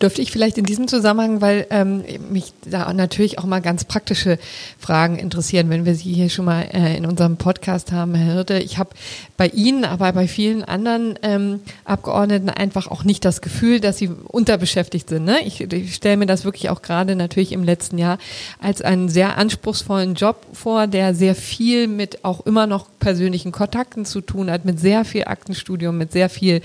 Dürfte 0.01 0.21
ich 0.21 0.31
vielleicht 0.31 0.57
in 0.57 0.65
diesem 0.65 0.87
Zusammenhang, 0.87 1.41
weil 1.41 1.67
ähm, 1.69 2.03
mich 2.29 2.53
da 2.65 2.91
natürlich 2.93 3.39
auch 3.39 3.45
mal 3.45 3.61
ganz 3.61 3.85
praktische 3.85 4.37
Fragen 4.79 5.17
interessieren, 5.17 5.69
wenn 5.69 5.85
wir 5.85 5.95
Sie 5.95 6.13
hier 6.13 6.29
schon 6.29 6.45
mal 6.45 6.61
äh, 6.73 6.97
in 6.97 7.05
unserem 7.05 7.37
Podcast 7.37 7.91
haben, 7.91 8.15
Herr 8.15 8.33
Hirte. 8.33 8.59
Ich 8.59 8.77
habe 8.77 8.89
bei 9.37 9.47
Ihnen, 9.47 9.85
aber 9.85 10.11
bei 10.13 10.27
vielen 10.27 10.63
anderen 10.63 11.17
ähm, 11.21 11.59
Abgeordneten 11.83 12.49
einfach 12.49 12.87
auch 12.87 13.03
nicht 13.03 13.25
das 13.25 13.41
Gefühl, 13.41 13.79
dass 13.79 13.97
sie 13.97 14.09
unterbeschäftigt 14.27 15.09
sind. 15.09 15.25
Ne? 15.25 15.39
Ich, 15.45 15.61
ich 15.61 15.95
stelle 15.95 16.17
mir 16.17 16.25
das 16.25 16.45
wirklich 16.45 16.69
auch 16.69 16.81
gerade 16.81 17.15
natürlich 17.15 17.51
im 17.51 17.63
letzten 17.63 17.97
Jahr 17.97 18.17
als 18.59 18.81
einen 18.81 19.09
sehr 19.09 19.37
anspruchsvollen 19.37 20.15
Job 20.15 20.45
vor, 20.53 20.87
der 20.87 21.13
sehr 21.13 21.35
viel 21.35 21.87
mit 21.87 22.23
auch 22.23 22.45
immer 22.45 22.67
noch 22.67 22.87
persönlichen 22.99 23.51
Kontakten 23.51 24.05
zu 24.05 24.21
tun 24.21 24.49
hat, 24.49 24.65
mit 24.65 24.79
sehr 24.79 25.05
viel 25.05 25.25
Aktenstudium, 25.25 25.97
mit 25.97 26.11
sehr 26.11 26.29
viel 26.29 26.61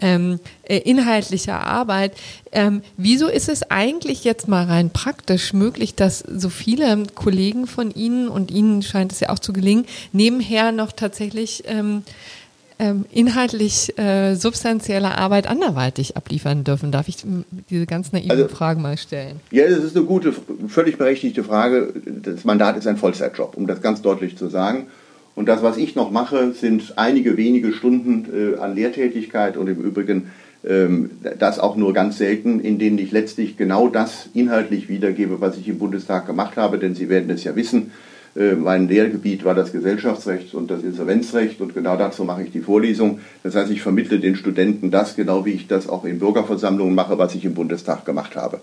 ähm, 0.00 0.40
äh, 0.68 0.78
inhaltlicher 0.78 1.66
Arbeit. 1.66 2.12
Ähm, 2.52 2.82
wieso 2.96 3.26
ist 3.28 3.48
es 3.48 3.70
eigentlich 3.70 4.24
jetzt 4.24 4.48
mal 4.48 4.64
rein 4.64 4.90
praktisch 4.90 5.52
möglich, 5.52 5.94
dass 5.94 6.20
so 6.20 6.48
viele 6.48 7.04
Kollegen 7.14 7.66
von 7.66 7.90
Ihnen 7.90 8.28
und 8.28 8.50
Ihnen 8.50 8.82
scheint 8.82 9.12
es 9.12 9.20
ja 9.20 9.30
auch 9.30 9.38
zu 9.38 9.52
gelingen, 9.52 9.86
nebenher 10.12 10.72
noch 10.72 10.92
tatsächlich 10.92 11.64
ähm, 11.66 12.02
ähm, 12.78 13.04
inhaltlich 13.10 13.98
äh, 13.98 14.34
substanzielle 14.34 15.18
Arbeit 15.18 15.46
anderweitig 15.46 16.16
abliefern 16.16 16.64
dürfen? 16.64 16.92
Darf 16.92 17.08
ich 17.08 17.16
diese 17.70 17.86
ganz 17.86 18.12
naive 18.12 18.30
also, 18.30 18.48
Frage 18.48 18.80
mal 18.80 18.96
stellen? 18.96 19.40
Ja, 19.50 19.68
das 19.68 19.82
ist 19.82 19.96
eine 19.96 20.04
gute, 20.04 20.32
völlig 20.68 20.98
berechtigte 20.98 21.44
Frage. 21.44 21.92
Das 22.04 22.44
Mandat 22.44 22.76
ist 22.76 22.86
ein 22.86 22.96
Vollzeitjob, 22.96 23.56
um 23.56 23.66
das 23.66 23.82
ganz 23.82 24.02
deutlich 24.02 24.36
zu 24.36 24.48
sagen. 24.48 24.88
Und 25.34 25.46
das, 25.46 25.62
was 25.62 25.76
ich 25.76 25.94
noch 25.94 26.10
mache, 26.10 26.52
sind 26.52 26.94
einige 26.96 27.36
wenige 27.36 27.72
Stunden 27.72 28.26
äh, 28.32 28.58
an 28.58 28.74
Lehrtätigkeit 28.74 29.56
und 29.56 29.68
im 29.68 29.80
Übrigen 29.80 30.16
ähm, 30.16 30.30
das 30.60 31.60
auch 31.60 31.76
nur 31.76 31.92
ganz 31.92 32.18
selten, 32.18 32.58
in 32.58 32.80
denen 32.80 32.98
ich 32.98 33.12
letztlich 33.12 33.56
genau 33.56 33.88
das 33.88 34.28
inhaltlich 34.34 34.88
wiedergebe, 34.88 35.40
was 35.40 35.56
ich 35.56 35.68
im 35.68 35.78
Bundestag 35.78 36.26
gemacht 36.26 36.56
habe, 36.56 36.78
denn 36.78 36.96
Sie 36.96 37.08
werden 37.08 37.30
es 37.30 37.44
ja 37.44 37.54
wissen, 37.54 37.92
äh, 38.38 38.54
mein 38.54 38.88
Lehrgebiet 38.88 39.44
war 39.44 39.54
das 39.54 39.72
Gesellschaftsrecht 39.72 40.54
und 40.54 40.70
das 40.70 40.82
Insolvenzrecht 40.82 41.60
und 41.60 41.74
genau 41.74 41.96
dazu 41.96 42.24
mache 42.24 42.42
ich 42.44 42.52
die 42.52 42.60
Vorlesung. 42.60 43.18
Das 43.42 43.54
heißt, 43.54 43.70
ich 43.70 43.82
vermittle 43.82 44.20
den 44.20 44.36
Studenten 44.36 44.90
das, 44.90 45.16
genau 45.16 45.44
wie 45.44 45.52
ich 45.52 45.66
das 45.66 45.88
auch 45.88 46.04
in 46.04 46.18
Bürgerversammlungen 46.20 46.94
mache, 46.94 47.18
was 47.18 47.34
ich 47.34 47.44
im 47.44 47.54
Bundestag 47.54 48.04
gemacht 48.04 48.36
habe. 48.36 48.60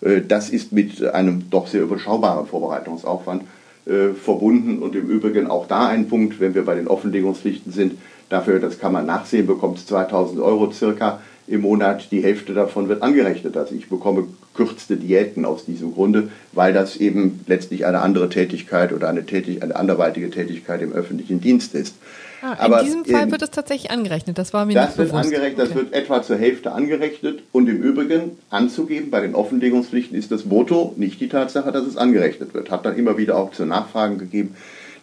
Äh, 0.00 0.22
das 0.26 0.48
ist 0.48 0.72
mit 0.72 1.04
einem 1.04 1.50
doch 1.50 1.66
sehr 1.66 1.82
überschaubaren 1.82 2.46
Vorbereitungsaufwand 2.46 3.42
äh, 3.86 4.14
verbunden. 4.14 4.78
Und 4.78 4.94
im 4.96 5.08
Übrigen 5.08 5.46
auch 5.46 5.66
da 5.66 5.88
ein 5.88 6.08
Punkt, 6.08 6.40
wenn 6.40 6.54
wir 6.54 6.64
bei 6.64 6.74
den 6.74 6.88
Offenlegungspflichten 6.88 7.72
sind, 7.72 7.98
dafür, 8.30 8.60
das 8.60 8.78
kann 8.78 8.92
man 8.92 9.06
nachsehen, 9.06 9.46
bekommt 9.46 9.78
es 9.78 9.86
2000 9.86 10.40
Euro 10.40 10.70
circa 10.70 11.20
im 11.48 11.62
Monat. 11.62 12.10
Die 12.10 12.22
Hälfte 12.22 12.54
davon 12.54 12.88
wird 12.88 13.02
angerechnet. 13.02 13.56
Also 13.56 13.74
ich 13.74 13.88
bekomme 13.88 14.26
kürzte 14.54 14.96
Diäten 14.96 15.44
aus 15.44 15.64
diesem 15.64 15.94
Grunde, 15.94 16.30
weil 16.52 16.72
das 16.72 16.96
eben 16.96 17.40
letztlich 17.46 17.86
eine 17.86 18.00
andere 18.00 18.28
Tätigkeit 18.28 18.92
oder 18.92 19.08
eine, 19.08 19.24
tätig, 19.24 19.62
eine 19.62 19.76
anderweitige 19.76 20.30
Tätigkeit 20.30 20.82
im 20.82 20.92
öffentlichen 20.92 21.40
Dienst 21.40 21.74
ist. 21.74 21.94
Ah, 22.40 22.56
Aber 22.58 22.80
in 22.80 22.86
diesem 22.86 23.04
Fall 23.04 23.24
in, 23.24 23.30
wird 23.32 23.42
es 23.42 23.50
tatsächlich 23.50 23.90
angerechnet. 23.90 24.38
Das 24.38 24.52
war 24.52 24.64
mir 24.64 24.74
das 24.74 24.96
nicht 24.96 24.98
wird 24.98 25.12
Angerechnet, 25.12 25.58
okay. 25.58 25.68
Das 25.68 25.74
wird 25.74 25.92
etwa 25.92 26.22
zur 26.22 26.36
Hälfte 26.36 26.72
angerechnet. 26.72 27.42
Und 27.52 27.68
im 27.68 27.82
Übrigen 27.82 28.38
anzugeben, 28.50 29.10
bei 29.10 29.20
den 29.20 29.34
Offenlegungspflichten 29.34 30.16
ist 30.16 30.30
das 30.30 30.44
Motto, 30.44 30.94
nicht 30.96 31.20
die 31.20 31.28
Tatsache, 31.28 31.72
dass 31.72 31.86
es 31.86 31.96
angerechnet 31.96 32.54
wird. 32.54 32.70
Hat 32.70 32.84
dann 32.86 32.96
immer 32.96 33.18
wieder 33.18 33.36
auch 33.36 33.52
zu 33.52 33.64
Nachfragen 33.64 34.18
gegeben, 34.18 34.54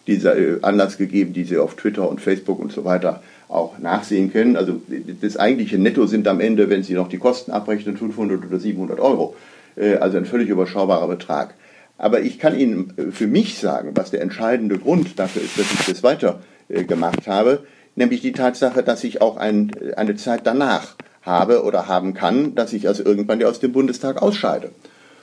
dieser 0.07 0.37
äh, 0.37 0.59
Anlass 0.61 0.97
gegeben, 0.97 1.33
die 1.33 1.43
Sie 1.43 1.57
auf 1.57 1.75
Twitter 1.75 2.07
und 2.09 2.21
Facebook 2.21 2.59
und 2.59 2.71
so 2.71 2.85
weiter 2.85 3.21
auch 3.47 3.77
nachsehen 3.77 4.31
können. 4.31 4.55
Also 4.57 4.81
das 5.21 5.37
eigentliche 5.37 5.77
Netto 5.77 6.07
sind 6.07 6.27
am 6.27 6.39
Ende, 6.39 6.69
wenn 6.69 6.83
Sie 6.83 6.93
noch 6.93 7.09
die 7.09 7.17
Kosten 7.17 7.51
abrechnen, 7.51 7.97
500 7.97 8.45
oder 8.45 8.59
700 8.59 8.99
Euro. 8.99 9.35
Äh, 9.75 9.95
also 9.95 10.17
ein 10.17 10.25
völlig 10.25 10.49
überschaubarer 10.49 11.07
Betrag. 11.07 11.53
Aber 11.97 12.21
ich 12.21 12.39
kann 12.39 12.57
Ihnen 12.57 12.93
äh, 12.97 13.11
für 13.11 13.27
mich 13.27 13.57
sagen, 13.57 13.91
was 13.95 14.11
der 14.11 14.21
entscheidende 14.21 14.77
Grund 14.77 15.19
dafür 15.19 15.41
ist, 15.41 15.57
dass 15.57 15.71
ich 15.71 15.85
das 15.85 16.03
weiter 16.03 16.39
äh, 16.69 16.83
gemacht 16.83 17.27
habe, 17.27 17.63
nämlich 17.95 18.21
die 18.21 18.33
Tatsache, 18.33 18.83
dass 18.83 19.03
ich 19.03 19.21
auch 19.21 19.37
ein, 19.37 19.71
eine 19.95 20.15
Zeit 20.15 20.41
danach 20.43 20.95
habe 21.21 21.63
oder 21.63 21.87
haben 21.87 22.13
kann, 22.13 22.55
dass 22.55 22.73
ich 22.73 22.87
also 22.87 23.03
irgendwann 23.03 23.43
aus 23.43 23.59
dem 23.59 23.71
Bundestag 23.71 24.21
ausscheide. 24.21 24.71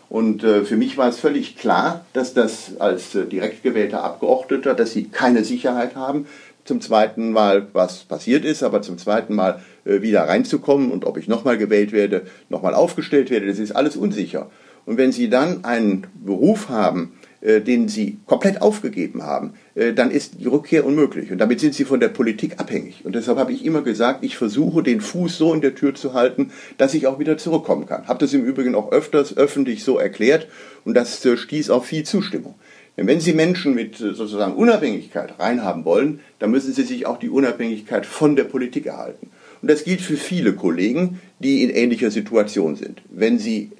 Und 0.09 0.43
für 0.43 0.77
mich 0.77 0.99
war 0.99 1.09
es 1.09 1.19
völlig 1.19 1.57
klar, 1.57 2.05
dass 2.13 2.35
das 2.35 2.73
als 2.79 3.13
direkt 3.13 3.63
gewählter 3.63 4.05
Abgeordneter, 4.05 4.75
dass 4.75 4.93
sie 4.93 5.05
keine 5.05 5.43
Sicherheit 5.43 5.97
haben, 5.97 6.27
zum 6.65 6.81
zweiten 6.81 7.33
Mal, 7.33 7.69
was 7.73 8.05
passiert 8.05 8.45
ist, 8.45 8.63
aber 8.63 8.83
zum 8.83 8.99
zweiten 8.99 9.35
Mal 9.35 9.61
äh, 9.85 10.03
wieder 10.03 10.23
reinzukommen 10.23 10.91
und 10.91 11.05
ob 11.05 11.17
ich 11.17 11.29
nochmal 11.29 11.59
gewählt 11.59 11.93
werde, 11.93 12.23
nochmal 12.49 12.75
aufgestellt 12.75 13.31
werde, 13.31 13.47
das 13.47 13.59
ist 13.59 13.73
alles 13.73 13.97
unsicher. 13.97 14.51
Und 14.85 14.97
wenn 14.97 15.13
Sie 15.13 15.29
dann 15.31 15.65
einen 15.65 16.07
Beruf 16.25 16.69
haben, 16.69 17.13
äh, 17.43 17.61
den 17.61 17.89
sie 17.89 18.19
komplett 18.25 18.63
aufgegeben 18.63 19.25
haben, 19.25 19.55
äh, 19.75 19.93
dann 19.93 20.13
ist 20.13 20.39
die 20.39 20.47
Rückkehr 20.47 20.87
unmöglich. 20.87 21.33
Und 21.33 21.39
damit 21.39 21.59
sind 21.59 21.75
sie 21.75 21.85
von 21.85 21.99
der 21.99 22.09
Politik 22.09 22.61
abhängig. 22.61 23.05
Und 23.05 23.17
deshalb 23.17 23.37
habe 23.37 23.53
ich 23.53 23.65
immer 23.65 23.83
gesagt, 23.83 24.23
ich 24.23 24.37
versuche 24.37 24.85
den 24.85 25.01
Fuß 25.01 25.39
so 25.39 25.53
in 25.53 25.61
der 25.61 25.75
Tür 25.75 25.93
zu 25.93 26.15
halten, 26.15 26.53
dass 26.79 26.95
ich 26.95 27.09
auch 27.09 27.19
wieder 27.19 27.39
zurückkommen 27.39 27.87
kann. 27.87 28.07
Habe 28.07 28.21
das 28.21 28.33
im 28.33 28.45
Übrigen 28.45 28.77
auch 28.77 28.93
öfters 28.93 29.37
öffentlich 29.37 29.83
so 29.83 29.99
erklärt 29.99 30.47
und 30.85 30.95
das 30.95 31.25
äh, 31.27 31.37
stieß 31.37 31.71
auf 31.71 31.85
viel 31.85 32.05
Zustimmung. 32.05 32.55
Denn 32.97 33.07
wenn 33.07 33.21
Sie 33.21 33.33
Menschen 33.33 33.75
mit 33.75 33.97
sozusagen 33.97 34.55
Unabhängigkeit 34.55 35.39
reinhaben 35.39 35.85
wollen, 35.85 36.21
dann 36.39 36.51
müssen 36.51 36.73
Sie 36.73 36.83
sich 36.83 37.07
auch 37.07 37.19
die 37.19 37.31
Unabhängigkeit 37.31 38.05
von 38.05 38.37
der 38.37 38.45
Politik 38.45 38.87
erhalten. 38.87 39.31
Und 39.63 39.71
das 39.71 39.85
gilt 39.85 40.01
für 40.01 40.17
viele 40.17 40.53
Kollegen, 40.53 41.21
die 41.39 41.63
in 41.63 41.71
ähnlicher 41.71 42.11
Situation 42.11 42.77
sind. 42.77 43.01
Wenn 43.09 43.39
Sie 43.39 43.71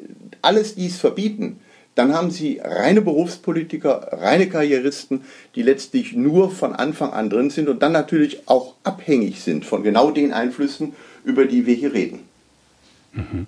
alles 0.41 0.75
dies 0.75 0.99
verbieten, 0.99 1.61
dann 1.95 2.15
haben 2.15 2.31
Sie 2.31 2.59
reine 2.63 3.03
Berufspolitiker, 3.03 4.09
reine 4.13 4.49
Karrieristen, 4.49 5.25
die 5.55 5.63
letztlich 5.63 6.15
nur 6.15 6.51
von 6.51 6.75
Anfang 6.75 7.13
an 7.13 7.29
drin 7.29 7.51
sind 7.51 7.69
und 7.69 7.83
dann 7.83 7.93
natürlich 7.93 8.49
auch 8.49 8.75
abhängig 8.83 9.41
sind 9.41 9.67
von 9.67 9.83
genau 9.83 10.11
den 10.11 10.33
Einflüssen, 10.33 10.95
über 11.25 11.45
die 11.45 11.67
wir 11.67 11.75
hier 11.75 11.93
reden. 11.93 12.21
Mhm. 13.13 13.47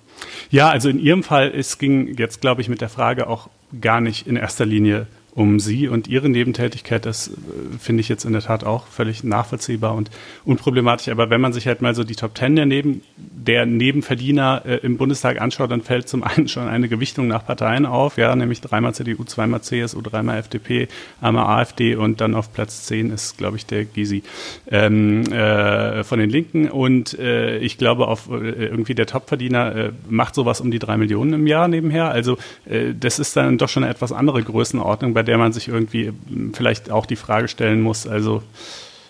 Ja, 0.50 0.68
also 0.68 0.90
in 0.90 0.98
Ihrem 0.98 1.22
Fall, 1.22 1.52
es 1.56 1.78
ging 1.78 2.18
jetzt, 2.18 2.42
glaube 2.42 2.60
ich, 2.60 2.68
mit 2.68 2.82
der 2.82 2.90
Frage 2.90 3.28
auch 3.28 3.48
gar 3.80 4.02
nicht 4.02 4.26
in 4.26 4.36
erster 4.36 4.66
Linie 4.66 5.06
um 5.34 5.58
Sie 5.58 5.88
und 5.88 6.06
Ihre 6.06 6.28
Nebentätigkeit, 6.28 7.04
das 7.04 7.28
äh, 7.28 7.32
finde 7.80 8.00
ich 8.00 8.08
jetzt 8.08 8.24
in 8.24 8.32
der 8.32 8.42
Tat 8.42 8.64
auch 8.64 8.86
völlig 8.86 9.24
nachvollziehbar 9.24 9.94
und 9.94 10.10
unproblematisch. 10.44 11.08
Aber 11.08 11.28
wenn 11.28 11.40
man 11.40 11.52
sich 11.52 11.66
halt 11.66 11.82
mal 11.82 11.94
so 11.94 12.04
die 12.04 12.14
Top 12.14 12.34
Ten 12.34 12.54
der, 12.54 12.66
Neben, 12.66 13.02
der 13.16 13.66
Nebenverdiener 13.66 14.62
äh, 14.64 14.76
im 14.76 14.96
Bundestag 14.96 15.40
anschaut, 15.40 15.72
dann 15.72 15.82
fällt 15.82 16.08
zum 16.08 16.22
einen 16.22 16.46
schon 16.46 16.68
eine 16.68 16.88
Gewichtung 16.88 17.26
nach 17.26 17.44
Parteien 17.44 17.84
auf, 17.84 18.16
ja, 18.16 18.34
nämlich 18.36 18.60
dreimal 18.60 18.94
CDU, 18.94 19.24
zweimal 19.24 19.60
CSU, 19.62 20.00
dreimal 20.02 20.38
FDP, 20.38 20.86
einmal 21.20 21.60
AfD 21.60 21.96
und 21.96 22.20
dann 22.20 22.34
auf 22.34 22.52
Platz 22.52 22.84
10 22.84 23.10
ist, 23.10 23.36
glaube 23.36 23.56
ich, 23.56 23.66
der 23.66 23.84
Gysi 23.84 24.22
ähm, 24.70 25.24
äh, 25.32 26.04
von 26.04 26.20
den 26.20 26.30
Linken. 26.30 26.70
Und 26.70 27.18
äh, 27.18 27.58
ich 27.58 27.76
glaube, 27.76 28.06
auf 28.06 28.30
äh, 28.30 28.66
irgendwie 28.66 28.94
der 28.94 29.06
Topverdiener 29.06 29.74
äh, 29.74 29.92
macht 30.08 30.36
sowas 30.36 30.60
um 30.60 30.70
die 30.70 30.78
drei 30.78 30.96
Millionen 30.96 31.32
im 31.32 31.46
Jahr 31.48 31.66
nebenher. 31.66 32.10
Also 32.10 32.38
das 32.64 33.18
ist 33.18 33.36
dann 33.36 33.58
doch 33.58 33.68
schon 33.68 33.84
eine 33.84 33.92
etwas 33.92 34.12
andere 34.12 34.42
Größenordnung, 34.42 35.12
bei 35.14 35.23
der 35.24 35.38
man 35.38 35.52
sich 35.52 35.68
irgendwie 35.68 36.08
hm, 36.08 36.54
vielleicht 36.54 36.90
auch 36.90 37.06
die 37.06 37.16
Frage 37.16 37.48
stellen 37.48 37.80
muss, 37.80 38.06
also 38.06 38.42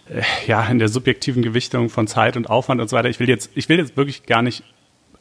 äh, 0.09 0.23
ja, 0.47 0.65
in 0.67 0.79
der 0.79 0.89
subjektiven 0.89 1.43
Gewichtung 1.43 1.91
von 1.91 2.07
Zeit 2.07 2.37
und 2.37 2.49
Aufwand 2.49 2.81
und 2.81 2.89
so 2.89 2.97
weiter. 2.97 3.09
Ich 3.09 3.21
will 3.21 3.29
jetzt, 3.29 3.51
ich 3.55 3.69
will 3.69 3.79
jetzt 3.79 3.97
wirklich 3.97 4.27
gar 4.27 4.43
nicht 4.43 4.63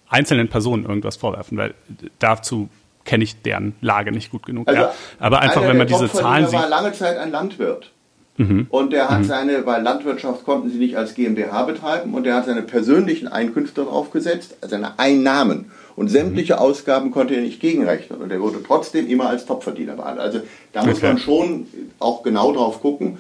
einzelnen 0.10 0.48
Personen 0.48 0.86
irgendwas 0.86 1.18
vorwerfen, 1.18 1.58
weil 1.58 1.74
dazu 2.20 2.70
kenne 3.06 3.24
ich 3.24 3.42
deren 3.42 3.76
Lage 3.82 4.12
nicht 4.12 4.32
gut 4.32 4.46
genug. 4.46 4.68
Also 4.68 4.82
ja. 4.82 4.94
Aber 5.20 5.42
einfach, 5.42 5.64
wenn 5.64 5.78
man 5.78 5.88
diese 5.88 6.10
Zahlen 6.10 6.48
sieht. 6.48 6.60
war 6.60 6.70
lange 6.70 6.92
Zeit 6.94 7.18
ein 7.18 7.32
Landwirt. 7.32 7.92
Mhm. 8.38 8.68
Und 8.70 8.94
der 8.94 9.10
hat 9.10 9.20
mhm. 9.20 9.26
seine, 9.26 9.66
weil 9.66 9.84
Landwirtschaft 9.84 10.44
konnten 10.44 10.70
sie 10.70 10.80
nicht 10.80 10.98
als 10.98 11.14
GmbH 11.14 11.64
betreiben, 11.64 12.14
und 12.14 12.24
der 12.24 12.36
hat 12.36 12.46
seine 12.46 12.64
persönlichen 12.64 13.28
Einkünfte 13.28 13.84
draufgesetzt, 13.84 14.58
seine 14.62 14.98
Einnahmen. 15.00 15.72
Und 15.96 16.10
sämtliche 16.10 16.54
mhm. 16.54 16.60
Ausgaben 16.60 17.12
konnte 17.12 17.36
er 17.36 17.42
nicht 17.42 17.60
gegenrechnen. 17.60 18.20
Und 18.20 18.32
er 18.32 18.42
wurde 18.42 18.64
trotzdem 18.66 19.08
immer 19.08 19.30
als 19.30 19.46
Topverdiener 19.46 19.96
behandelt. 19.96 20.26
Also 20.26 20.42
da 20.72 20.84
muss 20.84 20.98
okay. 20.98 21.08
man 21.08 21.18
schon 21.20 21.68
auch 22.00 22.24
genau 22.24 22.52
drauf 22.52 22.82
gucken. 22.82 23.20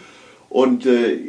Und 0.50 0.88
äh, 0.88 1.20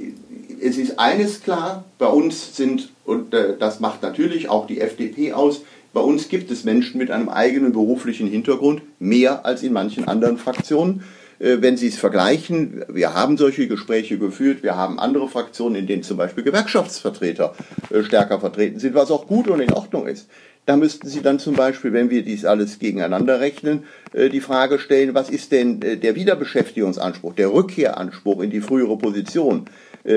es 0.63 0.79
ist 0.79 0.99
eines 0.99 1.43
klar, 1.43 1.85
bei 1.99 2.07
uns 2.07 2.57
sind, 2.57 2.91
und 3.05 3.35
äh, 3.35 3.57
das 3.59 3.81
macht 3.81 4.03
natürlich 4.03 4.49
auch 4.49 4.67
die 4.67 4.81
FDP 4.81 5.35
aus, 5.35 5.63
bei 5.93 6.01
uns 6.01 6.29
gibt 6.29 6.51
es 6.51 6.65
Menschen 6.65 6.99
mit 6.99 7.11
einem 7.11 7.29
eigenen 7.29 7.73
beruflichen 7.73 8.27
Hintergrund, 8.27 8.83
mehr 8.99 9.47
als 9.47 9.63
in 9.63 9.73
manchen 9.73 10.09
anderen 10.09 10.39
Fraktionen. 10.39 11.05
Äh, 11.39 11.57
wenn 11.61 11.77
Sie 11.77 11.89
es 11.89 11.97
vergleichen, 11.97 12.85
wir 12.89 13.15
haben 13.15 13.37
solche 13.37 13.67
Gespräche 13.67 14.19
geführt, 14.19 14.63
wir 14.63 14.77
haben 14.77 14.99
andere 14.99 15.29
Fraktionen, 15.29 15.77
in 15.77 15.87
denen 15.87 16.03
zum 16.03 16.17
Beispiel 16.17 16.45
Gewerkschaftsvertreter 16.45 17.55
äh, 17.91 18.03
stärker 18.03 18.41
vertreten 18.41 18.79
sind, 18.79 18.95
was 18.95 19.11
auch 19.11 19.27
gut 19.27 19.49
und 19.49 19.61
in 19.61 19.73
Ordnung 19.73 20.07
ist. 20.07 20.29
Da 20.67 20.77
müssten 20.77 21.09
Sie 21.09 21.21
dann 21.21 21.39
zum 21.39 21.57
Beispiel, 21.57 21.93
wenn 21.93 22.09
wir 22.09 22.23
dies 22.23 22.47
alles 22.47 22.79
gegeneinander 22.79 23.41
rechnen, 23.41 23.85
äh, 24.13 24.31
die 24.31 24.41
Frage 24.41 24.79
stellen, 24.79 25.15
was 25.15 25.29
ist 25.29 25.53
denn 25.53 25.81
der 25.81 26.15
Wiederbeschäftigungsanspruch, 26.15 27.35
der 27.35 27.53
Rückkehranspruch 27.53 28.41
in 28.41 28.51
die 28.51 28.61
frühere 28.61 28.97
Position? 28.97 29.67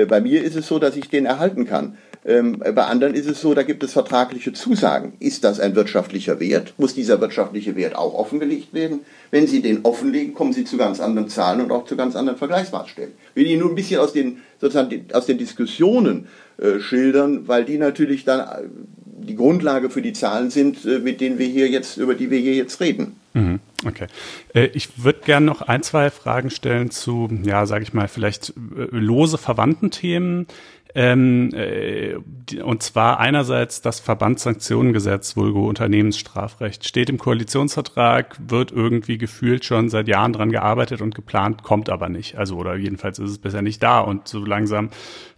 Bei 0.08 0.20
mir 0.20 0.44
ist 0.44 0.54
es 0.54 0.66
so, 0.66 0.78
dass 0.78 0.96
ich 0.96 1.08
den 1.08 1.24
erhalten 1.24 1.64
kann. 1.64 1.96
Ähm, 2.24 2.58
bei 2.58 2.84
anderen 2.84 3.14
ist 3.14 3.26
es 3.26 3.40
so, 3.40 3.54
da 3.54 3.62
gibt 3.62 3.82
es 3.82 3.92
vertragliche 3.92 4.52
Zusagen. 4.52 5.14
Ist 5.20 5.44
das 5.44 5.60
ein 5.60 5.74
wirtschaftlicher 5.74 6.40
Wert? 6.40 6.74
Muss 6.76 6.94
dieser 6.94 7.20
wirtschaftliche 7.20 7.76
Wert 7.76 7.96
auch 7.96 8.14
offengelegt 8.14 8.74
werden? 8.74 9.00
Wenn 9.30 9.46
Sie 9.46 9.62
den 9.62 9.84
offenlegen, 9.84 10.34
kommen 10.34 10.52
Sie 10.52 10.64
zu 10.64 10.76
ganz 10.76 11.00
anderen 11.00 11.28
Zahlen 11.28 11.60
und 11.60 11.70
auch 11.70 11.84
zu 11.84 11.96
ganz 11.96 12.16
anderen 12.16 12.38
Vergleichsmaßstäben. 12.38 13.12
Ich 13.30 13.36
will 13.36 13.46
Ihnen 13.46 13.60
nur 13.60 13.70
ein 13.70 13.74
bisschen 13.74 14.00
aus 14.00 14.12
den, 14.12 14.38
sozusagen 14.60 15.06
aus 15.12 15.26
den 15.26 15.38
Diskussionen 15.38 16.26
äh, 16.58 16.80
schildern, 16.80 17.46
weil 17.46 17.64
die 17.64 17.78
natürlich 17.78 18.24
dann 18.24 18.40
äh, 18.40 18.68
die 19.04 19.36
Grundlage 19.36 19.90
für 19.90 20.02
die 20.02 20.12
Zahlen 20.12 20.50
sind, 20.50 20.84
äh, 20.84 20.98
mit 20.98 21.20
denen 21.20 21.38
wir 21.38 21.46
hier 21.46 21.68
jetzt, 21.68 21.98
über 21.98 22.14
die 22.14 22.30
wir 22.30 22.38
hier 22.38 22.54
jetzt 22.54 22.80
reden. 22.80 23.16
Mhm. 23.34 23.60
Okay. 23.86 24.06
Äh, 24.54 24.66
ich 24.74 25.04
würde 25.04 25.20
gerne 25.24 25.46
noch 25.46 25.62
ein, 25.62 25.82
zwei 25.82 26.10
Fragen 26.10 26.50
stellen 26.50 26.90
zu, 26.90 27.28
ja, 27.44 27.66
sage 27.66 27.84
ich 27.84 27.92
mal, 27.92 28.08
vielleicht 28.08 28.52
lose 28.56 29.38
verwandten 29.38 29.90
Themen. 29.90 30.46
Ähm, 30.94 31.50
äh, 31.52 32.16
und 32.62 32.82
zwar 32.82 33.20
einerseits 33.20 33.82
das 33.82 34.00
Verbandssanktionengesetz, 34.00 35.36
vulgo 35.36 35.68
Unternehmensstrafrecht, 35.68 36.86
steht 36.86 37.10
im 37.10 37.18
Koalitionsvertrag, 37.18 38.36
wird 38.46 38.72
irgendwie 38.72 39.18
gefühlt 39.18 39.64
schon 39.64 39.90
seit 39.90 40.08
Jahren 40.08 40.32
dran 40.32 40.50
gearbeitet 40.50 41.02
und 41.02 41.14
geplant, 41.14 41.62
kommt 41.62 41.90
aber 41.90 42.08
nicht. 42.08 42.38
Also 42.38 42.56
oder 42.56 42.76
jedenfalls 42.76 43.18
ist 43.18 43.30
es 43.30 43.38
bisher 43.38 43.62
nicht 43.62 43.82
da 43.82 44.00
und 44.00 44.28
so 44.28 44.44
langsam 44.44 44.90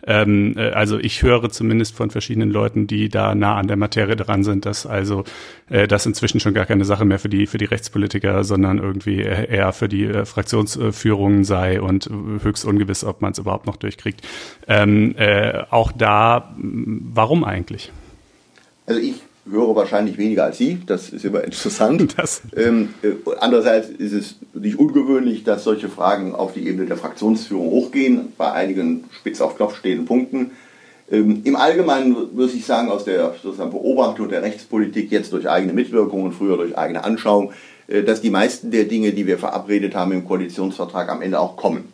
ähm, 0.07 0.55
äh, 0.57 0.71
also 0.71 0.99
ich 0.99 1.23
höre 1.23 1.51
zumindest 1.51 1.95
von 1.95 2.11
verschiedenen 2.11 2.51
Leuten, 2.51 2.87
die 2.87 3.09
da 3.09 3.35
nah 3.35 3.57
an 3.57 3.69
der 3.69 3.77
Materie 3.77 4.17
dran 4.17 4.45
sind, 4.45 4.67
dass 4.67 4.87
also 4.87 5.25
äh, 5.69 5.87
das 5.87 6.07
inzwischen 6.07 6.41
schon 6.41 6.55
gar 6.55 6.67
keine 6.67 6.85
Sache 6.85 7.05
mehr 7.05 7.19
für 7.19 7.29
die 7.29 7.47
für 7.47 7.59
die 7.59 7.67
Rechtspolitiker, 7.67 8.45
sondern 8.45 8.79
irgendwie 8.79 9.21
eher 9.21 9.73
für 9.73 9.89
die 9.89 10.05
äh, 10.05 10.25
Fraktionsführungen 10.25 11.45
sei 11.45 11.81
und 11.81 12.11
höchst 12.43 12.65
ungewiss, 12.65 13.05
ob 13.05 13.21
man 13.21 13.33
es 13.33 13.39
überhaupt 13.39 13.67
noch 13.67 13.77
durchkriegt. 13.77 14.27
Ähm, 14.67 15.15
äh, 15.17 15.40
auch 15.71 15.93
da, 15.93 16.55
warum 16.57 17.45
eigentlich? 17.45 17.93
Also 18.87 19.01
ich 19.01 19.23
höre 19.51 19.75
wahrscheinlich 19.75 20.19
weniger 20.19 20.45
als 20.45 20.59
Sie, 20.59 20.81
das 20.87 21.11
ist 21.11 21.25
immer 21.25 21.43
interessant. 21.45 22.15
Ähm, 22.57 22.95
äh, 23.03 23.13
andererseits 23.39 23.89
ist 23.89 24.13
es 24.13 24.37
nicht 24.55 24.79
ungewöhnlich, 24.79 25.45
dass 25.45 25.65
solche 25.65 25.89
Fragen 25.89 26.35
auf 26.35 26.53
die 26.53 26.67
Ebene 26.67 26.87
der 26.87 26.97
Fraktionsführung 26.97 27.71
hochgehen, 27.71 28.33
bei 28.37 28.53
einigen 28.53 29.05
spitz 29.13 29.41
auf 29.41 29.57
Knopf 29.57 29.77
stehenden 29.77 30.07
Punkten. 30.07 30.53
Ähm, 31.11 31.43
Im 31.45 31.57
Allgemeinen 31.57 32.37
würde 32.37 32.53
ich 32.53 32.65
sagen, 32.65 32.91
aus 32.91 33.05
der 33.05 33.35
Beobachtung 33.43 34.29
der 34.29 34.43
Rechtspolitik 34.43 35.11
jetzt 35.11 35.33
durch 35.33 35.49
eigene 35.49 35.73
Mitwirkung 35.73 36.23
und 36.23 36.33
früher 36.33 36.57
durch 36.57 36.77
eigene 36.79 37.05
Anschauung, 37.05 37.53
äh, 37.89 38.03
dass 38.03 38.21
die 38.21 38.31
meisten 38.31 38.71
der 38.71 38.85
Dinge, 38.85 39.13
die 39.13 39.27
wir 39.27 39.39
verabredet 39.39 39.95
haben 39.95 40.13
im 40.13 40.25
Koalitionsvertrag, 40.25 41.09
am 41.09 41.23
Ende 41.23 41.41
auch 41.41 41.57
kommen. 41.57 41.93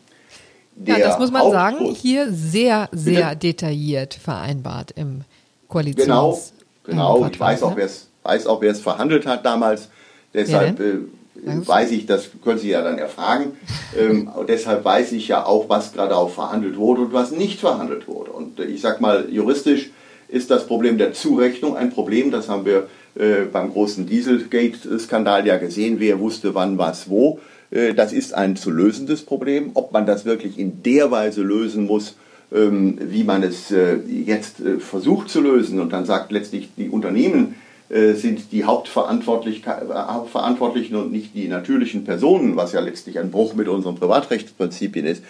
Ja, 0.85 0.99
das 0.99 1.19
muss 1.19 1.31
man 1.31 1.51
sagen, 1.51 1.95
hier 1.95 2.31
sehr, 2.31 2.89
sehr 2.93 3.31
Bitte? 3.31 3.37
detailliert 3.37 4.15
vereinbart 4.15 4.93
im 4.93 5.23
Koalitionsvertrag. 5.69 6.53
Genau, 6.85 7.17
Genau, 7.17 7.29
ich 7.31 7.41
weiß 7.41 7.63
auch, 7.63 7.77
weiß 8.23 8.47
auch, 8.47 8.61
wer 8.61 8.71
es 8.71 8.81
verhandelt 8.81 9.27
hat 9.27 9.45
damals. 9.45 9.89
Deshalb 10.33 10.79
ja, 10.79 10.87
äh, 10.87 11.67
weiß 11.67 11.91
ich, 11.91 12.07
das 12.07 12.29
können 12.43 12.59
Sie 12.59 12.71
ja 12.71 12.83
dann 12.83 12.99
erfragen. 12.99 13.57
ähm, 13.99 14.31
deshalb 14.49 14.85
weiß 14.85 15.13
ich 15.13 15.29
ja 15.29 15.45
auch, 15.45 15.69
was 15.69 15.93
gerade 15.93 16.17
auch 16.17 16.31
verhandelt 16.31 16.77
wurde 16.77 17.03
und 17.03 17.13
was 17.13 17.31
nicht 17.31 17.61
verhandelt 17.61 18.07
wurde. 18.09 18.31
Und 18.33 18.61
äh, 18.61 18.65
ich 18.65 18.81
sag 18.81 19.01
mal, 19.01 19.29
juristisch 19.31 19.91
ist 20.29 20.51
das 20.51 20.67
Problem 20.67 20.99
der 20.99 21.13
Zurechnung 21.13 21.77
ein 21.77 21.91
Problem. 21.91 22.31
Das 22.31 22.49
haben 22.49 22.65
wir 22.65 22.89
äh, 23.15 23.45
beim 23.51 23.73
großen 23.73 24.07
Dieselgate-Skandal 24.07 25.47
ja 25.47 25.57
gesehen. 25.57 25.97
Wer 25.99 26.21
wusste 26.21 26.55
wann, 26.55 26.79
was, 26.79 27.09
wo. 27.09 27.41
Äh, 27.71 27.95
das 27.95 28.13
ist 28.13 28.35
ein 28.35 28.57
zu 28.57 28.71
lösendes 28.71 29.23
Problem. 29.23 29.71
Ob 29.75 29.93
man 29.93 30.07
das 30.07 30.25
wirklich 30.25 30.59
in 30.59 30.83
der 30.83 31.11
Weise 31.11 31.43
lösen 31.43 31.87
muss, 31.87 32.17
ähm, 32.55 32.99
wie 33.01 33.25
man 33.25 33.43
es 33.43 33.73
äh, 33.73 33.97
jetzt 33.97 34.61
äh, 34.61 34.79
versucht 34.79 35.29
zu 35.29 35.41
lösen 35.41 35.81
und 35.81 35.93
dann 35.93 36.07
sagt 36.07 36.31
letztlich, 36.31 36.69
die 36.77 36.89
Unternehmen 36.89 37.57
sind 37.89 38.51
die 38.51 38.65
Hauptverantwortlichen 38.65 40.97
und 40.97 41.13
nicht 41.13 41.37
die 41.37 41.47
natürlichen 41.47 42.03
Personen, 42.03 42.57
was 42.57 42.73
ja 42.73 42.81
letztlich 42.81 43.21
ein 43.21 43.31
Bruch 43.31 43.55
mit 43.55 43.69
unseren 43.69 43.95
Privatrechtsprinzipien 43.95 45.07
ist. 45.07 45.23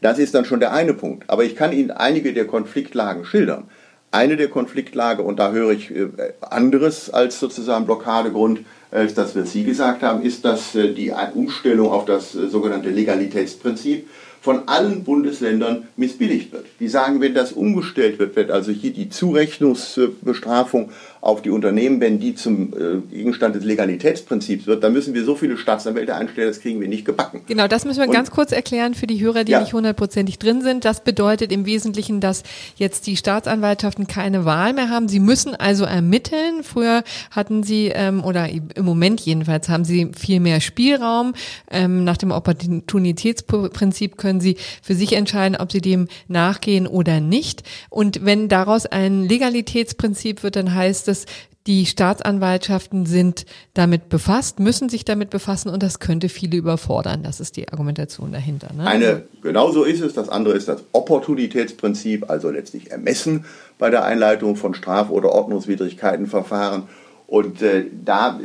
Das 0.00 0.18
ist 0.18 0.34
dann 0.34 0.46
schon 0.46 0.58
der 0.58 0.72
eine 0.72 0.94
Punkt. 0.94 1.28
Aber 1.28 1.44
ich 1.44 1.54
kann 1.54 1.70
Ihnen 1.70 1.90
einige 1.90 2.32
der 2.32 2.46
Konfliktlagen 2.46 3.26
schildern. 3.26 3.64
Eine 4.10 4.38
der 4.38 4.48
Konfliktlage, 4.48 5.22
und 5.22 5.38
da 5.38 5.52
höre 5.52 5.72
ich 5.72 5.92
anderes 6.40 7.10
als 7.10 7.40
sozusagen 7.40 7.84
Blockadegrund, 7.84 8.60
als 8.90 9.14
das, 9.14 9.36
was 9.36 9.52
Sie 9.52 9.64
gesagt 9.64 10.02
haben, 10.02 10.22
ist, 10.22 10.44
dass 10.44 10.72
die 10.72 11.12
Umstellung 11.34 11.90
auf 11.90 12.04
das 12.04 12.32
sogenannte 12.32 12.90
Legalitätsprinzip 12.90 14.08
von 14.40 14.68
allen 14.68 15.04
Bundesländern 15.04 15.88
missbilligt 15.96 16.52
wird. 16.52 16.66
Die 16.80 16.88
sagen, 16.88 17.20
wenn 17.20 17.34
das 17.34 17.52
umgestellt 17.52 18.18
wird, 18.18 18.36
wird 18.36 18.50
also 18.50 18.70
hier 18.70 18.92
die 18.92 19.08
Zurechnungsbestrafung 19.08 20.90
auf 21.20 21.42
die 21.42 21.50
Unternehmen, 21.50 22.00
wenn 22.00 22.20
die 22.20 22.34
zum 22.34 22.72
äh, 22.72 23.00
Gegenstand 23.14 23.54
des 23.54 23.64
Legalitätsprinzips 23.64 24.66
wird, 24.66 24.84
dann 24.84 24.92
müssen 24.92 25.14
wir 25.14 25.24
so 25.24 25.34
viele 25.34 25.56
Staatsanwälte 25.56 26.14
einstellen, 26.14 26.48
das 26.48 26.60
kriegen 26.60 26.80
wir 26.80 26.88
nicht 26.88 27.04
gebacken. 27.04 27.40
Genau, 27.46 27.66
das 27.66 27.84
müssen 27.84 28.00
wir 28.00 28.08
Und, 28.08 28.14
ganz 28.14 28.30
kurz 28.30 28.52
erklären 28.52 28.94
für 28.94 29.06
die 29.06 29.20
Hörer, 29.20 29.44
die 29.44 29.52
ja. 29.52 29.60
nicht 29.60 29.72
hundertprozentig 29.72 30.38
drin 30.38 30.62
sind. 30.62 30.84
Das 30.84 31.02
bedeutet 31.02 31.50
im 31.50 31.66
Wesentlichen, 31.66 32.20
dass 32.20 32.44
jetzt 32.76 33.06
die 33.06 33.16
Staatsanwaltschaften 33.16 34.06
keine 34.06 34.44
Wahl 34.44 34.72
mehr 34.74 34.90
haben. 34.90 35.08
Sie 35.08 35.18
müssen 35.18 35.54
also 35.56 35.84
ermitteln. 35.84 36.62
Früher 36.62 37.02
hatten 37.30 37.62
sie, 37.64 37.90
ähm, 37.94 38.22
oder 38.22 38.48
im 38.48 38.84
Moment 38.84 39.20
jedenfalls, 39.20 39.68
haben 39.68 39.84
sie 39.84 40.12
viel 40.16 40.38
mehr 40.38 40.60
Spielraum. 40.60 41.34
Ähm, 41.70 42.04
nach 42.04 42.16
dem 42.16 42.30
Opportunitätsprinzip 42.30 44.16
können 44.18 44.40
sie 44.40 44.56
für 44.82 44.94
sich 44.94 45.14
entscheiden, 45.14 45.56
ob 45.56 45.72
sie 45.72 45.80
dem 45.80 46.06
nachgehen 46.28 46.86
oder 46.86 47.20
nicht. 47.20 47.64
Und 47.90 48.24
wenn 48.24 48.48
daraus 48.48 48.86
ein 48.86 49.24
Legalitätsprinzip 49.24 50.42
wird, 50.42 50.54
dann 50.54 50.74
heißt 50.74 51.07
dass 51.08 51.26
die 51.68 51.84
Staatsanwaltschaften 51.84 53.04
sind 53.04 53.44
damit 53.74 54.08
befasst, 54.08 54.58
müssen 54.58 54.88
sich 54.88 55.04
damit 55.04 55.28
befassen 55.28 55.68
und 55.68 55.82
das 55.82 55.98
könnte 55.98 56.30
viele 56.30 56.56
überfordern. 56.56 57.22
Das 57.22 57.40
ist 57.40 57.56
die 57.56 57.68
Argumentation 57.68 58.32
dahinter. 58.32 58.72
Ne? 58.74 58.86
Eine, 58.86 59.24
genau 59.42 59.70
so 59.70 59.84
ist 59.84 60.00
es. 60.00 60.14
Das 60.14 60.30
andere 60.30 60.54
ist 60.54 60.66
das 60.66 60.82
Opportunitätsprinzip, 60.92 62.30
also 62.30 62.48
letztlich 62.48 62.90
Ermessen 62.90 63.44
bei 63.78 63.90
der 63.90 64.04
Einleitung 64.04 64.56
von 64.56 64.72
Straf- 64.72 65.10
oder 65.10 65.30
Ordnungswidrigkeitenverfahren. 65.32 66.84
Und 67.26 67.60
äh, 67.60 67.84
da 68.02 68.40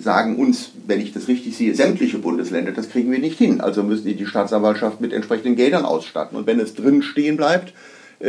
sagen 0.00 0.36
uns, 0.36 0.72
wenn 0.88 1.00
ich 1.00 1.12
das 1.12 1.28
richtig 1.28 1.56
sehe, 1.56 1.76
sämtliche 1.76 2.18
Bundesländer, 2.18 2.72
das 2.72 2.88
kriegen 2.88 3.12
wir 3.12 3.20
nicht 3.20 3.38
hin. 3.38 3.60
Also 3.60 3.84
müssen 3.84 4.06
die 4.06 4.16
die 4.16 4.26
Staatsanwaltschaft 4.26 5.00
mit 5.00 5.12
entsprechenden 5.12 5.54
Geldern 5.54 5.84
ausstatten. 5.84 6.36
Und 6.36 6.48
wenn 6.48 6.58
es 6.58 6.74
drin 6.74 7.02
stehen 7.02 7.36
bleibt, 7.36 7.68
äh, 7.68 7.72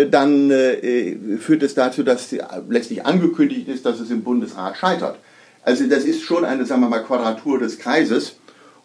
dann 0.10 0.52
äh, 0.52 1.16
führt 1.40 1.64
es 1.64 1.74
dazu, 1.74 2.04
dass 2.04 2.36
letztlich 2.70 3.06
angekündigt 3.06 3.68
ist, 3.68 3.86
dass 3.86 4.00
es 4.00 4.12
im 4.12 4.24
Bundesrat 4.24 4.78
scheitert. 4.78 5.18
Also 5.64 5.88
das 5.88 6.04
ist 6.04 6.22
schon 6.22 6.46
eine, 6.46 6.66
sagen 6.66 6.82
wir 6.82 6.90
mal, 6.90 7.04
Quadratur 7.04 7.60
des 7.60 7.80
Kreises. 7.80 8.36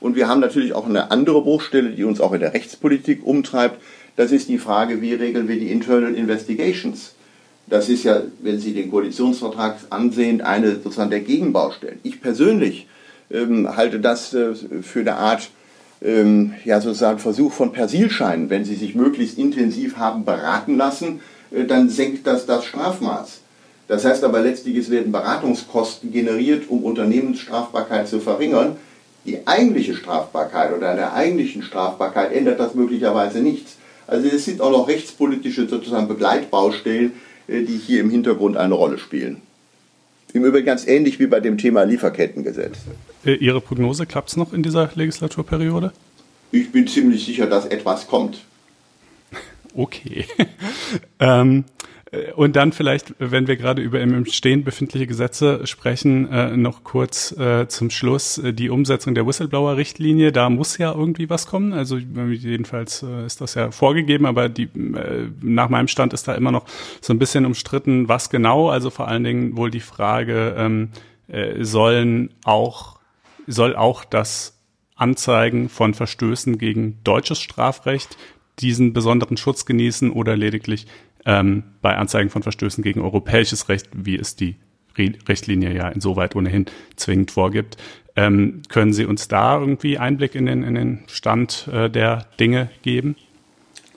Und 0.01 0.17
wir 0.17 0.29
haben 0.29 0.41
natürlich 0.41 0.73
auch 0.73 0.87
eine 0.87 1.11
andere 1.11 1.43
Bruchstelle, 1.43 1.91
die 1.91 2.05
uns 2.05 2.21
auch 2.21 2.33
in 2.33 2.41
der 2.41 2.55
Rechtspolitik 2.55 3.21
umtreibt. 3.25 3.81
Das 4.17 4.33
ist 4.33 4.49
die 4.49 4.59
Frage, 4.59 5.03
wie 5.03 5.13
regeln 5.13 5.47
wir 5.47 5.59
die 5.59 5.71
Internal 5.71 6.15
Investigations? 6.15 7.15
Das 7.67 7.89
ist 7.89 8.05
ja, 8.05 8.23
wenn 8.41 8.59
Sie 8.59 8.73
den 8.73 8.91
Koalitionsvertrag 8.91 9.77
ansehen, 9.91 10.41
eine 10.41 10.77
sozusagen 10.77 11.11
der 11.11 11.21
Gegenbaustellen. 11.21 12.01
Ich 12.03 12.21
persönlich 12.21 12.89
ähm, 13.31 13.77
halte 13.77 14.01
das 14.01 14.35
äh, 14.35 14.55
für 14.55 15.01
eine 15.01 15.17
Art 15.17 15.51
ähm, 16.03 16.55
ja 16.65 16.81
sozusagen 16.81 17.19
Versuch 17.19 17.53
von 17.53 17.73
Persilscheinen, 17.73 18.51
wenn 18.51 18.65
sie 18.65 18.75
sich 18.75 18.95
möglichst 18.95 19.39
intensiv 19.39 19.97
haben 19.97 20.25
beraten 20.25 20.77
lassen, 20.77 21.21
äh, 21.51 21.65
dann 21.65 21.89
senkt 21.89 22.27
das 22.27 22.47
das 22.47 22.65
Strafmaß. 22.65 23.41
Das 23.89 24.05
heißt 24.05 24.23
aber 24.23 24.41
letztlich, 24.41 24.77
es 24.77 24.91
werden 24.91 25.13
Beratungskosten 25.13 26.13
generiert, 26.13 26.69
um 26.69 26.85
Unternehmensstrafbarkeit 26.85 28.09
zu 28.09 28.21
verringern. 28.21 28.77
Die 29.27 29.47
eigentliche 29.47 29.95
Strafbarkeit 29.95 30.73
oder 30.73 30.91
an 30.91 30.97
der 30.97 31.13
eigentlichen 31.13 31.63
Strafbarkeit 31.63 32.33
ändert 32.33 32.61
das 32.61 32.75
möglicherweise 32.75 33.41
nichts. 33.41 33.77
Also 34.07 34.29
es 34.29 34.45
sind 34.45 34.61
auch 34.61 34.71
noch 34.71 34.89
rechtspolitische 34.89 35.69
sozusagen 35.69 36.09
Begleitbaustellen, 36.09 37.13
äh, 37.49 37.63
die 37.63 37.77
hier 37.77 38.01
im 38.01 38.11
Hintergrund 38.11 38.57
eine 38.57 38.75
Rolle 38.75 38.99
spielen. 38.99 39.43
Im 40.33 40.45
Übrigen 40.45 40.67
ganz 40.67 40.87
ähnlich 40.87 41.19
wie 41.19 41.27
bei 41.27 41.41
dem 41.41 41.59
Thema 41.59 41.83
Lieferkettengesetz. 41.83 42.79
Äh, 43.25 43.35
Ihre 43.35 43.61
Prognose 43.61 44.07
klappt 44.07 44.31
es 44.31 44.37
noch 44.37 44.53
in 44.53 44.63
dieser 44.63 44.91
Legislaturperiode? 44.95 45.93
Ich 46.53 46.73
bin 46.73 46.87
ziemlich 46.87 47.25
sicher, 47.25 47.47
dass 47.47 47.67
etwas 47.67 48.07
kommt. 48.07 48.41
Okay. 49.73 50.25
ähm, 51.21 51.63
äh, 51.63 52.00
und 52.35 52.57
dann 52.57 52.73
vielleicht, 52.73 53.15
wenn 53.21 53.47
wir 53.47 53.57
gerade 53.57 53.83
über 53.83 54.01
im 54.01 54.25
Stehen 54.27 54.65
befindliche 54.65 55.07
Gesetze 55.07 55.65
sprechen, 55.69 56.29
äh, 56.33 56.57
noch 56.57 56.83
kurz 56.83 57.31
äh, 57.39 57.69
zum 57.69 57.91
Schluss 57.91 58.37
äh, 58.39 58.53
die 58.53 58.69
Umsetzung 58.69 59.15
der 59.15 59.29
Whistleblower-Richtlinie. 59.29 60.33
Da 60.33 60.51
muss 60.51 60.77
ja 60.79 60.93
irgendwie 60.93 61.31
was 61.31 61.47
kommen. 61.47 61.73
Also 61.73 61.99
jedenfalls 61.99 63.05
äh, 63.05 63.27
ist 63.27 63.41
das 63.41 63.55
ja 63.55 63.71
vorgegeben, 63.71 64.27
aber 64.27 64.49
die, 64.49 64.65
äh, 64.65 65.29
nach 65.41 65.69
meinem 65.69 65.87
Stand 65.87 66.13
ist 66.13 66.27
da 66.27 66.35
immer 66.35 66.51
noch 66.51 66.65
so 67.01 67.13
ein 67.13 67.21
bisschen 67.21 67.47
umstritten, 67.47 68.09
was 68.09 68.29
genau. 68.29 68.71
Also 68.71 68.91
vor 68.91 69.07
allen 69.07 69.23
Dingen 69.23 69.57
wohl 69.57 69.71
die 69.71 69.81
Frage, 69.81 70.55
ähm, 70.57 70.89
sollen 71.61 72.31
auch, 72.43 72.99
soll 73.47 73.77
auch 73.77 74.05
das 74.05 74.59
Anzeigen 74.97 75.69
von 75.69 75.95
Verstößen 75.95 76.59
gegen 76.59 76.99
deutsches 77.05 77.41
Strafrecht 77.41 78.17
diesen 78.59 78.93
besonderen 78.93 79.37
Schutz 79.37 79.65
genießen 79.65 80.11
oder 80.11 80.37
lediglich 80.37 80.87
ähm, 81.27 81.65
bei 81.83 81.97
Anzeigen 81.97 82.31
von 82.31 82.43
Verstößen 82.43 82.83
gegen 82.83 83.01
europäisches 83.01 83.69
Recht, 83.69 83.89
wie 83.95 84.17
es 84.17 84.37
die 84.37 84.57
Re 84.97 85.13
Richtlinie 85.29 85.73
ja 85.73 85.89
insoweit 85.89 86.35
ohnehin 86.35 86.67
zwingend 86.97 87.31
vorgibt. 87.31 87.77
Ähm, 88.17 88.63
können 88.69 88.93
Sie 88.93 89.05
uns 89.05 89.29
da 89.29 89.59
irgendwie 89.59 89.99
Einblick 89.99 90.35
in 90.35 90.47
den, 90.47 90.63
in 90.63 90.75
den 90.75 91.01
Stand 91.07 91.69
äh, 91.73 91.89
der 91.89 92.27
Dinge 92.39 92.71
geben? 92.83 93.17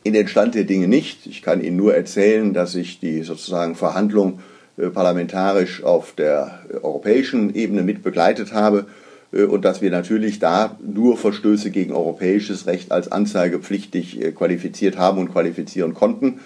In 0.03 0.13
den 0.13 0.28
Stand 0.28 0.55
der 0.55 0.65
Dinge 0.65 0.88
nicht. 0.88 1.26
Ich 1.26 1.41
kann 1.41 1.63
Ihnen 1.63 1.78
nur 1.78 1.95
erzählen, 1.95 2.53
dass 2.53 2.76
ich 2.76 2.99
die 2.99 3.24
sozusagen 3.24 3.76
Verhandlung 3.76 4.39
äh, 4.78 4.89
parlamentarisch 4.89 5.84
auf 5.84 6.13
der 6.13 6.59
europäischen 6.82 7.55
Ebene 7.55 7.84
mit 7.84 8.03
begleitet 8.03 8.53
habe 8.53 8.86
äh, 9.32 9.43
und 9.43 9.65
dass 9.65 9.82
wir 9.82 9.89
natürlich 9.89 10.39
da 10.39 10.78
nur 10.86 11.17
Verstöße 11.17 11.71
gegen 11.71 11.93
europäisches 11.93 12.67
Recht 12.67 12.91
als 12.91 13.11
anzeigepflichtig 13.11 14.21
äh, 14.21 14.32
qualifiziert 14.32 14.97
haben 14.97 15.17
und 15.17 15.32
qualifizieren 15.32 15.93
konnten 15.93 16.39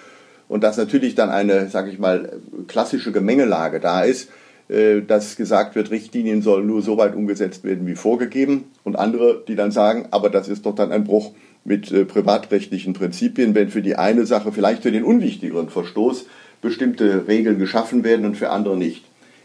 und 0.48 0.64
dass 0.64 0.78
natürlich 0.78 1.16
dann 1.16 1.30
eine, 1.30 1.70
sage 1.70 1.92
ich 1.92 2.00
mal, 2.00 2.40
klassische 2.68 3.12
Gemengelage 3.12 3.80
da 3.80 4.02
ist, 4.02 4.30
äh, 4.70 5.02
dass 5.02 5.36
gesagt 5.36 5.76
wird, 5.76 5.92
Richtlinien 5.92 6.42
sollen 6.42 6.68
nur 6.68 6.82
so 6.82 6.98
weit 6.98 7.16
umgesetzt 7.16 7.64
werden 7.64 7.88
wie 7.88 7.96
vorgegeben 7.96 8.66
und 8.84 8.96
andere, 8.96 9.44
die 9.48 9.56
dann 9.56 9.72
sagen, 9.72 10.08
aber 10.12 10.30
das 10.30 10.48
ist 10.48 10.66
doch 10.66 10.76
dann 10.76 10.92
ein 10.92 11.04
Bruch 11.04 11.32
mit 11.64 11.92
äh, 11.92 12.06
privatrechtlichen 12.06 12.94
Prinzipien, 12.94 13.56
wenn 13.56 13.70
für 13.70 13.82
die 13.82 13.96
eine 13.96 14.26
Sache, 14.26 14.52
vielleicht 14.52 14.84
für 14.84 14.92
den 14.92 15.04
unwichtigeren 15.04 15.70
Verstoß, 15.70 16.26
bestimmte 16.62 17.28
Regeln 17.28 17.60
geschaffen 17.60 18.04
werden 18.04 18.26
und 18.26 18.36
für 18.36 18.50
andere 18.50 18.78
nicht. 18.78 19.04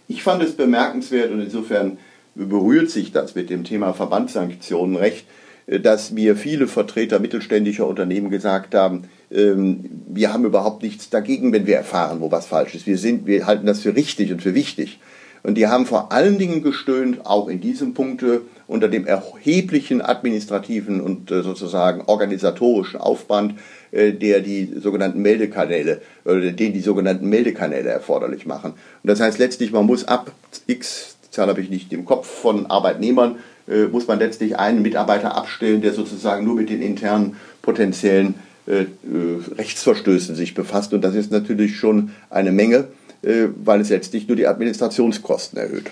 Ich 0.09 0.23
fand 0.23 0.43
es 0.43 0.53
bemerkenswert 0.53 1.31
und 1.31 1.41
insofern 1.41 1.99
berührt 2.35 2.91
sich 2.91 3.13
das 3.13 3.35
mit 3.35 3.51
dem 3.51 3.65
Thema 3.65 3.93
Verbandssanktionen 3.93 4.97
recht, 4.97 5.27
dass 5.67 6.11
mir 6.11 6.37
viele 6.37 6.67
Vertreter 6.67 7.19
mittelständischer 7.19 7.87
Unternehmen 7.87 8.31
gesagt 8.31 8.75
haben, 8.75 9.05
ähm, 9.31 9.85
wir 10.09 10.33
haben 10.33 10.45
überhaupt 10.45 10.83
nichts 10.83 11.11
dagegen, 11.11 11.53
wenn 11.53 11.67
wir 11.67 11.77
erfahren, 11.77 12.21
wo 12.21 12.31
was 12.31 12.47
falsch 12.47 12.75
ist. 12.75 12.87
Wir, 12.87 12.99
sind, 12.99 13.27
wir 13.27 13.47
halten 13.47 13.67
das 13.67 13.81
für 13.81 13.95
richtig 13.95 14.33
und 14.33 14.43
für 14.43 14.55
wichtig. 14.55 14.99
Und 15.43 15.57
die 15.57 15.67
haben 15.67 15.87
vor 15.87 16.13
allen 16.13 16.39
Dingen 16.39 16.63
gestöhnt, 16.63 17.27
auch 17.27 17.49
in 17.49 17.61
diesem 17.61 17.95
Punkte, 17.95 18.43
unter 18.69 18.89
dem 18.89 19.07
erheblichen 19.07 20.01
administrativen 20.01 21.01
und 21.01 21.31
äh, 21.31 21.43
sozusagen 21.43 22.03
organisatorischen 22.07 23.01
Aufwand, 23.01 23.59
äh, 23.91 24.13
der 24.13 24.41
die 24.41 24.73
sogenannten 24.81 25.21
Meldekanäle 25.21 26.01
den 26.25 26.73
die 26.73 26.81
sogenannten 26.81 27.29
Meldekanäle 27.29 27.89
erforderlich 27.89 28.47
machen. 28.47 28.73
Und 28.73 29.09
das 29.09 29.21
heißt 29.21 29.39
letztlich, 29.39 29.73
man 29.73 29.87
muss 29.87 30.07
ab 30.07 30.31
X, 30.69 31.17
Zahl 31.31 31.49
habe 31.49 31.61
ich 31.61 31.71
nicht 31.71 31.93
im 31.93 32.05
Kopf, 32.05 32.29
von 32.29 32.67
Arbeitnehmern, 32.67 33.37
äh, 33.69 33.85
muss 33.85 34.07
man 34.07 34.19
letztlich 34.19 34.59
einen 34.59 34.83
Mitarbeiter 34.83 35.37
abstellen, 35.37 35.81
der 35.81 35.93
sozusagen 35.93 36.45
nur 36.45 36.57
mit 36.57 36.71
den 36.71 36.83
internen 36.83 37.37
potenziellen 37.63 38.35
äh, 38.67 38.83
äh, 38.83 38.87
Rechtsverstößen 39.57 40.35
sich 40.35 40.55
befasst. 40.55 40.93
Und 40.93 41.03
das 41.03 41.15
ist 41.15 41.33
natürlich 41.33 41.77
schon 41.77 42.13
eine 42.31 42.53
Menge, 42.53 42.89
äh, 43.23 43.49
weil 43.57 43.81
es 43.81 43.91
letztlich 43.91 44.29
nur 44.29 44.37
die 44.37 44.47
Administrationskosten 44.47 45.59
erhöht. 45.59 45.91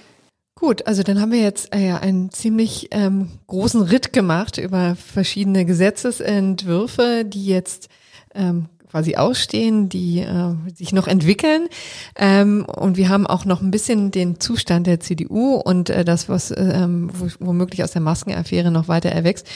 Gut, 0.60 0.86
also 0.86 1.02
dann 1.02 1.20
haben 1.20 1.32
wir 1.32 1.40
jetzt 1.40 1.74
äh, 1.74 1.92
einen 1.92 2.30
ziemlich 2.30 2.88
ähm, 2.90 3.30
großen 3.46 3.80
Ritt 3.80 4.12
gemacht 4.12 4.58
über 4.58 4.94
verschiedene 4.94 5.64
Gesetzesentwürfe, 5.64 7.24
die 7.24 7.46
jetzt 7.46 7.88
ähm, 8.34 8.66
quasi 8.90 9.16
ausstehen, 9.16 9.88
die 9.88 10.20
äh, 10.20 10.54
sich 10.74 10.92
noch 10.92 11.06
entwickeln. 11.06 11.68
Ähm, 12.16 12.64
und 12.64 12.96
wir 12.96 13.08
haben 13.08 13.26
auch 13.26 13.44
noch 13.44 13.62
ein 13.62 13.70
bisschen 13.70 14.10
den 14.10 14.40
Zustand 14.40 14.86
der 14.86 15.00
CDU 15.00 15.54
und 15.54 15.90
äh, 15.90 16.04
das, 16.04 16.28
was 16.28 16.52
ähm, 16.56 17.10
womöglich 17.38 17.84
aus 17.84 17.92
der 17.92 18.02
Maskenaffäre 18.02 18.70
noch 18.70 18.88
weiter 18.88 19.10
erwächst, 19.10 19.46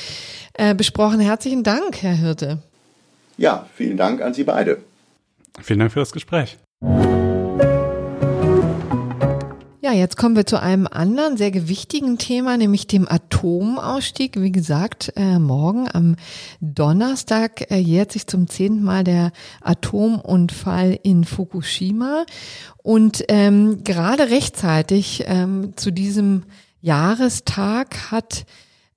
äh, 0.55 0.75
besprochen. 0.75 1.21
Herzlichen 1.21 1.63
Dank, 1.63 2.03
Herr 2.03 2.15
Hirte. 2.15 2.59
Ja, 3.37 3.67
vielen 3.75 3.97
Dank 3.97 4.23
an 4.23 4.35
Sie 4.35 4.45
beide. 4.45 4.79
Vielen 5.61 5.81
Dank 5.81 5.93
für 5.93 6.01
das 6.01 6.13
Gespräch. 6.13 6.57
Ja, 9.85 9.93
jetzt 9.93 10.17
kommen 10.17 10.35
wir 10.35 10.47
zu 10.47 10.59
einem 10.59 10.87
anderen 10.87 11.37
sehr 11.37 11.51
gewichtigen 11.51 12.17
Thema, 12.17 12.57
nämlich 12.57 12.87
dem 12.87 13.07
Atomausstieg. 13.07 14.41
Wie 14.41 14.51
gesagt, 14.51 15.13
äh, 15.15 15.39
morgen 15.39 15.91
am 15.93 16.17
Donnerstag 16.63 17.71
äh, 17.71 17.77
jährt 17.77 18.11
sich 18.11 18.27
zum 18.27 18.49
zehnten 18.49 18.83
Mal 18.83 19.05
der 19.05 19.31
Atomunfall 19.61 20.99
in 21.03 21.25
Fukushima. 21.25 22.25
Und 22.83 23.25
ähm, 23.29 23.85
gerade 23.85 24.31
rechtzeitig 24.31 25.25
ähm, 25.27 25.75
zu 25.77 25.91
diesem 25.91 26.45
Jahrestag 26.81 28.11
hat 28.11 28.47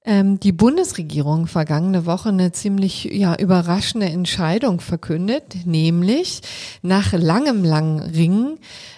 ähm, 0.06 0.40
die 0.40 0.54
Bundesregierung 0.54 1.48
vergangene 1.48 2.06
Woche 2.06 2.30
eine 2.30 2.54
ziemlich 2.54 3.04
ja, 3.04 3.36
überraschende 3.36 4.08
Entscheidung 4.08 4.80
verkündet, 4.80 5.66
nämlich 5.66 6.40
nach 6.82 7.12
langem, 7.12 7.66
langen 7.66 8.00
Ringen 8.00 8.58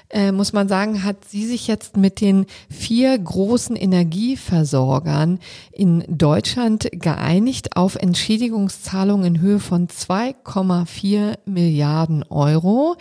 äh, 0.10 0.32
muss 0.32 0.54
man 0.54 0.68
sagen, 0.68 1.04
hat 1.04 1.26
sie 1.26 1.46
sich 1.46 1.68
jetzt 1.68 1.96
mit 1.98 2.22
den 2.22 2.46
vier 2.70 3.18
großen 3.18 3.76
Energieversorgern 3.76 5.40
in 5.72 6.04
Deutschland 6.08 6.90
geeinigt 6.92 7.76
auf 7.76 7.96
Entschädigungszahlungen 7.96 9.36
in 9.36 9.42
Höhe 9.42 9.60
von 9.60 9.88
2,4 9.88 11.38
Milliarden 11.46 12.24
Euro 12.24 12.96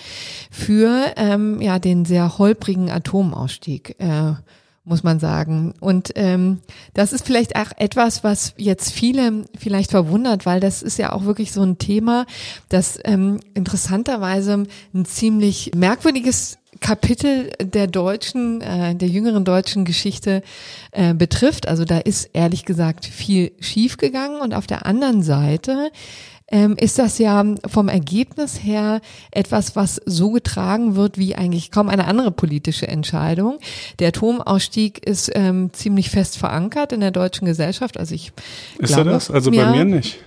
für 0.51 1.13
ähm, 1.17 1.61
ja 1.61 1.79
den 1.79 2.05
sehr 2.05 2.39
holprigen 2.39 2.91
Atomausstieg. 2.91 3.97
Äh, 3.99 4.35
muss 4.89 5.03
man 5.03 5.21
sagen. 5.21 5.75
Und 5.81 6.13
ähm, 6.15 6.61
das 6.95 7.13
ist 7.13 7.27
vielleicht 7.27 7.57
auch 7.57 7.71
etwas, 7.77 8.25
was 8.25 8.55
jetzt 8.57 8.91
viele 8.91 9.45
vielleicht 9.57 9.91
verwundert, 9.91 10.47
weil 10.47 10.61
das 10.61 10.83
ist 10.83 10.99
ja 10.99 11.13
auch 11.13 11.25
wirklich 11.25 11.53
so 11.53 11.63
ein 11.63 11.77
Thema, 11.77 12.25
das 12.71 12.99
ähm, 13.05 13.39
interessanterweise 13.55 14.65
ein 14.95 15.05
ziemlich 15.05 15.73
merkwürdiges 15.77 16.59
Kapitel 16.81 17.51
der 17.61 17.87
deutschen, 17.87 18.61
äh, 18.61 18.95
der 18.95 19.09
jüngeren 19.09 19.45
deutschen 19.45 19.85
Geschichte 19.85 20.43
äh, 20.93 21.15
betrifft. 21.15 21.69
Also 21.69 21.85
da 21.85 21.99
ist 21.99 22.31
ehrlich 22.33 22.65
gesagt 22.65 23.07
viel 23.07 23.53
schiefgegangen 23.61 24.41
und 24.41 24.55
auf 24.55 24.67
der 24.67 24.87
anderen 24.87 25.23
Seite 25.23 25.91
ähm, 26.51 26.77
ist 26.79 26.99
das 26.99 27.19
ja 27.19 27.45
vom 27.67 27.89
Ergebnis 27.89 28.63
her 28.63 29.01
etwas, 29.31 29.77
was 29.77 30.01
so 30.07 30.31
getragen 30.31 30.97
wird 30.97 31.19
wie 31.19 31.35
eigentlich 31.35 31.71
kaum 31.71 31.89
eine 31.89 32.07
andere 32.07 32.31
politische 32.31 32.89
Entscheidung. 32.89 33.59
Der 33.99 34.09
Atomausstieg 34.09 35.07
ist 35.07 35.31
ähm, 35.35 35.71
ziemlich 35.73 36.11
fest 36.11 36.39
verankert 36.39 36.93
in 36.93 37.01
der 37.01 37.11
deutschen 37.11 37.45
Gesellschaft. 37.45 37.99
Also 37.99 38.15
ich 38.15 38.33
ist 38.79 38.95
glaube, 38.95 39.11
er 39.11 39.15
das? 39.15 39.31
Also 39.31 39.51
bei 39.51 39.71
mir 39.71 39.85
nicht. 39.85 40.19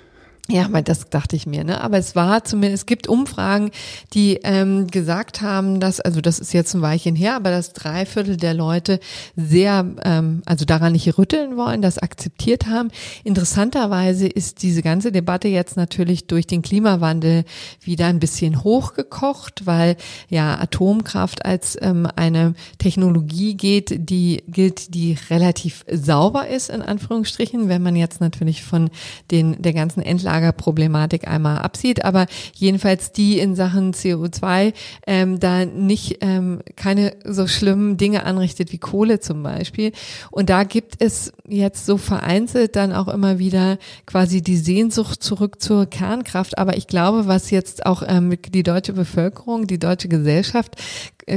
Ja, 0.49 0.67
das 0.81 1.09
dachte 1.09 1.35
ich 1.35 1.45
mir, 1.45 1.63
ne? 1.63 1.81
Aber 1.81 1.97
es 1.97 2.15
war 2.15 2.43
zumindest, 2.43 2.81
es 2.81 2.85
gibt 2.85 3.07
Umfragen, 3.07 3.71
die 4.13 4.39
ähm, 4.43 4.87
gesagt 4.87 5.41
haben, 5.41 5.79
dass, 5.79 6.01
also 6.01 6.19
das 6.19 6.39
ist 6.39 6.51
jetzt 6.53 6.73
ein 6.73 6.81
Weilchen 6.81 7.15
her, 7.15 7.35
aber 7.35 7.51
dass 7.51 7.73
drei 7.73 8.05
Viertel 8.05 8.37
der 8.37 8.53
Leute 8.53 8.99
sehr, 9.35 9.85
ähm, 10.03 10.41
also 10.45 10.65
daran 10.65 10.93
nicht 10.93 11.17
rütteln 11.17 11.57
wollen, 11.57 11.81
das 11.81 11.99
akzeptiert 11.99 12.65
haben. 12.65 12.89
Interessanterweise 13.23 14.27
ist 14.27 14.63
diese 14.63 14.81
ganze 14.81 15.11
Debatte 15.11 15.47
jetzt 15.47 15.77
natürlich 15.77 16.27
durch 16.27 16.47
den 16.47 16.63
Klimawandel 16.63 17.45
wieder 17.79 18.07
ein 18.07 18.19
bisschen 18.19 18.63
hochgekocht, 18.63 19.65
weil 19.65 19.95
ja 20.27 20.59
Atomkraft 20.59 21.45
als 21.45 21.77
ähm, 21.81 22.07
eine 22.15 22.55
Technologie 22.77 23.55
geht, 23.55 24.09
die 24.09 24.43
gilt, 24.47 24.95
die 24.95 25.17
relativ 25.29 25.85
sauber 25.89 26.47
ist, 26.47 26.69
in 26.69 26.81
Anführungsstrichen, 26.81 27.69
wenn 27.69 27.83
man 27.83 27.95
jetzt 27.95 28.19
natürlich 28.19 28.63
von 28.63 28.89
den, 29.29 29.61
der 29.61 29.73
ganzen 29.73 30.01
Endlage 30.01 30.30
Endlagerproblematik 30.31 31.27
einmal 31.27 31.59
absieht, 31.59 32.05
aber 32.05 32.25
jedenfalls 32.55 33.11
die 33.11 33.37
in 33.37 33.55
Sachen 33.55 33.93
CO2 33.93 34.73
ähm, 35.05 35.39
da 35.39 35.65
nicht 35.65 36.19
ähm, 36.21 36.61
keine 36.75 37.13
so 37.25 37.47
schlimmen 37.47 37.97
Dinge 37.97 38.25
anrichtet 38.25 38.71
wie 38.71 38.77
Kohle 38.77 39.19
zum 39.19 39.43
Beispiel. 39.43 39.91
Und 40.31 40.49
da 40.49 40.63
gibt 40.63 40.95
es 40.99 41.33
jetzt 41.47 41.85
so 41.85 41.97
vereinzelt 41.97 42.75
dann 42.75 42.93
auch 42.93 43.09
immer 43.09 43.39
wieder 43.39 43.77
quasi 44.05 44.41
die 44.41 44.57
Sehnsucht 44.57 45.21
zurück 45.21 45.61
zur 45.61 45.85
Kernkraft. 45.85 46.57
Aber 46.57 46.77
ich 46.77 46.87
glaube, 46.87 47.27
was 47.27 47.51
jetzt 47.51 47.85
auch 47.85 48.03
ähm, 48.07 48.37
die 48.53 48.63
deutsche 48.63 48.93
Bevölkerung, 48.93 49.67
die 49.67 49.79
deutsche 49.79 50.07
Gesellschaft 50.07 50.77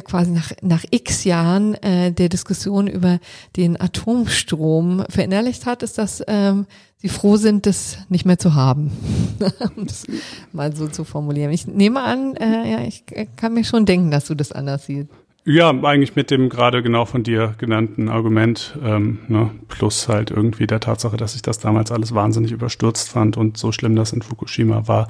quasi 0.05 0.30
nach, 0.30 0.53
nach 0.62 0.85
x 0.91 1.24
Jahren 1.24 1.74
äh, 1.74 2.12
der 2.12 2.28
Diskussion 2.28 2.87
über 2.87 3.18
den 3.57 3.80
Atomstrom 3.80 5.05
verinnerlicht 5.09 5.66
hat, 5.66 5.82
ist, 5.82 5.99
dass 5.99 6.22
ähm, 6.26 6.66
sie 6.97 7.09
froh 7.09 7.37
sind, 7.37 7.66
das 7.66 7.99
nicht 8.09 8.24
mehr 8.24 8.39
zu 8.39 8.55
haben. 8.55 8.91
um 9.76 9.87
das 9.87 10.05
mal 10.53 10.74
so 10.74 10.89
zu 10.89 11.05
formulieren. 11.05 11.53
Ich 11.53 11.66
nehme 11.66 12.03
an, 12.03 12.37
äh, 12.37 12.70
ja, 12.70 12.82
ich 12.82 13.05
kann 13.37 13.55
mir 13.55 13.64
schon 13.64 13.87
denken, 13.87 14.11
dass 14.11 14.26
du 14.26 14.35
das 14.35 14.53
anders 14.53 14.87
siehst. 14.87 15.09
Ja, 15.47 15.69
eigentlich 15.69 16.17
mit 16.17 16.31
dem 16.31 16.49
gerade 16.49 16.83
genau 16.83 17.05
von 17.05 17.23
dir 17.23 17.55
genannten 17.59 18.09
Argument, 18.09 18.79
ähm, 18.83 19.19
ne, 19.29 19.51
plus 19.69 20.09
halt 20.09 20.31
irgendwie 20.31 20.67
der 20.67 20.81
Tatsache, 20.81 21.19
dass 21.19 21.35
ich 21.35 21.43
das 21.43 21.59
damals 21.59 21.93
alles 21.93 22.15
wahnsinnig 22.15 22.51
überstürzt 22.51 23.11
fand 23.11 23.37
und 23.37 23.59
so 23.59 23.71
schlimm 23.71 23.95
das 23.95 24.15
in 24.15 24.23
Fukushima 24.23 24.89
war. 24.89 25.07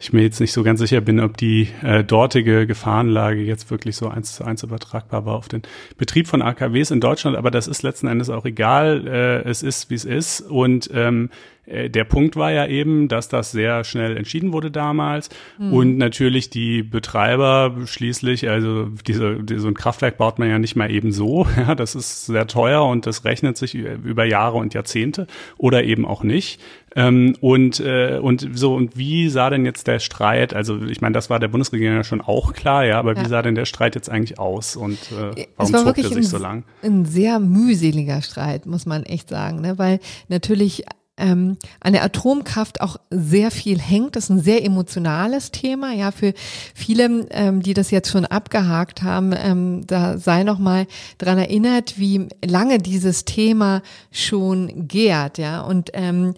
Ich 0.00 0.12
mir 0.12 0.22
jetzt 0.22 0.40
nicht 0.40 0.52
so 0.52 0.64
ganz 0.64 0.80
sicher 0.80 1.00
bin, 1.00 1.20
ob 1.20 1.36
die 1.36 1.68
äh, 1.84 2.02
dortige 2.02 2.66
Gefahrenlage 2.66 3.40
jetzt 3.42 3.70
wirklich 3.70 3.94
so 3.94 4.08
eins 4.08 4.34
zu 4.34 4.42
eins 4.42 4.64
übertragbar 4.64 5.24
war 5.24 5.36
auf 5.36 5.46
den 5.46 5.62
Betrieb 5.96 6.26
von 6.26 6.42
AKWs 6.42 6.90
in 6.90 7.00
Deutschland, 7.00 7.36
aber 7.36 7.52
das 7.52 7.68
ist 7.68 7.84
letzten 7.84 8.08
Endes 8.08 8.28
auch 8.28 8.44
egal. 8.44 9.06
Äh, 9.06 9.48
es 9.48 9.62
ist, 9.62 9.88
wie 9.88 9.94
es 9.94 10.04
ist 10.04 10.40
und 10.40 10.90
ähm, 10.92 11.30
äh, 11.30 11.32
der 11.66 12.04
Punkt 12.04 12.36
war 12.36 12.52
ja 12.52 12.66
eben, 12.66 13.08
dass 13.08 13.28
das 13.28 13.50
sehr 13.50 13.82
schnell 13.84 14.16
entschieden 14.16 14.52
wurde 14.52 14.70
damals 14.70 15.30
mhm. 15.58 15.72
und 15.72 15.98
natürlich 15.98 16.48
die 16.48 16.82
Betreiber 16.82 17.74
schließlich, 17.86 18.48
also 18.48 18.86
diese, 19.06 19.38
so 19.56 19.68
ein 19.68 19.74
Kraftwerk 19.74 20.16
baut 20.16 20.38
man 20.38 20.48
ja 20.48 20.58
nicht 20.58 20.76
mal 20.76 20.90
eben 20.90 21.12
so, 21.12 21.46
ja, 21.56 21.74
das 21.74 21.94
ist 21.94 22.26
sehr 22.26 22.46
teuer 22.46 22.84
und 22.84 23.06
das 23.06 23.24
rechnet 23.24 23.56
sich 23.56 23.74
über 23.74 24.24
Jahre 24.24 24.58
und 24.58 24.74
Jahrzehnte 24.74 25.26
oder 25.58 25.84
eben 25.84 26.06
auch 26.06 26.22
nicht. 26.22 26.60
Ähm, 26.94 27.36
und, 27.40 27.78
äh, 27.80 28.18
und 28.22 28.48
so, 28.54 28.74
und 28.74 28.96
wie 28.96 29.28
sah 29.28 29.50
denn 29.50 29.66
jetzt 29.66 29.86
der 29.86 29.98
Streit, 29.98 30.54
also 30.54 30.82
ich 30.86 31.02
meine, 31.02 31.12
das 31.12 31.28
war 31.28 31.38
der 31.38 31.48
Bundesregierung 31.48 31.96
ja 31.96 32.04
schon 32.04 32.22
auch 32.22 32.54
klar, 32.54 32.86
ja, 32.86 32.98
aber 32.98 33.14
ja. 33.14 33.22
wie 33.22 33.28
sah 33.28 33.42
denn 33.42 33.54
der 33.54 33.66
Streit 33.66 33.94
jetzt 33.94 34.08
eigentlich 34.08 34.38
aus 34.38 34.76
und 34.76 34.98
äh, 35.12 35.46
warum 35.56 35.74
zog 35.74 35.98
er 35.98 36.08
sich 36.08 36.28
so 36.28 36.38
lang? 36.38 36.64
Ein 36.82 37.04
sehr 37.04 37.38
mühseliger 37.38 38.22
Streit, 38.22 38.64
muss 38.64 38.86
man 38.86 39.02
echt 39.02 39.28
sagen, 39.28 39.60
ne? 39.60 39.76
weil 39.76 40.00
natürlich 40.28 40.86
ähm, 41.18 41.56
an 41.80 41.92
der 41.94 42.04
Atomkraft 42.04 42.80
auch 42.80 42.98
sehr 43.10 43.50
viel 43.50 43.78
hängt. 43.78 44.16
Das 44.16 44.24
ist 44.24 44.30
ein 44.30 44.40
sehr 44.40 44.64
emotionales 44.64 45.50
Thema. 45.50 45.92
Ja, 45.92 46.10
für 46.10 46.34
viele, 46.74 47.26
ähm, 47.30 47.62
die 47.62 47.74
das 47.74 47.90
jetzt 47.90 48.10
schon 48.10 48.26
abgehakt 48.26 49.02
haben, 49.02 49.32
ähm, 49.36 49.86
da 49.86 50.18
sei 50.18 50.42
noch 50.42 50.58
mal 50.58 50.86
dran 51.18 51.38
erinnert, 51.38 51.98
wie 51.98 52.28
lange 52.44 52.78
dieses 52.78 53.24
Thema 53.24 53.82
schon 54.10 54.88
gärt. 54.88 55.38
Ja, 55.38 55.62
und 55.62 55.90
ähm, 55.94 56.34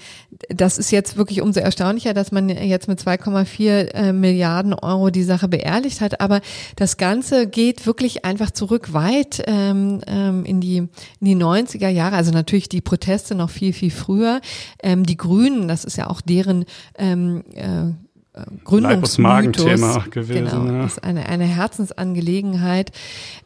das 0.48 0.78
ist 0.78 0.92
jetzt 0.92 1.16
wirklich 1.16 1.42
umso 1.42 1.60
erstaunlicher, 1.60 2.14
dass 2.14 2.30
man 2.30 2.48
jetzt 2.48 2.86
mit 2.86 3.00
2,4 3.00 3.94
äh, 3.94 4.12
Milliarden 4.12 4.74
Euro 4.74 5.10
die 5.10 5.24
Sache 5.24 5.48
beerdigt 5.48 6.00
hat. 6.00 6.20
Aber 6.20 6.40
das 6.76 6.96
Ganze 6.96 7.48
geht 7.48 7.86
wirklich 7.86 8.24
einfach 8.24 8.52
zurück 8.52 8.92
weit 8.92 9.42
ähm, 9.46 10.00
ähm, 10.06 10.44
in 10.44 10.60
die 10.60 10.76
in 10.76 10.88
die 11.20 11.36
90er 11.36 11.88
Jahre. 11.88 12.16
Also 12.16 12.30
natürlich 12.30 12.68
die 12.68 12.80
Proteste 12.80 13.34
noch 13.34 13.50
viel 13.50 13.72
viel 13.72 13.90
früher. 13.90 14.40
Ähm, 14.82 15.04
die 15.04 15.16
Grünen, 15.16 15.68
das 15.68 15.84
ist 15.84 15.96
ja 15.96 16.08
auch 16.08 16.20
deren 16.20 16.64
ähm, 16.96 17.44
äh, 17.54 17.92
Gründungsmagenthema 18.64 20.04
gewesen. 20.10 20.44
Genau, 20.44 20.66
ja. 20.66 20.86
ist 20.86 21.02
eine, 21.02 21.28
eine 21.28 21.44
Herzensangelegenheit 21.44 22.92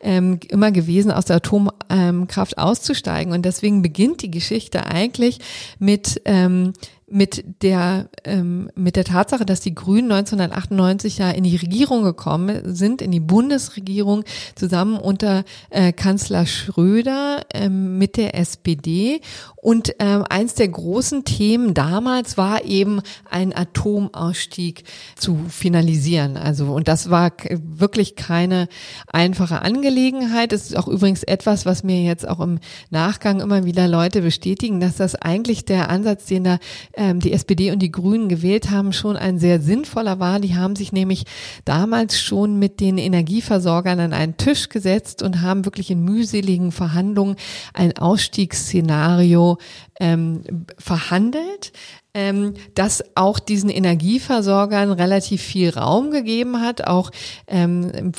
ähm, 0.01 0.39
immer 0.49 0.71
gewesen, 0.71 1.11
aus 1.11 1.25
der 1.25 1.37
Atomkraft 1.37 2.59
auszusteigen. 2.59 3.33
Und 3.33 3.43
deswegen 3.43 3.83
beginnt 3.83 4.23
die 4.23 4.31
Geschichte 4.31 4.87
eigentlich 4.87 5.39
mit 5.79 6.21
ähm, 6.25 6.73
mit 7.13 7.45
der 7.63 8.09
ähm, 8.25 8.71
mit 8.75 8.97
der 8.97 9.05
Tatsache, 9.05 9.45
dass 9.45 9.61
die 9.61 9.75
Grünen 9.75 10.11
1998 10.11 11.19
ja 11.19 11.31
in 11.31 11.45
die 11.45 11.57
Regierung 11.57 12.03
gekommen 12.03 12.75
sind, 12.75 13.03
in 13.03 13.11
die 13.11 13.21
Bundesregierung 13.21 14.25
zusammen 14.55 14.97
unter 14.97 15.45
äh, 15.71 15.93
Kanzler 15.93 16.47
Schröder 16.47 17.43
ähm, 17.53 17.99
mit 17.99 18.17
der 18.17 18.35
SPD 18.35 19.21
und 19.57 19.95
ähm, 19.99 20.25
eins 20.29 20.55
der 20.55 20.69
großen 20.69 21.25
Themen 21.25 21.75
damals 21.75 22.37
war 22.37 22.65
eben 22.65 23.01
ein 23.31 23.55
Atomausstieg 23.55 24.85
zu 25.17 25.39
finalisieren. 25.49 26.37
Also 26.37 26.73
und 26.73 26.89
das 26.89 27.11
war 27.11 27.31
wirklich 27.51 28.17
keine 28.17 28.69
einfache 29.13 29.61
Angelegenheit. 29.63 30.53
Es 30.53 30.71
ist 30.71 30.77
auch 30.77 30.89
übrigens 30.89 31.23
etwas, 31.23 31.67
was 31.67 31.85
mir 31.85 32.03
jetzt 32.03 32.27
auch 32.27 32.41
im 32.41 32.59
Nachgang 32.91 33.41
immer 33.41 33.65
wieder 33.65 33.87
Leute 33.87 34.23
bestätigen, 34.23 34.81
dass 34.81 34.97
das 34.97 35.15
eigentlich 35.15 35.65
der 35.67 35.91
Ansatz, 35.91 36.25
den 36.27 36.45
da 36.45 36.59
ähm, 37.03 37.19
die 37.19 37.33
SPD 37.33 37.73
und 37.73 37.81
die 37.81 37.91
Grünen 37.91 38.29
gewählt 38.29 38.71
haben, 38.71 38.93
schon 38.93 39.17
ein 39.17 39.41
sehr 39.41 39.61
sinnvoller 39.61 40.21
war. 40.21 40.39
Die 40.39 40.55
haben 40.55 40.77
sich 40.77 40.93
nämlich 40.93 41.25
damals 41.65 42.21
schon 42.21 42.61
mit 42.61 42.79
den 42.79 42.97
Energieversorgern 42.97 43.99
an 43.99 44.13
einen 44.13 44.37
Tisch 44.37 44.69
gesetzt 44.69 45.21
und 45.23 45.41
haben 45.41 45.65
wirklich 45.65 45.91
in 45.91 46.05
mühseligen 46.05 46.71
Verhandlungen 46.71 47.35
ein 47.75 47.99
Ausstiegsszenario 47.99 49.59
ähm, 49.99 50.43
verhandelt 50.79 51.73
ähm, 52.15 52.55
das 52.75 53.03
auch 53.15 53.39
diesen 53.39 53.71
Energieversorgern 53.71 54.93
relativ 54.93 55.43
viel 55.43 55.71
Raum 55.71 56.11
gegeben 56.11 56.61
hat, 56.61 56.87
auch 56.87 57.11
ähm, 57.47 58.13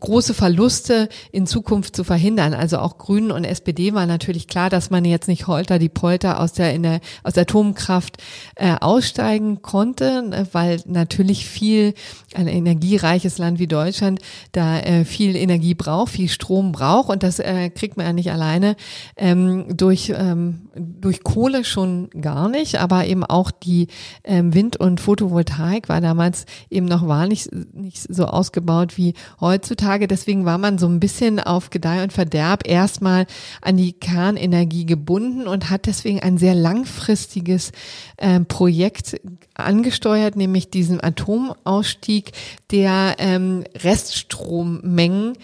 große 0.00 0.34
Verluste 0.34 1.08
in 1.32 1.46
Zukunft 1.46 1.96
zu 1.96 2.04
verhindern. 2.04 2.54
Also 2.54 2.78
auch 2.78 2.98
Grünen 2.98 3.30
und 3.30 3.44
SPD 3.44 3.94
war 3.94 4.06
natürlich 4.06 4.46
klar, 4.46 4.70
dass 4.70 4.90
man 4.90 5.04
jetzt 5.04 5.28
nicht 5.28 5.46
holter 5.46 5.78
die 5.78 5.88
Polter 5.88 6.40
aus 6.40 6.52
der, 6.52 6.74
in 6.74 6.82
der 6.82 7.00
aus 7.22 7.34
der 7.34 7.42
Atomkraft 7.42 8.18
äh, 8.56 8.74
aussteigen 8.80 9.62
konnte, 9.62 10.22
ne, 10.22 10.46
weil 10.52 10.80
natürlich 10.86 11.46
viel 11.46 11.94
ein 12.34 12.48
energiereiches 12.48 13.38
Land 13.38 13.58
wie 13.58 13.66
Deutschland 13.66 14.20
da 14.52 14.78
äh, 14.80 15.04
viel 15.04 15.36
Energie 15.36 15.74
braucht, 15.74 16.12
viel 16.12 16.28
Strom 16.28 16.72
braucht. 16.72 17.08
Und 17.08 17.22
das 17.22 17.38
äh, 17.38 17.70
kriegt 17.70 17.96
man 17.96 18.06
ja 18.06 18.12
nicht 18.12 18.30
alleine 18.30 18.76
ähm, 19.16 19.76
durch 19.76 20.12
ähm, 20.16 20.70
durch 20.74 21.22
Kohle 21.24 21.64
schon 21.64 22.10
gar 22.20 22.48
nicht, 22.48 22.80
aber 22.80 23.06
eben 23.06 23.24
auch 23.24 23.50
die 23.50 23.88
ähm, 24.24 24.54
Wind- 24.54 24.76
und 24.76 25.00
Photovoltaik 25.00 25.88
war 25.88 26.00
damals 26.00 26.46
eben 26.70 26.86
noch 26.86 27.06
wahrlich 27.06 27.48
nicht 27.72 28.06
so 28.12 28.26
ausgebaut 28.26 28.96
wie 28.96 29.14
heutzutage 29.40 29.69
heutzutage, 29.70 30.08
deswegen 30.08 30.44
war 30.44 30.58
man 30.58 30.78
so 30.78 30.86
ein 30.86 31.00
bisschen 31.00 31.38
auf 31.38 31.70
Gedeih 31.70 32.02
und 32.02 32.12
Verderb 32.12 32.66
erstmal 32.66 33.26
an 33.62 33.76
die 33.76 33.92
Kernenergie 33.92 34.84
gebunden 34.84 35.46
und 35.46 35.70
hat 35.70 35.86
deswegen 35.86 36.20
ein 36.20 36.38
sehr 36.38 36.54
langfristiges 36.54 37.70
äh, 38.16 38.40
Projekt 38.40 39.20
angesteuert, 39.54 40.34
nämlich 40.36 40.70
diesen 40.70 41.02
Atomausstieg 41.02 42.32
der 42.72 43.16
ähm, 43.18 43.64
Reststrommengen 43.76 45.34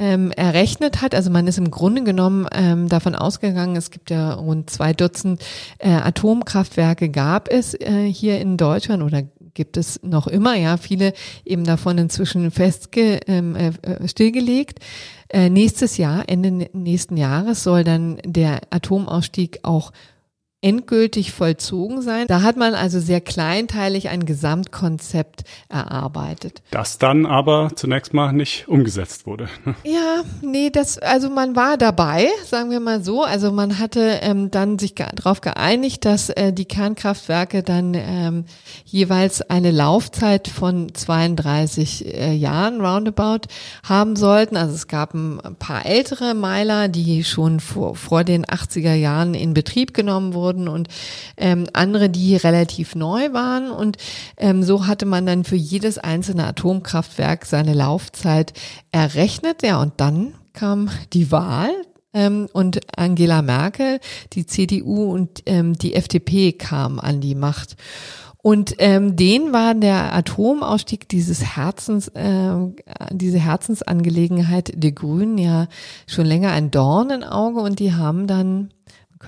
ähm, 0.00 0.30
errechnet 0.32 1.02
hat. 1.02 1.14
Also 1.14 1.30
man 1.30 1.46
ist 1.46 1.58
im 1.58 1.70
Grunde 1.70 2.02
genommen 2.02 2.46
ähm, 2.52 2.88
davon 2.88 3.14
ausgegangen, 3.14 3.76
es 3.76 3.90
gibt 3.90 4.10
ja 4.10 4.32
rund 4.34 4.70
zwei 4.70 4.92
Dutzend 4.92 5.42
äh, 5.78 5.90
Atomkraftwerke 5.90 7.08
gab 7.08 7.48
es 7.48 7.74
äh, 7.74 8.10
hier 8.10 8.40
in 8.40 8.56
Deutschland 8.56 9.02
oder 9.02 9.22
gibt 9.58 9.76
es 9.76 10.00
noch 10.04 10.28
immer, 10.28 10.54
ja, 10.54 10.76
viele 10.76 11.12
eben 11.44 11.64
davon 11.64 11.98
inzwischen 11.98 12.52
festge, 12.52 13.18
ähm, 13.26 13.56
äh, 13.56 14.06
stillgelegt. 14.06 14.78
Äh, 15.28 15.50
nächstes 15.50 15.96
Jahr, 15.96 16.28
Ende 16.28 16.70
nächsten 16.72 17.16
Jahres, 17.16 17.64
soll 17.64 17.82
dann 17.82 18.18
der 18.24 18.60
Atomausstieg 18.70 19.58
auch 19.64 19.92
endgültig 20.60 21.30
vollzogen 21.30 22.02
sein. 22.02 22.26
Da 22.26 22.42
hat 22.42 22.56
man 22.56 22.74
also 22.74 22.98
sehr 22.98 23.20
kleinteilig 23.20 24.08
ein 24.08 24.26
Gesamtkonzept 24.26 25.44
erarbeitet. 25.68 26.62
Das 26.72 26.98
dann 26.98 27.26
aber 27.26 27.70
zunächst 27.76 28.12
mal 28.12 28.32
nicht 28.32 28.66
umgesetzt 28.68 29.26
wurde. 29.26 29.48
Ja, 29.84 30.22
nee, 30.42 30.70
das, 30.70 30.98
also 30.98 31.30
man 31.30 31.54
war 31.54 31.76
dabei, 31.76 32.28
sagen 32.44 32.70
wir 32.70 32.80
mal 32.80 33.02
so. 33.02 33.22
Also 33.22 33.52
man 33.52 33.78
hatte 33.78 34.18
ähm, 34.22 34.50
dann 34.50 34.78
sich 34.78 34.94
darauf 34.94 35.40
geeinigt, 35.40 36.04
dass 36.04 36.30
äh, 36.30 36.52
die 36.52 36.64
Kernkraftwerke 36.64 37.62
dann 37.62 37.94
ähm, 37.94 38.44
jeweils 38.84 39.40
eine 39.40 39.70
Laufzeit 39.70 40.48
von 40.48 40.92
32 40.92 42.06
äh, 42.06 42.32
Jahren 42.34 42.80
roundabout 42.80 43.48
haben 43.84 44.16
sollten. 44.16 44.56
Also 44.56 44.74
es 44.74 44.88
gab 44.88 45.14
ein 45.14 45.56
paar 45.58 45.86
ältere 45.86 46.34
Meiler, 46.34 46.88
die 46.88 47.24
schon 47.24 47.60
vor, 47.60 47.94
vor 47.94 48.24
den 48.24 48.44
80er 48.44 48.94
Jahren 48.94 49.34
in 49.34 49.54
Betrieb 49.54 49.94
genommen 49.94 50.34
wurden 50.34 50.47
wurden 50.48 50.68
und 50.68 50.88
ähm, 51.36 51.66
andere, 51.72 52.08
die 52.08 52.36
relativ 52.36 52.94
neu 52.94 53.32
waren. 53.32 53.70
Und 53.70 53.98
ähm, 54.36 54.62
so 54.62 54.86
hatte 54.86 55.06
man 55.06 55.26
dann 55.26 55.44
für 55.44 55.56
jedes 55.56 55.98
einzelne 55.98 56.46
Atomkraftwerk 56.46 57.44
seine 57.44 57.74
Laufzeit 57.74 58.52
errechnet. 58.92 59.62
Ja, 59.62 59.80
und 59.80 59.94
dann 59.98 60.34
kam 60.54 60.90
die 61.12 61.30
Wahl 61.30 61.70
ähm, 62.14 62.48
und 62.52 62.80
Angela 62.96 63.42
Merkel, 63.42 64.00
die 64.32 64.46
CDU 64.46 65.12
und 65.12 65.42
ähm, 65.46 65.74
die 65.74 65.94
FDP 65.94 66.52
kamen 66.52 66.98
an 66.98 67.20
die 67.20 67.34
Macht. 67.34 67.76
Und 68.40 68.76
ähm, 68.78 69.16
den 69.16 69.52
war 69.52 69.74
der 69.74 70.14
Atomausstieg 70.14 71.08
dieses 71.08 71.56
Herzens, 71.56 72.08
äh, 72.08 72.54
diese 73.10 73.38
Herzensangelegenheit 73.38 74.72
der 74.74 74.92
Grünen 74.92 75.38
ja 75.38 75.66
schon 76.06 76.24
länger 76.24 76.52
ein 76.52 76.70
Dorn 76.70 77.10
im 77.10 77.24
Auge 77.24 77.60
und 77.60 77.80
die 77.80 77.92
haben 77.92 78.26
dann 78.26 78.70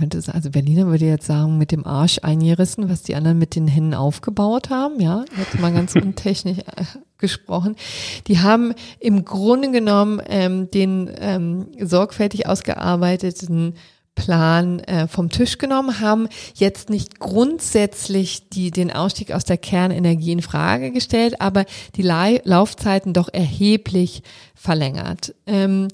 könnte 0.00 0.18
es, 0.18 0.28
also 0.28 0.50
Berliner 0.50 0.86
würde 0.86 1.04
jetzt 1.04 1.26
sagen, 1.26 1.58
mit 1.58 1.70
dem 1.70 1.86
Arsch 1.86 2.18
eingerissen, 2.22 2.88
was 2.88 3.02
die 3.02 3.14
anderen 3.14 3.38
mit 3.38 3.54
den 3.54 3.68
Händen 3.68 3.94
aufgebaut 3.94 4.70
haben, 4.70 4.98
ja, 4.98 5.24
jetzt 5.36 5.60
mal 5.60 5.72
ganz 5.72 5.94
untechnisch 5.94 6.58
äh, 6.58 6.84
gesprochen. 7.18 7.76
Die 8.26 8.40
haben 8.40 8.74
im 8.98 9.26
Grunde 9.26 9.70
genommen 9.70 10.22
ähm, 10.26 10.70
den 10.70 11.10
ähm, 11.18 11.66
sorgfältig 11.78 12.48
ausgearbeiteten 12.48 13.74
Plan 14.14 14.80
äh, 14.80 15.06
vom 15.06 15.28
Tisch 15.28 15.58
genommen, 15.58 16.00
haben 16.00 16.28
jetzt 16.54 16.88
nicht 16.88 17.20
grundsätzlich 17.20 18.48
die, 18.48 18.70
den 18.70 18.90
Ausstieg 18.90 19.32
aus 19.32 19.44
der 19.44 19.58
Kernenergie 19.58 20.32
in 20.32 20.42
Frage 20.42 20.92
gestellt, 20.92 21.40
aber 21.40 21.64
die 21.96 22.02
La 22.02 22.30
Laufzeiten 22.44 23.12
doch 23.12 23.28
erheblich 23.32 24.22
verlängert. 24.54 25.34
Ähm, 25.46 25.88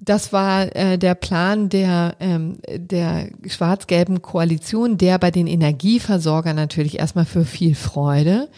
das 0.00 0.32
war 0.32 0.74
äh, 0.74 0.98
der 0.98 1.14
Plan 1.14 1.68
der, 1.68 2.16
ähm, 2.20 2.58
der 2.68 3.28
schwarz-gelben 3.46 4.22
Koalition, 4.22 4.98
der 4.98 5.18
bei 5.18 5.30
den 5.30 5.46
Energieversorgern 5.46 6.56
natürlich 6.56 6.98
erstmal 6.98 7.24
für 7.24 7.44
viel 7.44 7.74
Freude 7.74 8.48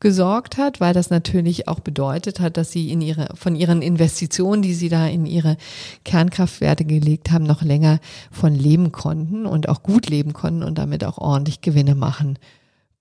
gesorgt 0.00 0.56
hat, 0.56 0.80
weil 0.80 0.94
das 0.94 1.10
natürlich 1.10 1.68
auch 1.68 1.80
bedeutet 1.80 2.40
hat, 2.40 2.56
dass 2.56 2.70
sie 2.70 2.90
in 2.90 3.00
ihre, 3.00 3.28
von 3.34 3.56
ihren 3.56 3.82
Investitionen, 3.82 4.62
die 4.62 4.74
sie 4.74 4.88
da 4.88 5.06
in 5.06 5.26
ihre 5.26 5.56
Kernkraftwerte 6.04 6.84
gelegt 6.84 7.30
haben, 7.30 7.44
noch 7.44 7.62
länger 7.62 7.98
von 8.30 8.54
leben 8.54 8.92
konnten 8.92 9.46
und 9.46 9.68
auch 9.68 9.82
gut 9.82 10.08
leben 10.08 10.32
konnten 10.32 10.62
und 10.62 10.78
damit 10.78 11.04
auch 11.04 11.18
ordentlich 11.18 11.60
Gewinne 11.60 11.94
machen 11.94 12.38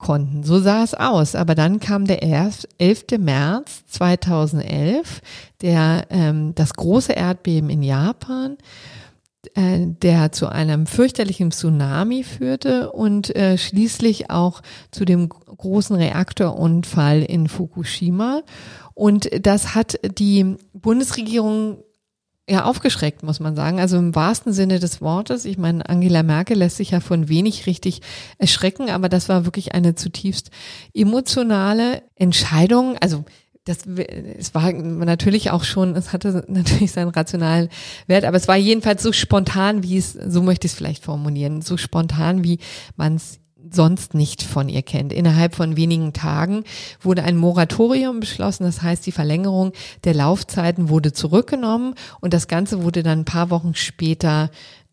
konnten. 0.03 0.43
So 0.43 0.59
sah 0.59 0.83
es 0.83 0.93
aus. 0.93 1.33
Aber 1.33 1.55
dann 1.55 1.79
kam 1.79 2.05
der 2.05 2.21
11. 2.21 2.65
März 3.17 3.83
2011, 3.87 5.21
der, 5.61 6.05
ähm, 6.11 6.53
das 6.53 6.73
große 6.73 7.13
Erdbeben 7.13 7.69
in 7.69 7.81
Japan, 7.81 8.57
äh, 9.55 9.87
der 9.87 10.31
zu 10.31 10.47
einem 10.47 10.85
fürchterlichen 10.85 11.51
Tsunami 11.51 12.23
führte 12.23 12.91
und 12.91 13.35
äh, 13.35 13.57
schließlich 13.57 14.29
auch 14.29 14.61
zu 14.91 15.05
dem 15.05 15.29
großen 15.29 15.95
Reaktorunfall 15.95 17.23
in 17.23 17.47
Fukushima. 17.47 18.41
Und 18.93 19.29
das 19.41 19.73
hat 19.73 19.99
die 20.17 20.57
Bundesregierung 20.73 21.83
ja 22.49 22.65
aufgeschreckt, 22.65 23.23
muss 23.23 23.39
man 23.39 23.55
sagen. 23.55 23.79
Also 23.79 23.97
im 23.97 24.15
wahrsten 24.15 24.51
Sinne 24.51 24.79
des 24.79 25.01
Wortes. 25.01 25.45
Ich 25.45 25.57
meine, 25.57 25.87
Angela 25.87 26.23
Merkel 26.23 26.57
lässt 26.57 26.77
sich 26.77 26.91
ja 26.91 26.99
von 26.99 27.29
wenig 27.29 27.67
richtig 27.67 28.01
erschrecken, 28.37 28.89
aber 28.89 29.09
das 29.09 29.29
war 29.29 29.45
wirklich 29.45 29.73
eine 29.73 29.95
zutiefst 29.95 30.51
emotionale 30.93 32.03
Entscheidung. 32.15 32.97
Also 32.99 33.23
das, 33.65 33.85
es 33.85 34.53
war 34.53 34.73
natürlich 34.73 35.51
auch 35.51 35.63
schon, 35.63 35.95
es 35.95 36.11
hatte 36.11 36.43
natürlich 36.47 36.91
seinen 36.91 37.09
rationalen 37.09 37.69
Wert, 38.07 38.25
aber 38.25 38.35
es 38.35 38.49
war 38.49 38.57
jedenfalls 38.57 39.01
so 39.01 39.13
spontan, 39.13 39.83
wie 39.83 39.97
es, 39.97 40.11
so 40.11 40.41
möchte 40.41 40.67
ich 40.67 40.73
es 40.73 40.77
vielleicht 40.77 41.03
formulieren, 41.03 41.61
so 41.61 41.77
spontan, 41.77 42.43
wie 42.43 42.59
man 42.97 43.15
es 43.15 43.39
sonst 43.75 44.13
nicht 44.13 44.43
von 44.43 44.69
ihr 44.69 44.81
kennt. 44.81 45.13
Innerhalb 45.13 45.55
von 45.55 45.75
wenigen 45.75 46.13
Tagen 46.13 46.63
wurde 47.01 47.23
ein 47.23 47.37
Moratorium 47.37 48.19
beschlossen, 48.19 48.63
das 48.63 48.81
heißt 48.81 49.05
die 49.05 49.11
Verlängerung 49.11 49.73
der 50.03 50.13
Laufzeiten 50.13 50.89
wurde 50.89 51.13
zurückgenommen 51.13 51.95
und 52.21 52.33
das 52.33 52.47
Ganze 52.47 52.83
wurde 52.83 53.03
dann 53.03 53.21
ein 53.21 53.25
paar 53.25 53.49
Wochen 53.49 53.75
später 53.75 54.49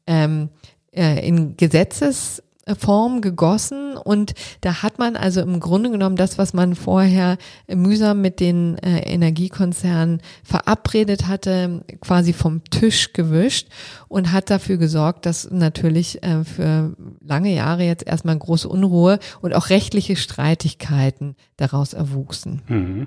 ähm, 0.07 0.49
äh, 0.93 1.26
in 1.26 1.57
Gesetzes 1.57 2.43
Form 2.74 3.20
gegossen 3.20 3.96
und 3.96 4.34
da 4.60 4.82
hat 4.82 4.98
man 4.98 5.16
also 5.16 5.40
im 5.40 5.60
Grunde 5.60 5.90
genommen 5.90 6.16
das, 6.16 6.38
was 6.38 6.52
man 6.52 6.74
vorher 6.74 7.38
mühsam 7.68 8.20
mit 8.20 8.40
den 8.40 8.78
äh, 8.78 9.00
Energiekonzernen 9.00 10.20
verabredet 10.42 11.26
hatte, 11.26 11.84
quasi 12.00 12.32
vom 12.32 12.64
Tisch 12.64 13.12
gewischt 13.12 13.68
und 14.08 14.32
hat 14.32 14.50
dafür 14.50 14.76
gesorgt, 14.76 15.26
dass 15.26 15.50
natürlich 15.50 16.22
äh, 16.22 16.44
für 16.44 16.94
lange 17.20 17.54
Jahre 17.54 17.84
jetzt 17.84 18.06
erstmal 18.06 18.38
große 18.38 18.68
Unruhe 18.68 19.18
und 19.40 19.54
auch 19.54 19.70
rechtliche 19.70 20.16
Streitigkeiten 20.16 21.36
daraus 21.56 21.92
erwuchsen. 21.92 22.62
Mhm. 22.68 23.06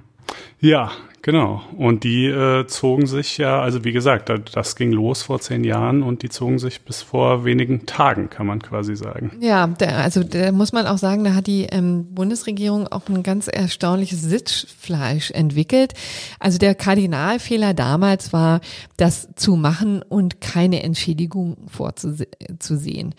Ja, 0.59 0.91
genau. 1.21 1.61
Und 1.77 2.03
die 2.03 2.25
äh, 2.25 2.65
zogen 2.67 3.05
sich 3.05 3.37
ja, 3.37 3.61
also 3.61 3.83
wie 3.83 3.91
gesagt, 3.91 4.31
das 4.53 4.75
ging 4.75 4.91
los 4.91 5.23
vor 5.23 5.39
zehn 5.39 5.63
Jahren 5.63 6.03
und 6.03 6.23
die 6.23 6.29
zogen 6.29 6.59
sich 6.59 6.81
bis 6.81 7.01
vor 7.01 7.45
wenigen 7.45 7.85
Tagen, 7.85 8.29
kann 8.29 8.47
man 8.47 8.61
quasi 8.61 8.95
sagen. 8.95 9.31
Ja, 9.39 9.67
da, 9.67 9.87
also 9.87 10.23
da 10.23 10.51
muss 10.51 10.71
man 10.71 10.87
auch 10.87 10.97
sagen, 10.97 11.23
da 11.23 11.33
hat 11.33 11.47
die 11.47 11.63
ähm, 11.63 12.13
Bundesregierung 12.13 12.87
auch 12.87 13.07
ein 13.09 13.23
ganz 13.23 13.47
erstaunliches 13.47 14.21
Sitzfleisch 14.21 15.31
entwickelt. 15.31 15.93
Also 16.39 16.57
der 16.57 16.75
Kardinalfehler 16.75 17.73
damals 17.73 18.31
war, 18.31 18.61
das 18.97 19.29
zu 19.35 19.55
machen 19.55 20.01
und 20.01 20.39
keine 20.41 20.83
Entschädigung 20.83 21.57
vorzusehen. 21.67 23.15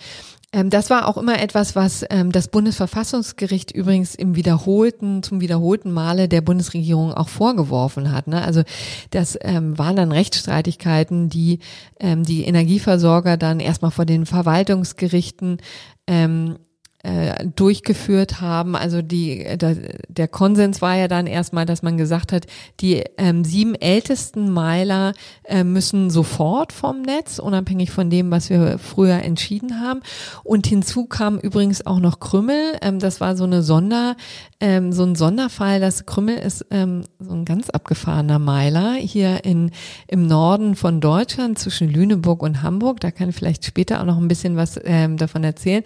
Ähm, 0.55 0.71
das 0.71 0.89
war 0.89 1.09
auch 1.09 1.17
immer 1.17 1.41
etwas, 1.41 1.75
was 1.75 2.05
ähm, 2.11 2.31
das 2.31 2.47
Bundesverfassungsgericht 2.47 3.73
übrigens 3.73 4.15
im 4.15 4.37
wiederholten, 4.37 5.25
zum 5.25 5.41
wiederholten 5.41 5.91
Male 5.91 6.29
der 6.29 6.43
Bundesregierung 6.43 7.13
auch 7.13 7.29
vorgeworfen 7.29 8.13
hat. 8.13 8.29
Ne? 8.29 8.41
Also 8.41 8.63
das 9.11 9.37
ähm, 9.41 9.77
waren 9.77 9.97
dann 9.97 10.13
Rechtsstreitigkeiten, 10.13 11.29
die 11.29 11.59
die 12.01 12.45
Energieversorger 12.45 13.39
dann 13.39 13.61
erstmal 13.61 13.91
vor 13.91 14.05
den 14.05 14.27
Verwaltungsgerichten 14.27 15.59
ähm, 16.07 16.59
äh, 17.05 17.47
durchgeführt 17.55 18.41
haben. 18.41 18.75
Also 18.75 19.03
die, 19.03 19.45
der, 19.59 19.77
der 20.09 20.27
Konsens 20.27 20.81
war 20.81 20.97
ja 20.97 21.07
dann 21.07 21.27
erstmal, 21.27 21.67
dass 21.67 21.83
man 21.83 21.99
gesagt 21.99 22.33
hat, 22.33 22.47
die 22.81 23.05
ähm, 23.19 23.45
sieben 23.45 23.75
ältesten 23.75 24.51
Meiler 24.51 25.13
äh, 25.45 25.65
müssen 25.65 26.09
sofort 26.09 26.73
vom 26.73 27.03
Netz, 27.03 27.39
unabhängig 27.39 27.91
von 27.91 28.09
dem, 28.09 28.31
was 28.31 28.49
wir 28.49 28.79
früher 28.79 29.23
entschieden 29.23 29.81
haben. 29.81 30.01
Und 30.45 30.67
hinzu 30.67 31.05
kam 31.05 31.39
übrigens 31.39 31.87
auch 31.87 32.01
noch 32.01 32.21
Krümmel. 32.21 32.79
Ähm, 32.81 32.99
das 32.99 33.21
war 33.21 33.37
so 33.37 33.45
eine 33.45 33.63
Sonder, 33.63 34.17
ähm, 34.61 34.93
so 34.93 35.05
ein 35.05 35.15
Sonderfall. 35.15 35.81
Das 35.81 36.07
Krümmel 36.07 36.39
ist 36.39 36.65
ähm, 36.71 37.05
so 37.19 37.35
ein 37.35 37.45
ganz 37.45 37.69
abgefahrener 37.69 38.39
Meiler 38.39 38.95
hier 38.95 39.45
in, 39.45 39.73
im 40.09 40.27
Norden 40.27 40.75
von 40.75 41.03
Deutschland 41.03 41.59
zwischen 41.59 41.91
Lüneburg 41.91 42.43
und 42.43 42.63
Hamburg. 42.63 43.01
Da 43.01 43.11
kann 43.11 43.29
ich 43.29 43.37
vielleicht 43.37 43.67
später 43.67 44.01
auch 44.01 44.07
noch 44.07 44.17
ein 44.17 44.29
bisschen 44.29 44.57
was 44.57 44.81
ähm, 44.85 45.19
davon 45.19 45.45
erzählen, 45.45 45.85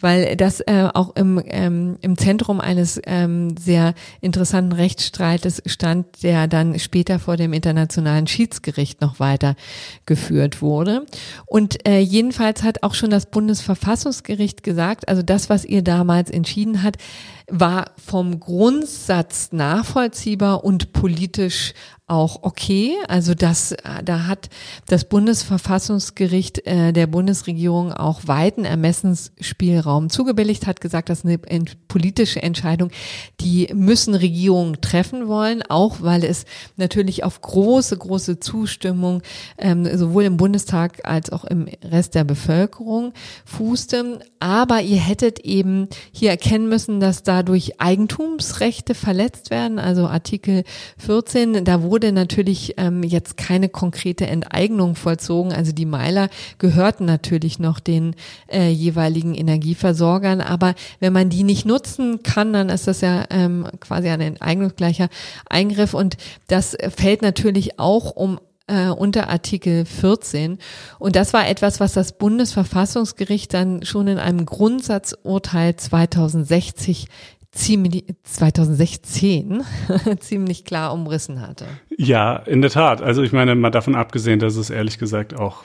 weil 0.00 0.36
das 0.36 0.49
das 0.50 0.60
äh, 0.66 0.88
auch 0.92 1.14
im, 1.14 1.40
ähm, 1.46 1.96
im 2.00 2.18
Zentrum 2.18 2.60
eines 2.60 3.00
ähm, 3.06 3.56
sehr 3.56 3.94
interessanten 4.20 4.72
Rechtsstreites 4.72 5.62
stand, 5.66 6.22
der 6.24 6.48
dann 6.48 6.78
später 6.78 7.18
vor 7.20 7.36
dem 7.36 7.52
Internationalen 7.52 8.26
Schiedsgericht 8.26 9.00
noch 9.00 9.20
weiter 9.20 9.54
geführt 10.06 10.60
wurde. 10.60 11.06
Und 11.46 11.86
äh, 11.86 12.00
jedenfalls 12.00 12.64
hat 12.64 12.82
auch 12.82 12.94
schon 12.94 13.10
das 13.10 13.26
Bundesverfassungsgericht 13.26 14.64
gesagt, 14.64 15.08
also 15.08 15.22
das, 15.22 15.50
was 15.50 15.64
ihr 15.64 15.82
damals 15.82 16.30
entschieden 16.30 16.82
hat, 16.82 16.96
war 17.48 17.92
vom 17.96 18.40
Grundsatz 18.40 19.50
nachvollziehbar 19.52 20.64
und 20.64 20.92
politisch 20.92 21.74
auch 22.10 22.40
okay. 22.42 22.96
Also 23.08 23.34
das, 23.34 23.74
da 24.04 24.26
hat 24.26 24.48
das 24.86 25.04
Bundesverfassungsgericht 25.04 26.66
äh, 26.66 26.92
der 26.92 27.06
Bundesregierung 27.06 27.92
auch 27.92 28.22
weiten 28.26 28.64
Ermessensspielraum 28.64 30.10
zugebilligt, 30.10 30.66
hat 30.66 30.80
gesagt, 30.80 31.08
das 31.08 31.20
ist 31.20 31.24
eine 31.48 31.64
politische 31.86 32.42
Entscheidung, 32.42 32.90
die 33.40 33.68
müssen 33.72 34.14
Regierungen 34.14 34.80
treffen 34.80 35.28
wollen, 35.28 35.62
auch 35.68 35.98
weil 36.00 36.24
es 36.24 36.46
natürlich 36.76 37.22
auf 37.22 37.40
große, 37.40 37.96
große 37.96 38.40
Zustimmung 38.40 39.22
ähm, 39.56 39.86
sowohl 39.96 40.24
im 40.24 40.36
Bundestag 40.36 41.00
als 41.04 41.30
auch 41.30 41.44
im 41.44 41.68
Rest 41.84 42.16
der 42.16 42.24
Bevölkerung 42.24 43.12
fußte. 43.44 44.18
Aber 44.40 44.82
ihr 44.82 44.98
hättet 44.98 45.40
eben 45.40 45.88
hier 46.12 46.30
erkennen 46.30 46.68
müssen, 46.68 46.98
dass 46.98 47.22
dadurch 47.22 47.80
Eigentumsrechte 47.80 48.94
verletzt 48.94 49.50
werden, 49.50 49.78
also 49.78 50.08
Artikel 50.08 50.64
14, 50.98 51.64
da 51.64 51.82
wurde 51.82 51.99
wurde 52.00 52.12
natürlich 52.12 52.76
ähm, 52.78 53.02
jetzt 53.02 53.36
keine 53.36 53.68
konkrete 53.68 54.26
Enteignung 54.26 54.94
vollzogen. 54.94 55.52
Also 55.52 55.72
die 55.72 55.84
Meiler 55.84 56.30
gehörten 56.56 57.04
natürlich 57.04 57.58
noch 57.58 57.78
den 57.78 58.16
äh, 58.50 58.70
jeweiligen 58.70 59.34
Energieversorgern. 59.34 60.40
Aber 60.40 60.74
wenn 60.98 61.12
man 61.12 61.28
die 61.28 61.42
nicht 61.42 61.66
nutzen 61.66 62.22
kann, 62.22 62.54
dann 62.54 62.70
ist 62.70 62.86
das 62.86 63.02
ja 63.02 63.24
ähm, 63.28 63.66
quasi 63.80 64.08
ein 64.08 64.22
enteignungsgleicher 64.22 65.10
Eingriff. 65.46 65.92
Und 65.92 66.16
das 66.46 66.74
fällt 66.96 67.20
natürlich 67.20 67.78
auch 67.78 68.12
um 68.16 68.40
äh, 68.66 68.88
unter 68.88 69.28
Artikel 69.28 69.84
14. 69.84 70.56
Und 70.98 71.16
das 71.16 71.34
war 71.34 71.46
etwas, 71.46 71.80
was 71.80 71.92
das 71.92 72.16
Bundesverfassungsgericht 72.16 73.52
dann 73.52 73.84
schon 73.84 74.08
in 74.08 74.18
einem 74.18 74.46
Grundsatzurteil 74.46 75.76
2060 75.76 77.08
ziemlich 77.52 78.04
2016 78.22 79.62
ziemlich 80.20 80.64
klar 80.64 80.92
umrissen 80.92 81.40
hatte. 81.40 81.66
Ja, 81.96 82.36
in 82.36 82.62
der 82.62 82.70
Tat. 82.70 83.02
Also 83.02 83.22
ich 83.22 83.32
meine, 83.32 83.54
mal 83.54 83.70
davon 83.70 83.94
abgesehen, 83.94 84.38
dass 84.38 84.56
es 84.56 84.70
ehrlich 84.70 84.98
gesagt 84.98 85.34
auch 85.34 85.64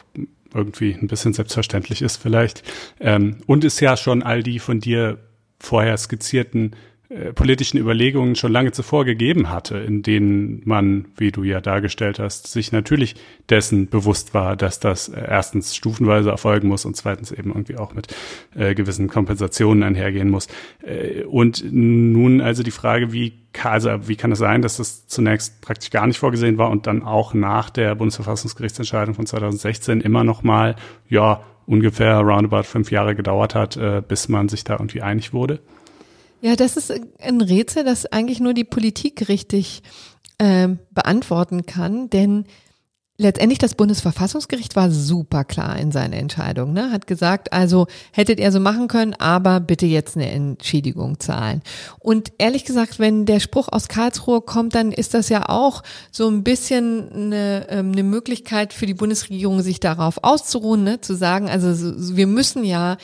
irgendwie 0.53 0.93
ein 0.93 1.07
bisschen 1.07 1.33
selbstverständlich 1.33 2.01
ist 2.01 2.17
vielleicht. 2.17 2.63
Ähm, 2.99 3.37
und 3.45 3.63
es 3.63 3.79
ja 3.79 3.97
schon 3.97 4.23
all 4.23 4.41
die 4.41 4.59
von 4.59 4.79
dir 4.79 5.19
vorher 5.59 5.97
skizzierten 5.97 6.75
äh, 7.07 7.33
politischen 7.33 7.77
Überlegungen 7.77 8.35
schon 8.35 8.51
lange 8.51 8.71
zuvor 8.71 9.05
gegeben 9.05 9.51
hatte, 9.51 9.77
in 9.77 10.01
denen 10.01 10.63
man, 10.65 11.05
wie 11.17 11.31
du 11.31 11.43
ja 11.43 11.61
dargestellt 11.61 12.17
hast, 12.17 12.47
sich 12.47 12.71
natürlich 12.71 13.13
dessen 13.47 13.89
bewusst 13.89 14.33
war, 14.33 14.55
dass 14.55 14.79
das 14.79 15.09
äh, 15.09 15.23
erstens 15.23 15.75
stufenweise 15.75 16.31
erfolgen 16.31 16.67
muss 16.67 16.83
und 16.83 16.95
zweitens 16.95 17.31
eben 17.31 17.51
irgendwie 17.51 17.77
auch 17.77 17.93
mit 17.93 18.07
äh, 18.55 18.73
gewissen 18.73 19.07
Kompensationen 19.07 19.83
einhergehen 19.83 20.31
muss. 20.31 20.47
Äh, 20.83 21.25
und 21.25 21.63
nun 21.71 22.41
also 22.41 22.63
die 22.63 22.71
Frage, 22.71 23.13
wie 23.13 23.33
kann, 23.53 23.73
also 23.73 24.07
wie 24.07 24.15
kann 24.15 24.31
es 24.31 24.39
sein, 24.39 24.63
dass 24.63 24.77
das 24.77 25.05
zunächst 25.05 25.61
praktisch 25.61 25.91
gar 25.91 26.07
nicht 26.07 26.17
vorgesehen 26.17 26.57
war 26.57 26.71
und 26.71 26.87
dann 26.87 27.03
auch 27.03 27.35
nach 27.35 27.69
der 27.69 27.93
Bundesverfassungsgerichtsentscheidung 27.93 29.13
von 29.13 29.27
2016 29.27 30.01
immer 30.01 30.23
noch 30.23 30.41
mal, 30.41 30.75
ja, 31.07 31.43
ungefähr 31.67 32.17
roundabout 32.19 32.63
fünf 32.63 32.89
Jahre 32.89 33.15
gedauert 33.15 33.55
hat, 33.55 33.79
bis 34.07 34.29
man 34.29 34.49
sich 34.49 34.63
da 34.63 34.73
irgendwie 34.73 35.01
einig 35.01 35.33
wurde? 35.33 35.61
Ja, 36.45 36.55
das 36.55 36.77
ist 36.77 36.93
ein 37.21 37.41
Rätsel, 37.41 37.83
das 37.83 38.05
eigentlich 38.05 38.39
nur 38.39 38.53
die 38.53 38.63
Politik 38.63 39.29
richtig 39.29 39.81
äh, 40.37 40.67
beantworten 40.91 41.65
kann, 41.65 42.11
denn 42.11 42.45
Letztendlich 43.17 43.59
das 43.59 43.75
Bundesverfassungsgericht 43.75 44.75
war 44.75 44.91
super 44.91 45.45
klar 45.45 45.79
in 45.79 45.93
seiner 45.93 46.17
Entscheidung, 46.17 46.73
ne? 46.73 46.91
hat 46.91 47.07
gesagt, 47.07 47.53
also 47.53 47.87
hättet 48.11 48.41
ihr 48.41 48.51
so 48.51 48.59
machen 48.59 48.89
können, 48.89 49.13
aber 49.13 49.61
bitte 49.61 49.85
jetzt 49.85 50.17
eine 50.17 50.29
Entschädigung 50.29 51.17
zahlen. 51.21 51.61
Und 51.99 52.33
ehrlich 52.39 52.65
gesagt, 52.65 52.99
wenn 52.99 53.25
der 53.25 53.39
Spruch 53.39 53.69
aus 53.71 53.87
Karlsruhe 53.87 54.41
kommt, 54.41 54.75
dann 54.75 54.91
ist 54.91 55.13
das 55.13 55.29
ja 55.29 55.47
auch 55.47 55.81
so 56.11 56.27
ein 56.27 56.43
bisschen 56.43 57.09
eine, 57.09 57.67
ähm, 57.69 57.93
eine 57.93 58.03
Möglichkeit 58.03 58.73
für 58.73 58.85
die 58.85 58.93
Bundesregierung, 58.93 59.61
sich 59.61 59.79
darauf 59.79 60.21
auszuruhen, 60.21 60.83
ne? 60.83 60.99
zu 60.99 61.15
sagen, 61.15 61.49
also 61.49 61.95
wir 62.17 62.27
müssen 62.27 62.65
ja, 62.65 62.97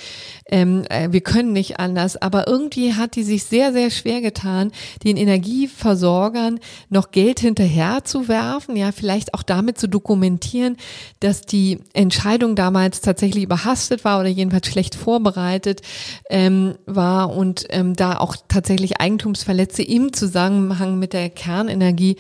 ähm, 0.48 0.84
äh, 0.90 1.08
wir 1.14 1.22
können 1.22 1.54
nicht 1.54 1.80
anders, 1.80 2.22
aber 2.22 2.50
irgendwie 2.50 2.96
hat 2.96 3.16
die 3.16 3.24
sich 3.24 3.46
sehr, 3.46 3.72
sehr 3.72 3.90
schwer 3.90 4.20
getan, 4.20 4.74
den 5.06 5.16
Energieversorgern 5.16 6.60
noch 6.90 7.12
Geld 7.12 7.40
hinterher 7.40 8.04
zu 8.04 8.28
werfen, 8.28 8.76
ja, 8.76 8.92
vielleicht 8.92 9.34
auch 9.34 9.44
damit 9.44 9.78
zu 9.78 9.88
dokumentieren, 10.02 10.78
dass 11.20 11.42
die 11.42 11.80
Entscheidung 11.94 12.56
damals 12.56 13.02
tatsächlich 13.02 13.44
überhastet 13.44 14.04
war 14.04 14.20
oder 14.20 14.30
jedenfalls 14.30 14.68
schlecht 14.68 14.96
vorbereitet 14.96 15.82
ähm, 16.30 16.76
war 16.86 17.36
und 17.36 17.66
ähm, 17.70 17.96
da 17.96 18.18
auch 18.18 18.36
tatsächlich 18.48 19.00
Eigentumsverletze 19.00 19.84
im 19.84 20.12
Zusammenhang 20.12 20.98
mit 20.98 21.14
der 21.14 21.30
Kernenergie 21.30 22.18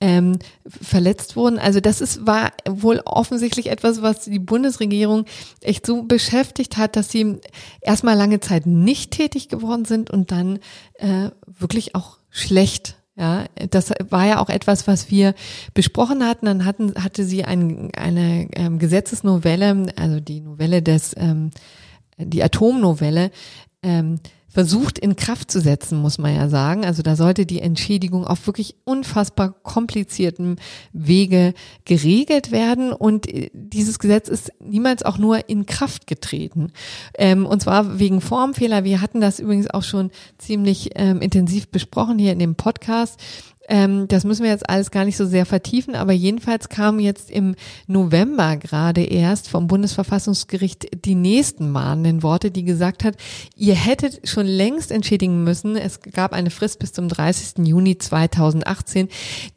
ähm, 0.00 0.38
verletzt 0.66 1.36
wurden. 1.36 1.58
Also 1.58 1.80
das 1.80 2.00
ist 2.00 2.26
war 2.26 2.52
wohl 2.68 3.00
offensichtlich 3.04 3.68
etwas, 3.68 4.02
was 4.02 4.24
die 4.24 4.38
Bundesregierung 4.38 5.24
echt 5.60 5.86
so 5.86 6.02
beschäftigt 6.02 6.76
hat, 6.76 6.96
dass 6.96 7.10
sie 7.10 7.38
erstmal 7.80 8.16
lange 8.16 8.40
Zeit 8.40 8.66
nicht 8.66 9.12
tätig 9.12 9.48
geworden 9.48 9.84
sind 9.84 10.10
und 10.10 10.32
dann 10.32 10.58
äh, 10.94 11.30
wirklich 11.46 11.94
auch 11.94 12.18
schlecht 12.30 12.99
ja, 13.20 13.44
das 13.68 13.92
war 14.08 14.26
ja 14.26 14.40
auch 14.40 14.48
etwas, 14.48 14.86
was 14.86 15.10
wir 15.10 15.34
besprochen 15.74 16.26
hatten. 16.26 16.46
Dann 16.46 16.64
hatten, 16.64 16.94
hatte 16.94 17.24
sie 17.24 17.44
ein, 17.44 17.90
eine 17.94 18.48
ähm, 18.54 18.78
Gesetzesnovelle, 18.78 19.92
also 19.96 20.20
die 20.20 20.40
Novelle 20.40 20.80
des, 20.80 21.14
ähm, 21.18 21.50
die 22.16 22.42
Atomnovelle, 22.42 23.30
ähm, 23.82 24.20
versucht 24.50 24.98
in 24.98 25.16
Kraft 25.16 25.50
zu 25.50 25.60
setzen, 25.60 25.98
muss 25.98 26.18
man 26.18 26.34
ja 26.34 26.48
sagen. 26.48 26.84
Also 26.84 27.02
da 27.02 27.16
sollte 27.16 27.46
die 27.46 27.60
Entschädigung 27.60 28.26
auf 28.26 28.46
wirklich 28.46 28.74
unfassbar 28.84 29.52
komplizierten 29.62 30.56
Wege 30.92 31.54
geregelt 31.84 32.50
werden 32.50 32.92
und 32.92 33.32
äh, 33.32 33.50
dieses 33.54 33.98
Gesetz 33.98 34.28
ist 34.28 34.52
niemals 34.60 35.04
auch 35.04 35.18
nur 35.18 35.48
in 35.48 35.66
Kraft 35.66 36.06
getreten. 36.06 36.72
Ähm, 37.16 37.46
und 37.46 37.62
zwar 37.62 37.98
wegen 37.98 38.20
Formfehler. 38.20 38.84
Wir 38.84 39.00
hatten 39.00 39.20
das 39.20 39.38
übrigens 39.38 39.70
auch 39.70 39.84
schon 39.84 40.10
ziemlich 40.38 40.90
ähm, 40.96 41.20
intensiv 41.20 41.68
besprochen 41.68 42.18
hier 42.18 42.32
in 42.32 42.40
dem 42.40 42.56
Podcast. 42.56 43.20
Ähm, 43.68 44.08
das 44.08 44.24
müssen 44.24 44.42
wir 44.42 44.50
jetzt 44.50 44.68
alles 44.68 44.90
gar 44.90 45.04
nicht 45.04 45.16
so 45.16 45.26
sehr 45.26 45.46
vertiefen, 45.46 45.94
aber 45.94 46.12
jedenfalls 46.12 46.68
kamen 46.68 46.98
jetzt 46.98 47.30
im 47.30 47.54
November 47.86 48.56
gerade 48.56 49.02
erst 49.02 49.48
vom 49.48 49.66
Bundesverfassungsgericht 49.66 51.04
die 51.04 51.14
nächsten 51.14 51.70
mahnenden 51.70 52.22
Worte, 52.22 52.50
die 52.50 52.64
gesagt 52.64 53.04
hat, 53.04 53.16
ihr 53.56 53.74
hättet 53.74 54.28
schon 54.28 54.46
längst 54.46 54.90
entschädigen 54.90 55.44
müssen. 55.44 55.76
Es 55.76 56.00
gab 56.00 56.32
eine 56.32 56.50
Frist 56.50 56.78
bis 56.78 56.92
zum 56.92 57.08
30. 57.08 57.66
Juni 57.66 57.98
2018. 57.98 59.08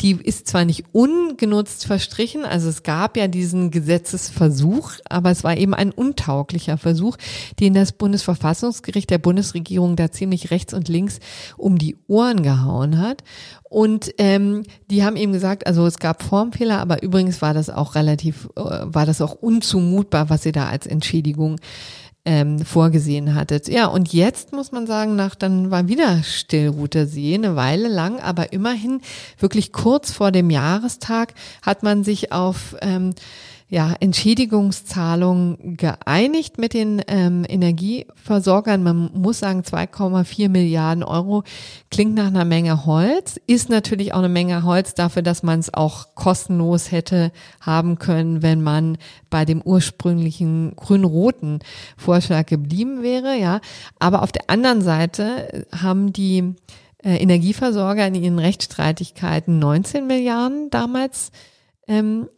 Die 0.01 0.11
ist 0.11 0.47
zwar 0.47 0.65
nicht 0.65 0.83
ungenutzt 0.91 1.85
verstrichen, 1.85 2.45
also 2.45 2.69
es 2.69 2.83
gab 2.83 3.17
ja 3.17 3.27
diesen 3.27 3.71
Gesetzesversuch, 3.71 4.91
aber 5.09 5.31
es 5.31 5.43
war 5.43 5.57
eben 5.57 5.73
ein 5.73 5.91
untauglicher 5.91 6.77
Versuch, 6.77 7.17
den 7.59 7.73
das 7.73 7.93
Bundesverfassungsgericht 7.93 9.09
der 9.09 9.17
Bundesregierung 9.17 9.95
da 9.95 10.11
ziemlich 10.11 10.51
rechts 10.51 10.73
und 10.73 10.87
links 10.87 11.19
um 11.57 11.77
die 11.77 11.95
Ohren 12.07 12.43
gehauen 12.43 12.99
hat. 12.99 13.23
Und 13.73 14.13
ähm, 14.19 14.61
die 14.91 15.03
haben 15.03 15.15
eben 15.15 15.33
gesagt, 15.33 15.65
also 15.65 15.87
es 15.87 15.97
gab 15.97 16.21
Formfehler, 16.21 16.77
aber 16.77 17.01
übrigens 17.01 17.41
war 17.41 17.55
das 17.55 17.71
auch 17.71 17.95
relativ, 17.95 18.47
äh, 18.55 18.61
war 18.61 19.07
das 19.07 19.19
auch 19.19 19.33
unzumutbar, 19.33 20.29
was 20.29 20.45
ihr 20.45 20.51
da 20.51 20.67
als 20.67 20.85
Entschädigung 20.85 21.55
ähm, 22.23 22.59
vorgesehen 22.59 23.33
hattet. 23.33 23.67
Ja, 23.67 23.87
und 23.87 24.13
jetzt 24.13 24.51
muss 24.51 24.71
man 24.71 24.85
sagen, 24.85 25.15
nach 25.15 25.33
dann 25.33 25.71
war 25.71 25.87
wieder 25.87 26.21
Stillroute 26.21 27.07
See, 27.07 27.33
eine 27.33 27.55
Weile 27.55 27.87
lang, 27.87 28.19
aber 28.19 28.53
immerhin 28.53 29.01
wirklich 29.39 29.71
kurz 29.71 30.11
vor 30.11 30.31
dem 30.31 30.51
Jahrestag 30.51 31.33
hat 31.63 31.81
man 31.81 32.03
sich 32.03 32.31
auf 32.31 32.75
ähm, 32.81 33.15
ja, 33.69 33.93
Entschädigungszahlungen 33.99 35.77
geeinigt 35.77 36.57
mit 36.57 36.73
den 36.73 37.01
ähm, 37.07 37.45
Energieversorgern. 37.47 38.83
Man 38.83 39.11
muss 39.13 39.39
sagen, 39.39 39.61
2,4 39.61 40.49
Milliarden 40.49 41.03
Euro 41.03 41.43
klingt 41.89 42.15
nach 42.15 42.27
einer 42.27 42.45
Menge 42.45 42.85
Holz, 42.85 43.39
ist 43.47 43.69
natürlich 43.69 44.13
auch 44.13 44.19
eine 44.19 44.29
Menge 44.29 44.63
Holz 44.63 44.93
dafür, 44.93 45.21
dass 45.21 45.43
man 45.43 45.59
es 45.59 45.73
auch 45.73 46.15
kostenlos 46.15 46.91
hätte 46.91 47.31
haben 47.61 47.97
können, 47.97 48.41
wenn 48.41 48.61
man 48.61 48.97
bei 49.29 49.45
dem 49.45 49.61
ursprünglichen 49.61 50.75
grün-roten 50.75 51.59
Vorschlag 51.97 52.45
geblieben 52.45 53.01
wäre. 53.01 53.35
Ja, 53.37 53.59
aber 53.99 54.21
auf 54.21 54.31
der 54.31 54.49
anderen 54.49 54.81
Seite 54.81 55.65
haben 55.71 56.13
die 56.13 56.55
äh, 57.03 57.17
Energieversorger 57.17 58.07
in 58.07 58.15
ihren 58.15 58.39
Rechtsstreitigkeiten 58.39 59.59
19 59.59 60.07
Milliarden 60.07 60.69
damals 60.69 61.31
ähm, 61.87 62.29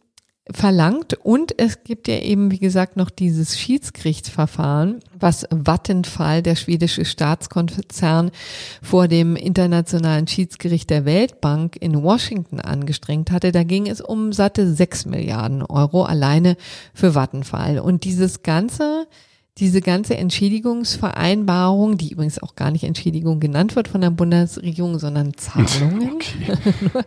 verlangt 0.50 1.14
und 1.14 1.58
es 1.58 1.82
gibt 1.82 2.06
ja 2.06 2.18
eben, 2.18 2.52
wie 2.52 2.58
gesagt, 2.58 2.96
noch 2.96 3.10
dieses 3.10 3.58
Schiedsgerichtsverfahren, 3.58 5.00
was 5.18 5.46
Vattenfall, 5.50 6.42
der 6.42 6.54
schwedische 6.54 7.04
Staatskonzern, 7.04 8.30
vor 8.80 9.08
dem 9.08 9.34
Internationalen 9.34 10.28
Schiedsgericht 10.28 10.88
der 10.90 11.04
Weltbank 11.04 11.76
in 11.80 12.00
Washington 12.02 12.60
angestrengt 12.60 13.32
hatte. 13.32 13.50
Da 13.50 13.64
ging 13.64 13.88
es 13.88 14.00
um 14.00 14.32
satte 14.32 14.72
sechs 14.72 15.04
Milliarden 15.04 15.62
Euro 15.62 16.04
alleine 16.04 16.56
für 16.94 17.14
Vattenfall. 17.14 17.80
Und 17.80 18.04
dieses 18.04 18.42
ganze 18.42 19.08
diese 19.58 19.80
ganze 19.80 20.16
Entschädigungsvereinbarung, 20.18 21.96
die 21.96 22.12
übrigens 22.12 22.42
auch 22.42 22.56
gar 22.56 22.70
nicht 22.70 22.84
Entschädigung 22.84 23.40
genannt 23.40 23.74
wird 23.74 23.88
von 23.88 24.02
der 24.02 24.10
Bundesregierung, 24.10 24.98
sondern 24.98 25.34
Zahlungen. 25.36 26.12
Okay. 26.12 26.58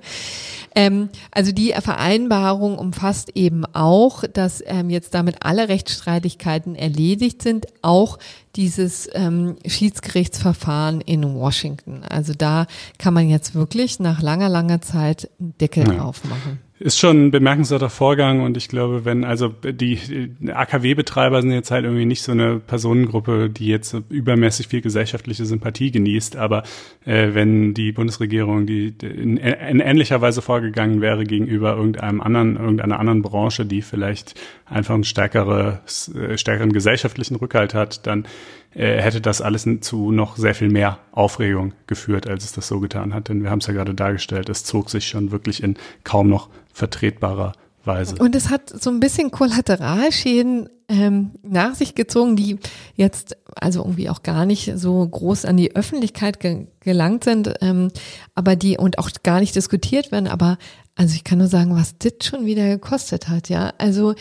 ähm, 0.76 1.10
also 1.30 1.52
die 1.52 1.74
Vereinbarung 1.80 2.80
umfasst 2.80 3.36
eben 3.36 3.66
auch, 3.66 4.24
dass 4.26 4.64
ähm, 4.66 4.90
jetzt 4.90 5.14
damit 5.14 5.38
alle 5.42 5.70
Rechtsstreitigkeiten 5.70 6.76
erledigt 6.76 7.44
sind, 7.44 7.68
auch 7.84 8.18
dieses 8.56 9.08
ähm, 9.14 9.58
Schiedsgerichtsverfahren 9.68 11.02
in 11.02 11.36
Washington. 11.36 12.02
Also 12.10 12.34
da 12.34 12.66
kann 12.98 13.14
man 13.14 13.30
jetzt 13.30 13.54
wirklich 13.54 14.00
nach 14.00 14.24
langer, 14.24 14.50
langer 14.50 14.82
Zeit 14.82 15.30
einen 15.40 15.56
Deckel 15.60 15.94
ja. 15.94 16.04
aufmachen. 16.04 16.60
Ist 16.82 16.98
schon 16.98 17.26
ein 17.26 17.32
bemerkenswerter 17.32 17.90
Vorgang 17.90 18.42
und 18.42 18.56
ich 18.56 18.70
glaube, 18.70 19.04
wenn, 19.04 19.26
also 19.26 19.50
die, 19.50 20.00
AKW-Betreiber 20.48 21.42
sind 21.42 21.52
jetzt 21.52 21.72
halt 21.72 21.84
irgendwie 21.84 22.06
nicht 22.06 22.24
so 22.24 22.32
eine 22.32 22.60
Personengruppe, 22.60 23.50
die 23.50 23.68
jetzt 23.68 23.98
übermäßig 24.08 24.70
viel 24.70 24.80
gesellschaftliche 24.80 25.46
Sympathie 25.46 25.92
genießt, 25.92 26.38
aber 26.38 26.64
äh, 27.04 27.34
wenn 27.34 27.74
die 27.74 27.92
Bundesregierung 27.92 28.66
die 28.66 28.96
in, 29.02 29.36
in 29.36 29.82
ähnlicher 29.82 30.22
Weise 30.22 30.42
vorgegangen 30.42 31.02
wäre 31.02 31.26
gegenüber 31.26 31.76
irgendeinem 31.76 32.22
anderen, 32.22 32.56
irgendeiner 32.56 32.98
anderen 32.98 33.24
Branche, 33.24 33.66
die 33.66 33.82
vielleicht 33.82 34.40
einfach 34.66 34.94
einen 34.94 35.04
stärkere, 35.04 35.82
äh, 36.16 36.38
stärkeren 36.38 36.72
gesellschaftlichen 36.72 37.36
Rückhalt 37.36 37.74
hat, 37.74 38.08
dann 38.08 38.26
äh, 38.74 39.02
hätte 39.02 39.22
das 39.22 39.42
alles 39.42 39.68
zu 39.82 40.12
noch 40.12 40.38
sehr 40.38 40.56
viel 40.56 40.70
mehr 40.70 41.00
Aufregung 41.12 41.74
geführt, 41.88 42.28
als 42.28 42.44
es 42.44 42.52
das 42.52 42.68
so 42.68 42.80
getan 42.80 43.14
hat. 43.14 43.30
Denn 43.30 43.44
wir 43.44 43.50
haben 43.50 43.60
es 43.60 43.68
ja 43.68 43.74
gerade 43.74 43.94
dargestellt, 43.94 44.50
es 44.50 44.64
zog 44.64 44.90
sich 44.90 45.08
schon 45.08 45.32
wirklich 45.32 45.64
in 45.64 45.78
kaum 46.04 46.30
noch 46.30 46.50
vertretbarer 46.74 47.54
Weise. 47.84 48.16
Und 48.20 48.36
es 48.36 48.50
hat 48.50 48.70
so 48.70 48.90
ein 48.90 49.00
bisschen 49.00 49.32
Kollateralschäden 49.32 50.70
ähm, 50.90 51.32
nach 51.44 51.76
sich 51.76 51.96
gezogen, 51.96 52.36
die 52.36 52.58
jetzt 52.96 53.38
also 53.56 53.82
irgendwie 53.82 54.10
auch 54.10 54.24
gar 54.24 54.46
nicht 54.46 54.74
so 54.76 55.08
groß 55.08 55.46
an 55.46 55.58
die 55.58 55.76
Öffentlichkeit 55.76 56.40
ge 56.40 56.68
gelangt 56.82 57.26
sind, 57.26 57.54
ähm, 57.62 57.92
aber 58.36 58.56
die 58.56 58.78
und 58.78 58.98
auch 58.98 59.10
gar 59.22 59.40
nicht 59.40 59.56
diskutiert 59.56 60.12
werden. 60.12 60.28
Aber 60.28 60.58
also 60.96 61.16
ich 61.16 61.24
kann 61.24 61.38
nur 61.38 61.48
sagen, 61.48 61.76
was 61.76 61.98
das 61.98 62.14
schon 62.24 62.46
wieder 62.46 62.68
gekostet 62.68 63.30
hat, 63.30 63.50
ja. 63.50 63.74
Also, 63.78 64.16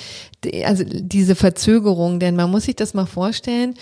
die, 0.44 0.64
also 0.64 0.84
diese 0.86 1.34
Verzögerung, 1.34 2.20
denn 2.20 2.36
man 2.36 2.50
muss 2.50 2.64
sich 2.64 2.76
das 2.76 2.94
mal 2.94 3.06
vorstellen. 3.06 3.74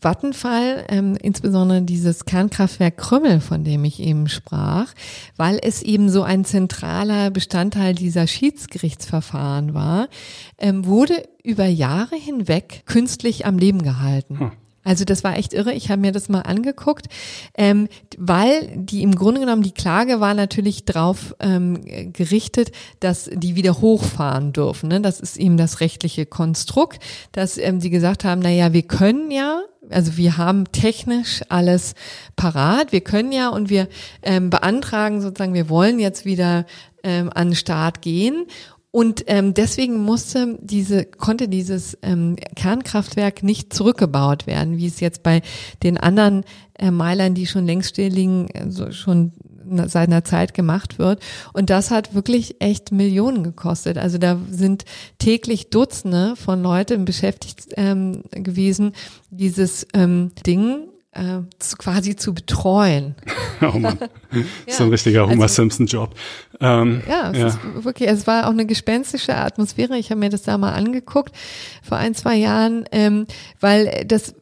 Vattenfall, 0.00 0.84
ähm, 0.88 1.16
insbesondere 1.20 1.82
dieses 1.82 2.24
Kernkraftwerk 2.24 2.96
Krümmel, 2.96 3.40
von 3.40 3.64
dem 3.64 3.84
ich 3.84 4.00
eben 4.00 4.28
sprach, 4.28 4.92
weil 5.36 5.58
es 5.62 5.82
eben 5.82 6.08
so 6.08 6.22
ein 6.22 6.44
zentraler 6.44 7.30
Bestandteil 7.30 7.94
dieser 7.94 8.26
Schiedsgerichtsverfahren 8.26 9.74
war, 9.74 10.08
ähm, 10.58 10.86
wurde 10.86 11.22
über 11.42 11.66
Jahre 11.66 12.16
hinweg 12.16 12.82
künstlich 12.86 13.46
am 13.46 13.58
Leben 13.58 13.82
gehalten. 13.82 14.38
Hm. 14.38 14.52
Also 14.82 15.04
das 15.04 15.24
war 15.24 15.36
echt 15.36 15.52
irre. 15.52 15.74
Ich 15.74 15.90
habe 15.90 16.00
mir 16.00 16.12
das 16.12 16.28
mal 16.28 16.40
angeguckt, 16.40 17.06
ähm, 17.56 17.88
weil 18.16 18.70
die 18.74 19.02
im 19.02 19.14
Grunde 19.14 19.40
genommen 19.40 19.62
die 19.62 19.72
Klage 19.72 20.20
war 20.20 20.34
natürlich 20.34 20.84
drauf 20.84 21.34
ähm, 21.38 22.12
gerichtet, 22.12 22.72
dass 23.00 23.30
die 23.32 23.56
wieder 23.56 23.80
hochfahren 23.80 24.52
dürfen. 24.52 24.88
Ne? 24.88 25.00
Das 25.00 25.20
ist 25.20 25.36
eben 25.36 25.56
das 25.56 25.80
rechtliche 25.80 26.24
Konstrukt, 26.24 27.02
dass 27.32 27.58
ähm, 27.58 27.80
sie 27.80 27.90
gesagt 27.90 28.24
haben: 28.24 28.40
Na 28.40 28.50
ja, 28.50 28.72
wir 28.72 28.82
können 28.82 29.30
ja 29.30 29.62
also 29.88 30.16
wir 30.16 30.36
haben 30.36 30.70
technisch 30.70 31.42
alles 31.48 31.94
parat. 32.36 32.92
Wir 32.92 33.00
können 33.00 33.32
ja 33.32 33.48
und 33.48 33.70
wir 33.70 33.88
ähm, 34.22 34.50
beantragen 34.50 35.20
sozusagen, 35.20 35.54
wir 35.54 35.68
wollen 35.68 35.98
jetzt 35.98 36.24
wieder 36.24 36.64
ähm, 37.02 37.30
an 37.34 37.48
den 37.48 37.56
Start 37.56 38.02
gehen. 38.02 38.46
Und 38.92 39.24
ähm, 39.28 39.54
deswegen 39.54 39.98
musste 40.02 40.58
diese, 40.60 41.04
konnte 41.04 41.48
dieses 41.48 41.96
ähm, 42.02 42.36
Kernkraftwerk 42.56 43.42
nicht 43.44 43.72
zurückgebaut 43.72 44.46
werden, 44.48 44.78
wie 44.78 44.86
es 44.86 44.98
jetzt 44.98 45.22
bei 45.22 45.42
den 45.82 45.96
anderen 45.96 46.44
äh, 46.78 46.90
Meilern, 46.90 47.34
die 47.34 47.46
schon 47.46 47.66
längst 47.66 47.90
still 47.90 48.12
liegen, 48.12 48.48
also 48.54 48.90
schon 48.90 49.32
seiner 49.86 50.24
Zeit 50.24 50.54
gemacht 50.54 50.98
wird. 50.98 51.22
Und 51.52 51.70
das 51.70 51.90
hat 51.90 52.14
wirklich 52.14 52.56
echt 52.60 52.90
Millionen 52.90 53.44
gekostet. 53.44 53.98
Also 53.98 54.18
da 54.18 54.38
sind 54.50 54.84
täglich 55.18 55.70
Dutzende 55.70 56.34
von 56.36 56.62
Leuten 56.62 57.04
beschäftigt 57.04 57.66
ähm, 57.76 58.22
gewesen, 58.32 58.92
dieses 59.30 59.86
ähm, 59.94 60.32
Ding 60.44 60.89
äh, 61.12 61.40
zu, 61.58 61.76
quasi 61.76 62.16
zu 62.16 62.34
betreuen. 62.34 63.14
oh 63.62 63.78
Mann, 63.78 63.98
das 64.66 64.74
ist 64.74 64.80
ein 64.80 64.88
richtiger 64.88 65.28
Homer 65.28 65.42
also, 65.42 65.56
Simpson-Job. 65.56 66.14
Ähm, 66.60 67.02
ja, 67.08 67.30
es 67.30 67.38
ja. 67.38 67.46
ist 67.48 67.58
wirklich, 67.84 68.08
es 68.08 68.26
war 68.26 68.46
auch 68.46 68.52
eine 68.52 68.66
gespenstische 68.66 69.36
Atmosphäre. 69.36 69.96
Ich 69.96 70.10
habe 70.10 70.20
mir 70.20 70.30
das 70.30 70.42
da 70.42 70.58
mal 70.58 70.72
angeguckt 70.72 71.34
vor 71.82 71.98
ein, 71.98 72.14
zwei 72.14 72.36
Jahren, 72.36 72.84
ähm, 72.92 73.26
weil 73.60 74.04
das 74.06 74.34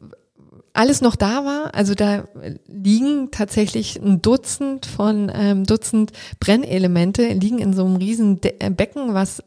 alles 0.73 1.01
noch 1.01 1.15
da 1.15 1.43
war. 1.45 1.75
Also 1.75 1.95
da 1.95 2.25
liegen 2.67 3.31
tatsächlich 3.31 3.99
ein 3.99 4.21
Dutzend 4.21 4.85
von 4.85 5.31
ähm, 5.33 5.65
Dutzend 5.65 6.11
Brennelemente 6.39 7.33
liegen 7.33 7.59
in 7.59 7.73
so 7.73 7.85
einem 7.85 7.95
riesen 7.95 8.41
De 8.41 8.53
äh, 8.59 8.69
Becken, 8.69 9.13
was 9.13 9.43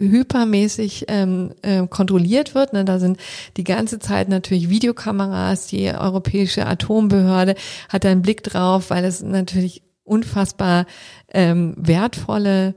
hypermäßig 0.00 1.04
ähm, 1.08 1.52
äh, 1.62 1.86
kontrolliert 1.86 2.54
wird. 2.54 2.72
Ne? 2.72 2.84
Da 2.84 2.98
sind 2.98 3.18
die 3.56 3.64
ganze 3.64 3.98
Zeit 3.98 4.28
natürlich 4.28 4.70
Videokameras. 4.70 5.66
Die 5.66 5.86
Europäische 5.88 6.66
Atombehörde 6.66 7.54
hat 7.88 8.06
einen 8.06 8.22
Blick 8.22 8.42
drauf, 8.42 8.90
weil 8.90 9.04
es 9.04 9.22
natürlich 9.22 9.82
unfassbar 10.04 10.86
ähm, 11.32 11.74
wertvolle 11.76 12.74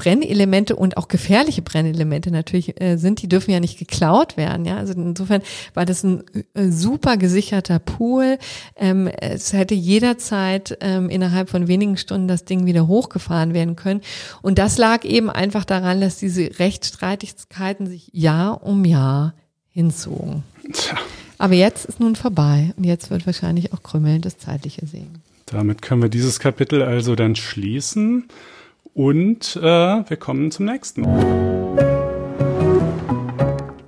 Brennelemente 0.00 0.76
und 0.76 0.96
auch 0.96 1.08
gefährliche 1.08 1.60
Brennelemente 1.60 2.30
natürlich 2.30 2.80
äh, 2.80 2.96
sind, 2.96 3.20
die 3.20 3.28
dürfen 3.28 3.50
ja 3.50 3.60
nicht 3.60 3.78
geklaut 3.78 4.38
werden. 4.38 4.64
Ja, 4.64 4.78
also 4.78 4.94
insofern 4.94 5.42
war 5.74 5.84
das 5.84 6.02
ein 6.02 6.24
äh, 6.54 6.70
super 6.70 7.18
gesicherter 7.18 7.78
Pool. 7.78 8.38
Ähm, 8.76 9.08
es 9.08 9.52
hätte 9.52 9.74
jederzeit 9.74 10.78
ähm, 10.80 11.10
innerhalb 11.10 11.50
von 11.50 11.68
wenigen 11.68 11.98
Stunden 11.98 12.28
das 12.28 12.46
Ding 12.46 12.64
wieder 12.64 12.86
hochgefahren 12.86 13.52
werden 13.52 13.76
können. 13.76 14.00
Und 14.40 14.56
das 14.56 14.78
lag 14.78 15.04
eben 15.04 15.28
einfach 15.28 15.66
daran, 15.66 16.00
dass 16.00 16.16
diese 16.16 16.58
Rechtsstreitigkeiten 16.58 17.86
sich 17.86 18.08
Jahr 18.14 18.62
um 18.62 18.86
Jahr 18.86 19.34
hinzogen. 19.68 20.44
Tja. 20.72 20.96
Aber 21.36 21.52
jetzt 21.52 21.84
ist 21.84 22.00
nun 22.00 22.16
vorbei 22.16 22.72
und 22.78 22.84
jetzt 22.84 23.10
wird 23.10 23.26
wahrscheinlich 23.26 23.74
auch 23.74 23.82
Krümmel 23.82 24.20
das 24.20 24.38
Zeitliche 24.38 24.86
sehen. 24.86 25.20
Damit 25.44 25.82
können 25.82 26.00
wir 26.00 26.08
dieses 26.08 26.40
Kapitel 26.40 26.80
also 26.80 27.16
dann 27.16 27.36
schließen. 27.36 28.28
Und 28.94 29.56
äh, 29.56 29.60
wir 29.62 30.16
kommen 30.18 30.50
zum 30.50 30.66
nächsten. 30.66 31.04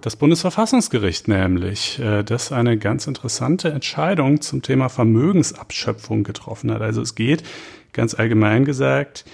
Das 0.01 0.17
Bundesverfassungsgericht 0.17 1.29
nämlich, 1.29 2.01
äh, 2.01 2.23
das 2.25 2.51
eine 2.53 2.77
ganz 2.77 3.07
interessante 3.07 3.71
Entscheidung 3.71 4.41
zum 4.41 4.63
Thema 4.63 4.89
Vermögensabschöpfung 4.89 6.25
getroffen 6.25 6.73
hat. 6.73 6.83
Also 6.83 7.03
es 7.03 7.15
geht 7.15 7.45
ganz 7.93 8.15
allgemein 8.15 8.65
gesagt 8.65 9.25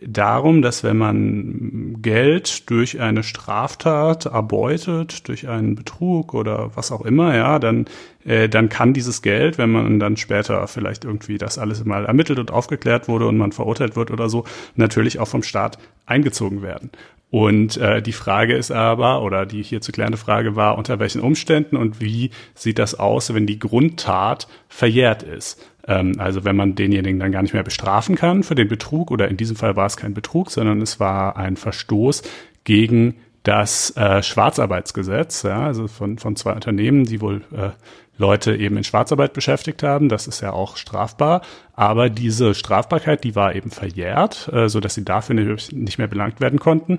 darum, 0.00 0.62
dass 0.62 0.84
wenn 0.84 0.96
man 0.96 1.96
Geld 2.00 2.70
durch 2.70 3.00
eine 3.00 3.22
Straftat 3.22 4.26
erbeutet, 4.26 5.28
durch 5.28 5.48
einen 5.48 5.74
Betrug 5.74 6.34
oder 6.34 6.70
was 6.76 6.92
auch 6.92 7.04
immer, 7.04 7.34
ja, 7.34 7.58
dann, 7.58 7.86
äh, 8.24 8.48
dann 8.48 8.68
kann 8.68 8.92
dieses 8.92 9.22
Geld, 9.22 9.58
wenn 9.58 9.70
man 9.70 9.98
dann 9.98 10.16
später 10.16 10.66
vielleicht 10.68 11.04
irgendwie 11.04 11.38
das 11.38 11.58
alles 11.58 11.84
mal 11.84 12.06
ermittelt 12.06 12.38
und 12.38 12.50
aufgeklärt 12.50 13.08
wurde 13.08 13.26
und 13.26 13.36
man 13.36 13.52
verurteilt 13.52 13.96
wird 13.96 14.10
oder 14.10 14.28
so, 14.28 14.44
natürlich 14.76 15.18
auch 15.18 15.28
vom 15.28 15.42
Staat 15.42 15.78
eingezogen 16.06 16.62
werden. 16.62 16.90
Und 17.30 17.76
äh, 17.76 18.00
die 18.00 18.12
Frage 18.12 18.56
ist 18.56 18.70
aber, 18.70 19.22
oder 19.22 19.44
die 19.44 19.62
hier 19.62 19.82
zu 19.82 19.92
klärende 19.92 20.16
Frage 20.16 20.56
war, 20.56 20.78
unter 20.78 20.98
welchen 20.98 21.20
Umständen 21.20 21.76
und 21.76 22.00
wie 22.00 22.30
sieht 22.54 22.78
das 22.78 22.94
aus, 22.94 23.34
wenn 23.34 23.46
die 23.46 23.58
Grundtat 23.58 24.48
verjährt 24.68 25.22
ist? 25.22 25.62
Ähm, 25.88 26.14
also 26.18 26.44
wenn 26.44 26.54
man 26.54 26.76
denjenigen 26.76 27.18
dann 27.18 27.32
gar 27.32 27.42
nicht 27.42 27.54
mehr 27.54 27.64
bestrafen 27.64 28.14
kann 28.14 28.44
für 28.44 28.54
den 28.54 28.68
Betrug, 28.68 29.10
oder 29.10 29.28
in 29.28 29.36
diesem 29.36 29.56
Fall 29.56 29.74
war 29.74 29.86
es 29.86 29.96
kein 29.96 30.14
Betrug, 30.14 30.50
sondern 30.50 30.80
es 30.82 31.00
war 31.00 31.36
ein 31.36 31.56
Verstoß 31.56 32.22
gegen 32.62 33.16
das 33.42 33.96
äh, 33.96 34.22
Schwarzarbeitsgesetz, 34.22 35.42
ja, 35.42 35.62
also 35.62 35.88
von, 35.88 36.18
von 36.18 36.36
zwei 36.36 36.52
Unternehmen, 36.52 37.04
die 37.04 37.20
wohl 37.20 37.42
äh, 37.52 37.70
Leute 38.18 38.54
eben 38.56 38.76
in 38.76 38.84
Schwarzarbeit 38.84 39.32
beschäftigt 39.32 39.82
haben. 39.82 40.08
Das 40.08 40.26
ist 40.26 40.40
ja 40.40 40.52
auch 40.52 40.76
strafbar. 40.76 41.40
Aber 41.72 42.10
diese 42.10 42.54
Strafbarkeit, 42.54 43.24
die 43.24 43.36
war 43.36 43.54
eben 43.54 43.70
verjährt, 43.70 44.50
äh, 44.52 44.68
so 44.68 44.80
dass 44.80 44.94
sie 44.94 45.04
dafür 45.04 45.34
nicht 45.72 45.98
mehr 45.98 46.08
belangt 46.08 46.40
werden 46.40 46.58
konnten. 46.58 46.98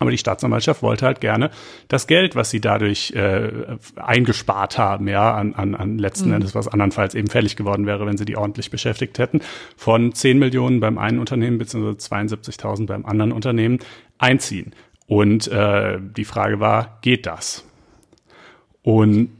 Aber 0.00 0.10
die 0.10 0.18
Staatsanwaltschaft 0.18 0.82
wollte 0.82 1.06
halt 1.06 1.20
gerne 1.20 1.50
das 1.88 2.06
Geld, 2.06 2.34
was 2.34 2.50
sie 2.50 2.60
dadurch 2.60 3.12
äh, 3.12 3.50
eingespart 3.96 4.76
haben, 4.76 5.06
ja, 5.06 5.34
an, 5.34 5.54
an, 5.54 5.74
an 5.74 5.98
letzten 5.98 6.28
mhm. 6.28 6.36
Endes, 6.36 6.54
was 6.54 6.66
andernfalls 6.66 7.14
eben 7.14 7.28
fällig 7.28 7.54
geworden 7.56 7.86
wäre, 7.86 8.04
wenn 8.06 8.16
sie 8.16 8.24
die 8.24 8.36
ordentlich 8.36 8.70
beschäftigt 8.70 9.18
hätten, 9.18 9.40
von 9.76 10.12
10 10.12 10.38
Millionen 10.38 10.80
beim 10.80 10.98
einen 10.98 11.20
Unternehmen 11.20 11.58
bzw. 11.58 11.90
72.000 11.90 12.86
beim 12.86 13.06
anderen 13.06 13.32
Unternehmen 13.32 13.78
einziehen. 14.18 14.74
Und 15.06 15.48
äh, 15.48 15.98
die 16.00 16.24
Frage 16.24 16.60
war, 16.60 16.98
geht 17.02 17.26
das? 17.26 17.64
Und 18.82 19.30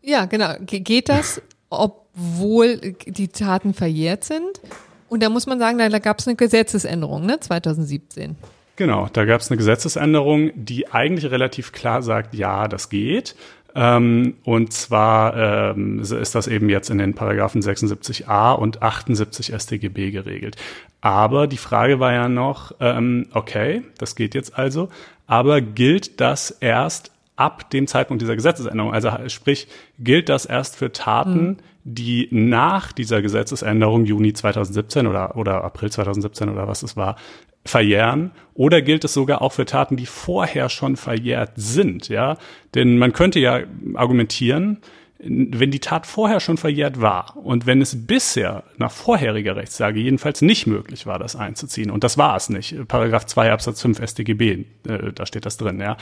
ja, 0.00 0.26
genau. 0.26 0.54
geht 0.60 1.08
das, 1.08 1.40
obwohl 1.70 2.78
die 3.06 3.28
Taten 3.28 3.74
verjährt 3.74 4.24
sind? 4.24 4.60
Und 5.08 5.22
da 5.22 5.28
muss 5.28 5.46
man 5.46 5.58
sagen, 5.58 5.78
da, 5.78 5.88
da 5.88 5.98
gab 5.98 6.18
es 6.18 6.26
eine 6.26 6.36
Gesetzesänderung, 6.36 7.24
ne, 7.26 7.40
2017. 7.40 8.36
Genau, 8.76 9.08
da 9.12 9.24
gab 9.24 9.40
es 9.40 9.50
eine 9.50 9.58
Gesetzesänderung, 9.58 10.50
die 10.54 10.90
eigentlich 10.90 11.30
relativ 11.30 11.72
klar 11.72 12.02
sagt, 12.02 12.34
ja, 12.34 12.66
das 12.66 12.88
geht. 12.88 13.36
Ähm, 13.76 14.34
und 14.44 14.72
zwar 14.72 15.36
ähm, 15.76 16.00
ist 16.00 16.34
das 16.34 16.46
eben 16.46 16.68
jetzt 16.68 16.90
in 16.90 16.98
den 16.98 17.14
Paragraphen 17.14 17.60
76a 17.60 18.52
und 18.54 18.82
78 18.82 19.52
StGB 19.52 20.10
geregelt. 20.12 20.56
Aber 21.00 21.46
die 21.46 21.56
Frage 21.56 21.98
war 21.98 22.12
ja 22.12 22.28
noch, 22.28 22.74
ähm, 22.80 23.26
okay, 23.32 23.82
das 23.98 24.14
geht 24.14 24.34
jetzt 24.34 24.56
also, 24.56 24.88
aber 25.26 25.60
gilt 25.60 26.20
das 26.20 26.50
erst 26.50 27.10
ab 27.36 27.70
dem 27.70 27.86
Zeitpunkt 27.86 28.22
dieser 28.22 28.36
Gesetzesänderung? 28.36 28.92
Also 28.92 29.10
sprich, 29.28 29.66
gilt 29.98 30.28
das 30.28 30.46
erst 30.46 30.76
für 30.76 30.92
Taten, 30.92 31.46
mhm. 31.46 31.56
die 31.82 32.28
nach 32.30 32.92
dieser 32.92 33.22
Gesetzesänderung 33.22 34.04
Juni 34.04 34.32
2017 34.32 35.08
oder, 35.08 35.36
oder 35.36 35.64
April 35.64 35.90
2017 35.90 36.48
oder 36.48 36.68
was 36.68 36.84
es 36.84 36.96
war, 36.96 37.16
verjähren 37.64 38.30
oder 38.54 38.82
gilt 38.82 39.04
es 39.04 39.14
sogar 39.14 39.42
auch 39.42 39.52
für 39.52 39.64
Taten, 39.64 39.96
die 39.96 40.06
vorher 40.06 40.68
schon 40.68 40.96
verjährt 40.96 41.52
sind, 41.56 42.08
ja? 42.08 42.36
Denn 42.74 42.98
man 42.98 43.12
könnte 43.12 43.40
ja 43.40 43.60
argumentieren, 43.94 44.78
wenn 45.26 45.70
die 45.70 45.80
Tat 45.80 46.06
vorher 46.06 46.40
schon 46.40 46.58
verjährt 46.58 47.00
war 47.00 47.36
und 47.36 47.66
wenn 47.66 47.80
es 47.80 48.06
bisher 48.06 48.64
nach 48.76 48.90
vorheriger 48.90 49.56
Rechtslage 49.56 49.98
jedenfalls 49.98 50.42
nicht 50.42 50.66
möglich 50.66 51.06
war, 51.06 51.18
das 51.18 51.34
einzuziehen, 51.34 51.90
und 51.90 52.04
das 52.04 52.18
war 52.18 52.36
es 52.36 52.50
nicht, 52.50 52.76
Paragraph 52.88 53.24
2 53.24 53.52
Absatz 53.52 53.80
5 53.80 54.06
StGB, 54.06 54.64
äh, 54.86 55.12
da 55.14 55.24
steht 55.24 55.46
das 55.46 55.56
drin, 55.56 55.80
ja, 55.80 55.96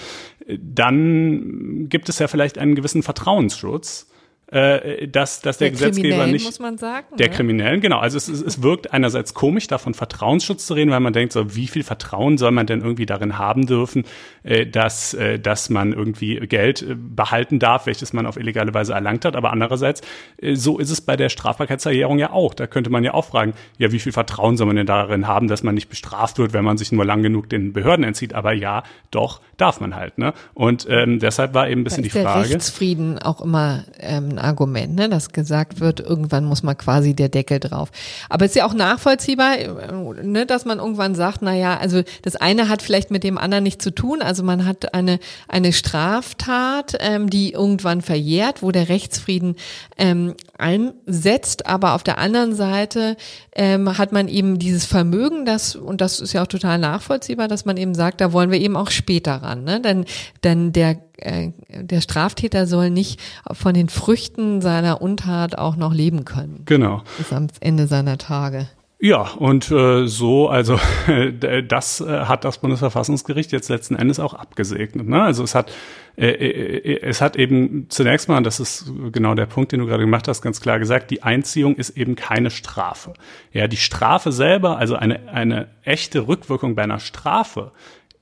dann 0.48 1.88
gibt 1.88 2.08
es 2.08 2.18
ja 2.18 2.26
vielleicht 2.26 2.58
einen 2.58 2.74
gewissen 2.74 3.02
Vertrauensschutz, 3.02 4.11
äh, 4.52 5.08
dass, 5.08 5.40
dass 5.40 5.56
der, 5.56 5.70
der 5.70 5.72
Gesetzgeber 5.72 6.26
nicht. 6.26 6.44
muss 6.44 6.60
man 6.60 6.76
sagen. 6.76 7.06
Der 7.18 7.28
ne? 7.28 7.34
Kriminellen, 7.34 7.80
genau. 7.80 7.98
Also 7.98 8.18
es, 8.18 8.28
es, 8.28 8.42
es 8.42 8.62
wirkt 8.62 8.92
einerseits 8.92 9.32
komisch, 9.32 9.66
davon 9.66 9.94
Vertrauensschutz 9.94 10.66
zu 10.66 10.74
reden, 10.74 10.90
weil 10.90 11.00
man 11.00 11.14
denkt, 11.14 11.32
so 11.32 11.56
wie 11.56 11.66
viel 11.66 11.82
Vertrauen 11.82 12.36
soll 12.36 12.50
man 12.50 12.66
denn 12.66 12.82
irgendwie 12.82 13.06
darin 13.06 13.38
haben 13.38 13.66
dürfen, 13.66 14.04
äh, 14.42 14.66
dass, 14.66 15.14
äh, 15.14 15.38
dass 15.38 15.70
man 15.70 15.94
irgendwie 15.94 16.36
Geld 16.40 16.82
äh, 16.82 16.94
behalten 16.94 17.60
darf, 17.60 17.86
welches 17.86 18.12
man 18.12 18.26
auf 18.26 18.36
illegale 18.36 18.74
Weise 18.74 18.92
erlangt 18.92 19.24
hat. 19.24 19.36
Aber 19.36 19.52
andererseits, 19.52 20.02
äh, 20.36 20.54
so 20.54 20.78
ist 20.78 20.90
es 20.90 21.00
bei 21.00 21.16
der 21.16 21.30
Strafbarkeitserklärung 21.30 22.18
ja 22.18 22.30
auch. 22.32 22.52
Da 22.52 22.66
könnte 22.66 22.90
man 22.90 23.04
ja 23.04 23.14
auch 23.14 23.24
fragen, 23.24 23.54
ja, 23.78 23.90
wie 23.90 23.98
viel 24.00 24.12
Vertrauen 24.12 24.58
soll 24.58 24.66
man 24.66 24.76
denn 24.76 24.86
darin 24.86 25.26
haben, 25.26 25.48
dass 25.48 25.62
man 25.62 25.74
nicht 25.74 25.88
bestraft 25.88 26.38
wird, 26.38 26.52
wenn 26.52 26.64
man 26.64 26.76
sich 26.76 26.92
nur 26.92 27.06
lang 27.06 27.22
genug 27.22 27.48
den 27.48 27.72
Behörden 27.72 28.04
entzieht. 28.04 28.34
Aber 28.34 28.52
ja, 28.52 28.82
doch, 29.10 29.40
darf 29.56 29.80
man 29.80 29.94
halt. 29.94 30.18
Ne? 30.18 30.34
Und 30.52 30.86
ähm, 30.90 31.20
deshalb 31.20 31.54
war 31.54 31.70
eben 31.70 31.80
ein 31.80 31.84
bisschen 31.84 32.02
die 32.02 32.10
Frage. 32.10 32.48
Der 32.48 32.56
Rechtsfrieden 32.56 33.18
auch 33.18 33.40
immer 33.40 33.84
ähm, 33.98 34.41
Argument, 34.42 34.94
ne, 34.94 35.08
dass 35.08 35.30
gesagt 35.30 35.80
wird, 35.80 36.00
irgendwann 36.00 36.44
muss 36.44 36.62
man 36.62 36.76
quasi 36.76 37.14
der 37.14 37.28
Deckel 37.28 37.60
drauf. 37.60 37.90
Aber 38.28 38.44
es 38.44 38.52
ist 38.52 38.56
ja 38.56 38.66
auch 38.66 38.74
nachvollziehbar, 38.74 39.58
äh, 39.58 40.22
ne, 40.22 40.46
dass 40.46 40.64
man 40.64 40.78
irgendwann 40.78 41.14
sagt, 41.14 41.42
na 41.42 41.54
ja, 41.54 41.76
also 41.76 42.02
das 42.22 42.36
eine 42.36 42.68
hat 42.68 42.82
vielleicht 42.82 43.10
mit 43.10 43.24
dem 43.24 43.38
anderen 43.38 43.64
nichts 43.64 43.84
zu 43.84 43.90
tun. 43.90 44.22
Also 44.22 44.42
man 44.42 44.66
hat 44.66 44.94
eine 44.94 45.18
eine 45.48 45.72
Straftat, 45.72 46.96
ähm, 47.00 47.30
die 47.30 47.52
irgendwann 47.52 48.02
verjährt, 48.02 48.62
wo 48.62 48.70
der 48.70 48.88
Rechtsfrieden 48.88 49.56
ähm, 49.96 50.34
einsetzt, 50.58 51.66
aber 51.66 51.94
auf 51.94 52.02
der 52.02 52.18
anderen 52.18 52.54
Seite 52.54 53.16
ähm, 53.54 53.98
hat 53.98 54.12
man 54.12 54.28
eben 54.28 54.58
dieses 54.58 54.84
Vermögen, 54.84 55.44
das 55.44 55.74
und 55.74 56.00
das 56.00 56.20
ist 56.20 56.32
ja 56.32 56.42
auch 56.42 56.46
total 56.46 56.78
nachvollziehbar, 56.78 57.48
dass 57.48 57.64
man 57.64 57.76
eben 57.76 57.94
sagt, 57.94 58.20
da 58.20 58.32
wollen 58.32 58.50
wir 58.50 58.60
eben 58.60 58.76
auch 58.76 58.90
später 58.90 59.34
ran, 59.36 59.64
ne? 59.64 59.80
Denn 59.80 60.04
denn 60.44 60.72
der 60.72 60.96
äh, 61.16 61.50
der 61.68 62.00
Straftäter 62.00 62.66
soll 62.66 62.90
nicht 62.90 63.20
von 63.52 63.74
den 63.74 63.88
Früchten 63.88 64.60
seiner 64.60 65.02
Untat 65.02 65.58
auch 65.58 65.76
noch 65.76 65.92
leben 65.92 66.24
können. 66.24 66.62
Genau. 66.66 67.02
Bis 67.18 67.32
am 67.32 67.48
Ende 67.60 67.86
seiner 67.86 68.18
Tage. 68.18 68.68
Ja, 69.04 69.22
und 69.36 69.68
äh, 69.72 70.06
so, 70.06 70.48
also 70.48 70.78
das 71.68 72.00
äh, 72.00 72.06
hat 72.06 72.44
das 72.44 72.58
Bundesverfassungsgericht 72.58 73.50
jetzt 73.50 73.68
letzten 73.68 73.96
Endes 73.96 74.20
auch 74.20 74.32
abgesegnet. 74.32 75.08
Ne? 75.08 75.20
Also 75.20 75.42
es 75.42 75.56
hat, 75.56 75.72
äh, 76.16 76.28
äh, 76.28 77.00
es 77.02 77.20
hat 77.20 77.34
eben 77.34 77.86
zunächst 77.88 78.28
mal, 78.28 78.40
das 78.44 78.60
ist 78.60 78.92
genau 79.10 79.34
der 79.34 79.46
Punkt, 79.46 79.72
den 79.72 79.80
du 79.80 79.86
gerade 79.86 80.04
gemacht 80.04 80.28
hast, 80.28 80.40
ganz 80.40 80.60
klar 80.60 80.78
gesagt, 80.78 81.10
die 81.10 81.24
Einziehung 81.24 81.74
ist 81.74 81.96
eben 81.96 82.14
keine 82.14 82.52
Strafe. 82.52 83.14
Ja, 83.52 83.66
die 83.66 83.76
Strafe 83.76 84.30
selber, 84.30 84.78
also 84.78 84.94
eine, 84.94 85.28
eine 85.32 85.66
echte 85.82 86.28
Rückwirkung 86.28 86.76
bei 86.76 86.84
einer 86.84 87.00
Strafe, 87.00 87.72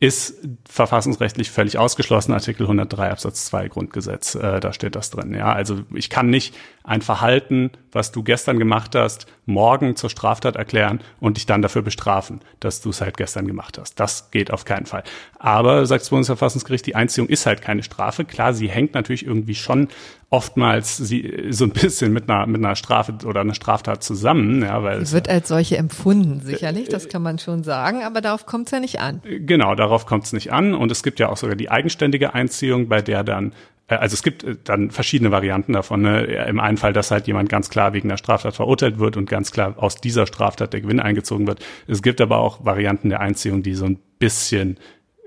ist 0.01 0.49
verfassungsrechtlich 0.67 1.51
völlig 1.51 1.77
ausgeschlossen, 1.77 2.33
Artikel 2.33 2.63
103 2.63 3.11
Absatz 3.11 3.45
2 3.45 3.69
Grundgesetz, 3.69 4.35
äh, 4.35 4.59
da 4.59 4.73
steht 4.73 4.97
das 4.97 5.11
drin. 5.11 5.35
Ja, 5.35 5.53
also 5.53 5.83
ich 5.95 6.09
kann 6.09 6.31
nicht 6.31 6.57
ein 6.83 7.03
Verhalten, 7.03 7.71
was 7.93 8.11
du 8.11 8.23
gestern 8.23 8.59
gemacht 8.59 8.95
hast, 8.95 9.27
morgen 9.45 9.97
zur 9.97 10.09
Straftat 10.09 10.57
erklären 10.57 11.01
und 11.21 11.37
dich 11.37 11.45
dann 11.45 11.61
dafür 11.61 11.83
bestrafen, 11.83 12.41
dass 12.61 12.81
du 12.81 12.89
es 12.89 13.03
halt 13.03 13.19
gestern 13.19 13.47
gemacht 13.47 13.77
hast. 13.77 14.01
Das 14.01 14.31
geht 14.31 14.51
auf 14.51 14.65
keinen 14.65 14.87
Fall. 14.87 15.05
Aber, 15.39 15.85
sagt 15.85 16.01
das 16.01 16.11
Bundesverfassungsgericht, 16.11 16.87
die 16.87 16.95
Einziehung 16.95 17.29
ist 17.29 17.45
halt 17.45 17.61
keine 17.61 17.83
Strafe. 17.83 18.25
Klar, 18.25 18.55
sie 18.55 18.71
hängt 18.71 18.95
natürlich 18.95 19.27
irgendwie 19.27 19.55
schon 19.55 19.89
oftmals 20.31 20.97
sie, 20.97 21.49
so 21.51 21.65
ein 21.65 21.71
bisschen 21.71 22.13
mit 22.13 22.31
einer, 22.31 22.47
mit 22.47 22.65
einer 22.65 22.77
Strafe 22.77 23.15
oder 23.27 23.41
einer 23.41 23.55
Straftat 23.55 24.03
zusammen. 24.05 24.63
Ja, 24.63 24.83
weil 24.83 25.05
sie 25.05 25.13
wird 25.13 25.29
als 25.29 25.49
solche 25.49 25.77
empfunden, 25.77 26.41
sicherlich, 26.41 26.89
das 26.89 27.09
kann 27.09 27.23
man 27.23 27.39
schon 27.39 27.65
sagen, 27.65 28.05
aber 28.05 28.21
darauf 28.21 28.47
kommt 28.47 28.67
es 28.67 28.71
ja 28.71 28.81
nicht 28.81 29.01
an. 29.01 29.21
Genau, 29.25 29.75
darauf 29.75 30.07
kommt 30.07 30.25
es 30.25 30.33
nicht 30.33 30.53
an. 30.53 30.75
Und 30.75 30.93
es 30.93 31.03
gibt 31.03 31.19
ja 31.19 31.29
auch 31.29 31.37
sogar 31.37 31.57
die 31.57 31.71
eigenständige 31.71 32.33
Einziehung, 32.33 32.89
bei 32.89 33.03
der 33.03 33.25
dann 33.25 33.53
äh, 33.89 33.97
also 33.97 34.15
es 34.15 34.23
gibt 34.23 34.45
äh, 34.45 34.57
dann 34.63 34.91
verschiedene 34.91 35.33
Varianten 35.33 35.73
davon. 35.73 36.03
Ne? 36.03 36.23
Im 36.49 36.61
einen 36.61 36.77
Fall, 36.77 36.93
dass 36.93 37.11
halt 37.11 37.27
jemand 37.27 37.49
ganz 37.49 37.69
klar 37.69 37.93
wegen 37.93 38.09
der 38.09 38.17
Straftat 38.17 38.55
verurteilt 38.55 39.01
wird 39.01 39.17
und 39.17 39.29
ganz 39.29 39.51
klar 39.51 39.75
aus 39.77 39.97
dieser 39.97 40.27
Straftat 40.27 40.73
der 40.73 40.81
Gewinn 40.81 41.01
eingezogen 41.01 41.49
wird. 41.49 41.65
Es 41.89 42.03
gibt 42.03 42.21
aber 42.21 42.39
auch 42.39 42.65
Varianten 42.65 43.11
der 43.11 43.21
Einziehung, 43.21 43.63
die 43.65 43.75
so 43.75 43.87
ein 43.87 43.99
bisschen 44.21 44.79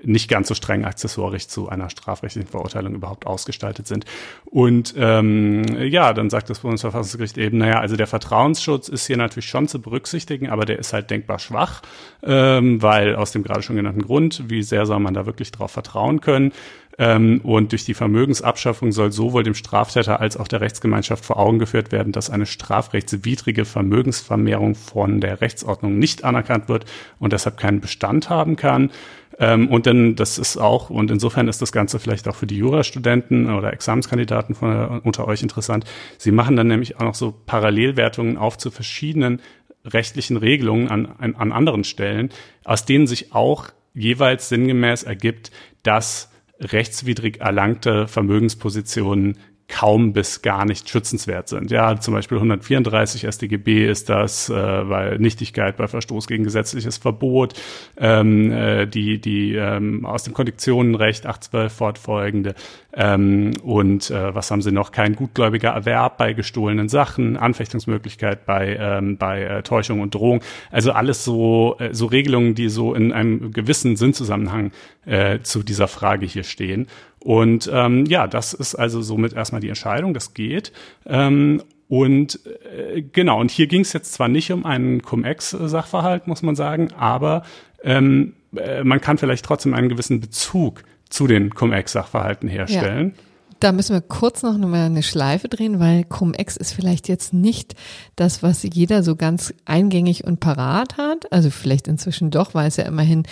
nicht 0.06 0.28
ganz 0.28 0.48
so 0.48 0.54
streng 0.54 0.84
accessorisch 0.84 1.48
zu 1.48 1.68
einer 1.68 1.90
strafrechtlichen 1.90 2.50
Verurteilung 2.50 2.94
überhaupt 2.94 3.26
ausgestaltet 3.26 3.86
sind. 3.86 4.04
Und 4.44 4.94
ähm, 4.96 5.64
ja, 5.80 6.12
dann 6.12 6.30
sagt 6.30 6.50
das 6.50 6.60
Bundesverfassungsgericht 6.60 7.38
eben, 7.38 7.58
naja, 7.58 7.80
also 7.80 7.96
der 7.96 8.06
Vertrauensschutz 8.06 8.88
ist 8.88 9.06
hier 9.06 9.16
natürlich 9.16 9.48
schon 9.48 9.68
zu 9.68 9.80
berücksichtigen, 9.80 10.50
aber 10.50 10.64
der 10.64 10.78
ist 10.78 10.92
halt 10.92 11.10
denkbar 11.10 11.38
schwach, 11.38 11.82
ähm, 12.22 12.82
weil 12.82 13.16
aus 13.16 13.32
dem 13.32 13.42
gerade 13.42 13.62
schon 13.62 13.76
genannten 13.76 14.02
Grund, 14.02 14.44
wie 14.48 14.62
sehr 14.62 14.86
soll 14.86 15.00
man 15.00 15.14
da 15.14 15.26
wirklich 15.26 15.52
drauf 15.52 15.70
vertrauen 15.70 16.20
können? 16.20 16.52
Ähm, 16.96 17.40
und 17.42 17.72
durch 17.72 17.84
die 17.84 17.94
Vermögensabschaffung 17.94 18.92
soll 18.92 19.10
sowohl 19.10 19.42
dem 19.42 19.54
Straftäter 19.54 20.20
als 20.20 20.36
auch 20.36 20.46
der 20.46 20.60
Rechtsgemeinschaft 20.60 21.24
vor 21.24 21.38
Augen 21.38 21.58
geführt 21.58 21.90
werden, 21.90 22.12
dass 22.12 22.30
eine 22.30 22.46
strafrechtswidrige 22.46 23.64
Vermögensvermehrung 23.64 24.74
von 24.74 25.20
der 25.20 25.40
Rechtsordnung 25.40 25.98
nicht 25.98 26.22
anerkannt 26.24 26.68
wird 26.68 26.84
und 27.18 27.32
deshalb 27.32 27.56
keinen 27.56 27.80
Bestand 27.80 28.30
haben 28.30 28.56
kann. 28.56 28.90
Ähm, 29.38 29.68
und 29.68 29.86
dann, 29.86 30.16
das 30.16 30.38
ist 30.38 30.56
auch, 30.56 30.90
und 30.90 31.10
insofern 31.10 31.48
ist 31.48 31.60
das 31.60 31.72
Ganze 31.72 31.98
vielleicht 31.98 32.28
auch 32.28 32.36
für 32.36 32.46
die 32.46 32.56
Jurastudenten 32.56 33.52
oder 33.52 33.72
Examenskandidaten 33.72 34.54
von, 34.54 35.00
unter 35.00 35.26
euch 35.26 35.42
interessant. 35.42 35.84
Sie 36.18 36.30
machen 36.30 36.56
dann 36.56 36.68
nämlich 36.68 36.96
auch 36.96 37.02
noch 37.04 37.14
so 37.14 37.32
Parallelwertungen 37.32 38.36
auf 38.36 38.58
zu 38.58 38.70
verschiedenen 38.70 39.40
rechtlichen 39.84 40.36
Regelungen 40.36 40.88
an, 40.88 41.06
an, 41.18 41.34
an 41.34 41.52
anderen 41.52 41.84
Stellen, 41.84 42.30
aus 42.64 42.84
denen 42.84 43.06
sich 43.06 43.34
auch 43.34 43.68
jeweils 43.92 44.48
sinngemäß 44.48 45.02
ergibt, 45.02 45.50
dass 45.82 46.30
rechtswidrig 46.60 47.40
erlangte 47.40 48.08
Vermögenspositionen 48.08 49.38
kaum 49.68 50.12
bis 50.12 50.42
gar 50.42 50.64
nicht 50.64 50.88
schützenswert 50.88 51.48
sind. 51.48 51.70
Ja, 51.70 51.98
zum 51.98 52.14
Beispiel 52.14 52.36
134 52.36 53.22
StGB 53.22 53.88
ist 53.88 54.08
das, 54.08 54.50
äh, 54.50 54.54
weil 54.54 55.18
Nichtigkeit 55.18 55.76
bei 55.76 55.88
Verstoß 55.88 56.26
gegen 56.26 56.44
gesetzliches 56.44 56.98
Verbot, 56.98 57.54
ähm, 57.96 58.52
äh, 58.52 58.86
die, 58.86 59.20
die 59.20 59.54
ähm, 59.54 60.04
aus 60.04 60.24
dem 60.24 60.34
Konditionenrecht 60.34 61.26
812 61.26 61.72
fortfolgende 61.72 62.54
ähm, 62.96 63.52
und 63.62 64.10
äh, 64.10 64.34
was 64.34 64.50
haben 64.50 64.62
sie 64.62 64.70
noch? 64.70 64.92
Kein 64.92 65.16
gutgläubiger 65.16 65.70
Erwerb 65.70 66.16
bei 66.16 66.32
gestohlenen 66.32 66.88
Sachen, 66.88 67.36
Anfechtungsmöglichkeit 67.36 68.46
bei, 68.46 68.76
ähm, 68.78 69.16
bei 69.16 69.42
äh, 69.42 69.62
Täuschung 69.62 70.00
und 70.00 70.14
Drohung. 70.14 70.42
Also 70.70 70.92
alles 70.92 71.24
so, 71.24 71.76
äh, 71.80 71.92
so 71.92 72.06
Regelungen, 72.06 72.54
die 72.54 72.68
so 72.68 72.94
in 72.94 73.12
einem 73.12 73.52
gewissen 73.52 73.96
Sinnzusammenhang 73.96 74.70
äh, 75.06 75.40
zu 75.40 75.62
dieser 75.62 75.88
Frage 75.88 76.26
hier 76.26 76.44
stehen. 76.44 76.86
Und 77.24 77.70
ähm, 77.72 78.04
ja, 78.04 78.26
das 78.26 78.52
ist 78.52 78.74
also 78.74 79.00
somit 79.00 79.32
erstmal 79.32 79.62
die 79.62 79.70
Entscheidung, 79.70 80.12
das 80.12 80.34
geht. 80.34 80.72
Ähm, 81.06 81.62
und 81.88 82.38
äh, 82.46 83.00
genau, 83.00 83.40
und 83.40 83.50
hier 83.50 83.66
ging 83.66 83.80
es 83.80 83.94
jetzt 83.94 84.12
zwar 84.12 84.28
nicht 84.28 84.52
um 84.52 84.66
einen 84.66 85.00
Cum-Ex-Sachverhalt, 85.00 86.26
muss 86.26 86.42
man 86.42 86.54
sagen, 86.54 86.92
aber 86.92 87.44
ähm, 87.82 88.34
äh, 88.54 88.84
man 88.84 89.00
kann 89.00 89.16
vielleicht 89.16 89.46
trotzdem 89.46 89.72
einen 89.72 89.88
gewissen 89.88 90.20
Bezug 90.20 90.82
zu 91.08 91.26
den 91.26 91.54
Cum-Ex-Sachverhalten 91.54 92.46
herstellen. 92.46 93.14
Ja. 93.16 93.22
Da 93.64 93.72
müssen 93.72 93.94
wir 93.94 94.02
kurz 94.02 94.42
noch 94.42 94.58
mal 94.58 94.84
eine 94.84 95.02
Schleife 95.02 95.48
drehen, 95.48 95.80
weil 95.80 96.04
Cum-Ex 96.04 96.58
ist 96.58 96.74
vielleicht 96.74 97.08
jetzt 97.08 97.32
nicht 97.32 97.74
das, 98.14 98.42
was 98.42 98.62
jeder 98.62 99.02
so 99.02 99.16
ganz 99.16 99.54
eingängig 99.64 100.24
und 100.24 100.38
parat 100.38 100.98
hat. 100.98 101.32
Also 101.32 101.48
vielleicht 101.48 101.88
inzwischen 101.88 102.30
doch, 102.30 102.52
weil 102.52 102.68
es 102.68 102.76
ja 102.76 102.84
immerhin 102.84 103.22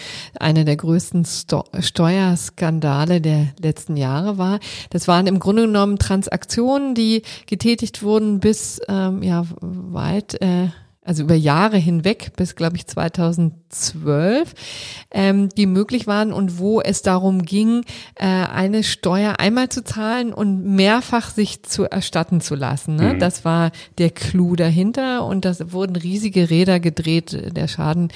einer 0.40 0.64
der 0.64 0.78
größten 0.78 1.26
Sto 1.26 1.64
Steuerskandale 1.78 3.20
der 3.20 3.48
letzten 3.60 3.98
Jahre 3.98 4.38
war. 4.38 4.58
Das 4.88 5.06
waren 5.06 5.26
im 5.26 5.38
Grunde 5.38 5.66
genommen 5.66 5.98
Transaktionen, 5.98 6.94
die 6.94 7.24
getätigt 7.44 8.02
wurden 8.02 8.40
bis 8.40 8.80
ähm, 8.88 9.22
ja 9.22 9.44
weit 9.60 10.40
äh, 10.40 10.68
also 11.04 11.24
über 11.24 11.34
Jahre 11.34 11.78
hinweg 11.78 12.32
bis, 12.36 12.54
glaube 12.54 12.76
ich, 12.76 12.86
2012, 12.86 14.54
ähm, 15.10 15.48
die 15.48 15.66
möglich 15.66 16.06
waren 16.06 16.32
und 16.32 16.58
wo 16.58 16.80
es 16.80 17.02
darum 17.02 17.42
ging, 17.42 17.82
äh, 18.14 18.26
eine 18.26 18.84
Steuer 18.84 19.40
einmal 19.40 19.68
zu 19.68 19.82
zahlen 19.82 20.32
und 20.32 20.64
mehrfach 20.64 21.30
sich 21.30 21.64
zu 21.64 21.84
erstatten 21.84 22.40
zu 22.40 22.54
lassen. 22.54 22.94
Ne? 22.94 23.14
Mhm. 23.14 23.18
Das 23.18 23.44
war 23.44 23.72
der 23.98 24.10
Clou 24.10 24.54
dahinter 24.54 25.24
und 25.24 25.44
das 25.44 25.72
wurden 25.72 25.96
riesige 25.96 26.50
Räder 26.50 26.78
gedreht. 26.78 27.56
Der 27.56 27.66
Schaden 27.66 28.12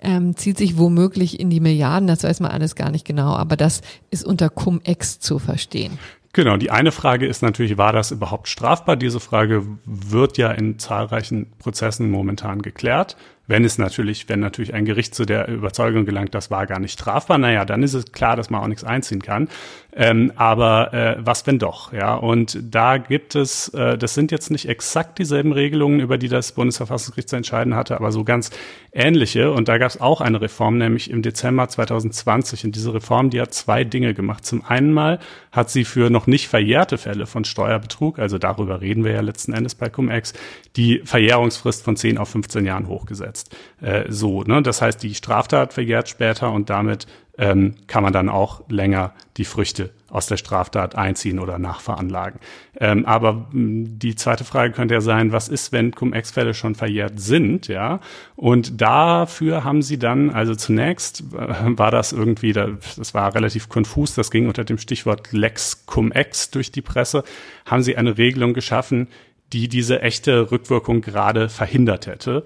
ähm, 0.00 0.34
zieht 0.34 0.56
sich 0.56 0.78
womöglich 0.78 1.38
in 1.38 1.50
die 1.50 1.60
Milliarden, 1.60 2.06
das 2.06 2.24
weiß 2.24 2.40
man 2.40 2.50
alles 2.50 2.76
gar 2.76 2.90
nicht 2.90 3.04
genau, 3.04 3.34
aber 3.34 3.56
das 3.56 3.82
ist 4.10 4.24
unter 4.24 4.48
Cum-Ex 4.48 5.20
zu 5.20 5.38
verstehen. 5.38 5.98
Genau, 6.34 6.56
die 6.56 6.70
eine 6.70 6.92
Frage 6.92 7.26
ist 7.26 7.42
natürlich, 7.42 7.76
war 7.76 7.92
das 7.92 8.10
überhaupt 8.10 8.48
strafbar? 8.48 8.96
Diese 8.96 9.20
Frage 9.20 9.66
wird 9.84 10.38
ja 10.38 10.50
in 10.50 10.78
zahlreichen 10.78 11.52
Prozessen 11.58 12.10
momentan 12.10 12.62
geklärt. 12.62 13.16
Wenn 13.46 13.64
es 13.64 13.76
natürlich, 13.76 14.28
wenn 14.28 14.40
natürlich 14.40 14.72
ein 14.72 14.84
Gericht 14.84 15.14
zu 15.14 15.24
der 15.24 15.48
Überzeugung 15.48 16.04
gelangt, 16.04 16.34
das 16.34 16.50
war 16.50 16.66
gar 16.66 16.78
nicht 16.78 16.92
strafbar, 16.92 17.38
naja, 17.38 17.64
dann 17.64 17.82
ist 17.82 17.94
es 17.94 18.12
klar, 18.12 18.36
dass 18.36 18.50
man 18.50 18.62
auch 18.62 18.68
nichts 18.68 18.84
einziehen 18.84 19.20
kann. 19.20 19.48
Ähm, 19.94 20.32
aber 20.36 20.94
äh, 20.94 21.16
was 21.18 21.46
wenn 21.46 21.58
doch, 21.58 21.92
ja? 21.92 22.14
Und 22.14 22.58
da 22.62 22.96
gibt 22.96 23.34
es, 23.34 23.68
äh, 23.70 23.98
das 23.98 24.14
sind 24.14 24.32
jetzt 24.32 24.50
nicht 24.50 24.66
exakt 24.66 25.18
dieselben 25.18 25.52
Regelungen, 25.52 26.00
über 26.00 26.16
die 26.16 26.28
das 26.28 26.52
Bundesverfassungsgericht 26.52 27.28
zu 27.28 27.36
entscheiden 27.36 27.74
hatte, 27.74 27.96
aber 27.96 28.10
so 28.10 28.24
ganz 28.24 28.50
ähnliche. 28.92 29.52
Und 29.52 29.68
da 29.68 29.76
gab 29.76 29.90
es 29.90 30.00
auch 30.00 30.22
eine 30.22 30.40
Reform, 30.40 30.78
nämlich 30.78 31.10
im 31.10 31.20
Dezember 31.20 31.68
2020. 31.68 32.64
Und 32.64 32.74
diese 32.74 32.94
Reform, 32.94 33.28
die 33.28 33.40
hat 33.40 33.52
zwei 33.52 33.84
Dinge 33.84 34.14
gemacht. 34.14 34.46
Zum 34.46 34.64
einen 34.64 34.94
mal 34.94 35.18
hat 35.50 35.68
sie 35.68 35.84
für 35.84 36.08
noch 36.08 36.26
nicht 36.26 36.48
verjährte 36.48 36.96
Fälle 36.96 37.26
von 37.26 37.44
Steuerbetrug, 37.44 38.18
also 38.18 38.38
darüber 38.38 38.80
reden 38.80 39.04
wir 39.04 39.12
ja 39.12 39.20
letzten 39.20 39.52
Endes 39.52 39.74
bei 39.74 39.90
Cum-Ex, 39.90 40.32
die 40.76 41.02
Verjährungsfrist 41.04 41.84
von 41.84 41.96
10 41.96 42.16
auf 42.16 42.30
15 42.30 42.64
Jahren 42.64 42.88
hochgesetzt. 42.88 43.31
Äh, 43.80 44.04
so, 44.08 44.42
ne? 44.42 44.62
Das 44.62 44.82
heißt, 44.82 45.02
die 45.02 45.14
Straftat 45.14 45.72
verjährt 45.72 46.08
später 46.08 46.52
und 46.52 46.70
damit 46.70 47.06
ähm, 47.38 47.74
kann 47.86 48.02
man 48.02 48.12
dann 48.12 48.28
auch 48.28 48.62
länger 48.68 49.12
die 49.36 49.44
Früchte 49.44 49.90
aus 50.10 50.26
der 50.26 50.36
Straftat 50.36 50.94
einziehen 50.94 51.38
oder 51.38 51.58
nachveranlagen. 51.58 52.38
Ähm, 52.78 53.06
aber 53.06 53.46
mh, 53.50 53.88
die 53.92 54.14
zweite 54.14 54.44
Frage 54.44 54.74
könnte 54.74 54.94
ja 54.94 55.00
sein, 55.00 55.32
was 55.32 55.48
ist, 55.48 55.72
wenn 55.72 55.92
Cum-Ex-Fälle 55.92 56.52
schon 56.52 56.74
verjährt 56.74 57.18
sind, 57.18 57.68
ja? 57.68 58.00
Und 58.36 58.82
dafür 58.82 59.64
haben 59.64 59.80
sie 59.80 59.98
dann, 59.98 60.28
also 60.28 60.54
zunächst 60.54 61.22
äh, 61.32 61.78
war 61.78 61.90
das 61.90 62.12
irgendwie, 62.12 62.52
das 62.52 63.14
war 63.14 63.34
relativ 63.34 63.70
konfus, 63.70 64.14
das 64.14 64.30
ging 64.30 64.46
unter 64.46 64.64
dem 64.64 64.76
Stichwort 64.76 65.32
Lex 65.32 65.86
Cum-Ex 65.86 66.50
durch 66.50 66.70
die 66.70 66.82
Presse, 66.82 67.24
haben 67.64 67.82
sie 67.82 67.96
eine 67.96 68.18
Regelung 68.18 68.52
geschaffen, 68.52 69.08
die 69.54 69.68
diese 69.68 70.02
echte 70.02 70.50
Rückwirkung 70.50 71.00
gerade 71.00 71.48
verhindert 71.48 72.06
hätte. 72.06 72.44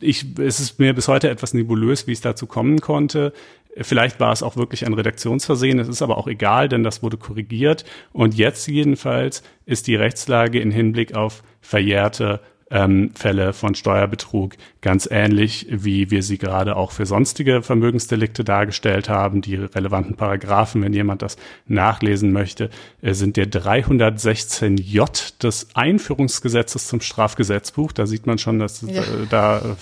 Ich, 0.00 0.38
es 0.38 0.60
ist 0.60 0.78
mir 0.78 0.94
bis 0.94 1.08
heute 1.08 1.28
etwas 1.28 1.54
nebulös, 1.54 2.06
wie 2.06 2.12
es 2.12 2.20
dazu 2.20 2.46
kommen 2.46 2.80
konnte. 2.80 3.32
Vielleicht 3.76 4.18
war 4.18 4.32
es 4.32 4.42
auch 4.42 4.56
wirklich 4.56 4.84
ein 4.84 4.94
Redaktionsversehen, 4.94 5.78
es 5.78 5.88
ist 5.88 6.02
aber 6.02 6.18
auch 6.18 6.26
egal, 6.26 6.68
denn 6.68 6.82
das 6.82 7.02
wurde 7.02 7.16
korrigiert. 7.16 7.84
Und 8.12 8.34
jetzt 8.34 8.66
jedenfalls 8.66 9.42
ist 9.64 9.86
die 9.86 9.94
Rechtslage 9.94 10.60
in 10.60 10.70
Hinblick 10.70 11.14
auf 11.14 11.42
verjährte 11.60 12.40
ähm, 12.70 13.10
Fälle 13.14 13.52
von 13.52 13.74
Steuerbetrug 13.74 14.54
ganz 14.80 15.08
ähnlich, 15.10 15.66
wie 15.70 16.10
wir 16.10 16.22
sie 16.22 16.38
gerade 16.38 16.76
auch 16.76 16.92
für 16.92 17.04
sonstige 17.04 17.62
Vermögensdelikte 17.62 18.44
dargestellt 18.44 19.08
haben. 19.08 19.42
Die 19.42 19.56
relevanten 19.56 20.16
Paragraphen, 20.16 20.82
wenn 20.82 20.92
jemand 20.92 21.22
das 21.22 21.36
nachlesen 21.66 22.32
möchte, 22.32 22.70
äh, 23.02 23.12
sind 23.12 23.36
der 23.36 23.46
316j 23.46 25.38
des 25.42 25.68
Einführungsgesetzes 25.74 26.86
zum 26.86 27.00
Strafgesetzbuch. 27.00 27.92
Da 27.92 28.06
sieht 28.06 28.26
man 28.26 28.38
schon, 28.38 28.58
dass 28.58 28.82
ja. 28.82 29.02
äh, 29.02 29.04
da 29.28 29.76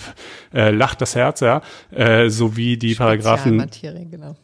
äh, 0.53 0.71
lacht 0.71 1.01
das 1.01 1.15
Herz, 1.15 1.41
ja, 1.41 1.61
äh, 1.91 2.29
sowie 2.29 2.77
die 2.77 2.95
Paragraphen. 2.95 3.69
Genau 3.81 4.35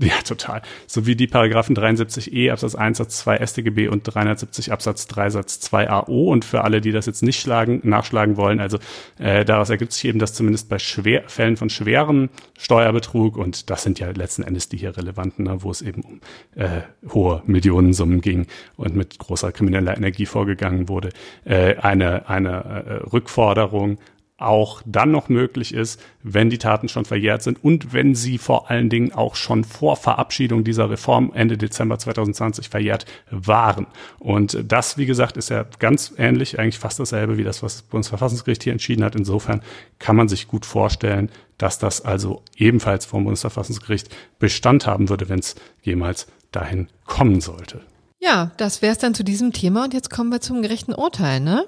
ja, 0.04 0.14
total. 0.24 0.62
Sowie 0.86 1.14
die 1.14 1.26
Paragraphen 1.26 1.76
73e 1.76 2.50
Absatz 2.50 2.74
1 2.74 2.98
Satz 2.98 3.18
2 3.18 3.46
StGB 3.46 3.88
und 3.88 4.02
370 4.02 4.72
Absatz 4.72 5.06
3 5.06 5.28
Satz 5.30 5.60
2 5.60 5.90
AO. 5.90 6.32
Und 6.32 6.46
für 6.46 6.64
alle, 6.64 6.80
die 6.80 6.90
das 6.90 7.04
jetzt 7.04 7.22
nicht 7.22 7.38
schlagen, 7.38 7.80
nachschlagen 7.84 8.38
wollen, 8.38 8.60
also 8.60 8.78
äh, 9.18 9.44
daraus 9.44 9.68
ergibt 9.68 9.92
sich 9.92 10.06
eben, 10.06 10.18
dass 10.18 10.32
zumindest 10.32 10.70
bei 10.70 10.78
schwer, 10.78 11.24
Fällen 11.28 11.58
von 11.58 11.68
schwerem 11.68 12.30
Steuerbetrug, 12.58 13.36
und 13.36 13.68
das 13.68 13.82
sind 13.82 13.98
ja 13.98 14.10
letzten 14.10 14.42
Endes 14.42 14.70
die 14.70 14.78
hier 14.78 14.96
relevanten, 14.96 15.44
ne, 15.44 15.62
wo 15.62 15.70
es 15.70 15.82
eben 15.82 16.00
um 16.02 16.20
äh, 16.54 16.80
hohe 17.12 17.42
Millionensummen 17.44 18.22
ging 18.22 18.46
und 18.76 18.96
mit 18.96 19.18
großer 19.18 19.52
krimineller 19.52 19.96
Energie 19.96 20.24
vorgegangen 20.24 20.88
wurde, 20.88 21.10
äh, 21.44 21.76
eine, 21.76 22.26
eine 22.26 22.50
äh, 22.50 22.92
Rückforderung 23.12 23.98
auch 24.40 24.82
dann 24.84 25.10
noch 25.10 25.28
möglich 25.28 25.74
ist, 25.74 26.00
wenn 26.22 26.50
die 26.50 26.58
Taten 26.58 26.88
schon 26.88 27.04
verjährt 27.04 27.42
sind 27.42 27.62
und 27.62 27.92
wenn 27.92 28.14
sie 28.14 28.38
vor 28.38 28.70
allen 28.70 28.88
Dingen 28.88 29.12
auch 29.12 29.36
schon 29.36 29.64
vor 29.64 29.96
Verabschiedung 29.96 30.64
dieser 30.64 30.90
Reform 30.90 31.32
Ende 31.34 31.56
Dezember 31.56 31.98
2020 31.98 32.68
verjährt 32.68 33.06
waren. 33.30 33.86
Und 34.18 34.64
das, 34.66 34.98
wie 34.98 35.06
gesagt, 35.06 35.36
ist 35.36 35.50
ja 35.50 35.66
ganz 35.78 36.14
ähnlich, 36.16 36.58
eigentlich 36.58 36.78
fast 36.78 36.98
dasselbe 36.98 37.36
wie 37.36 37.44
das, 37.44 37.62
was 37.62 37.76
das 37.76 37.82
Bundesverfassungsgericht 37.82 38.62
hier 38.62 38.72
entschieden 38.72 39.04
hat. 39.04 39.14
Insofern 39.14 39.62
kann 39.98 40.16
man 40.16 40.28
sich 40.28 40.48
gut 40.48 40.66
vorstellen, 40.66 41.30
dass 41.58 41.78
das 41.78 42.04
also 42.04 42.42
ebenfalls 42.56 43.04
vom 43.04 43.24
Bundesverfassungsgericht 43.24 44.08
Bestand 44.38 44.86
haben 44.86 45.08
würde, 45.08 45.28
wenn 45.28 45.40
es 45.40 45.56
jemals 45.82 46.26
dahin 46.52 46.88
kommen 47.04 47.40
sollte. 47.40 47.82
Ja, 48.18 48.50
das 48.58 48.82
wäre 48.82 48.92
es 48.92 48.98
dann 48.98 49.14
zu 49.14 49.24
diesem 49.24 49.52
Thema 49.52 49.84
und 49.84 49.94
jetzt 49.94 50.10
kommen 50.10 50.30
wir 50.30 50.40
zum 50.40 50.60
gerechten 50.60 50.94
Urteil, 50.94 51.40
ne? 51.40 51.64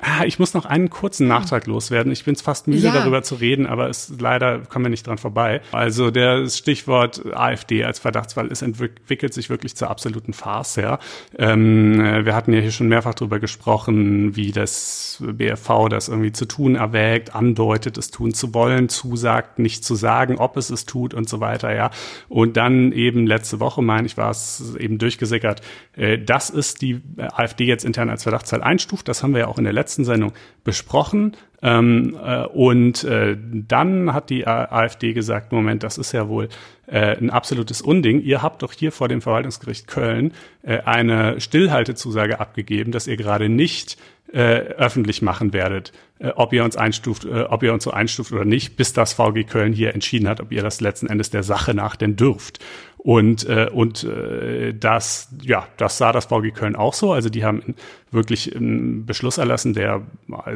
Ah, 0.00 0.24
ich 0.24 0.38
muss 0.38 0.54
noch 0.54 0.64
einen 0.64 0.90
kurzen 0.90 1.26
Nachtrag 1.26 1.66
loswerden. 1.66 2.12
Ich 2.12 2.24
bin 2.24 2.36
fast 2.36 2.68
müde, 2.68 2.86
ja. 2.86 2.92
darüber 2.92 3.22
zu 3.24 3.34
reden, 3.34 3.66
aber 3.66 3.88
es 3.88 4.12
leider 4.18 4.60
kommen 4.60 4.84
wir 4.84 4.90
nicht 4.90 5.06
dran 5.06 5.18
vorbei. 5.18 5.60
Also 5.72 6.12
der 6.12 6.48
Stichwort 6.48 7.34
AfD 7.34 7.82
als 7.82 7.98
Verdachtsfall 7.98 8.46
ist 8.46 8.62
entwickelt 8.62 9.34
sich 9.34 9.50
wirklich 9.50 9.74
zur 9.74 9.90
absoluten 9.90 10.32
Farce. 10.32 10.76
Ja. 10.76 11.00
Ähm, 11.36 12.00
äh, 12.00 12.24
wir 12.24 12.36
hatten 12.36 12.52
ja 12.52 12.60
hier 12.60 12.70
schon 12.70 12.86
mehrfach 12.86 13.14
darüber 13.14 13.40
gesprochen, 13.40 14.36
wie 14.36 14.52
das 14.52 15.20
BFV 15.20 15.88
das 15.88 16.08
irgendwie 16.08 16.32
zu 16.32 16.46
tun 16.46 16.76
erwägt, 16.76 17.34
andeutet, 17.34 17.98
es 17.98 18.12
tun 18.12 18.32
zu 18.34 18.54
wollen, 18.54 18.88
zusagt, 18.88 19.58
nicht 19.58 19.84
zu 19.84 19.96
sagen, 19.96 20.38
ob 20.38 20.56
es 20.56 20.70
es 20.70 20.86
tut 20.86 21.12
und 21.12 21.28
so 21.28 21.40
weiter. 21.40 21.74
Ja. 21.74 21.90
Und 22.28 22.56
dann 22.56 22.92
eben 22.92 23.26
letzte 23.26 23.58
Woche, 23.58 23.82
meine 23.82 24.06
ich, 24.06 24.16
war 24.16 24.30
es 24.30 24.76
eben 24.78 24.98
durchgesickert, 24.98 25.60
äh, 25.96 26.18
dass 26.18 26.50
es 26.50 26.74
die 26.74 27.00
AfD 27.32 27.64
jetzt 27.64 27.84
intern 27.84 28.10
als 28.10 28.22
Verdachtsfall 28.22 28.62
einstuft. 28.62 29.08
Das 29.08 29.24
haben 29.24 29.32
wir 29.32 29.40
ja 29.40 29.46
auch 29.48 29.58
in 29.58 29.64
der 29.64 29.72
letzten 29.72 29.87
letzten 29.88 30.04
Sendung 30.04 30.32
besprochen. 30.64 31.34
Ähm, 31.62 32.16
äh, 32.22 32.44
und 32.44 33.04
äh, 33.04 33.36
dann 33.40 34.12
hat 34.12 34.30
die 34.30 34.46
AfD 34.46 35.14
gesagt, 35.14 35.50
Moment, 35.50 35.82
das 35.82 35.98
ist 35.98 36.12
ja 36.12 36.28
wohl 36.28 36.48
äh, 36.86 37.16
ein 37.16 37.30
absolutes 37.30 37.80
Unding. 37.80 38.20
Ihr 38.20 38.42
habt 38.42 38.62
doch 38.62 38.72
hier 38.72 38.92
vor 38.92 39.08
dem 39.08 39.22
Verwaltungsgericht 39.22 39.88
Köln 39.88 40.32
äh, 40.62 40.80
eine 40.80 41.40
Stillhaltezusage 41.40 42.38
abgegeben, 42.38 42.92
dass 42.92 43.06
ihr 43.06 43.16
gerade 43.16 43.48
nicht 43.48 43.96
äh, 44.30 44.58
öffentlich 44.76 45.22
machen 45.22 45.54
werdet, 45.54 45.92
äh, 46.18 46.28
ob 46.36 46.52
ihr 46.52 46.62
uns 46.62 46.76
einstuft, 46.76 47.24
ob 47.26 47.62
ihr 47.62 47.72
uns 47.72 47.82
so 47.82 47.90
einstuft 47.92 48.30
oder 48.30 48.44
nicht, 48.44 48.76
bis 48.76 48.92
das 48.92 49.14
VG 49.14 49.44
Köln 49.44 49.72
hier 49.72 49.94
entschieden 49.94 50.28
hat, 50.28 50.40
ob 50.40 50.52
ihr 50.52 50.62
das 50.62 50.80
letzten 50.82 51.06
Endes 51.06 51.30
der 51.30 51.42
Sache 51.42 51.72
nach 51.72 51.96
denn 51.96 52.14
dürft. 52.14 52.60
Und, 52.98 53.44
und 53.46 54.06
das, 54.80 55.28
ja, 55.40 55.68
das 55.76 55.98
sah 55.98 56.12
das 56.12 56.26
VG 56.26 56.50
Köln 56.52 56.74
auch 56.74 56.94
so. 56.94 57.12
Also 57.12 57.30
die 57.30 57.44
haben 57.44 57.76
wirklich 58.10 58.54
einen 58.54 59.06
Beschluss 59.06 59.38
erlassen, 59.38 59.74
der 59.74 60.02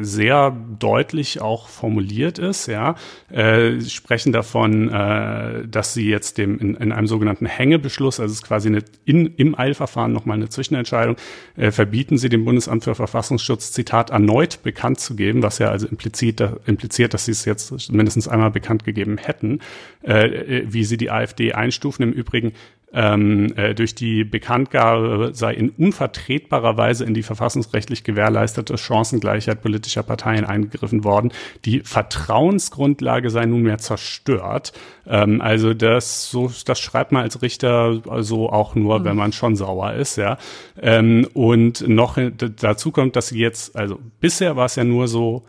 sehr 0.01 0.55
deutlich 0.79 1.41
auch 1.41 1.67
formuliert 1.67 2.39
ist. 2.39 2.67
Ja, 2.67 2.95
äh, 3.29 3.79
sprechen 3.81 4.31
davon, 4.31 4.89
äh, 4.89 5.67
dass 5.67 5.93
sie 5.93 6.09
jetzt 6.09 6.37
dem 6.37 6.59
in, 6.59 6.75
in 6.75 6.91
einem 6.91 7.07
sogenannten 7.07 7.45
Hängebeschluss, 7.45 8.19
also 8.19 8.31
es 8.31 8.39
ist 8.39 8.47
quasi 8.47 8.69
eine, 8.69 8.83
in, 9.05 9.27
im 9.35 9.57
Eilverfahren 9.57 10.11
nochmal 10.11 10.37
eine 10.37 10.49
Zwischenentscheidung, 10.49 11.15
äh, 11.55 11.71
verbieten 11.71 12.17
sie 12.17 12.29
dem 12.29 12.45
Bundesamt 12.45 12.83
für 12.83 12.95
Verfassungsschutz 12.95 13.71
Zitat 13.71 14.09
erneut 14.09 14.63
bekannt 14.63 14.99
zu 14.99 15.15
geben, 15.15 15.43
was 15.43 15.59
ja 15.59 15.69
also 15.69 15.87
implizit, 15.87 16.39
da, 16.39 16.57
impliziert, 16.65 17.13
dass 17.13 17.25
sie 17.25 17.31
es 17.31 17.45
jetzt 17.45 17.91
mindestens 17.91 18.27
einmal 18.27 18.51
bekannt 18.51 18.83
gegeben 18.83 19.17
hätten, 19.17 19.59
äh, 20.01 20.63
wie 20.65 20.83
sie 20.83 20.97
die 20.97 21.11
AfD 21.11 21.53
einstufen. 21.53 22.03
Im 22.03 22.11
Übrigen 22.11 22.53
ähm, 22.93 23.53
äh, 23.55 23.73
durch 23.73 23.95
die 23.95 24.23
Bekanntgabe 24.23 25.31
sei 25.33 25.53
in 25.53 25.69
unvertretbarer 25.69 26.77
Weise 26.77 27.05
in 27.05 27.13
die 27.13 27.23
verfassungsrechtlich 27.23 28.03
gewährleistete 28.03 28.77
Chancengleichheit 28.77 29.61
politischer 29.61 30.03
Parteien 30.03 30.45
eingegriffen 30.45 31.03
worden. 31.03 31.31
Die 31.65 31.79
Vertrauensgrundlage 31.79 33.29
sei 33.31 33.45
nunmehr 33.45 33.79
zerstört. 33.79 34.73
Ähm, 35.07 35.41
also 35.41 35.73
das, 35.73 36.29
so, 36.29 36.51
das 36.65 36.79
schreibt 36.79 37.11
man 37.11 37.23
als 37.23 37.41
Richter 37.41 38.01
also 38.07 38.49
auch 38.49 38.75
nur, 38.75 38.99
mhm. 38.99 39.05
wenn 39.05 39.15
man 39.15 39.33
schon 39.33 39.55
sauer 39.55 39.93
ist, 39.93 40.17
ja. 40.17 40.37
Ähm, 40.79 41.27
und 41.33 41.87
noch 41.87 42.17
dazu 42.39 42.91
kommt, 42.91 43.15
dass 43.15 43.29
sie 43.29 43.39
jetzt, 43.39 43.75
also 43.75 43.99
bisher 44.19 44.55
war 44.55 44.65
es 44.65 44.75
ja 44.75 44.83
nur 44.83 45.07
so, 45.07 45.43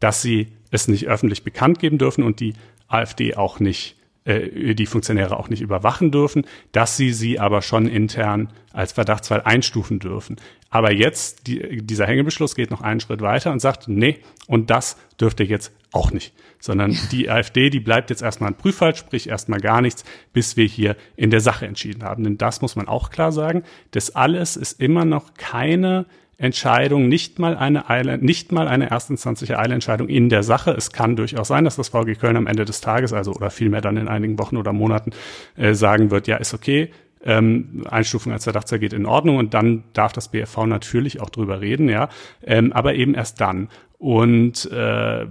dass 0.00 0.22
sie 0.22 0.48
es 0.70 0.88
nicht 0.88 1.08
öffentlich 1.08 1.44
bekannt 1.44 1.78
geben 1.78 1.98
dürfen 1.98 2.24
und 2.24 2.40
die 2.40 2.54
AfD 2.88 3.36
auch 3.36 3.60
nicht 3.60 3.96
äh, 4.30 4.74
die 4.74 4.86
Funktionäre 4.86 5.38
auch 5.38 5.48
nicht 5.48 5.60
überwachen 5.60 6.10
dürfen, 6.10 6.46
dass 6.72 6.96
sie 6.96 7.12
sie 7.12 7.38
aber 7.38 7.62
schon 7.62 7.86
intern 7.86 8.48
als 8.72 8.92
Verdachtsfall 8.92 9.42
einstufen 9.42 9.98
dürfen. 9.98 10.36
Aber 10.70 10.92
jetzt, 10.92 11.46
die, 11.46 11.82
dieser 11.82 12.06
Hängebeschluss 12.06 12.54
geht 12.54 12.70
noch 12.70 12.80
einen 12.80 13.00
Schritt 13.00 13.20
weiter 13.20 13.50
und 13.50 13.60
sagt, 13.60 13.88
nee, 13.88 14.20
und 14.46 14.70
das 14.70 14.96
dürft 15.20 15.40
ihr 15.40 15.46
jetzt 15.46 15.72
auch 15.92 16.12
nicht. 16.12 16.32
Sondern 16.60 16.96
die 17.12 17.28
AfD, 17.28 17.70
die 17.70 17.80
bleibt 17.80 18.10
jetzt 18.10 18.22
erstmal 18.22 18.50
ein 18.50 18.56
Prüffall, 18.56 18.94
sprich 18.94 19.28
erstmal 19.28 19.60
gar 19.60 19.80
nichts, 19.80 20.04
bis 20.32 20.56
wir 20.56 20.66
hier 20.66 20.96
in 21.16 21.30
der 21.30 21.40
Sache 21.40 21.66
entschieden 21.66 22.04
haben. 22.04 22.24
Denn 22.24 22.38
das 22.38 22.60
muss 22.62 22.76
man 22.76 22.88
auch 22.88 23.10
klar 23.10 23.32
sagen. 23.32 23.64
Das 23.90 24.14
alles 24.14 24.56
ist 24.56 24.80
immer 24.80 25.04
noch 25.04 25.34
keine 25.34 26.06
Entscheidung, 26.40 27.06
nicht 27.06 27.38
mal 27.38 27.54
eine 27.54 27.90
Eile, 27.90 28.16
nicht 28.16 28.50
mal 28.50 28.66
eine 28.66 28.90
erstinstanzliche 28.90 29.58
Eilentscheidung 29.58 30.08
in 30.08 30.30
der 30.30 30.42
Sache. 30.42 30.70
Es 30.70 30.90
kann 30.90 31.14
durchaus 31.14 31.48
sein, 31.48 31.64
dass 31.64 31.76
das 31.76 31.90
VG 31.90 32.14
Köln 32.18 32.36
am 32.36 32.46
Ende 32.46 32.64
des 32.64 32.80
Tages, 32.80 33.12
also 33.12 33.32
oder 33.32 33.50
vielmehr 33.50 33.82
dann 33.82 33.98
in 33.98 34.08
einigen 34.08 34.38
Wochen 34.38 34.56
oder 34.56 34.72
Monaten, 34.72 35.10
äh, 35.56 35.74
sagen 35.74 36.10
wird, 36.10 36.28
ja, 36.28 36.36
ist 36.36 36.54
okay, 36.54 36.90
ähm, 37.22 37.84
Einstufung 37.88 38.32
als 38.32 38.44
Verdachtsfall 38.44 38.78
geht 38.78 38.92
in 38.92 39.06
Ordnung 39.06 39.36
und 39.36 39.54
dann 39.54 39.84
darf 39.92 40.12
das 40.12 40.28
BFV 40.28 40.66
natürlich 40.66 41.20
auch 41.20 41.30
drüber 41.30 41.60
reden, 41.60 41.88
ja, 41.88 42.08
ähm, 42.42 42.72
aber 42.72 42.94
eben 42.94 43.14
erst 43.14 43.40
dann. 43.40 43.68
Und 44.00 44.64
äh, 44.72 45.26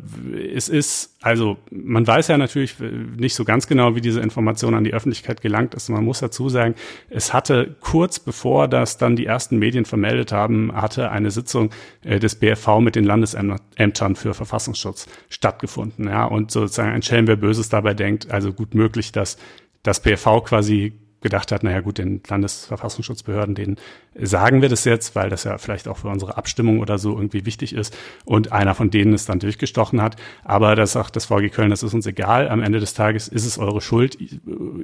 es 0.53 0.69
ist, 0.69 1.17
also 1.23 1.57
man 1.71 2.05
weiß 2.05 2.27
ja 2.27 2.37
natürlich 2.37 2.75
nicht 2.79 3.33
so 3.33 3.43
ganz 3.43 3.65
genau, 3.65 3.95
wie 3.95 4.01
diese 4.01 4.21
Information 4.21 4.75
an 4.75 4.83
die 4.83 4.93
Öffentlichkeit 4.93 5.41
gelangt 5.41 5.73
ist. 5.73 5.89
Man 5.89 6.05
muss 6.05 6.19
dazu 6.19 6.49
sagen, 6.49 6.75
es 7.09 7.33
hatte 7.33 7.75
kurz 7.79 8.19
bevor 8.19 8.67
das 8.67 8.99
dann 8.99 9.15
die 9.15 9.25
ersten 9.25 9.57
Medien 9.57 9.85
vermeldet 9.85 10.31
haben, 10.31 10.71
hatte 10.71 11.09
eine 11.09 11.31
Sitzung 11.31 11.71
äh, 12.03 12.19
des 12.19 12.35
BFV 12.35 12.79
mit 12.79 12.95
den 12.95 13.05
Landesämtern 13.05 14.15
für 14.15 14.35
Verfassungsschutz 14.35 15.07
stattgefunden. 15.29 16.05
Ja, 16.05 16.25
und 16.25 16.51
sozusagen 16.51 16.91
ein 16.91 17.01
Schelm, 17.01 17.25
wer 17.25 17.37
Böses 17.37 17.69
dabei 17.69 17.95
denkt, 17.95 18.29
also 18.29 18.53
gut 18.53 18.75
möglich, 18.75 19.11
dass 19.11 19.39
das 19.81 20.03
BFV 20.03 20.43
quasi 20.43 20.93
gedacht 21.21 21.51
hat, 21.51 21.63
naja 21.63 21.81
gut, 21.81 21.97
den 21.97 22.21
Landesverfassungsschutzbehörden, 22.27 23.55
denen 23.55 23.77
sagen 24.15 24.61
wir 24.61 24.69
das 24.69 24.85
jetzt, 24.85 25.15
weil 25.15 25.29
das 25.29 25.43
ja 25.43 25.57
vielleicht 25.57 25.87
auch 25.87 25.97
für 25.97 26.07
unsere 26.07 26.37
Abstimmung 26.37 26.79
oder 26.79 26.97
so 26.97 27.15
irgendwie 27.15 27.45
wichtig 27.45 27.73
ist 27.73 27.97
und 28.25 28.51
einer 28.51 28.75
von 28.75 28.89
denen 28.89 29.13
es 29.13 29.25
dann 29.25 29.39
durchgestochen 29.39 30.01
hat. 30.01 30.15
Aber 30.43 30.75
das 30.75 30.93
sagt 30.93 31.15
das 31.15 31.25
VG 31.25 31.49
Köln, 31.49 31.69
das 31.69 31.83
ist 31.83 31.93
uns 31.93 32.05
egal. 32.05 32.49
Am 32.49 32.61
Ende 32.61 32.79
des 32.79 32.93
Tages 32.93 33.27
ist 33.27 33.45
es 33.45 33.57
eure 33.57 33.81
Schuld. 33.81 34.17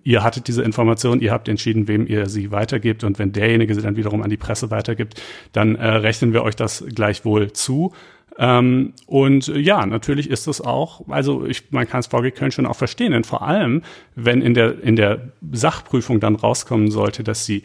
Ihr 0.04 0.24
hattet 0.24 0.48
diese 0.48 0.64
Information, 0.64 1.22
ihr 1.22 1.32
habt 1.32 1.48
entschieden, 1.48 1.88
wem 1.88 2.06
ihr 2.08 2.28
sie 2.28 2.52
weitergibt 2.52 3.04
und 3.04 3.20
wenn 3.20 3.32
derjenige 3.32 3.74
sie 3.74 3.82
dann 3.82 3.96
wiederum 3.96 4.22
an 4.22 4.30
die 4.30 4.38
Presse 4.38 4.72
weitergibt, 4.72 5.22
dann 5.54 5.76
äh, 5.76 5.88
rechnen 5.88 6.34
wir 6.34 6.44
euch 6.44 6.56
das 6.56 6.84
gleichwohl 6.94 7.54
zu. 7.54 7.94
Ähm, 8.38 8.94
und 9.06 9.48
ja, 9.48 9.86
natürlich 9.86 10.30
ist 10.30 10.48
es 10.48 10.60
auch, 10.60 11.08
also 11.08 11.46
ich, 11.46 11.72
man 11.72 11.88
kann 11.88 12.02
es 12.02 12.08
VG 12.08 12.32
Köln 12.32 12.52
schon 12.52 12.66
auch 12.66 12.76
verstehen, 12.76 13.12
denn 13.12 13.24
vor 13.24 13.44
allem, 13.44 13.82
wenn 14.16 14.42
in 14.42 14.54
der, 14.54 14.82
in 14.84 14.96
der 14.96 15.32
Sachprüfung 15.52 16.20
dann 16.20 16.36
rauskommen 16.36 16.92
sollte, 16.92 17.24
dass 17.24 17.46
sie 17.46 17.64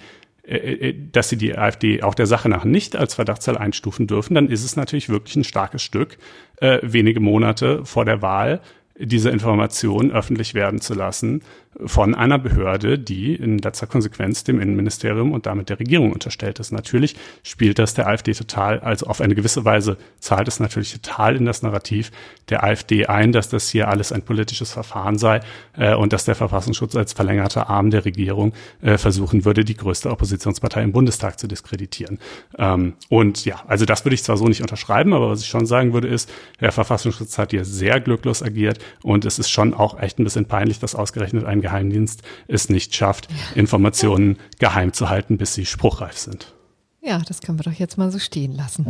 äh, 0.51 0.89
äh, 0.89 0.95
dass 1.13 1.29
sie 1.29 1.37
die 1.37 1.57
AfD 1.57 2.03
auch 2.03 2.15
der 2.15 2.27
Sache 2.27 2.49
nach 2.49 2.65
nicht 2.65 2.97
als 2.97 3.15
Verdachtszahl 3.15 3.57
einstufen 3.57 4.07
dürfen, 4.07 4.35
dann 4.35 4.49
ist 4.49 4.65
es 4.65 4.75
natürlich 4.75 5.09
wirklich 5.09 5.37
ein 5.37 5.45
starkes 5.45 5.83
Stück, 5.83 6.19
äh, 6.57 6.79
wenige 6.83 7.21
Monate 7.21 7.85
vor 7.85 8.05
der 8.05 8.23
Wahl 8.23 8.61
diese 8.99 9.31
Information 9.31 10.11
öffentlich 10.11 10.55
werden 10.55 10.81
zu 10.81 10.95
lassen 10.95 11.43
von 11.87 12.15
einer 12.17 12.39
Behörde, 12.39 12.99
die 12.99 13.35
in 13.35 13.59
letzter 13.59 13.87
Konsequenz 13.87 14.43
dem 14.43 14.61
Innenministerium 14.61 15.33
und 15.33 15.47
damit 15.47 15.69
der 15.69 15.79
Regierung 15.79 16.13
unterstellt 16.13 16.59
ist. 16.59 16.73
Natürlich 16.73 17.15
spielt 17.45 17.79
das 17.79 17.95
der 17.95 18.09
AfD 18.09 18.33
total, 18.33 18.81
also 18.81 19.07
auf 19.07 19.21
eine 19.21 19.37
gewisse 19.37 19.65
Weise 19.65 19.97
zahlt 20.19 20.49
es 20.49 20.59
natürlich 20.59 20.93
total 20.93 21.37
in 21.37 21.45
das 21.45 21.63
Narrativ 21.63 22.11
der 22.49 22.65
AfD 22.65 23.07
ein, 23.07 23.31
dass 23.31 23.49
das 23.49 23.69
hier 23.69 23.89
alles 23.89 24.11
ein 24.11 24.23
politisches 24.23 24.73
Verfahren 24.73 25.17
sei 25.17 25.41
äh, 25.77 25.95
und 25.95 26.13
dass 26.13 26.25
der 26.25 26.35
Verfassungsschutz 26.35 26.97
als 26.97 27.13
verlängerter 27.13 27.71
Arm 27.71 27.91
der 27.91 28.05
Regierung 28.05 28.53
äh, 28.83 28.99
versuchen 28.99 29.45
würde, 29.45 29.65
die 29.65 29.77
größte 29.77 30.11
Oppositionspartei 30.11 30.83
im 30.83 30.91
Bundestag 30.91 31.39
zu 31.39 31.47
diskreditieren. 31.47 32.19
Ähm, 32.59 32.95
und 33.09 33.45
ja, 33.45 33.63
also 33.69 33.85
das 33.85 34.05
würde 34.05 34.15
ich 34.15 34.25
zwar 34.25 34.37
so 34.37 34.47
nicht 34.47 34.61
unterschreiben, 34.61 35.13
aber 35.13 35.31
was 35.31 35.43
ich 35.43 35.49
schon 35.49 35.67
sagen 35.67 35.93
würde 35.93 36.09
ist, 36.09 36.31
der 36.61 36.73
Verfassungsschutz 36.73 37.39
hat 37.39 37.53
hier 37.53 37.65
sehr 37.65 38.01
glücklos 38.01 38.43
agiert 38.43 38.81
und 39.05 39.25
es 39.25 39.39
ist 39.39 39.51
schon 39.51 39.73
auch 39.73 40.01
echt 40.01 40.19
ein 40.19 40.25
bisschen 40.25 40.47
peinlich, 40.47 40.81
dass 40.81 40.97
ausgerechnet 40.97 41.45
ein 41.45 41.60
Geheimdienst 41.61 42.23
es 42.49 42.69
nicht 42.69 42.95
schafft, 42.95 43.29
Informationen 43.55 44.39
geheim 44.59 44.93
zu 44.93 45.09
halten, 45.09 45.39
bis 45.39 45.55
sie 45.55 45.67
spruchreif 45.67 46.17
sind. 46.17 46.55
Ja, 47.03 47.21
das 47.27 47.41
können 47.41 47.59
wir 47.59 47.65
doch 47.65 47.79
jetzt 47.79 47.97
mal 47.97 48.11
so 48.11 48.19
stehen 48.19 48.55
lassen. 48.55 48.87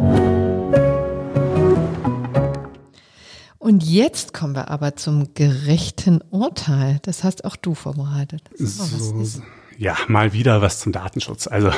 Und 3.59 3.84
jetzt 3.84 4.32
kommen 4.32 4.55
wir 4.55 4.68
aber 4.68 4.97
zum 4.97 5.34
gerechten 5.34 6.22
Urteil. 6.30 6.98
Das 7.02 7.24
hast 7.24 7.44
auch 7.44 7.56
du 7.56 7.74
vorbereitet. 7.74 8.42
So, 8.56 9.40
ja, 9.76 9.97
mal 10.09 10.32
wieder 10.32 10.60
was 10.60 10.80
zum 10.80 10.92
Datenschutz. 10.92 11.47
Also 11.47 11.70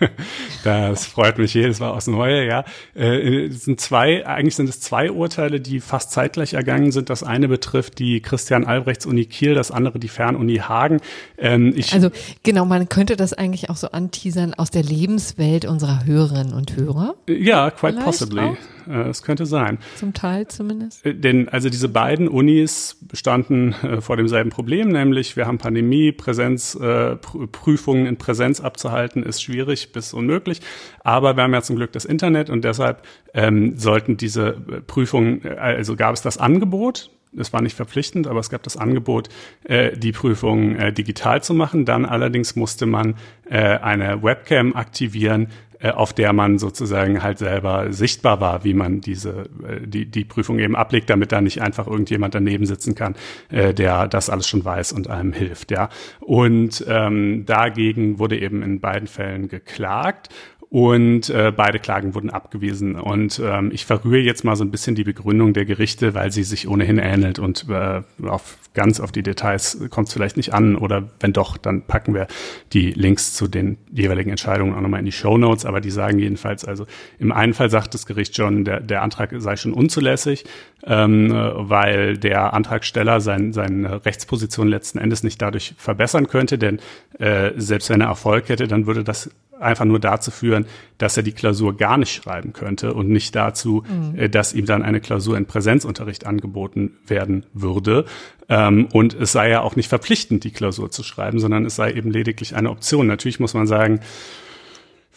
das 0.64 1.06
freut 1.06 1.38
mich 1.38 1.54
jedes 1.54 1.80
Mal 1.80 1.90
aufs 1.90 2.06
Neue, 2.06 2.46
ja. 2.46 2.64
Äh, 2.94 3.46
es 3.46 3.64
sind 3.64 3.80
zwei, 3.80 4.26
eigentlich 4.26 4.56
sind 4.56 4.68
es 4.68 4.80
zwei 4.80 5.10
Urteile, 5.10 5.60
die 5.60 5.80
fast 5.80 6.10
zeitgleich 6.12 6.54
ergangen 6.54 6.92
sind. 6.92 7.10
Das 7.10 7.22
eine 7.22 7.48
betrifft 7.48 7.98
die 7.98 8.20
Christian 8.20 8.64
Albrechts 8.64 9.06
Uni 9.06 9.26
Kiel, 9.26 9.54
das 9.54 9.70
andere 9.70 9.98
die 9.98 10.08
Fernuni 10.08 10.56
Hagen. 10.56 11.00
Ähm, 11.36 11.74
also 11.92 12.10
genau, 12.42 12.64
man 12.64 12.88
könnte 12.88 13.16
das 13.16 13.32
eigentlich 13.32 13.70
auch 13.70 13.76
so 13.76 13.88
anteasern 13.90 14.54
aus 14.54 14.70
der 14.70 14.82
Lebenswelt 14.82 15.64
unserer 15.64 16.04
Hörerinnen 16.04 16.52
und 16.52 16.76
Hörer. 16.76 17.14
Ja, 17.28 17.70
quite 17.70 18.00
possibly. 18.00 18.40
Auch. 18.40 18.56
Äh, 18.88 19.08
es 19.08 19.22
könnte 19.22 19.46
sein. 19.46 19.78
Zum 19.96 20.14
Teil 20.14 20.48
zumindest. 20.48 21.04
Äh, 21.04 21.14
denn 21.14 21.48
also 21.48 21.68
diese 21.68 21.88
beiden 21.88 22.28
Unis 22.28 22.98
standen 23.12 23.72
äh, 23.82 24.00
vor 24.00 24.16
demselben 24.16 24.50
Problem, 24.50 24.88
nämlich 24.88 25.36
wir 25.36 25.46
haben 25.46 25.58
Pandemie, 25.58 26.12
Präsenzprüfungen 26.12 28.06
in 28.06 28.16
Präsenz 28.16 28.60
abzuhalten 28.60 29.22
ist 29.22 29.42
schwierig 29.42 29.92
bis 29.92 30.12
unmöglich. 30.12 30.60
Aber 31.00 31.36
wir 31.36 31.42
haben 31.42 31.54
ja 31.54 31.62
zum 31.62 31.76
Glück 31.76 31.92
das 31.92 32.04
Internet 32.04 32.50
und 32.50 32.64
deshalb 32.64 33.02
ähm, 33.34 33.76
sollten 33.76 34.16
diese 34.16 34.52
Prüfungen, 34.86 35.46
also 35.58 35.96
gab 35.96 36.14
es 36.14 36.22
das 36.22 36.38
Angebot, 36.38 37.10
es 37.36 37.52
war 37.52 37.62
nicht 37.62 37.76
verpflichtend, 37.76 38.26
aber 38.26 38.40
es 38.40 38.50
gab 38.50 38.62
das 38.62 38.76
Angebot, 38.76 39.28
äh, 39.64 39.96
die 39.96 40.12
Prüfung 40.12 40.76
äh, 40.76 40.92
digital 40.92 41.42
zu 41.42 41.54
machen. 41.54 41.84
Dann 41.84 42.04
allerdings 42.04 42.56
musste 42.56 42.86
man 42.86 43.14
äh, 43.48 43.58
eine 43.58 44.22
Webcam 44.22 44.74
aktivieren, 44.74 45.48
äh, 45.80 45.90
auf 45.90 46.12
der 46.12 46.32
man 46.32 46.58
sozusagen 46.58 47.22
halt 47.22 47.38
selber 47.38 47.92
sichtbar 47.92 48.40
war, 48.40 48.64
wie 48.64 48.74
man 48.74 49.00
diese 49.00 49.48
äh, 49.62 49.86
die 49.86 50.06
die 50.06 50.24
Prüfung 50.24 50.58
eben 50.58 50.74
ablegt, 50.74 51.08
damit 51.08 51.30
da 51.30 51.40
nicht 51.40 51.62
einfach 51.62 51.86
irgendjemand 51.86 52.34
daneben 52.34 52.66
sitzen 52.66 52.96
kann, 52.96 53.14
äh, 53.50 53.72
der 53.72 54.08
das 54.08 54.28
alles 54.28 54.48
schon 54.48 54.64
weiß 54.64 54.92
und 54.92 55.08
einem 55.08 55.32
hilft, 55.32 55.70
ja. 55.70 55.88
Und 56.18 56.84
ähm, 56.88 57.44
dagegen 57.46 58.18
wurde 58.18 58.40
eben 58.40 58.62
in 58.62 58.80
beiden 58.80 59.06
Fällen 59.06 59.46
geklagt 59.46 60.30
und 60.70 61.30
äh, 61.30 61.50
beide 61.54 61.78
Klagen 61.78 62.14
wurden 62.14 62.28
abgewiesen. 62.28 62.96
Und 62.96 63.40
ähm, 63.42 63.70
ich 63.72 63.86
verrühre 63.86 64.20
jetzt 64.20 64.44
mal 64.44 64.54
so 64.54 64.64
ein 64.64 64.70
bisschen 64.70 64.94
die 64.94 65.04
Begründung 65.04 65.54
der 65.54 65.64
Gerichte, 65.64 66.14
weil 66.14 66.30
sie 66.30 66.42
sich 66.42 66.68
ohnehin 66.68 66.98
ähnelt 66.98 67.38
und 67.38 67.66
äh, 67.70 68.02
auf 68.26 68.58
ganz 68.74 69.00
auf 69.00 69.10
die 69.10 69.22
Details 69.22 69.78
kommt 69.88 70.08
es 70.08 70.14
vielleicht 70.14 70.36
nicht 70.36 70.52
an. 70.52 70.76
Oder 70.76 71.08
wenn 71.20 71.32
doch, 71.32 71.56
dann 71.56 71.82
packen 71.82 72.12
wir 72.12 72.26
die 72.74 72.90
Links 72.90 73.32
zu 73.32 73.48
den 73.48 73.78
jeweiligen 73.90 74.28
Entscheidungen 74.28 74.74
auch 74.74 74.82
nochmal 74.82 75.00
in 75.00 75.06
die 75.06 75.12
Show 75.12 75.38
Notes. 75.38 75.64
Aber 75.64 75.80
die 75.80 75.90
sagen 75.90 76.18
jedenfalls, 76.18 76.66
also 76.66 76.86
im 77.18 77.32
einen 77.32 77.54
Fall 77.54 77.70
sagt 77.70 77.94
das 77.94 78.04
Gericht 78.04 78.36
schon, 78.36 78.64
der, 78.64 78.80
der 78.80 79.02
Antrag 79.02 79.32
sei 79.38 79.56
schon 79.56 79.72
unzulässig, 79.72 80.44
ähm, 80.84 81.30
weil 81.32 82.18
der 82.18 82.52
Antragsteller 82.52 83.22
sein, 83.22 83.54
seine 83.54 84.04
Rechtsposition 84.04 84.68
letzten 84.68 84.98
Endes 84.98 85.22
nicht 85.22 85.40
dadurch 85.40 85.74
verbessern 85.78 86.28
könnte. 86.28 86.58
Denn 86.58 86.78
äh, 87.18 87.52
selbst 87.56 87.88
wenn 87.88 88.02
er 88.02 88.08
Erfolg 88.08 88.50
hätte, 88.50 88.68
dann 88.68 88.86
würde 88.86 89.02
das 89.02 89.30
einfach 89.60 89.84
nur 89.84 89.98
dazu 89.98 90.30
führen, 90.30 90.66
dass 90.98 91.16
er 91.16 91.22
die 91.22 91.32
Klausur 91.32 91.76
gar 91.76 91.96
nicht 91.96 92.12
schreiben 92.12 92.52
könnte 92.52 92.94
und 92.94 93.08
nicht 93.08 93.34
dazu, 93.34 93.84
mhm. 93.88 94.18
Äh, 94.18 94.28
dass 94.28 94.52
ihm 94.52 94.66
dann 94.66 94.82
eine 94.82 95.00
Klausur 95.00 95.36
in 95.36 95.46
Präsenzunterricht 95.46 96.26
angeboten 96.26 96.96
werden 97.06 97.46
würde. 97.52 98.04
Ähm, 98.48 98.88
und 98.92 99.14
es 99.14 99.32
sei 99.32 99.50
ja 99.50 99.60
auch 99.60 99.76
nicht 99.76 99.88
verpflichtend, 99.88 100.44
die 100.44 100.50
Klausur 100.50 100.90
zu 100.90 101.02
schreiben, 101.02 101.38
sondern 101.38 101.64
es 101.64 101.76
sei 101.76 101.92
eben 101.92 102.10
lediglich 102.10 102.56
eine 102.56 102.70
Option. 102.70 103.06
Natürlich 103.06 103.40
muss 103.40 103.54
man 103.54 103.66
sagen, 103.66 104.00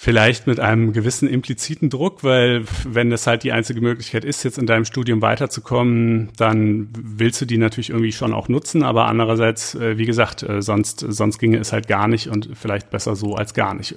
Vielleicht 0.03 0.47
mit 0.47 0.59
einem 0.59 0.93
gewissen 0.93 1.29
impliziten 1.29 1.91
Druck, 1.91 2.23
weil 2.23 2.63
wenn 2.85 3.11
das 3.11 3.27
halt 3.27 3.43
die 3.43 3.51
einzige 3.51 3.81
Möglichkeit 3.81 4.25
ist, 4.25 4.41
jetzt 4.41 4.57
in 4.57 4.65
deinem 4.65 4.83
Studium 4.83 5.21
weiterzukommen, 5.21 6.29
dann 6.37 6.89
willst 6.91 7.39
du 7.39 7.45
die 7.45 7.59
natürlich 7.59 7.91
irgendwie 7.91 8.11
schon 8.11 8.33
auch 8.33 8.49
nutzen. 8.49 8.81
Aber 8.81 9.05
andererseits, 9.05 9.75
äh, 9.75 9.99
wie 9.99 10.07
gesagt, 10.07 10.41
äh, 10.41 10.63
sonst, 10.63 11.05
sonst 11.07 11.37
ginge 11.37 11.59
es 11.59 11.71
halt 11.71 11.87
gar 11.87 12.07
nicht 12.07 12.29
und 12.29 12.49
vielleicht 12.55 12.89
besser 12.89 13.15
so 13.15 13.35
als 13.35 13.53
gar 13.53 13.75
nicht. 13.75 13.95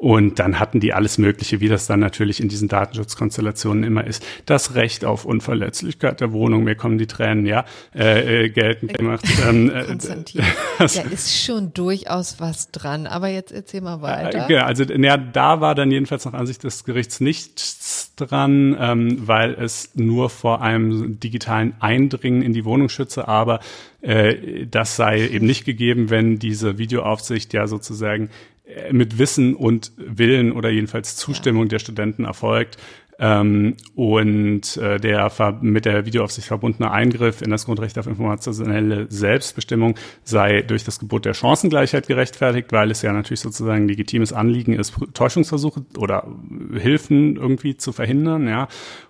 Und 0.00 0.38
dann 0.38 0.60
hatten 0.60 0.78
die 0.78 0.94
alles 0.94 1.18
Mögliche, 1.18 1.58
wie 1.58 1.68
das 1.68 1.88
dann 1.88 1.98
natürlich 1.98 2.40
in 2.40 2.48
diesen 2.48 2.68
Datenschutzkonstellationen 2.68 3.82
immer 3.82 4.06
ist. 4.06 4.24
Das 4.46 4.76
Recht 4.76 5.04
auf 5.04 5.24
Unverletzlichkeit 5.24 6.20
der 6.20 6.32
Wohnung, 6.32 6.62
mir 6.62 6.76
kommen 6.76 6.98
die 6.98 7.08
Tränen, 7.08 7.46
ja, 7.46 7.64
äh, 7.96 8.44
äh, 8.44 8.48
geltend 8.48 8.94
gemacht. 8.94 9.24
Ähm, 9.48 9.70
äh, 9.74 9.84
Konstantin, 9.84 10.42
da 10.78 10.84
ist 10.84 11.44
schon 11.44 11.74
durchaus 11.74 12.38
was 12.38 12.70
dran. 12.70 13.08
Aber 13.08 13.26
jetzt 13.26 13.50
erzähl 13.50 13.80
mal 13.80 14.00
weiter. 14.00 14.48
Äh, 14.48 14.58
also, 14.58 14.84
ja, 14.84 15.16
da 15.16 15.60
war 15.60 15.74
dann 15.74 15.90
jedenfalls 15.90 16.24
nach 16.24 16.34
Ansicht 16.34 16.62
des 16.62 16.84
Gerichts 16.84 17.20
nichts 17.20 18.12
dran, 18.14 18.76
ähm, 18.78 19.26
weil 19.26 19.54
es 19.54 19.96
nur 19.96 20.30
vor 20.30 20.62
einem 20.62 21.18
digitalen 21.18 21.74
Eindringen 21.80 22.42
in 22.42 22.52
die 22.52 22.64
Wohnung 22.64 22.88
schütze, 22.88 23.26
aber 23.26 23.58
äh, 24.00 24.66
das 24.66 24.94
sei 24.94 25.28
eben 25.28 25.46
nicht 25.46 25.64
gegeben, 25.64 26.08
wenn 26.10 26.38
diese 26.38 26.78
Videoaufsicht 26.78 27.52
ja 27.52 27.66
sozusagen 27.66 28.26
äh, 28.26 28.28
mit 28.92 29.18
Wissen 29.18 29.54
und 29.54 29.92
Willen 29.96 30.52
oder 30.52 30.70
jedenfalls 30.70 31.16
Zustimmung 31.16 31.64
ja. 31.64 31.68
der 31.68 31.78
Studenten 31.78 32.24
erfolgt. 32.24 32.78
Ähm, 33.20 33.74
und 33.96 34.76
äh, 34.76 34.98
der 35.00 35.32
mit 35.60 35.86
der 35.86 36.06
Videoaufsicht 36.06 36.46
verbundene 36.46 36.92
Eingriff 36.92 37.42
in 37.42 37.50
das 37.50 37.64
Grundrecht 37.64 37.98
auf 37.98 38.06
informationelle 38.06 39.06
Selbstbestimmung 39.10 39.96
sei 40.22 40.62
durch 40.62 40.84
das 40.84 41.00
Gebot 41.00 41.24
der 41.24 41.34
Chancengleichheit 41.34 42.06
gerechtfertigt, 42.06 42.70
weil 42.70 42.92
es 42.92 43.02
ja 43.02 43.12
natürlich 43.12 43.40
sozusagen 43.40 43.84
ein 43.84 43.88
legitimes 43.88 44.32
Anliegen 44.32 44.72
ist, 44.74 44.94
Täuschungsversuche 45.14 45.84
oder 45.96 46.28
Hilfen 46.72 47.34
irgendwie 47.34 47.76
zu 47.76 47.90
verhindern, 47.90 48.46
ja. 48.46 48.68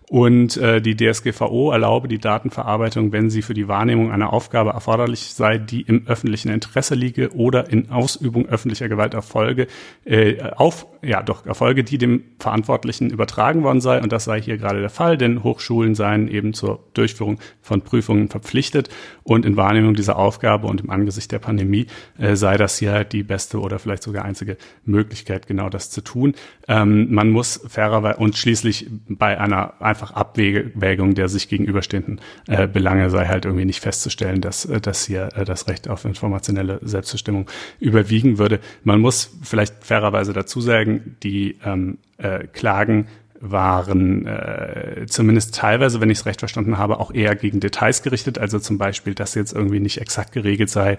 Und 0.09 0.57
äh, 0.57 0.81
die 0.81 0.97
DSGVO 0.97 1.71
erlaube 1.71 2.09
die 2.09 2.19
Datenverarbeitung, 2.19 3.13
wenn 3.13 3.29
sie 3.29 3.43
für 3.43 3.53
die 3.53 3.69
Wahrnehmung 3.69 4.11
einer 4.11 4.33
Aufgabe 4.33 4.71
erforderlich 4.71 5.35
sei, 5.35 5.59
die 5.59 5.83
im 5.83 6.07
öffentlichen 6.07 6.49
Interesse 6.49 6.95
liege 6.95 7.35
oder 7.35 7.71
in 7.71 7.91
Ausübung 7.91 8.47
öffentlicher 8.47 8.89
Gewalt 8.89 9.13
erfolge, 9.13 9.67
äh, 10.07 10.41
auf, 10.57 10.87
ja 11.03 11.23
doch, 11.23 11.45
Erfolge, 11.45 11.85
die 11.85 11.99
dem 11.99 12.23
Verantwortlichen 12.39 13.11
übertragen 13.11 13.63
worden 13.65 13.83
sei. 13.83 14.01
Und 14.01 14.13
das 14.13 14.25
sei 14.25 14.41
hier 14.41 14.57
gerade 14.57 14.81
der 14.81 14.89
Fall, 14.89 15.19
denn 15.19 15.43
Hochschulen 15.45 15.95
seien 15.95 16.29
eben 16.29 16.55
zur 16.55 16.85
Durchführung 16.95 17.39
von 17.61 17.83
Prüfungen 17.83 18.29
verpflichtet. 18.29 18.89
Und 19.25 19.45
in 19.45 19.59
Wahrnehmung 19.59 19.95
dieser 19.95 20.19
Aufgabe 20.19 20.69
und 20.69 20.81
im 20.81 20.89
Angesicht 20.89 21.33
der 21.33 21.39
Pandemie 21.39 21.87
äh, 22.17 22.35
sei 22.35 22.57
das 22.57 22.79
hier 22.79 22.93
halt 22.93 23.13
die 23.13 23.23
beste 23.23 23.61
oder 23.61 23.79
vielleicht 23.79 24.05
sogar 24.05 24.25
einzige 24.25 24.57
Möglichkeit, 24.87 25.47
genau 25.47 25.69
das 25.69 25.91
zu 25.91 26.01
tun. 26.01 26.35
Ähm, 26.67 27.13
man 27.13 27.29
muss 27.29 27.61
fairerweise 27.69 28.19
und 28.19 28.39
schließlich 28.39 28.89
bei 29.09 29.39
einer 29.39 29.75
einfach 29.99 30.13
Abwägung 30.13 31.15
der 31.15 31.29
sich 31.29 31.49
gegenüberstehenden 31.49 32.21
äh, 32.47 32.69
Belange 32.69 33.11
sei 33.11 33.27
halt 33.27 33.45
irgendwie 33.45 33.65
nicht 33.65 33.81
festzustellen, 33.81 34.41
dass, 34.41 34.65
äh, 34.65 34.81
dass 34.81 35.07
hier 35.07 35.31
äh, 35.35 35.45
das 35.45 35.67
Recht 35.67 35.89
auf 35.89 36.05
informationelle 36.05 36.79
Selbstbestimmung 36.83 37.51
überwiegen 37.81 38.39
würde. 38.39 38.61
Man 38.85 39.01
muss 39.01 39.31
vielleicht 39.43 39.85
fairerweise 39.85 40.33
dazu 40.33 40.61
sagen, 40.61 41.17
die 41.23 41.59
ähm, 41.65 41.99
äh, 42.19 42.47
Klagen 42.47 43.09
waren 43.41 44.27
äh, 44.27 45.07
zumindest 45.09 45.55
teilweise, 45.55 46.01
wenn 46.01 46.11
ich 46.11 46.19
es 46.19 46.27
recht 46.27 46.41
verstanden 46.41 46.79
habe, 46.79 46.99
auch 46.99 47.13
eher 47.13 47.35
gegen 47.37 47.61
Details 47.61 48.03
gerichtet. 48.03 48.39
Also 48.39 48.59
zum 48.59 48.79
Beispiel, 48.79 49.15
dass 49.15 49.35
jetzt 49.35 49.53
irgendwie 49.53 49.81
nicht 49.81 50.01
exakt 50.01 50.33
geregelt 50.33 50.71
sei, 50.71 50.99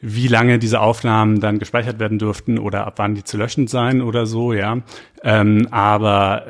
wie 0.00 0.28
lange 0.28 0.58
diese 0.58 0.80
Aufnahmen 0.80 1.40
dann 1.40 1.58
gespeichert 1.58 1.98
werden 1.98 2.18
dürften 2.18 2.58
oder 2.58 2.86
ab 2.86 2.94
wann 2.96 3.14
die 3.14 3.24
zu 3.24 3.36
löschen 3.36 3.68
seien 3.68 4.02
oder 4.02 4.26
so, 4.26 4.52
ja. 4.52 4.78
Ähm, 5.22 5.68
aber 5.70 6.46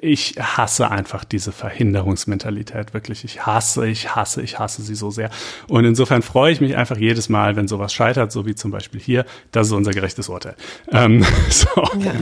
ich 0.00 0.34
hasse 0.38 0.90
einfach 0.90 1.24
diese 1.24 1.52
Verhinderungsmentalität, 1.52 2.94
wirklich. 2.94 3.24
Ich 3.24 3.46
hasse, 3.46 3.86
ich 3.86 4.14
hasse, 4.14 4.42
ich 4.42 4.58
hasse 4.58 4.82
sie 4.82 4.94
so 4.94 5.10
sehr. 5.10 5.30
Und 5.68 5.84
insofern 5.84 6.22
freue 6.22 6.52
ich 6.52 6.60
mich 6.60 6.76
einfach 6.76 6.96
jedes 6.96 7.28
Mal, 7.28 7.56
wenn 7.56 7.68
sowas 7.68 7.92
scheitert, 7.92 8.32
so 8.32 8.46
wie 8.46 8.54
zum 8.54 8.70
Beispiel 8.70 9.00
hier, 9.00 9.24
das 9.52 9.68
ist 9.68 9.72
unser 9.72 9.92
gerechtes 9.92 10.28
Urteil. 10.28 10.54
Ähm, 10.90 11.24
so. 11.50 11.68
ja. 11.98 12.12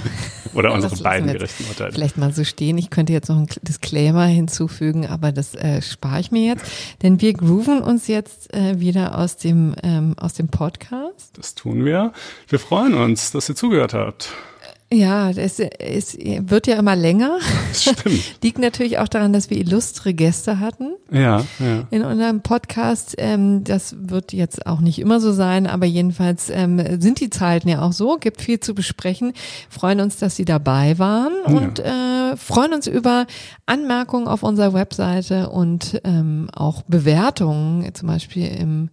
Oder 0.55 0.72
unsere 0.72 0.97
beiden 0.97 1.32
gerechten 1.32 1.64
Urteile. 1.64 1.93
Vielleicht 1.93 2.16
mal 2.16 2.32
so 2.32 2.44
stehen. 2.44 2.78
Ich 2.78 2.90
könnte 2.90 3.12
jetzt 3.12 3.28
noch 3.28 3.36
einen 3.36 3.48
Disclaimer 3.62 4.26
hinzufügen, 4.26 5.06
aber 5.06 5.32
das 5.32 5.55
äh, 5.55 5.82
spare 5.82 6.20
ich 6.20 6.30
mir 6.30 6.47
jetzt. 6.47 6.64
Denn 7.02 7.20
wir 7.20 7.32
grooven 7.32 7.80
uns 7.80 8.06
jetzt 8.09 8.52
äh, 8.55 8.80
wieder 8.80 9.18
aus 9.18 9.36
dem, 9.36 9.74
ähm, 9.82 10.14
aus 10.18 10.35
dem 10.35 10.48
Podcast. 10.48 11.36
Das 11.36 11.55
tun 11.55 11.85
wir. 11.85 12.12
Wir 12.48 12.59
freuen 12.59 12.94
uns, 12.94 13.30
dass 13.30 13.48
ihr 13.48 13.56
zugehört 13.56 13.94
habt. 13.94 14.32
Ja, 14.90 15.28
es, 15.31 15.60
es 15.60 16.16
wird 16.19 16.66
ja 16.66 16.77
immer 16.77 16.97
länger. 16.97 17.39
Stimmt. 17.74 18.23
Liegt 18.43 18.59
natürlich 18.59 18.98
auch 18.98 19.09
daran, 19.09 19.35
dass 19.35 19.51
wir 19.51 19.59
illustre 19.59 20.15
Gäste 20.15 20.60
hatten. 20.60 20.94
Ja, 21.10 21.44
ja. 21.59 21.86
In 21.90 22.05
unserem 22.05 22.40
Podcast. 22.40 23.15
Ähm, 23.19 23.65
das 23.65 23.97
wird 24.01 24.32
jetzt 24.32 24.66
auch 24.66 24.81
nicht 24.81 24.98
immer 24.98 25.20
so 25.20 25.32
sein, 25.32 25.66
aber 25.66 25.85
jedenfalls 25.85 26.48
ähm, 26.48 26.82
sind 27.01 27.20
die 27.20 27.28
Zeiten 27.28 27.69
ja 27.69 27.82
auch 27.82 27.93
so. 27.93 28.16
Gibt 28.16 28.40
viel 28.40 28.60
zu 28.60 28.74
besprechen. 28.74 29.35
Freuen 29.69 30.01
uns, 30.01 30.16
dass 30.16 30.36
Sie 30.36 30.47
dabei 30.47 30.98
waren 30.98 31.35
ja. 31.47 31.55
und 31.55 31.81
äh, 31.81 32.36
freuen 32.36 32.73
uns 32.73 32.86
über 32.86 33.27
Anmerkungen 33.66 34.27
auf 34.27 34.43
unserer 34.43 34.73
Webseite 34.73 35.51
und 35.51 36.01
ähm, 36.05 36.48
auch 36.55 36.81
Bewertungen, 36.82 37.94
zum 37.94 38.09
Beispiel 38.09 38.47
im 38.47 38.89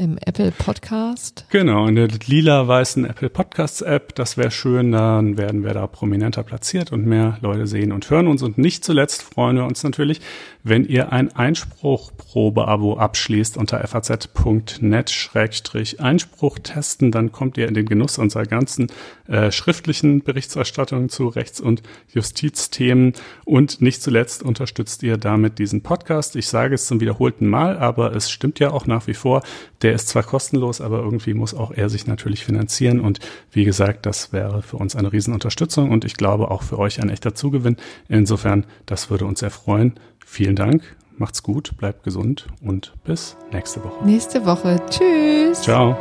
im 0.00 0.16
Apple 0.24 0.50
Podcast. 0.50 1.44
Genau, 1.50 1.86
in 1.86 1.94
der 1.94 2.08
lila-weißen 2.08 3.04
Apple 3.04 3.28
Podcasts 3.28 3.82
App. 3.82 4.14
Das 4.14 4.38
wäre 4.38 4.50
schön, 4.50 4.92
dann 4.92 5.36
werden 5.36 5.62
wir 5.62 5.74
da 5.74 5.86
prominenter 5.86 6.42
platziert 6.42 6.90
und 6.90 7.04
mehr 7.04 7.36
Leute 7.42 7.66
sehen 7.66 7.92
und 7.92 8.08
hören 8.08 8.26
uns. 8.26 8.42
Und 8.42 8.56
nicht 8.56 8.82
zuletzt 8.82 9.22
freuen 9.22 9.56
wir 9.56 9.66
uns 9.66 9.84
natürlich, 9.84 10.22
wenn 10.62 10.84
ihr 10.84 11.12
ein 11.12 11.34
Einspruchprobe-Abo 11.34 12.98
abschließt 12.98 13.56
unter 13.56 13.86
faz.net-einspruch 13.86 16.58
testen, 16.58 17.12
dann 17.12 17.32
kommt 17.32 17.56
ihr 17.56 17.66
in 17.66 17.72
den 17.74 17.86
Genuss 17.86 18.18
unserer 18.18 18.44
ganzen 18.44 18.88
äh, 19.26 19.50
schriftlichen 19.50 20.22
Berichterstattungen 20.22 21.08
zu 21.08 21.28
Rechts- 21.28 21.60
und 21.60 21.82
Justizthemen. 22.12 23.14
Und 23.44 23.80
nicht 23.80 24.02
zuletzt 24.02 24.42
unterstützt 24.42 25.02
ihr 25.02 25.16
damit 25.16 25.58
diesen 25.58 25.82
Podcast. 25.82 26.36
Ich 26.36 26.48
sage 26.48 26.74
es 26.74 26.86
zum 26.86 27.00
wiederholten 27.00 27.46
Mal, 27.46 27.78
aber 27.78 28.14
es 28.14 28.30
stimmt 28.30 28.58
ja 28.58 28.70
auch 28.70 28.86
nach 28.86 29.06
wie 29.06 29.14
vor. 29.14 29.42
Der 29.82 29.94
ist 29.94 30.08
zwar 30.08 30.24
kostenlos, 30.24 30.80
aber 30.80 30.98
irgendwie 30.98 31.34
muss 31.34 31.54
auch 31.54 31.70
er 31.70 31.88
sich 31.88 32.06
natürlich 32.06 32.44
finanzieren. 32.44 33.00
Und 33.00 33.20
wie 33.50 33.64
gesagt, 33.64 34.04
das 34.04 34.32
wäre 34.32 34.62
für 34.62 34.76
uns 34.76 34.94
eine 34.94 35.12
Riesenunterstützung 35.12 35.90
und 35.90 36.04
ich 36.04 36.14
glaube 36.14 36.50
auch 36.50 36.62
für 36.62 36.78
euch 36.78 37.00
ein 37.00 37.08
echter 37.08 37.34
Zugewinn. 37.34 37.76
Insofern, 38.08 38.66
das 38.84 39.10
würde 39.10 39.24
uns 39.24 39.40
sehr 39.40 39.50
freuen. 39.50 39.94
Vielen 40.32 40.54
Dank, 40.54 40.96
macht's 41.18 41.42
gut, 41.42 41.76
bleibt 41.76 42.04
gesund 42.04 42.46
und 42.62 42.92
bis 43.02 43.36
nächste 43.50 43.82
Woche. 43.82 44.04
Nächste 44.04 44.46
Woche. 44.46 44.80
Tschüss. 44.88 45.60
Ciao. 45.60 45.96